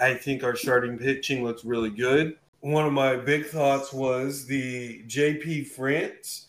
I 0.00 0.14
think 0.14 0.42
our 0.42 0.56
starting 0.56 0.96
pitching 0.96 1.44
looks 1.44 1.64
really 1.64 1.90
good. 1.90 2.38
One 2.60 2.86
of 2.86 2.92
my 2.94 3.16
big 3.16 3.46
thoughts 3.46 3.92
was 3.92 4.46
the 4.46 5.02
JP 5.02 5.66
France 5.68 6.46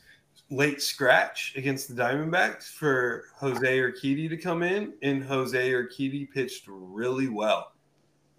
late 0.50 0.82
scratch 0.82 1.54
against 1.58 1.90
the 1.90 2.02
Diamondbacks 2.02 2.72
for 2.72 3.26
Jose 3.36 3.78
Urquidy 3.80 4.30
to 4.30 4.38
come 4.38 4.64
in, 4.64 4.94
and 5.02 5.24
Jose 5.24 5.72
Urquidy 5.72 6.30
pitched 6.32 6.66
really 6.68 7.28
well, 7.28 7.73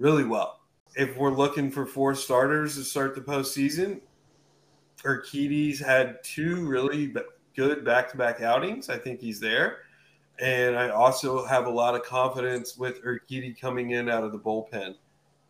really 0.05 0.24
well. 0.24 0.61
If 0.96 1.16
we're 1.16 1.32
looking 1.32 1.70
for 1.70 1.86
four 1.86 2.14
starters 2.14 2.76
to 2.76 2.84
start 2.84 3.14
the 3.14 3.22
postseason, 3.22 4.02
Urquidy's 5.02 5.80
had 5.80 6.22
two 6.22 6.66
really 6.66 7.14
good 7.57 7.86
back-to-back 7.86 8.42
outings. 8.42 8.90
I 8.90 8.98
think 8.98 9.18
he's 9.18 9.40
there. 9.40 9.78
And 10.40 10.76
I 10.76 10.90
also 10.90 11.46
have 11.46 11.66
a 11.66 11.70
lot 11.70 11.94
of 11.94 12.02
confidence 12.02 12.76
with 12.76 13.02
Urquidy 13.02 13.59
coming 13.59 13.92
in 13.92 14.11
out 14.11 14.24
of 14.24 14.32
the 14.32 14.38
bullpen 14.38 14.94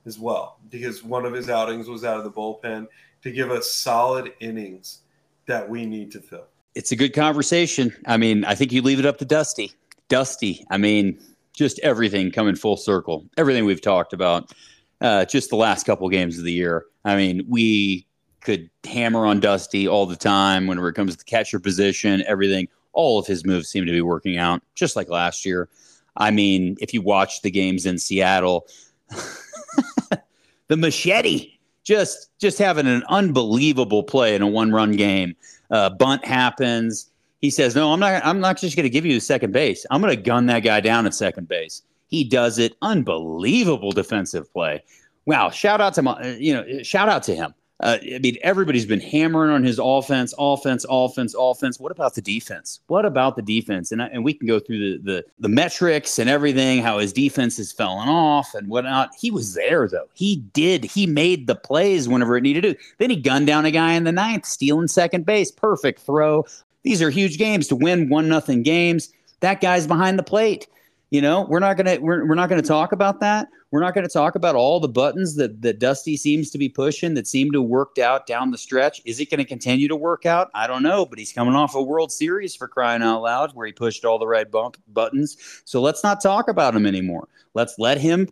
as 0.06 0.20
well, 0.20 0.58
because 0.70 1.02
one 1.02 1.24
of 1.24 1.32
his 1.32 1.50
outings 1.50 1.88
was 1.88 2.04
out 2.04 2.18
of 2.18 2.24
the 2.24 2.30
bullpen 2.30 2.86
to 3.22 3.32
give 3.32 3.50
us 3.50 3.72
solid 3.72 4.34
innings 4.38 5.00
that 5.46 5.68
we 5.68 5.84
need 5.84 6.12
to 6.12 6.20
fill. 6.20 6.46
It's 6.76 6.92
a 6.92 6.96
good 6.96 7.12
conversation. 7.12 7.92
I 8.06 8.18
mean, 8.18 8.44
I 8.44 8.54
think 8.54 8.70
you 8.70 8.82
leave 8.82 9.00
it 9.00 9.06
up 9.06 9.18
to 9.18 9.24
Dusty. 9.24 9.72
Dusty, 10.08 10.64
I 10.70 10.76
mean, 10.76 11.18
just 11.54 11.78
everything 11.80 12.30
coming 12.30 12.56
full 12.56 12.76
circle. 12.76 13.26
Everything 13.36 13.64
we've 13.64 13.80
talked 13.80 14.12
about, 14.12 14.52
uh, 15.00 15.24
just 15.24 15.50
the 15.50 15.56
last 15.56 15.86
couple 15.86 16.08
games 16.08 16.38
of 16.38 16.44
the 16.44 16.52
year. 16.52 16.84
I 17.04 17.16
mean, 17.16 17.46
we 17.48 18.06
could 18.40 18.68
hammer 18.84 19.24
on 19.24 19.40
Dusty 19.40 19.88
all 19.88 20.04
the 20.04 20.16
time 20.16 20.66
whenever 20.66 20.88
it 20.88 20.94
comes 20.94 21.12
to 21.12 21.18
the 21.18 21.24
catcher 21.24 21.58
position, 21.58 22.22
everything. 22.26 22.68
All 22.92 23.18
of 23.18 23.26
his 23.26 23.44
moves 23.44 23.68
seem 23.68 23.86
to 23.86 23.92
be 23.92 24.02
working 24.02 24.36
out, 24.36 24.62
just 24.74 24.94
like 24.94 25.08
last 25.08 25.44
year. 25.44 25.68
I 26.16 26.30
mean, 26.30 26.76
if 26.80 26.94
you 26.94 27.02
watch 27.02 27.42
the 27.42 27.50
games 27.50 27.86
in 27.86 27.98
Seattle, 27.98 28.66
the 30.68 30.76
machete 30.76 31.54
just 31.84 32.30
just 32.40 32.58
having 32.58 32.86
an 32.86 33.04
unbelievable 33.08 34.02
play 34.02 34.34
in 34.34 34.42
a 34.42 34.46
one 34.46 34.72
run 34.72 34.92
game. 34.92 35.36
Uh, 35.70 35.90
bunt 35.90 36.24
happens. 36.24 37.10
He 37.44 37.50
says, 37.50 37.74
"No, 37.74 37.92
I'm 37.92 38.00
not. 38.00 38.24
I'm 38.24 38.40
not 38.40 38.56
just 38.56 38.74
going 38.74 38.84
to 38.84 38.90
give 38.90 39.04
you 39.04 39.12
the 39.12 39.20
second 39.20 39.52
base. 39.52 39.84
I'm 39.90 40.00
going 40.00 40.16
to 40.16 40.22
gun 40.22 40.46
that 40.46 40.60
guy 40.60 40.80
down 40.80 41.04
at 41.04 41.12
second 41.12 41.46
base." 41.46 41.82
He 42.06 42.24
does 42.24 42.58
it. 42.58 42.74
Unbelievable 42.80 43.92
defensive 43.92 44.50
play. 44.50 44.82
Wow! 45.26 45.50
Shout 45.50 45.78
out 45.78 45.92
to 45.92 46.02
my, 46.02 46.36
you 46.40 46.54
know, 46.54 46.82
shout 46.82 47.10
out 47.10 47.22
to 47.24 47.34
him. 47.34 47.52
Uh, 47.80 47.98
I 48.02 48.18
mean, 48.18 48.38
everybody's 48.42 48.86
been 48.86 49.00
hammering 49.00 49.50
on 49.50 49.62
his 49.62 49.78
offense, 49.78 50.32
offense, 50.38 50.86
offense, 50.88 51.34
offense. 51.36 51.78
What 51.78 51.92
about 51.92 52.14
the 52.14 52.22
defense? 52.22 52.80
What 52.86 53.04
about 53.04 53.36
the 53.36 53.42
defense? 53.42 53.92
And, 53.92 54.00
and 54.00 54.24
we 54.24 54.32
can 54.32 54.46
go 54.46 54.58
through 54.58 54.78
the, 54.78 55.02
the 55.02 55.24
the 55.38 55.48
metrics 55.50 56.18
and 56.18 56.30
everything, 56.30 56.80
how 56.80 56.98
his 56.98 57.12
defense 57.12 57.58
has 57.58 57.72
fallen 57.72 58.08
off 58.08 58.54
and 58.54 58.68
whatnot. 58.68 59.10
He 59.20 59.30
was 59.30 59.52
there 59.52 59.86
though. 59.86 60.08
He 60.14 60.36
did. 60.54 60.84
He 60.84 61.06
made 61.06 61.46
the 61.46 61.56
plays 61.56 62.08
whenever 62.08 62.38
it 62.38 62.42
needed 62.42 62.62
to. 62.62 62.76
Then 62.96 63.10
he 63.10 63.16
gunned 63.16 63.48
down 63.48 63.66
a 63.66 63.70
guy 63.70 63.92
in 63.92 64.04
the 64.04 64.12
ninth, 64.12 64.46
stealing 64.46 64.88
second 64.88 65.26
base. 65.26 65.50
Perfect 65.50 66.00
throw. 66.00 66.46
These 66.84 67.02
are 67.02 67.10
huge 67.10 67.38
games 67.38 67.66
to 67.68 67.76
win 67.76 68.08
one 68.08 68.28
nothing 68.28 68.62
games. 68.62 69.10
That 69.40 69.60
guy's 69.60 69.86
behind 69.86 70.18
the 70.18 70.22
plate. 70.22 70.68
You 71.10 71.22
know, 71.22 71.46
we're 71.48 71.60
not 71.60 71.76
gonna 71.76 71.98
we're, 72.00 72.26
we're 72.26 72.34
not 72.34 72.48
gonna 72.48 72.62
talk 72.62 72.92
about 72.92 73.20
that. 73.20 73.48
We're 73.70 73.80
not 73.80 73.94
gonna 73.94 74.08
talk 74.08 74.34
about 74.34 74.56
all 74.56 74.80
the 74.80 74.88
buttons 74.88 75.36
that 75.36 75.62
that 75.62 75.78
Dusty 75.78 76.16
seems 76.16 76.50
to 76.50 76.58
be 76.58 76.68
pushing 76.68 77.14
that 77.14 77.26
seem 77.26 77.52
to 77.52 77.62
worked 77.62 77.98
out 77.98 78.26
down 78.26 78.50
the 78.50 78.58
stretch. 78.58 79.00
Is 79.04 79.20
it 79.20 79.30
gonna 79.30 79.44
continue 79.44 79.86
to 79.88 79.96
work 79.96 80.26
out? 80.26 80.50
I 80.54 80.66
don't 80.66 80.82
know, 80.82 81.06
but 81.06 81.18
he's 81.18 81.32
coming 81.32 81.54
off 81.54 81.74
a 81.74 81.82
World 81.82 82.10
Series 82.10 82.56
for 82.56 82.66
crying 82.66 83.02
out 83.02 83.22
loud, 83.22 83.54
where 83.54 83.66
he 83.66 83.72
pushed 83.72 84.04
all 84.04 84.18
the 84.18 84.26
right 84.26 84.50
bump 84.50 84.76
buttons. 84.88 85.36
So 85.64 85.80
let's 85.80 86.02
not 86.02 86.20
talk 86.20 86.48
about 86.48 86.74
him 86.74 86.86
anymore. 86.86 87.28
Let's 87.54 87.78
let 87.78 87.98
him 87.98 88.28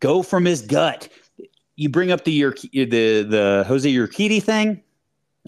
go 0.00 0.22
from 0.22 0.44
his 0.44 0.60
gut. 0.62 1.08
You 1.76 1.88
bring 1.88 2.12
up 2.12 2.24
the 2.24 2.50
the 2.72 3.22
the 3.22 3.64
Jose 3.66 3.90
Urquidy 3.90 4.42
thing. 4.42 4.82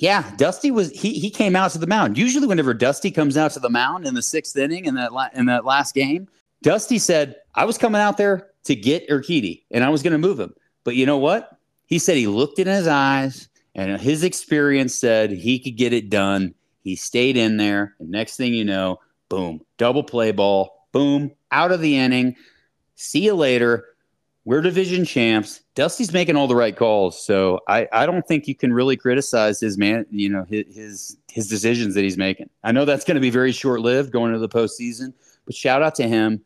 Yeah, 0.01 0.31
Dusty 0.37 0.71
was 0.71 0.91
he 0.91 1.19
he 1.19 1.31
came 1.31 1.57
out 1.57 1.73
to 1.73 1.79
the 1.79 1.87
mound. 1.87 2.17
Usually, 2.17 2.47
whenever 2.47 2.73
Dusty 2.73 3.11
comes 3.11 3.37
out 3.37 3.51
to 3.53 3.61
the 3.61 3.71
mound 3.71 4.07
in 4.07 4.15
the 4.15 4.23
sixth 4.23 4.57
inning 4.57 4.85
in 4.85 4.95
that 4.95 5.13
la- 5.13 5.29
in 5.35 5.47
that 5.47 5.65
last 5.65 5.95
game, 5.95 6.29
Dusty 6.63 6.99
said, 6.99 7.37
I 7.55 7.65
was 7.65 7.79
coming 7.79 8.01
out 8.01 8.17
there 8.17 8.51
to 8.65 8.75
get 8.75 9.09
Urquidy 9.09 9.63
and 9.71 9.85
I 9.85 9.89
was 9.89 10.03
going 10.03 10.13
to 10.13 10.19
move 10.19 10.41
him. 10.41 10.55
But 10.85 10.97
you 10.97 11.07
know 11.07 11.19
what? 11.19 11.57
He 11.87 11.99
said 11.99 12.17
he 12.17 12.27
looked 12.27 12.59
in 12.59 12.67
his 12.67 12.87
eyes 12.87 13.49
and 13.75 14.01
his 14.01 14.25
experience 14.25 14.95
said 14.95 15.31
he 15.31 15.59
could 15.59 15.77
get 15.77 15.93
it 15.93 16.11
done. 16.11 16.55
He 16.83 16.97
stayed 16.97 17.37
in 17.37 17.57
there. 17.57 17.95
And 17.99 18.11
next 18.11 18.37
thing 18.37 18.55
you 18.55 18.65
know, 18.65 18.99
boom, 19.29 19.61
double 19.77 20.03
play 20.03 20.33
ball, 20.33 20.87
boom, 20.93 21.31
out 21.51 21.73
of 21.73 21.81
the 21.81 21.97
inning. 21.97 22.37
See 22.97 23.21
you 23.21 23.35
later. 23.35 23.87
We're 24.49 24.63
division 24.63 25.05
champs. 25.05 25.61
Dusty's 25.75 26.11
making 26.11 26.37
all 26.37 26.47
the 26.47 26.57
right 26.57 26.75
calls. 26.75 27.23
So 27.23 27.61
I, 27.69 27.87
I 27.93 28.07
don't 28.07 28.27
think 28.27 28.49
you 28.49 28.55
can 28.55 28.73
really 28.73 28.97
criticize 28.97 29.61
his 29.61 29.77
man, 29.77 30.07
you 30.11 30.31
know, 30.31 30.45
his, 30.45 30.65
his, 30.75 31.17
his 31.31 31.49
decisions 31.49 31.95
that 31.95 32.01
he's 32.01 32.17
making. 32.17 32.49
I 32.65 32.73
know 32.73 32.87
that's 32.87 33.05
going 33.05 33.17
to 33.17 33.21
be 33.21 33.29
very 33.29 33.53
short 33.53 33.81
lived 33.81 34.11
going 34.11 34.33
into 34.33 34.39
the 34.39 34.49
postseason, 34.49 35.13
but 35.45 35.55
shout 35.55 35.83
out 35.83 35.97
to 35.97 36.09
him 36.09 36.41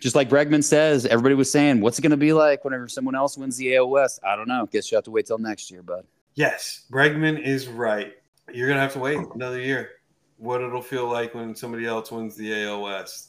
just 0.00 0.16
like 0.16 0.30
Bregman 0.30 0.64
says, 0.64 1.04
everybody 1.04 1.34
was 1.34 1.52
saying, 1.52 1.82
what's 1.82 1.98
it 1.98 2.02
going 2.02 2.12
to 2.12 2.16
be 2.16 2.32
like 2.32 2.64
whenever 2.64 2.88
someone 2.88 3.14
else 3.14 3.36
wins 3.36 3.58
the 3.58 3.76
AL 3.76 3.90
West?" 3.90 4.18
I 4.26 4.36
don't 4.36 4.48
know. 4.48 4.64
Guess 4.72 4.90
you 4.90 4.96
have 4.96 5.04
to 5.04 5.10
wait 5.10 5.26
till 5.26 5.36
next 5.36 5.70
year, 5.70 5.82
bud. 5.82 6.06
Yes, 6.34 6.86
Bregman 6.90 7.44
is 7.44 7.68
right. 7.68 8.14
You're 8.50 8.68
going 8.68 8.78
to 8.78 8.82
have 8.82 8.94
to 8.94 9.00
wait 9.00 9.18
another 9.34 9.60
year. 9.60 9.90
What 10.38 10.62
it'll 10.62 10.80
feel 10.80 11.12
like 11.12 11.34
when 11.34 11.54
somebody 11.54 11.84
else 11.84 12.10
wins 12.10 12.36
the 12.36 12.64
AL 12.64 12.80
West. 12.80 13.28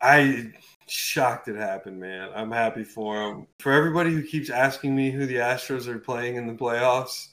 I 0.00 0.52
shocked 0.90 1.48
it 1.48 1.56
happened, 1.56 1.98
man. 1.98 2.30
I'm 2.34 2.50
happy 2.50 2.84
for 2.84 3.22
him. 3.22 3.46
For 3.58 3.72
everybody 3.72 4.10
who 4.10 4.22
keeps 4.22 4.50
asking 4.50 4.94
me 4.94 5.10
who 5.10 5.26
the 5.26 5.36
Astros 5.36 5.86
are 5.86 5.98
playing 5.98 6.36
in 6.36 6.46
the 6.46 6.54
playoffs, 6.54 7.28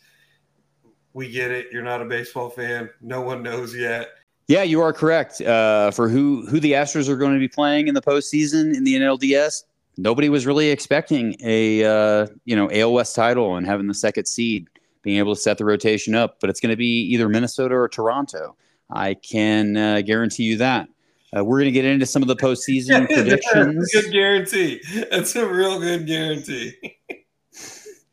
we 1.13 1.29
get 1.29 1.51
it. 1.51 1.67
You're 1.71 1.83
not 1.83 2.01
a 2.01 2.05
baseball 2.05 2.49
fan. 2.49 2.89
No 3.01 3.21
one 3.21 3.41
knows 3.43 3.75
yet. 3.75 4.09
Yeah, 4.47 4.63
you 4.63 4.81
are 4.81 4.93
correct. 4.93 5.41
Uh, 5.41 5.91
for 5.91 6.07
who 6.07 6.45
who 6.47 6.59
the 6.59 6.73
Astros 6.73 7.09
are 7.09 7.17
going 7.17 7.33
to 7.33 7.39
be 7.39 7.49
playing 7.49 7.87
in 7.87 7.93
the 7.93 8.01
postseason 8.01 8.75
in 8.75 8.83
the 8.83 8.95
NLDS, 8.95 9.63
nobody 9.97 10.29
was 10.29 10.45
really 10.45 10.69
expecting 10.69 11.35
a 11.43 11.83
uh, 11.83 12.27
you 12.45 12.55
know 12.55 12.69
AL 12.71 12.93
West 12.93 13.15
title 13.15 13.57
and 13.57 13.65
having 13.65 13.87
the 13.87 13.93
second 13.93 14.25
seed, 14.25 14.67
being 15.01 15.17
able 15.17 15.35
to 15.35 15.41
set 15.41 15.57
the 15.57 15.65
rotation 15.65 16.15
up. 16.15 16.39
But 16.39 16.49
it's 16.49 16.61
going 16.61 16.69
to 16.69 16.77
be 16.77 17.01
either 17.01 17.27
Minnesota 17.27 17.75
or 17.75 17.89
Toronto. 17.89 18.55
I 18.89 19.15
can 19.15 19.75
uh, 19.75 20.01
guarantee 20.01 20.43
you 20.43 20.57
that. 20.57 20.87
Uh, 21.35 21.43
we're 21.43 21.59
going 21.59 21.65
to 21.65 21.71
get 21.71 21.85
into 21.85 22.05
some 22.05 22.21
of 22.21 22.27
the 22.27 22.35
postseason 22.41 23.05
predictions. 23.07 23.89
good 23.91 24.11
guarantee. 24.11 24.81
That's 25.11 25.35
a 25.35 25.45
real 25.47 25.79
good 25.79 26.07
guarantee. 26.07 26.75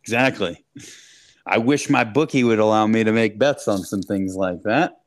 exactly. 0.02 0.64
I 1.46 1.58
wish 1.58 1.90
my 1.90 2.04
bookie 2.04 2.44
would 2.44 2.58
allow 2.58 2.86
me 2.86 3.04
to 3.04 3.12
make 3.12 3.38
bets 3.38 3.68
on 3.68 3.78
some 3.78 4.02
things 4.02 4.34
like 4.34 4.62
that. 4.62 5.00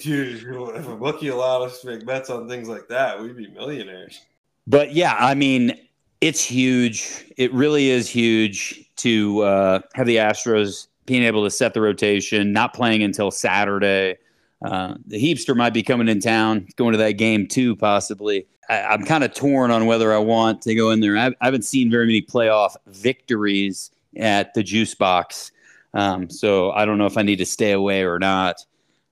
Dude, 0.00 0.44
if 0.44 0.88
a 0.88 0.96
bookie 0.96 1.28
allowed 1.28 1.62
us 1.62 1.80
to 1.80 1.88
make 1.88 2.06
bets 2.06 2.30
on 2.30 2.48
things 2.48 2.68
like 2.68 2.88
that, 2.88 3.20
we'd 3.20 3.36
be 3.36 3.48
millionaires. 3.48 4.20
But 4.66 4.92
yeah, 4.92 5.16
I 5.18 5.34
mean, 5.34 5.76
it's 6.20 6.44
huge. 6.44 7.32
It 7.36 7.52
really 7.52 7.90
is 7.90 8.08
huge 8.08 8.88
to 8.96 9.40
uh, 9.40 9.80
have 9.94 10.06
the 10.06 10.16
Astros 10.16 10.86
being 11.06 11.24
able 11.24 11.42
to 11.42 11.50
set 11.50 11.74
the 11.74 11.80
rotation, 11.80 12.52
not 12.52 12.72
playing 12.72 13.02
until 13.02 13.30
Saturday. 13.30 14.16
Uh, 14.64 14.94
the 15.06 15.22
Heapster 15.22 15.56
might 15.56 15.72
be 15.72 15.82
coming 15.82 16.08
in 16.08 16.20
town, 16.20 16.68
going 16.76 16.92
to 16.92 16.98
that 16.98 17.12
game 17.12 17.46
too, 17.46 17.76
possibly. 17.76 18.46
I, 18.68 18.94
am 18.94 19.04
kind 19.04 19.24
of 19.24 19.32
torn 19.32 19.70
on 19.70 19.86
whether 19.86 20.12
I 20.12 20.18
want 20.18 20.62
to 20.62 20.74
go 20.74 20.90
in 20.90 21.00
there. 21.00 21.16
I, 21.16 21.28
I, 21.40 21.44
haven't 21.46 21.64
seen 21.64 21.90
very 21.90 22.06
many 22.06 22.22
playoff 22.22 22.76
victories 22.86 23.90
at 24.16 24.52
the 24.54 24.62
juice 24.62 24.94
box. 24.94 25.50
Um, 25.94 26.30
so 26.30 26.70
I 26.72 26.84
don't 26.84 26.98
know 26.98 27.06
if 27.06 27.16
I 27.16 27.22
need 27.22 27.36
to 27.36 27.46
stay 27.46 27.72
away 27.72 28.04
or 28.04 28.18
not. 28.18 28.64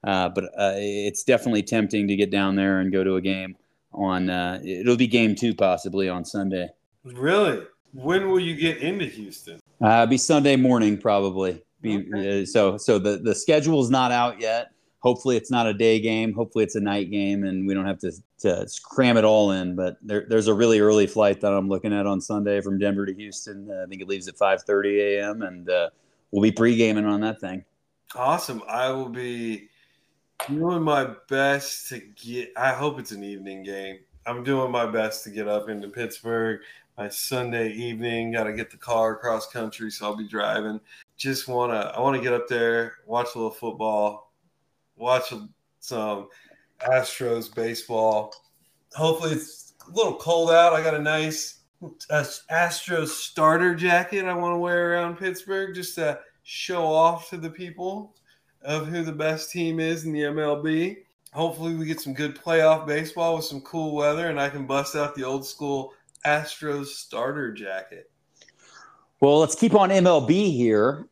Uh, 0.05 0.29
but 0.29 0.45
uh, 0.45 0.75
it's 0.77 1.25
definitely 1.25 1.63
tempting 1.63 2.07
to 2.07 2.17
get 2.17 2.31
down 2.31 2.55
there 2.55 2.81
and 2.81 2.93
go 2.93 3.03
to 3.03 3.17
a 3.17 3.21
game 3.21 3.57
on. 3.93 4.31
Uh, 4.31 4.61
it'll 4.65 4.97
be 4.97 5.09
game 5.09 5.35
two 5.35 5.55
possibly 5.55 6.09
on 6.09 6.25
Sunday. 6.25 6.69
Really? 7.05 7.65
When 7.93 8.29
will 8.29 8.41
you 8.41 8.55
get 8.55 8.79
into 8.79 9.07
Houston? 9.07 9.61
Uh, 9.81 10.07
be 10.07 10.17
Sunday 10.17 10.57
morning 10.57 10.99
probably. 10.99 11.63
Be, 11.81 11.99
okay. 11.99 12.43
Uh, 12.43 12.47
so 12.47 12.77
so 12.77 12.99
the 12.99 13.19
the 13.19 13.35
schedule 13.35 13.81
is 13.83 13.91
not 13.91 14.13
out 14.13 14.41
yet. 14.41 14.71
Hopefully 15.01 15.37
it's 15.37 15.51
not 15.51 15.67
a 15.67 15.75
day 15.75 16.01
game. 16.01 16.33
Hopefully 16.33 16.65
it's 16.65 16.75
a 16.75 16.81
night 16.81 17.11
game, 17.11 17.45
and 17.45 17.67
we 17.67 17.75
don't 17.75 17.87
have 17.87 17.99
to, 18.01 18.13
to 18.41 18.67
cram 18.83 19.17
it 19.17 19.25
all 19.25 19.53
in. 19.53 19.77
But 19.77 19.97
there, 20.03 20.27
there's 20.29 20.49
a 20.49 20.55
really 20.55 20.81
early 20.81 21.07
flight 21.07 21.41
that 21.41 21.53
I'm 21.53 21.69
looking 21.69 21.93
at 21.93 22.07
on 22.07 22.21
Sunday 22.21 22.61
from 22.61 22.79
Denver 22.79 23.07
to 23.07 23.15
Houston. 23.15 23.71
Uh, 23.71 23.85
I 23.85 23.87
think 23.87 24.03
it 24.03 24.09
leaves 24.09 24.27
at 24.27 24.37
5:30 24.37 25.19
a.m. 25.19 25.43
and 25.43 25.71
uh, 25.71 25.91
we'll 26.31 26.43
be 26.43 26.53
pre-gaming 26.53 27.05
on 27.05 27.21
that 27.21 27.41
thing. 27.41 27.65
Awesome. 28.15 28.63
I 28.69 28.91
will 28.91 29.09
be 29.09 29.69
doing 30.49 30.83
my 30.83 31.15
best 31.29 31.89
to 31.91 32.01
get. 32.01 32.53
I 32.57 32.73
hope 32.73 32.99
it's 32.99 33.13
an 33.13 33.23
evening 33.23 33.63
game. 33.63 33.99
I'm 34.27 34.43
doing 34.43 34.71
my 34.71 34.87
best 34.87 35.25
to 35.25 35.31
get 35.31 35.49
up 35.49 35.69
into 35.69 35.89
Pittsburgh 35.89 36.61
my 36.99 37.09
Sunday 37.09 37.71
evening. 37.71 38.33
Got 38.33 38.45
to 38.45 38.53
get 38.53 38.71
the 38.71 38.77
car 38.77 39.13
across 39.13 39.51
country, 39.51 39.91
so 39.91 40.07
I'll 40.07 40.17
be 40.17 40.29
driving. 40.29 40.81
Just 41.17 41.49
wanna, 41.49 41.93
I 41.97 42.01
want 42.01 42.17
to 42.17 42.23
get 42.23 42.33
up 42.33 42.49
there, 42.49 42.95
watch 43.07 43.29
a 43.35 43.39
little 43.39 43.53
football, 43.53 44.28
watch 44.99 45.33
some 45.81 46.29
Astros 46.81 47.55
baseball. 47.55 48.35
Hopefully, 48.95 49.33
it's 49.33 49.75
a 49.87 49.91
little 49.93 50.17
cold 50.17 50.51
out. 50.51 50.73
I 50.73 50.83
got 50.83 50.95
a 50.95 51.03
nice 51.03 51.61
Astros 52.11 53.09
starter 53.09 53.75
jacket 53.75 54.25
I 54.25 54.35
want 54.35 54.55
to 54.55 54.59
wear 54.59 54.93
around 54.93 55.17
Pittsburgh 55.19 55.75
just 55.75 55.95
to 55.95 56.21
show 56.43 56.85
off 56.85 57.31
to 57.31 57.37
the 57.37 57.51
people 57.51 58.15
of 58.63 58.89
who 58.89 59.03
the 59.03 59.13
best 59.13 59.51
team 59.51 59.79
is 59.79 60.05
in 60.05 60.13
the 60.13 60.23
MLB. 60.23 60.99
Hopefully, 61.33 61.75
we 61.75 61.85
get 61.85 62.01
some 62.01 62.15
good 62.15 62.35
playoff 62.35 62.87
baseball 62.87 63.37
with 63.37 63.45
some 63.45 63.61
cool 63.61 63.95
weather, 63.95 64.31
and 64.31 64.41
I 64.41 64.49
can 64.49 64.67
bust 64.67 64.97
out 64.97 65.15
the 65.15 65.25
old 65.25 65.47
school 65.47 65.93
Astros 66.27 66.87
starter 66.87 67.53
jacket. 67.53 68.11
Well, 69.21 69.39
let's 69.39 69.55
keep 69.55 69.75
on 69.75 69.91
MLB 69.91 70.53
here. 70.57 71.07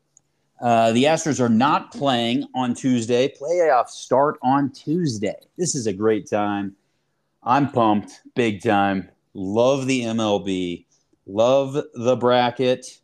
Uh, 0.60 0.92
the 0.92 1.04
Astros 1.04 1.38
are 1.38 1.50
not 1.50 1.92
playing 1.92 2.44
on 2.54 2.74
Tuesday. 2.74 3.28
Playoffs 3.28 3.90
start 3.90 4.38
on 4.42 4.70
Tuesday. 4.70 5.36
This 5.58 5.74
is 5.74 5.86
a 5.86 5.92
great 5.92 6.28
time. 6.28 6.74
I'm 7.42 7.70
pumped 7.70 8.22
big 8.34 8.62
time. 8.62 9.10
Love 9.34 9.86
the 9.86 10.02
MLB. 10.02 10.86
Love 11.26 11.76
the 11.94 12.16
bracket. 12.16 13.00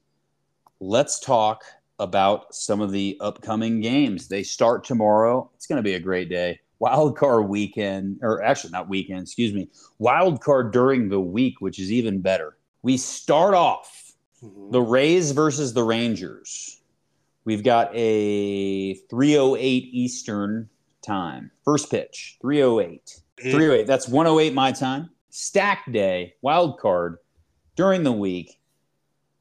Let's 0.80 1.20
talk 1.20 1.62
about 1.98 2.54
some 2.54 2.80
of 2.80 2.90
the 2.90 3.16
upcoming 3.20 3.80
games. 3.80 4.28
They 4.28 4.42
start 4.42 4.84
tomorrow. 4.84 5.50
It's 5.54 5.66
going 5.66 5.76
to 5.76 5.82
be 5.82 5.94
a 5.94 6.00
great 6.00 6.28
day. 6.30 6.58
Wild 6.78 7.16
card 7.16 7.48
weekend, 7.48 8.18
or 8.22 8.42
actually 8.42 8.72
not 8.72 8.88
weekend, 8.88 9.22
excuse 9.22 9.52
me. 9.52 9.68
Wild 9.98 10.40
card 10.40 10.72
during 10.72 11.08
the 11.08 11.20
week, 11.20 11.60
which 11.60 11.78
is 11.78 11.92
even 11.92 12.20
better. 12.20 12.56
We 12.82 12.96
start 12.96 13.54
off 13.54 14.14
mm-hmm. 14.42 14.72
the 14.72 14.82
Rays 14.82 15.30
versus 15.30 15.74
the 15.74 15.84
Rangers. 15.84 16.81
We've 17.44 17.64
got 17.64 17.90
a 17.94 18.94
308 18.94 19.88
Eastern 19.92 20.68
time. 21.02 21.50
First 21.64 21.90
pitch, 21.90 22.38
308. 22.40 23.20
308. 23.40 23.86
That's 23.86 24.08
108 24.08 24.54
my 24.54 24.72
time. 24.72 25.10
Stack 25.30 25.90
day, 25.90 26.34
wild 26.42 26.78
card 26.78 27.18
during 27.74 28.02
the 28.02 28.12
week. 28.12 28.58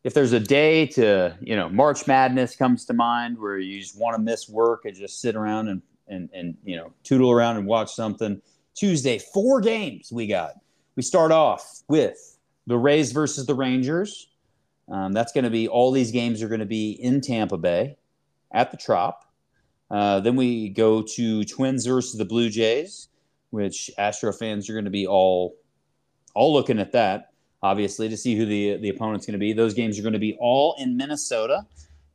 If 0.04 0.16
there's 0.16 0.34
a 0.34 0.40
day 0.40 0.88
to, 0.88 1.38
you 1.42 1.56
know, 1.56 1.70
March 1.70 2.08
Madness 2.08 2.56
comes 2.56 2.86
to 2.86 2.94
mind 2.94 3.38
where 3.38 3.60
you 3.60 3.80
just 3.80 4.00
want 4.00 4.16
to 4.16 4.22
miss 4.22 4.50
work 4.50 4.86
and 4.86 4.96
just 4.96 5.22
sit 5.22 5.36
around 5.36 5.68
and, 5.68 5.82
and, 6.08 6.30
and, 6.34 6.58
you 6.64 6.76
know, 6.76 6.92
tootle 7.04 7.32
around 7.32 7.58
and 7.58 7.68
watch 7.68 7.94
something. 7.94 8.42
Tuesday, 8.74 9.20
four 9.20 9.62
games 9.62 10.12
we 10.12 10.26
got. 10.26 10.54
We 10.96 11.04
start 11.04 11.32
off 11.32 11.84
with 11.88 12.38
the 12.66 12.78
Rays 12.78 13.12
versus 13.12 13.46
the 13.46 13.54
Rangers. 13.54 14.31
Um, 14.92 15.14
that's 15.14 15.32
going 15.32 15.46
to 15.46 15.50
be 15.50 15.68
all 15.68 15.92
these 15.92 16.12
games 16.12 16.44
are 16.44 16.50
going 16.50 16.60
to 16.60 16.66
be 16.66 16.92
in 16.92 17.22
Tampa 17.22 17.58
Bay 17.58 17.96
at 18.52 18.72
the 18.72 18.78
Trop. 18.78 19.26
Uh, 19.90 20.20
then 20.20 20.36
we 20.36 20.70
go 20.70 21.02
to 21.02 21.44
Twins 21.46 21.86
versus 21.86 22.18
the 22.18 22.26
Blue 22.26 22.50
Jays, 22.50 23.08
which 23.52 23.90
Astro 23.98 24.32
fans 24.34 24.70
are 24.70 24.74
going 24.74 24.86
to 24.86 24.92
be 24.92 25.08
all 25.08 25.56
all 26.34 26.54
looking 26.54 26.80
at 26.80 26.94
that, 26.94 27.32
obviously, 27.62 28.08
to 28.10 28.18
see 28.18 28.36
who 28.36 28.46
the 28.46 28.78
the 28.78 28.90
opponent's 28.90 29.26
going 29.26 29.34
to 29.34 29.40
be. 29.40 29.54
Those 29.54 29.74
games 29.74 29.98
are 29.98 30.02
going 30.02 30.14
to 30.14 30.20
be 30.20 30.38
all 30.40 30.76
in 30.78 30.98
Minnesota, 30.98 31.66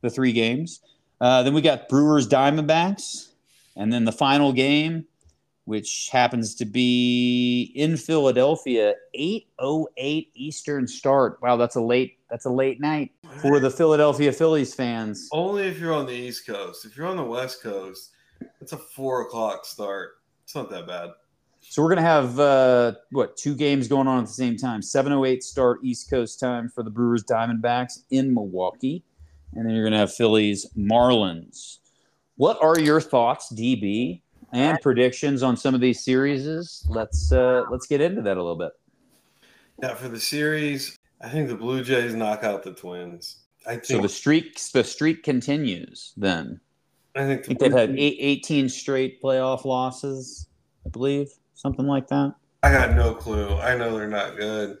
the 0.01 0.09
three 0.09 0.31
games. 0.31 0.81
Uh, 1.19 1.41
then 1.43 1.53
we 1.53 1.61
got 1.61 1.89
Brewers 1.89 2.27
Diamondbacks, 2.27 3.29
and 3.75 3.91
then 3.91 4.05
the 4.05 4.11
final 4.11 4.53
game 4.53 5.05
which 5.67 6.07
happens 6.13 6.55
to 6.55 6.63
be 6.63 7.73
in 7.75 7.97
Philadelphia, 7.97 8.95
8:08 9.13 10.31
Eastern 10.33 10.87
start. 10.87 11.39
Wow, 11.41 11.57
that's 11.57 11.75
a 11.75 11.81
late 11.81 12.19
that's 12.29 12.45
a 12.45 12.49
late 12.49 12.79
night 12.79 13.11
for 13.41 13.59
the 13.59 13.69
Philadelphia 13.69 14.31
Phillies 14.31 14.73
fans. 14.73 15.27
Only 15.33 15.63
if 15.63 15.77
you're 15.77 15.93
on 15.93 16.05
the 16.05 16.13
East 16.13 16.47
Coast. 16.47 16.85
If 16.85 16.95
you're 16.95 17.05
on 17.05 17.17
the 17.17 17.23
West 17.23 17.61
Coast, 17.61 18.11
it's 18.61 18.71
a 18.71 18.77
four 18.77 19.23
o'clock 19.23 19.65
start. 19.65 20.21
It's 20.45 20.55
not 20.55 20.69
that 20.69 20.87
bad. 20.87 21.09
So 21.59 21.83
we're 21.83 21.89
gonna 21.89 22.01
have 22.01 22.39
uh, 22.39 22.93
what 23.11 23.35
two 23.35 23.53
games 23.53 23.89
going 23.89 24.07
on 24.07 24.19
at 24.19 24.27
the 24.27 24.33
same 24.33 24.55
time? 24.55 24.79
7:08 24.79 25.43
start 25.43 25.79
East 25.83 26.09
Coast 26.09 26.39
time 26.39 26.69
for 26.69 26.81
the 26.81 26.89
Brewers 26.89 27.25
Diamondbacks 27.25 28.03
in 28.09 28.33
Milwaukee, 28.33 29.03
and 29.53 29.67
then 29.67 29.75
you're 29.75 29.83
gonna 29.83 29.97
have 29.97 30.13
Phillies 30.13 30.65
Marlins. 30.77 31.79
What 32.37 32.57
are 32.63 32.79
your 32.79 33.01
thoughts, 33.01 33.51
DB? 33.51 34.21
And 34.51 34.79
predictions 34.81 35.43
on 35.43 35.57
some 35.57 35.75
of 35.75 35.81
these 35.81 36.03
series. 36.03 36.85
Let's 36.89 37.31
uh, 37.31 37.65
let's 37.69 37.87
get 37.87 38.01
into 38.01 38.21
that 38.21 38.37
a 38.37 38.41
little 38.41 38.57
bit. 38.57 38.71
Yeah, 39.81 39.93
for 39.93 40.07
the 40.09 40.19
series, 40.19 40.97
I 41.21 41.29
think 41.29 41.49
the 41.49 41.55
Blue 41.55 41.83
Jays 41.83 42.15
knock 42.15 42.43
out 42.43 42.63
the 42.63 42.73
Twins. 42.73 43.39
I 43.65 43.71
think 43.71 43.85
so. 43.85 44.01
The 44.01 44.09
streak 44.09 44.59
the 44.71 44.83
streak 44.83 45.23
continues. 45.23 46.13
Then 46.17 46.59
I 47.15 47.25
think, 47.25 47.43
the 47.43 47.45
I 47.45 47.47
think 47.47 47.59
they've 47.59 47.71
had 47.73 47.89
eight, 47.91 48.17
18 48.19 48.69
straight 48.69 49.21
playoff 49.21 49.65
losses. 49.65 50.47
I 50.85 50.89
believe 50.89 51.29
something 51.53 51.85
like 51.85 52.07
that. 52.07 52.33
I 52.63 52.71
got 52.71 52.95
no 52.95 53.13
clue. 53.13 53.55
I 53.55 53.75
know 53.75 53.95
they're 53.97 54.07
not 54.07 54.37
good. 54.37 54.77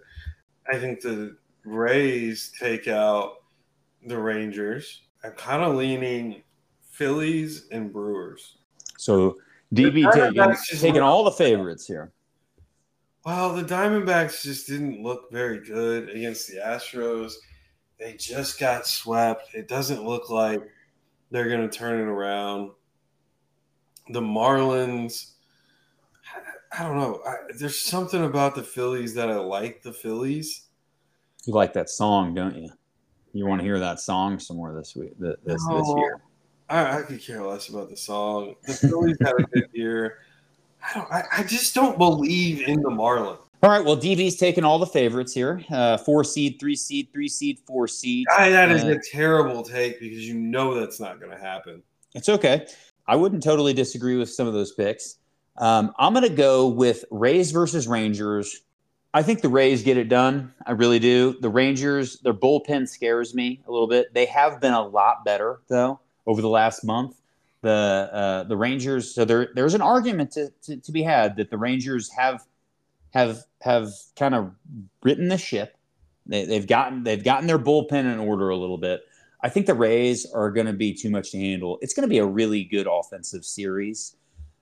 I 0.71 0.77
think 0.77 1.01
the 1.01 1.37
Rays 1.63 2.51
take 2.59 2.87
out 2.87 3.43
the 4.05 4.17
Rangers. 4.17 5.01
I'm 5.23 5.31
kind 5.31 5.63
of 5.63 5.75
leaning 5.75 6.43
Phillies 6.81 7.67
and 7.71 7.91
Brewers. 7.91 8.57
So 8.97 9.37
DB 9.73 10.11
taking, 10.13 10.79
taking 10.79 11.01
all 11.01 11.23
the 11.23 11.31
favorites 11.31 11.85
here. 11.85 12.11
Well, 13.25 13.53
the 13.53 13.63
Diamondbacks 13.63 14.41
just 14.41 14.67
didn't 14.67 15.03
look 15.03 15.31
very 15.31 15.59
good 15.59 16.09
against 16.09 16.47
the 16.47 16.57
Astros. 16.57 17.33
They 17.99 18.13
just 18.13 18.59
got 18.59 18.87
swept. 18.87 19.53
It 19.53 19.67
doesn't 19.67 20.05
look 20.05 20.29
like 20.29 20.63
they're 21.31 21.49
going 21.49 21.67
to 21.67 21.77
turn 21.77 21.99
it 21.99 22.09
around. 22.09 22.71
The 24.09 24.21
Marlins, 24.21 25.31
I 26.71 26.83
don't 26.83 26.97
know. 26.97 27.21
I, 27.27 27.35
there's 27.59 27.79
something 27.79 28.23
about 28.23 28.55
the 28.55 28.63
Phillies 28.63 29.13
that 29.15 29.29
I 29.29 29.35
like 29.35 29.81
the 29.81 29.91
Phillies. 29.91 30.67
You 31.45 31.53
like 31.53 31.73
that 31.73 31.89
song, 31.89 32.33
don't 32.33 32.55
you? 32.55 32.69
You 33.33 33.45
want 33.45 33.59
to 33.59 33.65
hear 33.65 33.79
that 33.79 33.99
song 33.99 34.39
somewhere 34.39 34.73
this 34.73 34.95
week, 34.95 35.11
this, 35.19 35.35
no, 35.67 35.77
this 35.77 35.93
year. 35.97 36.21
I, 36.69 36.99
I 36.99 37.01
could 37.03 37.21
care 37.21 37.43
less 37.43 37.69
about 37.69 37.89
the 37.89 37.97
song. 37.97 38.55
The 38.65 38.73
Phillies 38.73 39.17
had 39.21 39.33
a 39.39 39.43
good 39.43 39.69
year. 39.73 40.19
I 40.83 40.93
don't. 40.93 41.11
I, 41.11 41.23
I, 41.37 41.43
just 41.43 41.73
don't 41.73 41.97
believe 41.97 42.67
in 42.67 42.81
the 42.81 42.89
Marlins. 42.89 43.39
All 43.63 43.69
right. 43.69 43.83
Well, 43.83 43.97
DB's 43.97 44.35
taking 44.35 44.63
all 44.63 44.77
the 44.77 44.85
favorites 44.85 45.33
here: 45.33 45.63
uh, 45.71 45.97
four 45.97 46.23
seed, 46.23 46.57
three 46.59 46.75
seed, 46.75 47.09
three 47.11 47.29
seed, 47.29 47.59
four 47.65 47.87
seed. 47.87 48.27
I, 48.37 48.49
that 48.49 48.69
is 48.69 48.83
uh, 48.83 48.89
a 48.89 48.99
terrible 48.99 49.63
take 49.63 49.99
because 49.99 50.27
you 50.27 50.35
know 50.35 50.73
that's 50.73 50.99
not 50.99 51.19
going 51.19 51.31
to 51.31 51.37
happen. 51.37 51.81
It's 52.13 52.29
okay. 52.29 52.67
I 53.07 53.15
wouldn't 53.15 53.43
totally 53.43 53.73
disagree 53.73 54.17
with 54.17 54.29
some 54.29 54.47
of 54.47 54.53
those 54.53 54.73
picks. 54.73 55.17
Um, 55.57 55.93
I'm 55.97 56.13
going 56.13 56.27
to 56.27 56.35
go 56.35 56.67
with 56.67 57.05
Rays 57.09 57.51
versus 57.51 57.87
Rangers. 57.87 58.61
I 59.13 59.23
think 59.23 59.41
the 59.41 59.49
Rays 59.49 59.81
get 59.81 59.97
it 59.97 60.09
done. 60.09 60.53
I 60.65 60.73
really 60.73 60.99
do. 60.99 61.37
The 61.39 61.49
Rangers, 61.49 62.19
their 62.19 62.33
bullpen 62.33 62.87
scares 62.87 63.33
me 63.33 63.61
a 63.65 63.71
little 63.71 63.87
bit. 63.87 64.13
They 64.13 64.25
have 64.25 64.59
been 64.59 64.73
a 64.73 64.85
lot 64.85 65.23
better 65.25 65.61
though 65.69 65.99
over 66.27 66.41
the 66.41 66.49
last 66.49 66.83
month. 66.83 67.15
The 67.61 68.09
uh, 68.13 68.43
the 68.43 68.55
Rangers. 68.55 69.15
So 69.15 69.25
there 69.25 69.49
there's 69.55 69.73
an 69.73 69.81
argument 69.81 70.31
to, 70.33 70.51
to, 70.63 70.77
to 70.77 70.91
be 70.91 71.01
had 71.01 71.37
that 71.37 71.49
the 71.49 71.57
Rangers 71.57 72.11
have 72.15 72.45
have 73.13 73.39
have 73.61 73.89
kind 74.15 74.35
of 74.35 74.53
written 75.01 75.29
the 75.29 75.37
ship. 75.39 75.75
They, 76.27 76.45
they've 76.45 76.67
gotten 76.67 77.03
they've 77.03 77.23
gotten 77.23 77.47
their 77.47 77.57
bullpen 77.57 78.13
in 78.13 78.19
order 78.19 78.49
a 78.49 78.57
little 78.57 78.77
bit. 78.77 79.01
I 79.41 79.49
think 79.49 79.65
the 79.65 79.73
Rays 79.73 80.25
are 80.33 80.51
going 80.51 80.67
to 80.67 80.73
be 80.73 80.93
too 80.93 81.09
much 81.09 81.31
to 81.31 81.39
handle. 81.39 81.79
It's 81.81 81.93
going 81.93 82.07
to 82.07 82.09
be 82.09 82.17
a 82.17 82.25
really 82.25 82.63
good 82.63 82.87
offensive 82.87 83.45
series. 83.45 84.15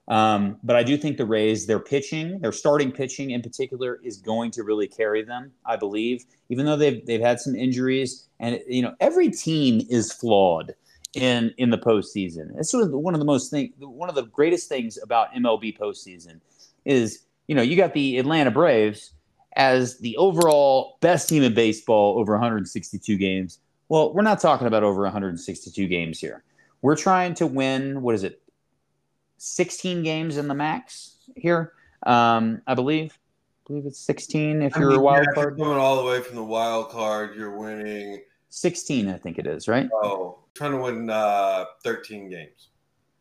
Um, 0.07 0.57
but 0.63 0.75
I 0.75 0.83
do 0.83 0.97
think 0.97 1.17
the 1.17 1.25
Rays, 1.25 1.65
their 1.65 1.79
pitching, 1.79 2.39
their 2.39 2.51
starting 2.51 2.91
pitching 2.91 3.31
in 3.31 3.41
particular, 3.41 3.99
is 4.03 4.17
going 4.17 4.51
to 4.51 4.63
really 4.63 4.87
carry 4.87 5.23
them. 5.23 5.51
I 5.65 5.77
believe, 5.77 6.25
even 6.49 6.65
though 6.65 6.77
they've 6.77 7.05
they've 7.05 7.21
had 7.21 7.39
some 7.39 7.55
injuries, 7.55 8.27
and 8.39 8.59
you 8.67 8.81
know 8.81 8.93
every 8.99 9.29
team 9.31 9.85
is 9.89 10.11
flawed 10.11 10.75
in 11.15 11.53
in 11.57 11.69
the 11.69 11.77
postseason. 11.77 12.55
This 12.55 12.73
was 12.73 12.89
one 12.89 13.13
of 13.13 13.19
the 13.19 13.25
most 13.25 13.51
thing, 13.51 13.73
one 13.79 14.09
of 14.09 14.15
the 14.15 14.23
greatest 14.23 14.69
things 14.69 14.97
about 15.01 15.33
MLB 15.33 15.77
postseason 15.77 16.39
is 16.83 17.25
you 17.47 17.55
know 17.55 17.61
you 17.61 17.75
got 17.75 17.93
the 17.93 18.17
Atlanta 18.17 18.51
Braves 18.51 19.13
as 19.55 19.97
the 19.99 20.17
overall 20.17 20.97
best 21.01 21.29
team 21.29 21.43
in 21.43 21.53
baseball 21.53 22.19
over 22.19 22.33
162 22.33 23.17
games. 23.17 23.59
Well, 23.87 24.13
we're 24.13 24.21
not 24.21 24.39
talking 24.39 24.67
about 24.67 24.83
over 24.83 25.01
162 25.03 25.87
games 25.87 26.19
here. 26.19 26.43
We're 26.81 26.95
trying 26.95 27.35
to 27.35 27.47
win. 27.47 28.01
What 28.01 28.15
is 28.15 28.23
it? 28.23 28.41
16 29.37 30.03
games 30.03 30.37
in 30.37 30.47
the 30.47 30.53
max 30.53 31.17
here, 31.35 31.73
um, 32.05 32.61
I 32.67 32.73
believe. 32.73 33.13
I 33.13 33.67
believe 33.67 33.85
it's 33.85 33.99
16 33.99 34.61
if 34.61 34.75
you're 34.75 34.89
mean, 34.89 34.99
a 34.99 35.01
wild 35.01 35.25
yeah, 35.27 35.33
card. 35.33 35.57
Coming 35.57 35.77
all 35.77 35.97
the 35.97 36.09
way 36.09 36.21
from 36.21 36.35
the 36.35 36.43
wild 36.43 36.89
card, 36.89 37.35
you're 37.35 37.57
winning 37.57 38.21
16, 38.49 39.09
I 39.09 39.17
think 39.17 39.37
it 39.37 39.47
is, 39.47 39.67
right? 39.67 39.89
Oh, 39.93 40.39
trying 40.55 40.71
to 40.71 40.77
win 40.77 41.09
uh, 41.09 41.65
13 41.83 42.29
games. 42.29 42.69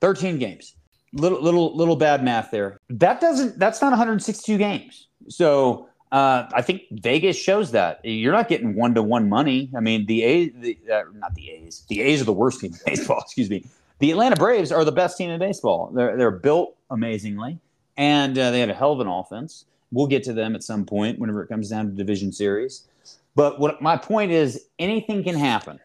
13 0.00 0.38
games. 0.38 0.76
Little 1.12 1.40
little 1.40 1.76
little 1.76 1.94
bad 1.94 2.24
math 2.24 2.50
there. 2.50 2.80
That 2.90 3.20
doesn't 3.20 3.58
that's 3.58 3.80
not 3.80 3.90
162 3.90 4.58
games. 4.58 5.08
So 5.28 5.88
uh, 6.10 6.48
I 6.52 6.60
think 6.62 6.82
Vegas 6.90 7.36
shows 7.36 7.70
that 7.70 8.00
you're 8.04 8.32
not 8.32 8.48
getting 8.48 8.74
one 8.74 8.94
to 8.94 9.02
one 9.02 9.28
money. 9.28 9.70
I 9.76 9.80
mean, 9.80 10.06
the 10.06 10.22
A's, 10.22 10.52
the, 10.56 10.78
uh, 10.92 11.02
not 11.14 11.34
the 11.34 11.50
A's. 11.50 11.84
The 11.88 12.02
A's 12.02 12.20
are 12.20 12.24
the 12.24 12.32
worst 12.32 12.60
team 12.60 12.72
in 12.72 12.80
baseball. 12.86 13.20
Excuse 13.20 13.48
me. 13.48 13.64
The 14.00 14.10
Atlanta 14.10 14.36
Braves 14.36 14.72
are 14.72 14.84
the 14.84 14.92
best 14.92 15.16
team 15.16 15.30
in 15.30 15.38
baseball. 15.38 15.90
They're 15.94 16.16
they're 16.16 16.32
built 16.32 16.76
amazingly, 16.90 17.58
and 17.96 18.36
uh, 18.36 18.50
they 18.50 18.60
have 18.60 18.70
a 18.70 18.74
hell 18.74 18.92
of 18.92 19.00
an 19.00 19.06
offense. 19.06 19.66
We'll 19.92 20.08
get 20.08 20.24
to 20.24 20.32
them 20.32 20.56
at 20.56 20.64
some 20.64 20.84
point 20.84 21.20
whenever 21.20 21.42
it 21.42 21.46
comes 21.46 21.70
down 21.70 21.86
to 21.86 21.92
division 21.92 22.32
series. 22.32 22.82
But 23.36 23.60
what 23.60 23.80
my 23.80 23.96
point 23.96 24.32
is, 24.32 24.66
anything 24.80 25.22
can 25.22 25.36
happen 25.36 25.78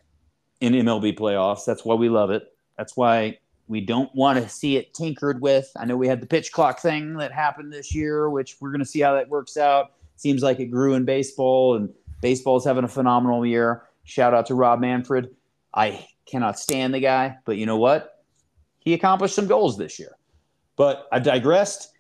in 0.61 0.73
MLB 0.73 1.17
playoffs. 1.17 1.65
That's 1.65 1.85
why 1.85 1.95
we 1.95 2.09
love 2.09 2.31
it. 2.31 2.53
That's 2.77 2.95
why 2.95 3.37
we 3.67 3.81
don't 3.81 4.13
want 4.15 4.41
to 4.41 4.49
see 4.49 4.77
it 4.77 4.93
tinkered 4.93 5.41
with. 5.41 5.69
I 5.77 5.85
know 5.85 5.95
we 5.95 6.07
had 6.07 6.21
the 6.21 6.27
pitch 6.27 6.51
clock 6.51 6.79
thing 6.79 7.15
that 7.17 7.31
happened 7.31 7.71
this 7.71 7.93
year, 7.93 8.29
which 8.29 8.57
we're 8.59 8.71
going 8.71 8.79
to 8.79 8.85
see 8.85 8.99
how 8.99 9.13
that 9.13 9.29
works 9.29 9.57
out. 9.57 9.93
Seems 10.15 10.41
like 10.41 10.59
it 10.59 10.65
grew 10.65 10.95
in 10.95 11.05
baseball, 11.05 11.75
and 11.75 11.89
baseball's 12.21 12.65
having 12.65 12.83
a 12.83 12.89
phenomenal 12.89 13.45
year. 13.45 13.83
Shout 14.03 14.33
out 14.33 14.47
to 14.47 14.55
Rob 14.55 14.79
Manfred. 14.79 15.35
I 15.73 16.07
cannot 16.25 16.59
stand 16.59 16.93
the 16.93 16.99
guy, 16.99 17.37
but 17.45 17.57
you 17.57 17.65
know 17.65 17.77
what? 17.77 18.23
He 18.79 18.93
accomplished 18.93 19.35
some 19.35 19.47
goals 19.47 19.77
this 19.77 19.99
year. 19.99 20.15
But 20.75 21.07
I 21.11 21.19
digressed. 21.19 21.93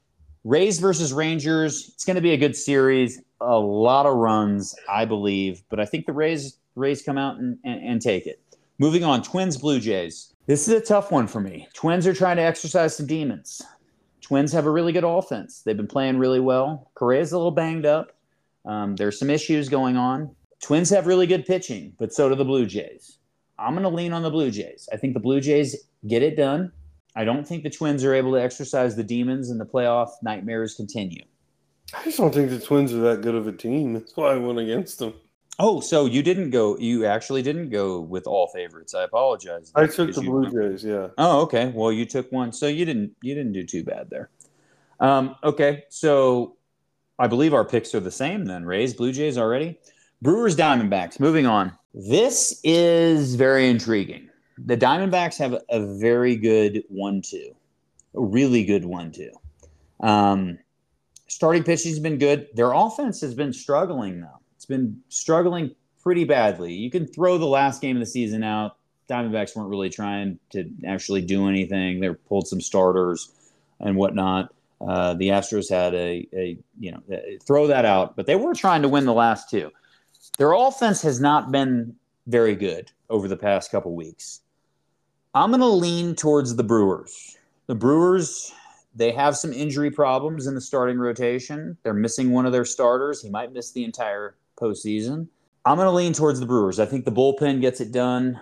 Rays 0.43 0.79
versus 0.79 1.13
Rangers. 1.13 1.91
It's 1.93 2.05
going 2.05 2.15
to 2.15 2.21
be 2.21 2.31
a 2.31 2.37
good 2.37 2.55
series. 2.55 3.21
A 3.41 3.59
lot 3.59 4.05
of 4.05 4.15
runs, 4.15 4.75
I 4.89 5.05
believe, 5.05 5.61
but 5.69 5.79
I 5.79 5.85
think 5.85 6.05
the 6.05 6.13
Rays 6.13 6.57
Rays 6.75 7.01
come 7.01 7.17
out 7.17 7.37
and, 7.37 7.59
and, 7.63 7.83
and 7.83 8.01
take 8.01 8.25
it. 8.25 8.41
Moving 8.81 9.03
on, 9.03 9.21
Twins 9.21 9.57
Blue 9.57 9.81
Jays. 9.81 10.33
This 10.45 10.65
is 10.65 10.73
a 10.73 10.79
tough 10.79 11.11
one 11.11 11.27
for 11.27 11.41
me. 11.41 11.67
Twins 11.73 12.07
are 12.07 12.13
trying 12.13 12.37
to 12.37 12.43
exercise 12.43 12.95
some 12.95 13.07
demons. 13.07 13.61
Twins 14.21 14.53
have 14.53 14.65
a 14.65 14.71
really 14.71 14.93
good 14.93 15.03
offense. 15.03 15.61
They've 15.61 15.75
been 15.75 15.85
playing 15.85 16.17
really 16.17 16.39
well. 16.39 16.89
Correa's 16.95 17.33
a 17.33 17.37
little 17.37 17.51
banged 17.51 17.85
up. 17.85 18.13
Um, 18.63 18.95
there's 18.95 19.19
some 19.19 19.29
issues 19.29 19.67
going 19.67 19.97
on. 19.97 20.33
Twins 20.61 20.89
have 20.91 21.07
really 21.07 21.27
good 21.27 21.45
pitching, 21.45 21.91
but 21.99 22.13
so 22.13 22.29
do 22.29 22.35
the 22.35 22.45
Blue 22.45 22.65
Jays. 22.65 23.17
I'm 23.57 23.73
going 23.73 23.83
to 23.83 23.89
lean 23.89 24.13
on 24.13 24.23
the 24.23 24.29
Blue 24.29 24.49
Jays. 24.49 24.87
I 24.93 24.95
think 24.95 25.13
the 25.13 25.19
Blue 25.19 25.41
Jays 25.41 25.75
get 26.07 26.23
it 26.23 26.37
done. 26.37 26.71
I 27.17 27.25
don't 27.25 27.45
think 27.45 27.63
the 27.63 27.69
Twins 27.69 28.05
are 28.05 28.13
able 28.15 28.31
to 28.31 28.41
exercise 28.41 28.95
the 28.95 29.03
demons 29.03 29.49
and 29.49 29.59
the 29.59 29.65
playoff 29.65 30.11
nightmares 30.23 30.75
continue. 30.75 31.23
I 31.93 32.01
just 32.05 32.17
don't 32.17 32.33
think 32.33 32.49
the 32.49 32.59
Twins 32.59 32.93
are 32.93 33.01
that 33.01 33.21
good 33.23 33.35
of 33.35 33.45
a 33.45 33.51
team. 33.51 33.91
That's 33.91 34.15
why 34.15 34.31
I 34.31 34.37
went 34.37 34.59
against 34.59 34.99
them. 34.99 35.15
Oh, 35.61 35.81
so 35.81 36.05
you 36.05 36.23
didn't 36.23 36.51
go? 36.51 36.77
You 36.77 37.05
actually 37.05 37.41
didn't 37.41 37.69
go 37.69 37.99
with 37.99 38.25
all 38.25 38.47
favorites. 38.47 38.95
I 38.95 39.03
apologize. 39.03 39.73
I 39.75 39.87
took 39.87 40.13
the 40.15 40.21
Blue 40.21 40.49
Jays. 40.49 40.85
Yeah. 40.85 41.09
Oh, 41.17 41.41
okay. 41.41 41.73
Well, 41.75 41.91
you 41.91 42.05
took 42.05 42.31
one, 42.31 42.53
so 42.53 42.67
you 42.67 42.85
didn't. 42.85 43.13
You 43.21 43.35
didn't 43.35 43.51
do 43.51 43.65
too 43.65 43.83
bad 43.83 44.09
there. 44.09 44.29
Um, 45.01 45.35
okay, 45.43 45.83
so 45.89 46.55
I 47.19 47.27
believe 47.27 47.53
our 47.53 47.65
picks 47.65 47.93
are 47.93 47.99
the 47.99 48.11
same 48.11 48.45
then. 48.45 48.65
Rays, 48.65 48.93
Blue 48.93 49.11
Jays 49.11 49.37
already. 49.37 49.77
Brewers, 50.21 50.55
Diamondbacks. 50.55 51.19
Moving 51.19 51.45
on. 51.45 51.73
This 51.93 52.59
is 52.63 53.35
very 53.35 53.69
intriguing. 53.69 54.29
The 54.57 54.77
Diamondbacks 54.77 55.37
have 55.37 55.57
a, 55.69 55.85
very 55.97 56.35
good 56.35 56.83
one-two, 56.89 57.55
a 58.13 58.21
really 58.21 58.65
good 58.65 58.83
one-two. 58.83 59.31
Um, 60.01 60.59
starting 61.27 61.63
pitching 61.63 61.91
has 61.91 61.99
been 61.99 62.17
good. 62.17 62.47
Their 62.55 62.73
offense 62.73 63.21
has 63.21 63.33
been 63.33 63.53
struggling 63.53 64.21
though 64.21 64.38
been 64.69 65.01
struggling 65.09 65.75
pretty 66.01 66.23
badly. 66.23 66.73
You 66.73 66.89
can 66.89 67.05
throw 67.05 67.37
the 67.37 67.45
last 67.45 67.81
game 67.81 67.97
of 67.97 67.99
the 67.99 68.05
season 68.05 68.43
out. 68.43 68.77
Diamondbacks 69.09 69.55
weren't 69.55 69.69
really 69.69 69.89
trying 69.89 70.39
to 70.51 70.69
actually 70.87 71.21
do 71.21 71.49
anything. 71.49 71.99
They 71.99 72.09
pulled 72.09 72.47
some 72.47 72.61
starters 72.61 73.31
and 73.79 73.97
whatnot. 73.97 74.53
Uh, 74.79 75.13
the 75.15 75.29
Astros 75.29 75.69
had 75.69 75.93
a, 75.93 76.25
a, 76.33 76.57
you 76.79 76.91
know, 76.91 77.01
throw 77.45 77.67
that 77.67 77.83
out, 77.83 78.15
but 78.15 78.27
they 78.27 78.35
were 78.35 78.53
trying 78.53 78.81
to 78.83 78.87
win 78.87 79.05
the 79.05 79.13
last 79.13 79.49
two. 79.49 79.71
Their 80.37 80.53
offense 80.53 81.01
has 81.01 81.19
not 81.19 81.51
been 81.51 81.95
very 82.27 82.55
good 82.55 82.91
over 83.09 83.27
the 83.27 83.35
past 83.35 83.71
couple 83.71 83.93
weeks. 83.93 84.41
I'm 85.33 85.49
going 85.51 85.59
to 85.59 85.67
lean 85.67 86.15
towards 86.15 86.55
the 86.55 86.63
Brewers. 86.63 87.37
The 87.67 87.75
Brewers, 87.75 88.53
they 88.95 89.11
have 89.11 89.35
some 89.35 89.51
injury 89.51 89.91
problems 89.91 90.47
in 90.47 90.55
the 90.55 90.61
starting 90.61 90.97
rotation. 90.97 91.77
They're 91.83 91.93
missing 91.93 92.31
one 92.31 92.45
of 92.45 92.51
their 92.51 92.65
starters. 92.65 93.21
He 93.21 93.29
might 93.29 93.51
miss 93.51 93.71
the 93.71 93.83
entire 93.83 94.35
postseason. 94.59 95.27
I'm 95.65 95.75
going 95.75 95.87
to 95.87 95.91
lean 95.91 96.13
towards 96.13 96.39
the 96.39 96.45
Brewers. 96.45 96.79
I 96.79 96.85
think 96.85 97.05
the 97.05 97.11
bullpen 97.11 97.61
gets 97.61 97.81
it 97.81 97.91
done. 97.91 98.39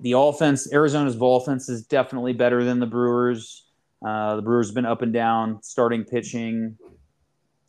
The 0.00 0.12
offense, 0.12 0.72
Arizona's 0.72 1.16
offense 1.20 1.68
is 1.68 1.84
definitely 1.84 2.32
better 2.32 2.64
than 2.64 2.80
the 2.80 2.86
Brewers. 2.86 3.66
Uh, 4.04 4.36
the 4.36 4.42
Brewers 4.42 4.68
have 4.68 4.74
been 4.74 4.86
up 4.86 5.02
and 5.02 5.12
down. 5.12 5.62
Starting 5.62 6.04
pitching 6.04 6.78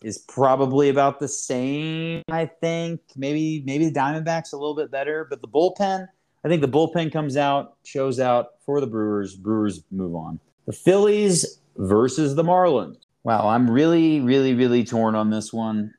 is 0.02 0.20
probably 0.20 0.90
about 0.90 1.20
the 1.20 1.28
same, 1.28 2.22
I 2.30 2.46
think. 2.46 3.02
Maybe 3.16 3.64
maybe 3.66 3.86
the 3.86 4.00
Diamondbacks 4.00 4.54
a 4.54 4.58
little 4.58 4.76
bit 4.76 4.90
better, 4.90 5.28
but 5.30 5.42
the 5.42 5.48
bullpen, 5.48 6.08
I 6.44 6.48
think 6.48 6.62
the 6.62 6.70
bullpen 6.70 7.12
comes 7.12 7.38
out, 7.38 7.76
shows 7.84 8.20
out 8.20 8.52
for 8.66 8.80
the 8.80 8.88
Brewers. 8.88 9.36
Brewers 9.36 9.84
move 9.92 10.16
on. 10.16 10.40
The 10.66 10.74
Phillies 10.74 11.60
versus 11.78 12.36
the 12.36 12.44
Marlins. 12.44 12.98
Wow, 13.24 13.48
I'm 13.48 13.70
really, 13.70 14.20
really, 14.20 14.54
really 14.54 14.84
torn 14.84 15.16
on 15.16 15.30
this 15.30 15.54
one. 15.54 15.94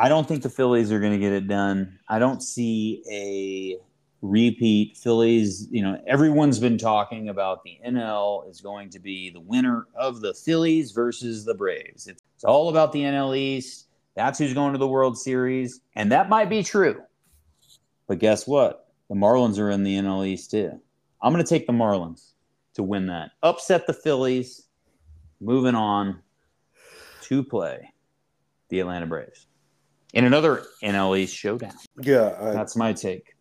I 0.00 0.08
don't 0.08 0.26
think 0.26 0.42
the 0.42 0.48
Phillies 0.48 0.90
are 0.90 0.98
going 0.98 1.12
to 1.12 1.18
get 1.18 1.34
it 1.34 1.46
done. 1.46 1.98
I 2.08 2.18
don't 2.18 2.42
see 2.42 3.02
a 3.12 3.76
repeat. 4.22 4.96
Phillies, 4.96 5.68
you 5.70 5.82
know, 5.82 6.00
everyone's 6.06 6.58
been 6.58 6.78
talking 6.78 7.28
about 7.28 7.62
the 7.64 7.78
NL 7.86 8.48
is 8.48 8.62
going 8.62 8.88
to 8.90 8.98
be 8.98 9.28
the 9.28 9.40
winner 9.40 9.88
of 9.94 10.22
the 10.22 10.32
Phillies 10.32 10.92
versus 10.92 11.44
the 11.44 11.52
Braves. 11.52 12.06
It's, 12.06 12.22
all 12.44 12.70
about 12.70 12.92
the 12.92 13.02
NL 13.02 13.36
East. 13.36 13.88
That's 14.16 14.38
who's 14.38 14.54
going 14.54 14.72
to 14.72 14.78
the 14.78 14.88
World 14.88 15.18
Series. 15.18 15.82
And 15.94 16.10
that 16.12 16.30
might 16.30 16.48
be 16.48 16.62
true. 16.62 17.02
But 18.06 18.20
guess 18.20 18.46
what? 18.46 18.88
The 19.10 19.16
Marlins 19.16 19.58
are 19.58 19.70
in 19.70 19.84
the 19.84 19.98
NL 19.98 20.26
East 20.26 20.50
too. 20.50 20.80
I'm 21.20 21.34
going 21.34 21.44
to 21.44 21.48
take 21.48 21.66
the 21.66 21.74
Marlins 21.74 22.30
to 22.72 22.82
win 22.82 23.08
that. 23.08 23.32
Upset 23.42 23.86
the 23.86 23.92
Phillies. 23.92 24.62
Moving 25.42 25.74
on 25.74 26.22
to 27.24 27.44
play 27.44 27.92
the 28.70 28.80
Atlanta 28.80 29.06
Braves 29.06 29.46
in 30.12 30.24
another 30.24 30.64
NL 30.82 31.18
East 31.18 31.34
showdown. 31.34 31.74
Yeah, 32.00 32.36
I, 32.40 32.50
that's 32.52 32.76
my 32.76 32.92
take. 32.92 33.34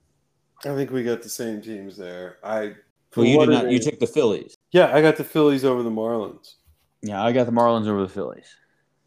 I 0.66 0.76
think 0.76 0.92
we 0.92 1.04
got 1.04 1.22
the 1.22 1.30
same 1.30 1.62
teams 1.62 1.98
there. 1.98 2.38
I 2.44 2.76
well, 3.16 3.26
you 3.26 3.40
did 3.40 3.50
not. 3.50 3.72
You 3.72 3.80
took 3.80 4.00
the 4.00 4.08
Phillies. 4.08 4.58
Yeah, 4.72 4.94
I 4.94 5.02
got 5.02 5.18
the 5.18 5.24
Phillies 5.24 5.66
over 5.66 5.84
the 5.84 5.90
Marlins. 5.90 6.56
Yeah, 7.02 7.24
I 7.24 7.32
got 7.32 7.46
the 7.46 7.52
Marlins 7.52 7.88
over 7.88 8.02
the 8.02 8.10
Phillies. 8.10 8.56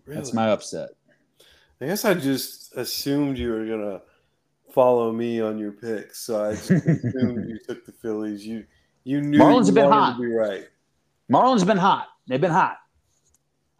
Really? 0.06 0.16
That's 0.16 0.32
my 0.32 0.48
upset. 0.48 0.90
I 1.80 1.86
guess 1.86 2.05
I 2.05 2.14
just 2.14 2.76
assumed 2.76 3.39
you 3.39 3.51
were 3.51 3.66
gonna 3.66 4.02
follow 4.72 5.12
me 5.12 5.40
on 5.40 5.59
your 5.59 5.72
picks, 5.72 6.20
so 6.20 6.44
I 6.44 6.52
just 6.52 6.70
assumed 6.70 7.48
you 7.48 7.59
took 7.66 7.84
the 7.86 7.93
Phillies. 7.93 8.47
You 8.47 8.64
you 9.05 9.20
knew 9.20 9.39
Marlins 9.39 9.66
have 9.66 9.74
been 9.74 9.90
hot. 9.90 10.16
To 10.16 10.22
be 10.22 10.32
right. 10.32 10.68
Marlins 11.30 11.59
have 11.59 11.68
been 11.68 11.76
hot. 11.76 12.09
They've 12.26 12.40
been 12.40 12.51
hot. 12.51 12.78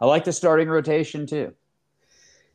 I 0.01 0.07
like 0.07 0.25
the 0.25 0.33
starting 0.33 0.69
rotation 0.69 1.27
too. 1.27 1.55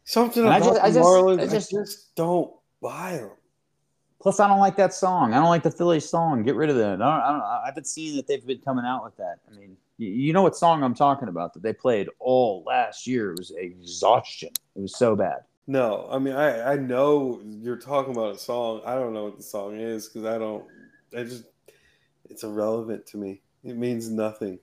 Something 0.08 0.46
and 0.46 0.56
about 0.56 0.80
I 0.82 0.90
just, 0.90 1.00
Marlins, 1.00 1.42
I 1.42 1.48
just, 1.48 1.76
I 1.76 1.80
just 1.80 2.16
don't 2.16 2.50
buy 2.82 3.18
them. 3.18 3.32
Plus, 4.22 4.40
I 4.40 4.48
don't 4.48 4.60
like 4.60 4.78
that 4.78 4.94
song. 4.94 5.34
I 5.34 5.36
don't 5.36 5.50
like 5.50 5.64
the 5.64 5.72
Phillies 5.72 6.08
song. 6.08 6.44
Get 6.44 6.56
rid 6.56 6.70
of 6.70 6.78
that. 6.78 6.94
I, 6.94 6.96
don't, 6.96 7.02
I, 7.02 7.32
don't, 7.34 7.42
I 7.42 7.64
haven't 7.66 7.88
seen 7.88 8.16
that 8.16 8.26
they've 8.26 8.46
been 8.48 8.60
coming 8.60 8.86
out 8.86 9.04
with 9.04 9.18
that. 9.18 9.40
I 9.52 9.56
mean, 9.58 9.76
you, 9.98 10.08
you 10.08 10.32
know 10.32 10.44
what 10.44 10.56
song 10.56 10.82
I'm 10.82 10.96
talking 10.96 11.28
about 11.28 11.54
that 11.56 11.62
they 11.62 11.74
played 11.74 12.08
all 12.20 12.64
last 12.66 13.06
year? 13.06 13.34
It 13.34 13.40
was 13.40 13.52
exhaustion. 13.52 14.52
It 14.78 14.82
was 14.82 14.96
so 14.96 15.14
bad. 15.14 15.40
No, 15.68 16.08
I 16.10 16.20
mean, 16.20 16.36
I, 16.36 16.72
I 16.72 16.76
know 16.78 17.42
you're 17.44 17.76
talking 17.76 18.14
about 18.14 18.34
a 18.34 18.38
song. 18.38 18.80
I 18.86 18.96
don't 18.96 19.14
know 19.14 19.26
what 19.26 19.36
the 19.36 19.44
song 19.44 19.78
is 19.78 20.08
because 20.08 20.26
I 20.26 20.38
don't. 20.38 20.64
I 21.16 21.24
just 21.24 21.44
it's 22.30 22.46
irrelevant 22.46 23.06
to 23.08 23.18
me. 23.18 23.42
It 23.66 23.76
means 23.76 24.10
nothing. 24.10 24.58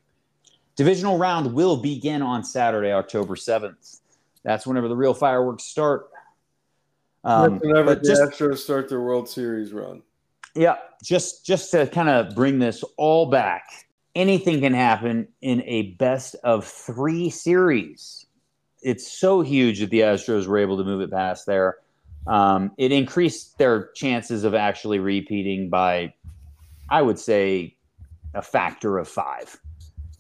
Divisional 0.74 1.18
round 1.18 1.52
will 1.52 1.76
begin 1.76 2.22
on 2.22 2.42
Saturday, 2.42 2.92
October 2.92 3.36
seventh. 3.36 4.00
That's 4.44 4.66
whenever 4.66 4.88
the 4.88 4.96
real 4.96 5.14
fireworks 5.14 5.64
start. 5.64 6.10
Um, 7.24 7.58
whenever 7.58 7.94
the 7.94 8.02
just, 8.02 8.20
Astros 8.20 8.58
start 8.58 8.88
their 8.88 9.00
World 9.00 9.28
Series 9.28 9.72
run. 9.72 10.02
Yeah, 10.54 10.76
just 11.02 11.44
just 11.44 11.70
to 11.72 11.86
kind 11.86 12.08
of 12.08 12.34
bring 12.34 12.58
this 12.58 12.84
all 12.96 13.26
back, 13.26 13.64
anything 14.14 14.60
can 14.60 14.74
happen 14.74 15.28
in 15.40 15.62
a 15.62 15.92
best 15.92 16.36
of 16.44 16.66
three 16.66 17.30
series. 17.30 18.26
It's 18.82 19.10
so 19.10 19.40
huge 19.40 19.80
that 19.80 19.90
the 19.90 20.00
Astros 20.00 20.46
were 20.46 20.58
able 20.58 20.76
to 20.76 20.84
move 20.84 21.00
it 21.00 21.10
past 21.10 21.46
there. 21.46 21.78
Um, 22.26 22.72
it 22.78 22.92
increased 22.92 23.56
their 23.58 23.88
chances 23.92 24.44
of 24.44 24.54
actually 24.54 24.98
repeating 24.98 25.70
by, 25.70 26.14
I 26.90 27.00
would 27.02 27.18
say, 27.18 27.76
a 28.34 28.42
factor 28.42 28.98
of 28.98 29.08
five, 29.08 29.58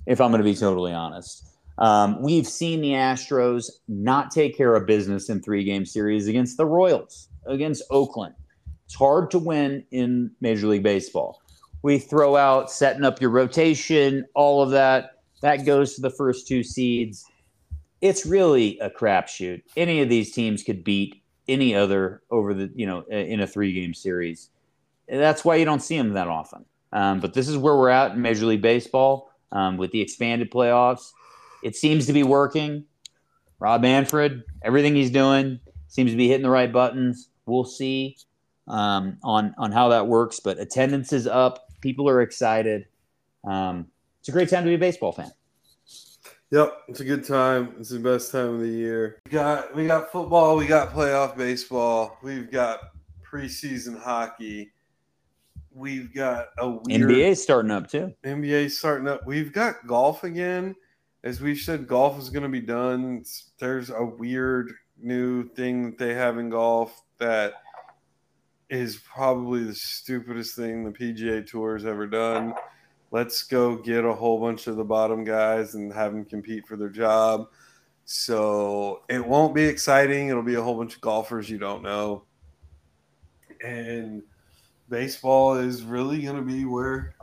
if 0.06 0.20
I'm 0.20 0.30
going 0.30 0.42
to 0.42 0.44
be 0.44 0.54
totally 0.54 0.92
honest. 0.92 1.46
Um, 1.78 2.20
we've 2.22 2.46
seen 2.46 2.80
the 2.80 2.90
Astros 2.90 3.70
not 3.88 4.30
take 4.30 4.56
care 4.56 4.74
of 4.74 4.86
business 4.86 5.28
in 5.28 5.40
three 5.40 5.64
game 5.64 5.84
series 5.84 6.28
against 6.28 6.56
the 6.56 6.66
Royals, 6.66 7.28
against 7.46 7.82
Oakland. 7.90 8.34
It's 8.86 8.94
hard 8.94 9.30
to 9.32 9.38
win 9.38 9.84
in 9.90 10.30
Major 10.40 10.68
League 10.68 10.82
Baseball. 10.82 11.40
We 11.82 11.98
throw 11.98 12.36
out 12.36 12.70
setting 12.70 13.04
up 13.04 13.20
your 13.20 13.30
rotation, 13.30 14.24
all 14.34 14.62
of 14.62 14.70
that. 14.70 15.18
That 15.42 15.66
goes 15.66 15.94
to 15.94 16.00
the 16.00 16.10
first 16.10 16.46
two 16.46 16.62
seeds. 16.62 17.24
It's 18.00 18.24
really 18.24 18.78
a 18.78 18.88
crapshoot. 18.88 19.62
Any 19.76 20.00
of 20.00 20.08
these 20.08 20.32
teams 20.32 20.62
could 20.62 20.84
beat 20.84 21.22
any 21.48 21.74
other 21.74 22.22
over 22.30 22.54
the, 22.54 22.70
you 22.74 22.86
know, 22.86 23.02
in 23.02 23.40
a 23.40 23.46
three 23.46 23.72
game 23.72 23.94
series. 23.94 24.50
That's 25.08 25.44
why 25.44 25.56
you 25.56 25.64
don't 25.64 25.82
see 25.82 25.98
them 25.98 26.10
that 26.14 26.28
often. 26.28 26.64
Um, 26.92 27.20
but 27.20 27.34
this 27.34 27.48
is 27.48 27.58
where 27.58 27.76
we're 27.76 27.90
at 27.90 28.12
in 28.12 28.22
Major 28.22 28.46
League 28.46 28.62
Baseball 28.62 29.30
um, 29.52 29.76
with 29.76 29.90
the 29.90 30.00
expanded 30.00 30.50
playoffs 30.50 31.12
it 31.64 31.74
seems 31.74 32.06
to 32.06 32.12
be 32.12 32.22
working. 32.22 32.84
Rob 33.58 33.80
Manfred, 33.80 34.42
everything 34.62 34.94
he's 34.94 35.10
doing 35.10 35.58
seems 35.88 36.10
to 36.10 36.16
be 36.16 36.28
hitting 36.28 36.42
the 36.42 36.50
right 36.50 36.70
buttons. 36.70 37.30
We'll 37.46 37.64
see 37.64 38.16
um, 38.68 39.18
on 39.22 39.54
on 39.58 39.72
how 39.72 39.88
that 39.88 40.06
works, 40.06 40.40
but 40.40 40.58
attendance 40.58 41.12
is 41.12 41.26
up. 41.26 41.68
People 41.80 42.08
are 42.08 42.20
excited. 42.20 42.86
Um, 43.44 43.86
it's 44.20 44.28
a 44.28 44.32
great 44.32 44.48
time 44.48 44.64
to 44.64 44.68
be 44.68 44.74
a 44.74 44.78
baseball 44.78 45.12
fan. 45.12 45.30
Yep, 46.50 46.72
it's 46.88 47.00
a 47.00 47.04
good 47.04 47.24
time. 47.24 47.74
It's 47.80 47.90
the 47.90 47.98
best 47.98 48.30
time 48.30 48.54
of 48.54 48.60
the 48.60 48.68
year. 48.68 49.20
We 49.26 49.32
got 49.32 49.74
we 49.74 49.86
got 49.86 50.12
football, 50.12 50.56
we 50.56 50.66
got 50.66 50.92
playoff 50.92 51.36
baseball, 51.36 52.18
we've 52.22 52.50
got 52.50 52.80
preseason 53.24 54.00
hockey. 54.00 54.70
We've 55.72 56.14
got 56.14 56.48
a 56.58 56.68
weird 56.68 57.10
NBA 57.10 57.36
starting 57.36 57.72
up 57.72 57.90
too. 57.90 58.14
NBA 58.24 58.70
starting 58.70 59.08
up. 59.08 59.26
We've 59.26 59.52
got 59.52 59.84
golf 59.88 60.22
again. 60.22 60.76
As 61.24 61.40
we 61.40 61.56
said, 61.56 61.86
golf 61.86 62.18
is 62.18 62.28
going 62.28 62.42
to 62.42 62.50
be 62.50 62.60
done. 62.60 63.24
There's 63.58 63.88
a 63.88 64.04
weird 64.04 64.74
new 65.00 65.48
thing 65.48 65.86
that 65.86 65.98
they 65.98 66.12
have 66.12 66.36
in 66.36 66.50
golf 66.50 67.02
that 67.18 67.54
is 68.68 68.98
probably 68.98 69.64
the 69.64 69.74
stupidest 69.74 70.54
thing 70.54 70.84
the 70.84 70.90
PGA 70.90 71.46
Tour 71.46 71.78
has 71.78 71.86
ever 71.86 72.06
done. 72.06 72.52
Let's 73.10 73.42
go 73.42 73.74
get 73.74 74.04
a 74.04 74.12
whole 74.12 74.38
bunch 74.38 74.66
of 74.66 74.76
the 74.76 74.84
bottom 74.84 75.24
guys 75.24 75.74
and 75.74 75.90
have 75.94 76.12
them 76.12 76.26
compete 76.26 76.66
for 76.66 76.76
their 76.76 76.90
job. 76.90 77.48
So 78.04 79.02
it 79.08 79.26
won't 79.26 79.54
be 79.54 79.64
exciting. 79.64 80.28
It'll 80.28 80.42
be 80.42 80.56
a 80.56 80.62
whole 80.62 80.76
bunch 80.76 80.96
of 80.96 81.00
golfers 81.00 81.48
you 81.48 81.56
don't 81.56 81.82
know. 81.82 82.24
And 83.64 84.22
baseball 84.90 85.54
is 85.54 85.84
really 85.84 86.20
going 86.20 86.36
to 86.36 86.42
be 86.42 86.66
where 86.66 87.14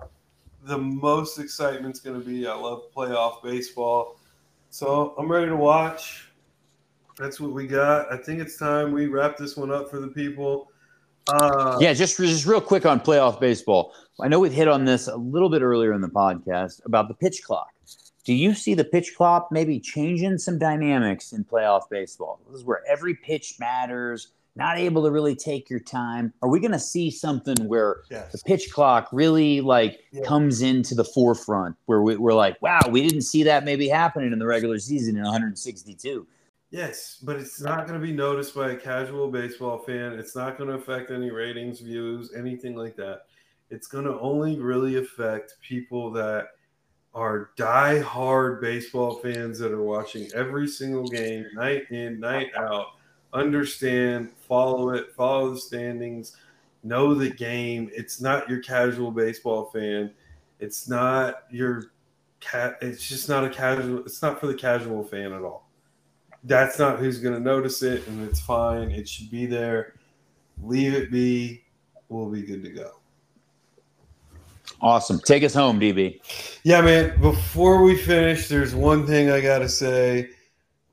the 0.63 0.77
most 0.77 1.39
excitement's 1.39 1.99
going 1.99 2.19
to 2.19 2.25
be. 2.25 2.47
I 2.47 2.53
love 2.53 2.83
playoff 2.95 3.43
baseball. 3.43 4.19
So 4.69 5.15
I'm 5.17 5.31
ready 5.31 5.47
to 5.47 5.55
watch. 5.55 6.29
That's 7.17 7.39
what 7.39 7.51
we 7.51 7.67
got. 7.67 8.11
I 8.11 8.17
think 8.17 8.39
it's 8.39 8.57
time 8.57 8.91
we 8.91 9.07
wrap 9.07 9.37
this 9.37 9.57
one 9.57 9.71
up 9.71 9.89
for 9.89 9.99
the 9.99 10.07
people. 10.07 10.71
Uh, 11.27 11.77
yeah, 11.79 11.93
just 11.93 12.17
just 12.17 12.45
real 12.45 12.61
quick 12.61 12.85
on 12.85 12.99
playoff 12.99 13.39
baseball. 13.39 13.93
I 14.19 14.27
know 14.27 14.39
we've 14.39 14.51
hit 14.51 14.67
on 14.67 14.85
this 14.85 15.07
a 15.07 15.15
little 15.15 15.49
bit 15.49 15.61
earlier 15.61 15.93
in 15.93 16.01
the 16.01 16.09
podcast 16.09 16.83
about 16.85 17.07
the 17.07 17.13
pitch 17.13 17.43
clock. 17.43 17.69
Do 18.23 18.33
you 18.33 18.53
see 18.53 18.73
the 18.73 18.83
pitch 18.83 19.15
clock 19.15 19.49
maybe 19.51 19.79
changing 19.79 20.37
some 20.37 20.57
dynamics 20.57 21.33
in 21.33 21.43
playoff 21.43 21.89
baseball? 21.89 22.39
This 22.47 22.59
is 22.59 22.65
where 22.65 22.85
every 22.87 23.15
pitch 23.15 23.55
matters. 23.59 24.29
Not 24.55 24.77
able 24.77 25.03
to 25.03 25.11
really 25.11 25.35
take 25.35 25.69
your 25.69 25.79
time. 25.79 26.33
Are 26.41 26.49
we 26.49 26.59
going 26.59 26.73
to 26.73 26.79
see 26.79 27.09
something 27.09 27.55
where 27.67 28.01
yes. 28.09 28.33
the 28.33 28.39
pitch 28.39 28.71
clock 28.71 29.07
really 29.13 29.61
like 29.61 30.01
yeah. 30.11 30.23
comes 30.23 30.61
into 30.61 30.93
the 30.93 31.05
forefront? 31.05 31.77
Where 31.85 32.01
we, 32.01 32.17
we're 32.17 32.33
like, 32.33 32.61
wow, 32.61 32.81
we 32.89 33.01
didn't 33.01 33.21
see 33.21 33.43
that 33.43 33.63
maybe 33.63 33.87
happening 33.87 34.33
in 34.33 34.39
the 34.39 34.45
regular 34.45 34.77
season 34.77 35.15
in 35.15 35.23
162. 35.23 36.27
Yes, 36.71 37.19
but 37.21 37.35
it's 37.35 37.61
not 37.61 37.85
going 37.85 37.99
to 37.99 38.05
be 38.05 38.13
noticed 38.13 38.55
by 38.55 38.71
a 38.71 38.75
casual 38.77 39.29
baseball 39.29 39.77
fan. 39.79 40.13
It's 40.13 40.35
not 40.35 40.57
going 40.57 40.69
to 40.69 40.75
affect 40.75 41.11
any 41.11 41.29
ratings, 41.29 41.81
views, 41.81 42.33
anything 42.33 42.75
like 42.75 42.95
that. 42.95 43.23
It's 43.69 43.87
going 43.87 44.05
to 44.05 44.17
only 44.19 44.57
really 44.57 44.97
affect 44.97 45.55
people 45.61 46.11
that 46.11 46.47
are 47.13 47.51
die-hard 47.57 48.61
baseball 48.61 49.15
fans 49.15 49.59
that 49.59 49.73
are 49.73 49.83
watching 49.83 50.29
every 50.33 50.67
single 50.67 51.07
game, 51.07 51.45
night 51.53 51.83
in, 51.91 52.21
night 52.21 52.47
out, 52.55 52.87
understand, 53.33 54.31
follow 54.47 54.89
it, 54.91 55.13
follow 55.15 55.51
the 55.51 55.59
standings, 55.59 56.37
know 56.83 57.13
the 57.13 57.29
game. 57.29 57.89
It's 57.93 58.21
not 58.21 58.49
your 58.49 58.59
casual 58.59 59.11
baseball 59.11 59.65
fan. 59.65 60.11
It's 60.59 60.87
not 60.87 61.43
your 61.49 61.91
cat. 62.39 62.77
It's 62.81 63.07
just 63.07 63.29
not 63.29 63.43
a 63.43 63.49
casual. 63.49 63.99
It's 63.99 64.21
not 64.21 64.39
for 64.39 64.47
the 64.47 64.55
casual 64.55 65.03
fan 65.03 65.33
at 65.33 65.41
all 65.41 65.71
that's 66.43 66.79
not 66.79 66.99
who's 66.99 67.19
going 67.19 67.35
to 67.35 67.39
notice 67.39 67.83
it, 67.83 68.07
and 68.07 68.27
it's 68.27 68.39
fine. 68.39 68.91
It 68.91 69.07
should 69.07 69.29
be 69.29 69.45
there. 69.45 69.95
Leave 70.63 70.93
it 70.93 71.11
be. 71.11 71.63
We'll 72.09 72.29
be 72.29 72.41
good 72.41 72.63
to 72.63 72.69
go. 72.69 72.91
Awesome. 74.81 75.19
Take 75.19 75.43
us 75.43 75.53
home, 75.53 75.79
DB. 75.79 76.19
Yeah, 76.63 76.81
man. 76.81 77.19
Before 77.21 77.83
we 77.83 77.95
finish, 77.95 78.47
there's 78.47 78.73
one 78.73 79.05
thing 79.05 79.29
I 79.29 79.39
got 79.39 79.59
to 79.59 79.69
say. 79.69 80.31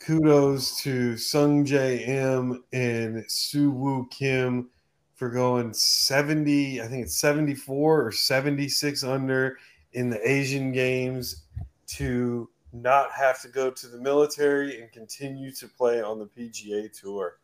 Kudos 0.09 0.81
to 0.81 1.17
Sungjae 1.17 2.09
Im 2.09 2.65
and 2.73 3.31
Si 3.31 3.67
Woo 3.67 4.09
Kim 4.11 4.71
for 5.17 5.29
going 5.29 5.75
70, 5.75 6.81
I 6.81 6.87
think 6.87 7.05
it's 7.05 7.19
74 7.19 8.07
or 8.07 8.11
76 8.11 9.05
under 9.05 9.59
in 9.93 10.09
the 10.09 10.19
Asian 10.27 10.73
Games 10.73 11.45
to 11.89 12.49
not 12.73 13.13
have 13.13 13.43
to 13.43 13.49
go 13.49 13.71
to 13.71 13.87
the 13.87 13.99
military 13.99 14.81
and 14.81 14.91
continue 14.93 15.53
to 15.53 15.69
play 15.69 16.01
on 16.01 16.19
the 16.19 16.27
PGA 16.27 16.91
Tour. 16.99 17.37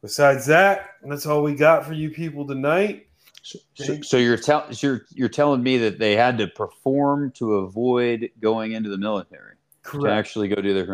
Besides 0.00 0.46
that, 0.46 0.92
that's 1.04 1.26
all 1.26 1.42
we 1.42 1.54
got 1.54 1.84
for 1.84 1.92
you 1.92 2.08
people 2.08 2.46
tonight. 2.46 3.06
So, 3.42 3.58
so, 3.74 4.00
so 4.00 4.16
you're 4.16 4.38
telling 4.38 4.74
you're 4.80 5.02
you're 5.10 5.28
telling 5.28 5.62
me 5.62 5.76
that 5.76 5.98
they 5.98 6.16
had 6.16 6.38
to 6.38 6.46
perform 6.46 7.32
to 7.32 7.56
avoid 7.56 8.30
going 8.40 8.72
into 8.72 8.88
the 8.88 8.96
military 8.96 9.56
Correct. 9.82 10.06
to 10.06 10.10
actually 10.10 10.48
go 10.48 10.54
do 10.54 10.72
their 10.72 10.86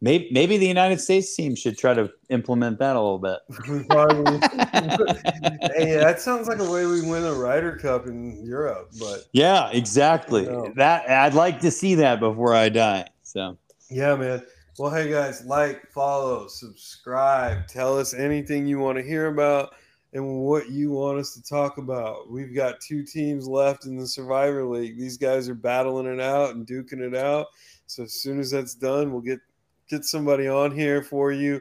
maybe 0.00 0.28
maybe 0.30 0.58
the 0.58 0.66
United 0.66 1.00
States 1.00 1.34
team 1.34 1.54
should 1.54 1.78
try 1.78 1.94
to 1.94 2.10
implement 2.28 2.78
that 2.78 2.96
a 2.96 3.00
little 3.00 3.18
bit. 3.18 3.38
hey, 5.76 5.96
that 5.96 6.20
sounds 6.20 6.48
like 6.48 6.58
a 6.58 6.70
way 6.70 6.86
we 6.86 7.02
win 7.02 7.24
a 7.24 7.34
Ryder 7.34 7.76
Cup 7.76 8.06
in 8.06 8.44
Europe, 8.44 8.90
but 8.98 9.24
yeah, 9.32 9.70
exactly. 9.70 10.46
That 10.76 11.08
I'd 11.08 11.34
like 11.34 11.60
to 11.60 11.70
see 11.70 11.94
that 11.96 12.20
before 12.20 12.54
I 12.54 12.68
die. 12.68 13.06
So 13.22 13.58
yeah, 13.90 14.16
man. 14.16 14.42
Well, 14.78 14.92
hey 14.92 15.10
guys, 15.10 15.44
like, 15.44 15.90
follow, 15.90 16.46
subscribe. 16.46 17.66
Tell 17.66 17.98
us 17.98 18.14
anything 18.14 18.64
you 18.64 18.78
want 18.78 18.96
to 18.96 19.02
hear 19.02 19.26
about 19.26 19.74
and 20.12 20.42
what 20.42 20.70
you 20.70 20.92
want 20.92 21.18
us 21.18 21.34
to 21.34 21.42
talk 21.42 21.78
about. 21.78 22.30
We've 22.30 22.54
got 22.54 22.80
two 22.80 23.02
teams 23.02 23.48
left 23.48 23.86
in 23.86 23.96
the 23.96 24.06
Survivor 24.06 24.64
League. 24.64 24.96
These 24.96 25.16
guys 25.16 25.48
are 25.48 25.56
battling 25.56 26.06
it 26.06 26.20
out 26.20 26.54
and 26.54 26.64
duking 26.64 27.00
it 27.00 27.16
out. 27.16 27.48
So 27.86 28.04
as 28.04 28.14
soon 28.14 28.38
as 28.38 28.52
that's 28.52 28.76
done, 28.76 29.10
we'll 29.10 29.20
get 29.20 29.40
get 29.88 30.04
somebody 30.04 30.48
on 30.48 30.70
here 30.70 31.02
for 31.02 31.32
you. 31.32 31.60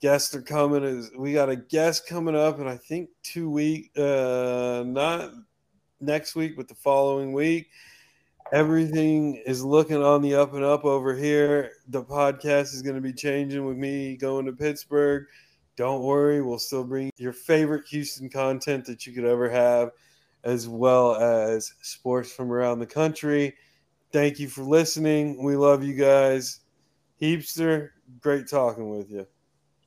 Guests 0.00 0.34
are 0.34 0.42
coming. 0.42 0.84
Is 0.84 1.10
we 1.16 1.32
got 1.32 1.48
a 1.48 1.56
guest 1.56 2.06
coming 2.06 2.36
up, 2.36 2.58
and 2.58 2.68
I 2.68 2.76
think 2.76 3.08
two 3.22 3.50
week, 3.50 3.90
uh, 3.96 4.84
not 4.86 5.32
next 6.00 6.34
week, 6.34 6.56
but 6.56 6.68
the 6.68 6.74
following 6.74 7.32
week. 7.32 7.68
Everything 8.52 9.42
is 9.46 9.64
looking 9.64 10.02
on 10.02 10.20
the 10.20 10.34
up 10.34 10.52
and 10.52 10.62
up 10.62 10.84
over 10.84 11.14
here. 11.14 11.72
The 11.88 12.04
podcast 12.04 12.74
is 12.74 12.82
going 12.82 12.94
to 12.94 13.00
be 13.00 13.12
changing 13.12 13.64
with 13.64 13.78
me 13.78 14.16
going 14.16 14.44
to 14.46 14.52
Pittsburgh 14.52 15.24
don't 15.76 16.02
worry, 16.02 16.40
we'll 16.40 16.58
still 16.58 16.84
bring 16.84 17.10
your 17.16 17.32
favorite 17.32 17.86
Houston 17.88 18.28
content 18.28 18.84
that 18.86 19.06
you 19.06 19.12
could 19.12 19.24
ever 19.24 19.50
have, 19.50 19.90
as 20.44 20.68
well 20.68 21.16
as 21.16 21.74
sports 21.82 22.30
from 22.32 22.52
around 22.52 22.78
the 22.78 22.86
country. 22.86 23.54
Thank 24.12 24.38
you 24.38 24.48
for 24.48 24.62
listening. 24.62 25.42
We 25.42 25.56
love 25.56 25.82
you 25.82 25.94
guys. 25.94 26.60
Heapster, 27.20 27.90
great 28.20 28.48
talking 28.48 28.90
with 28.90 29.10
you. 29.10 29.26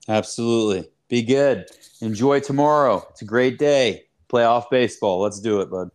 Absolutely. 0.08 0.90
Be 1.10 1.22
good. 1.22 1.66
Enjoy 2.02 2.40
tomorrow. 2.40 3.06
It's 3.12 3.22
a 3.22 3.26
great 3.26 3.58
day. 3.58 4.04
Playoff 4.30 4.70
baseball. 4.70 5.22
Let's 5.22 5.40
do 5.40 5.62
it, 5.62 5.70
bud. 5.70 5.90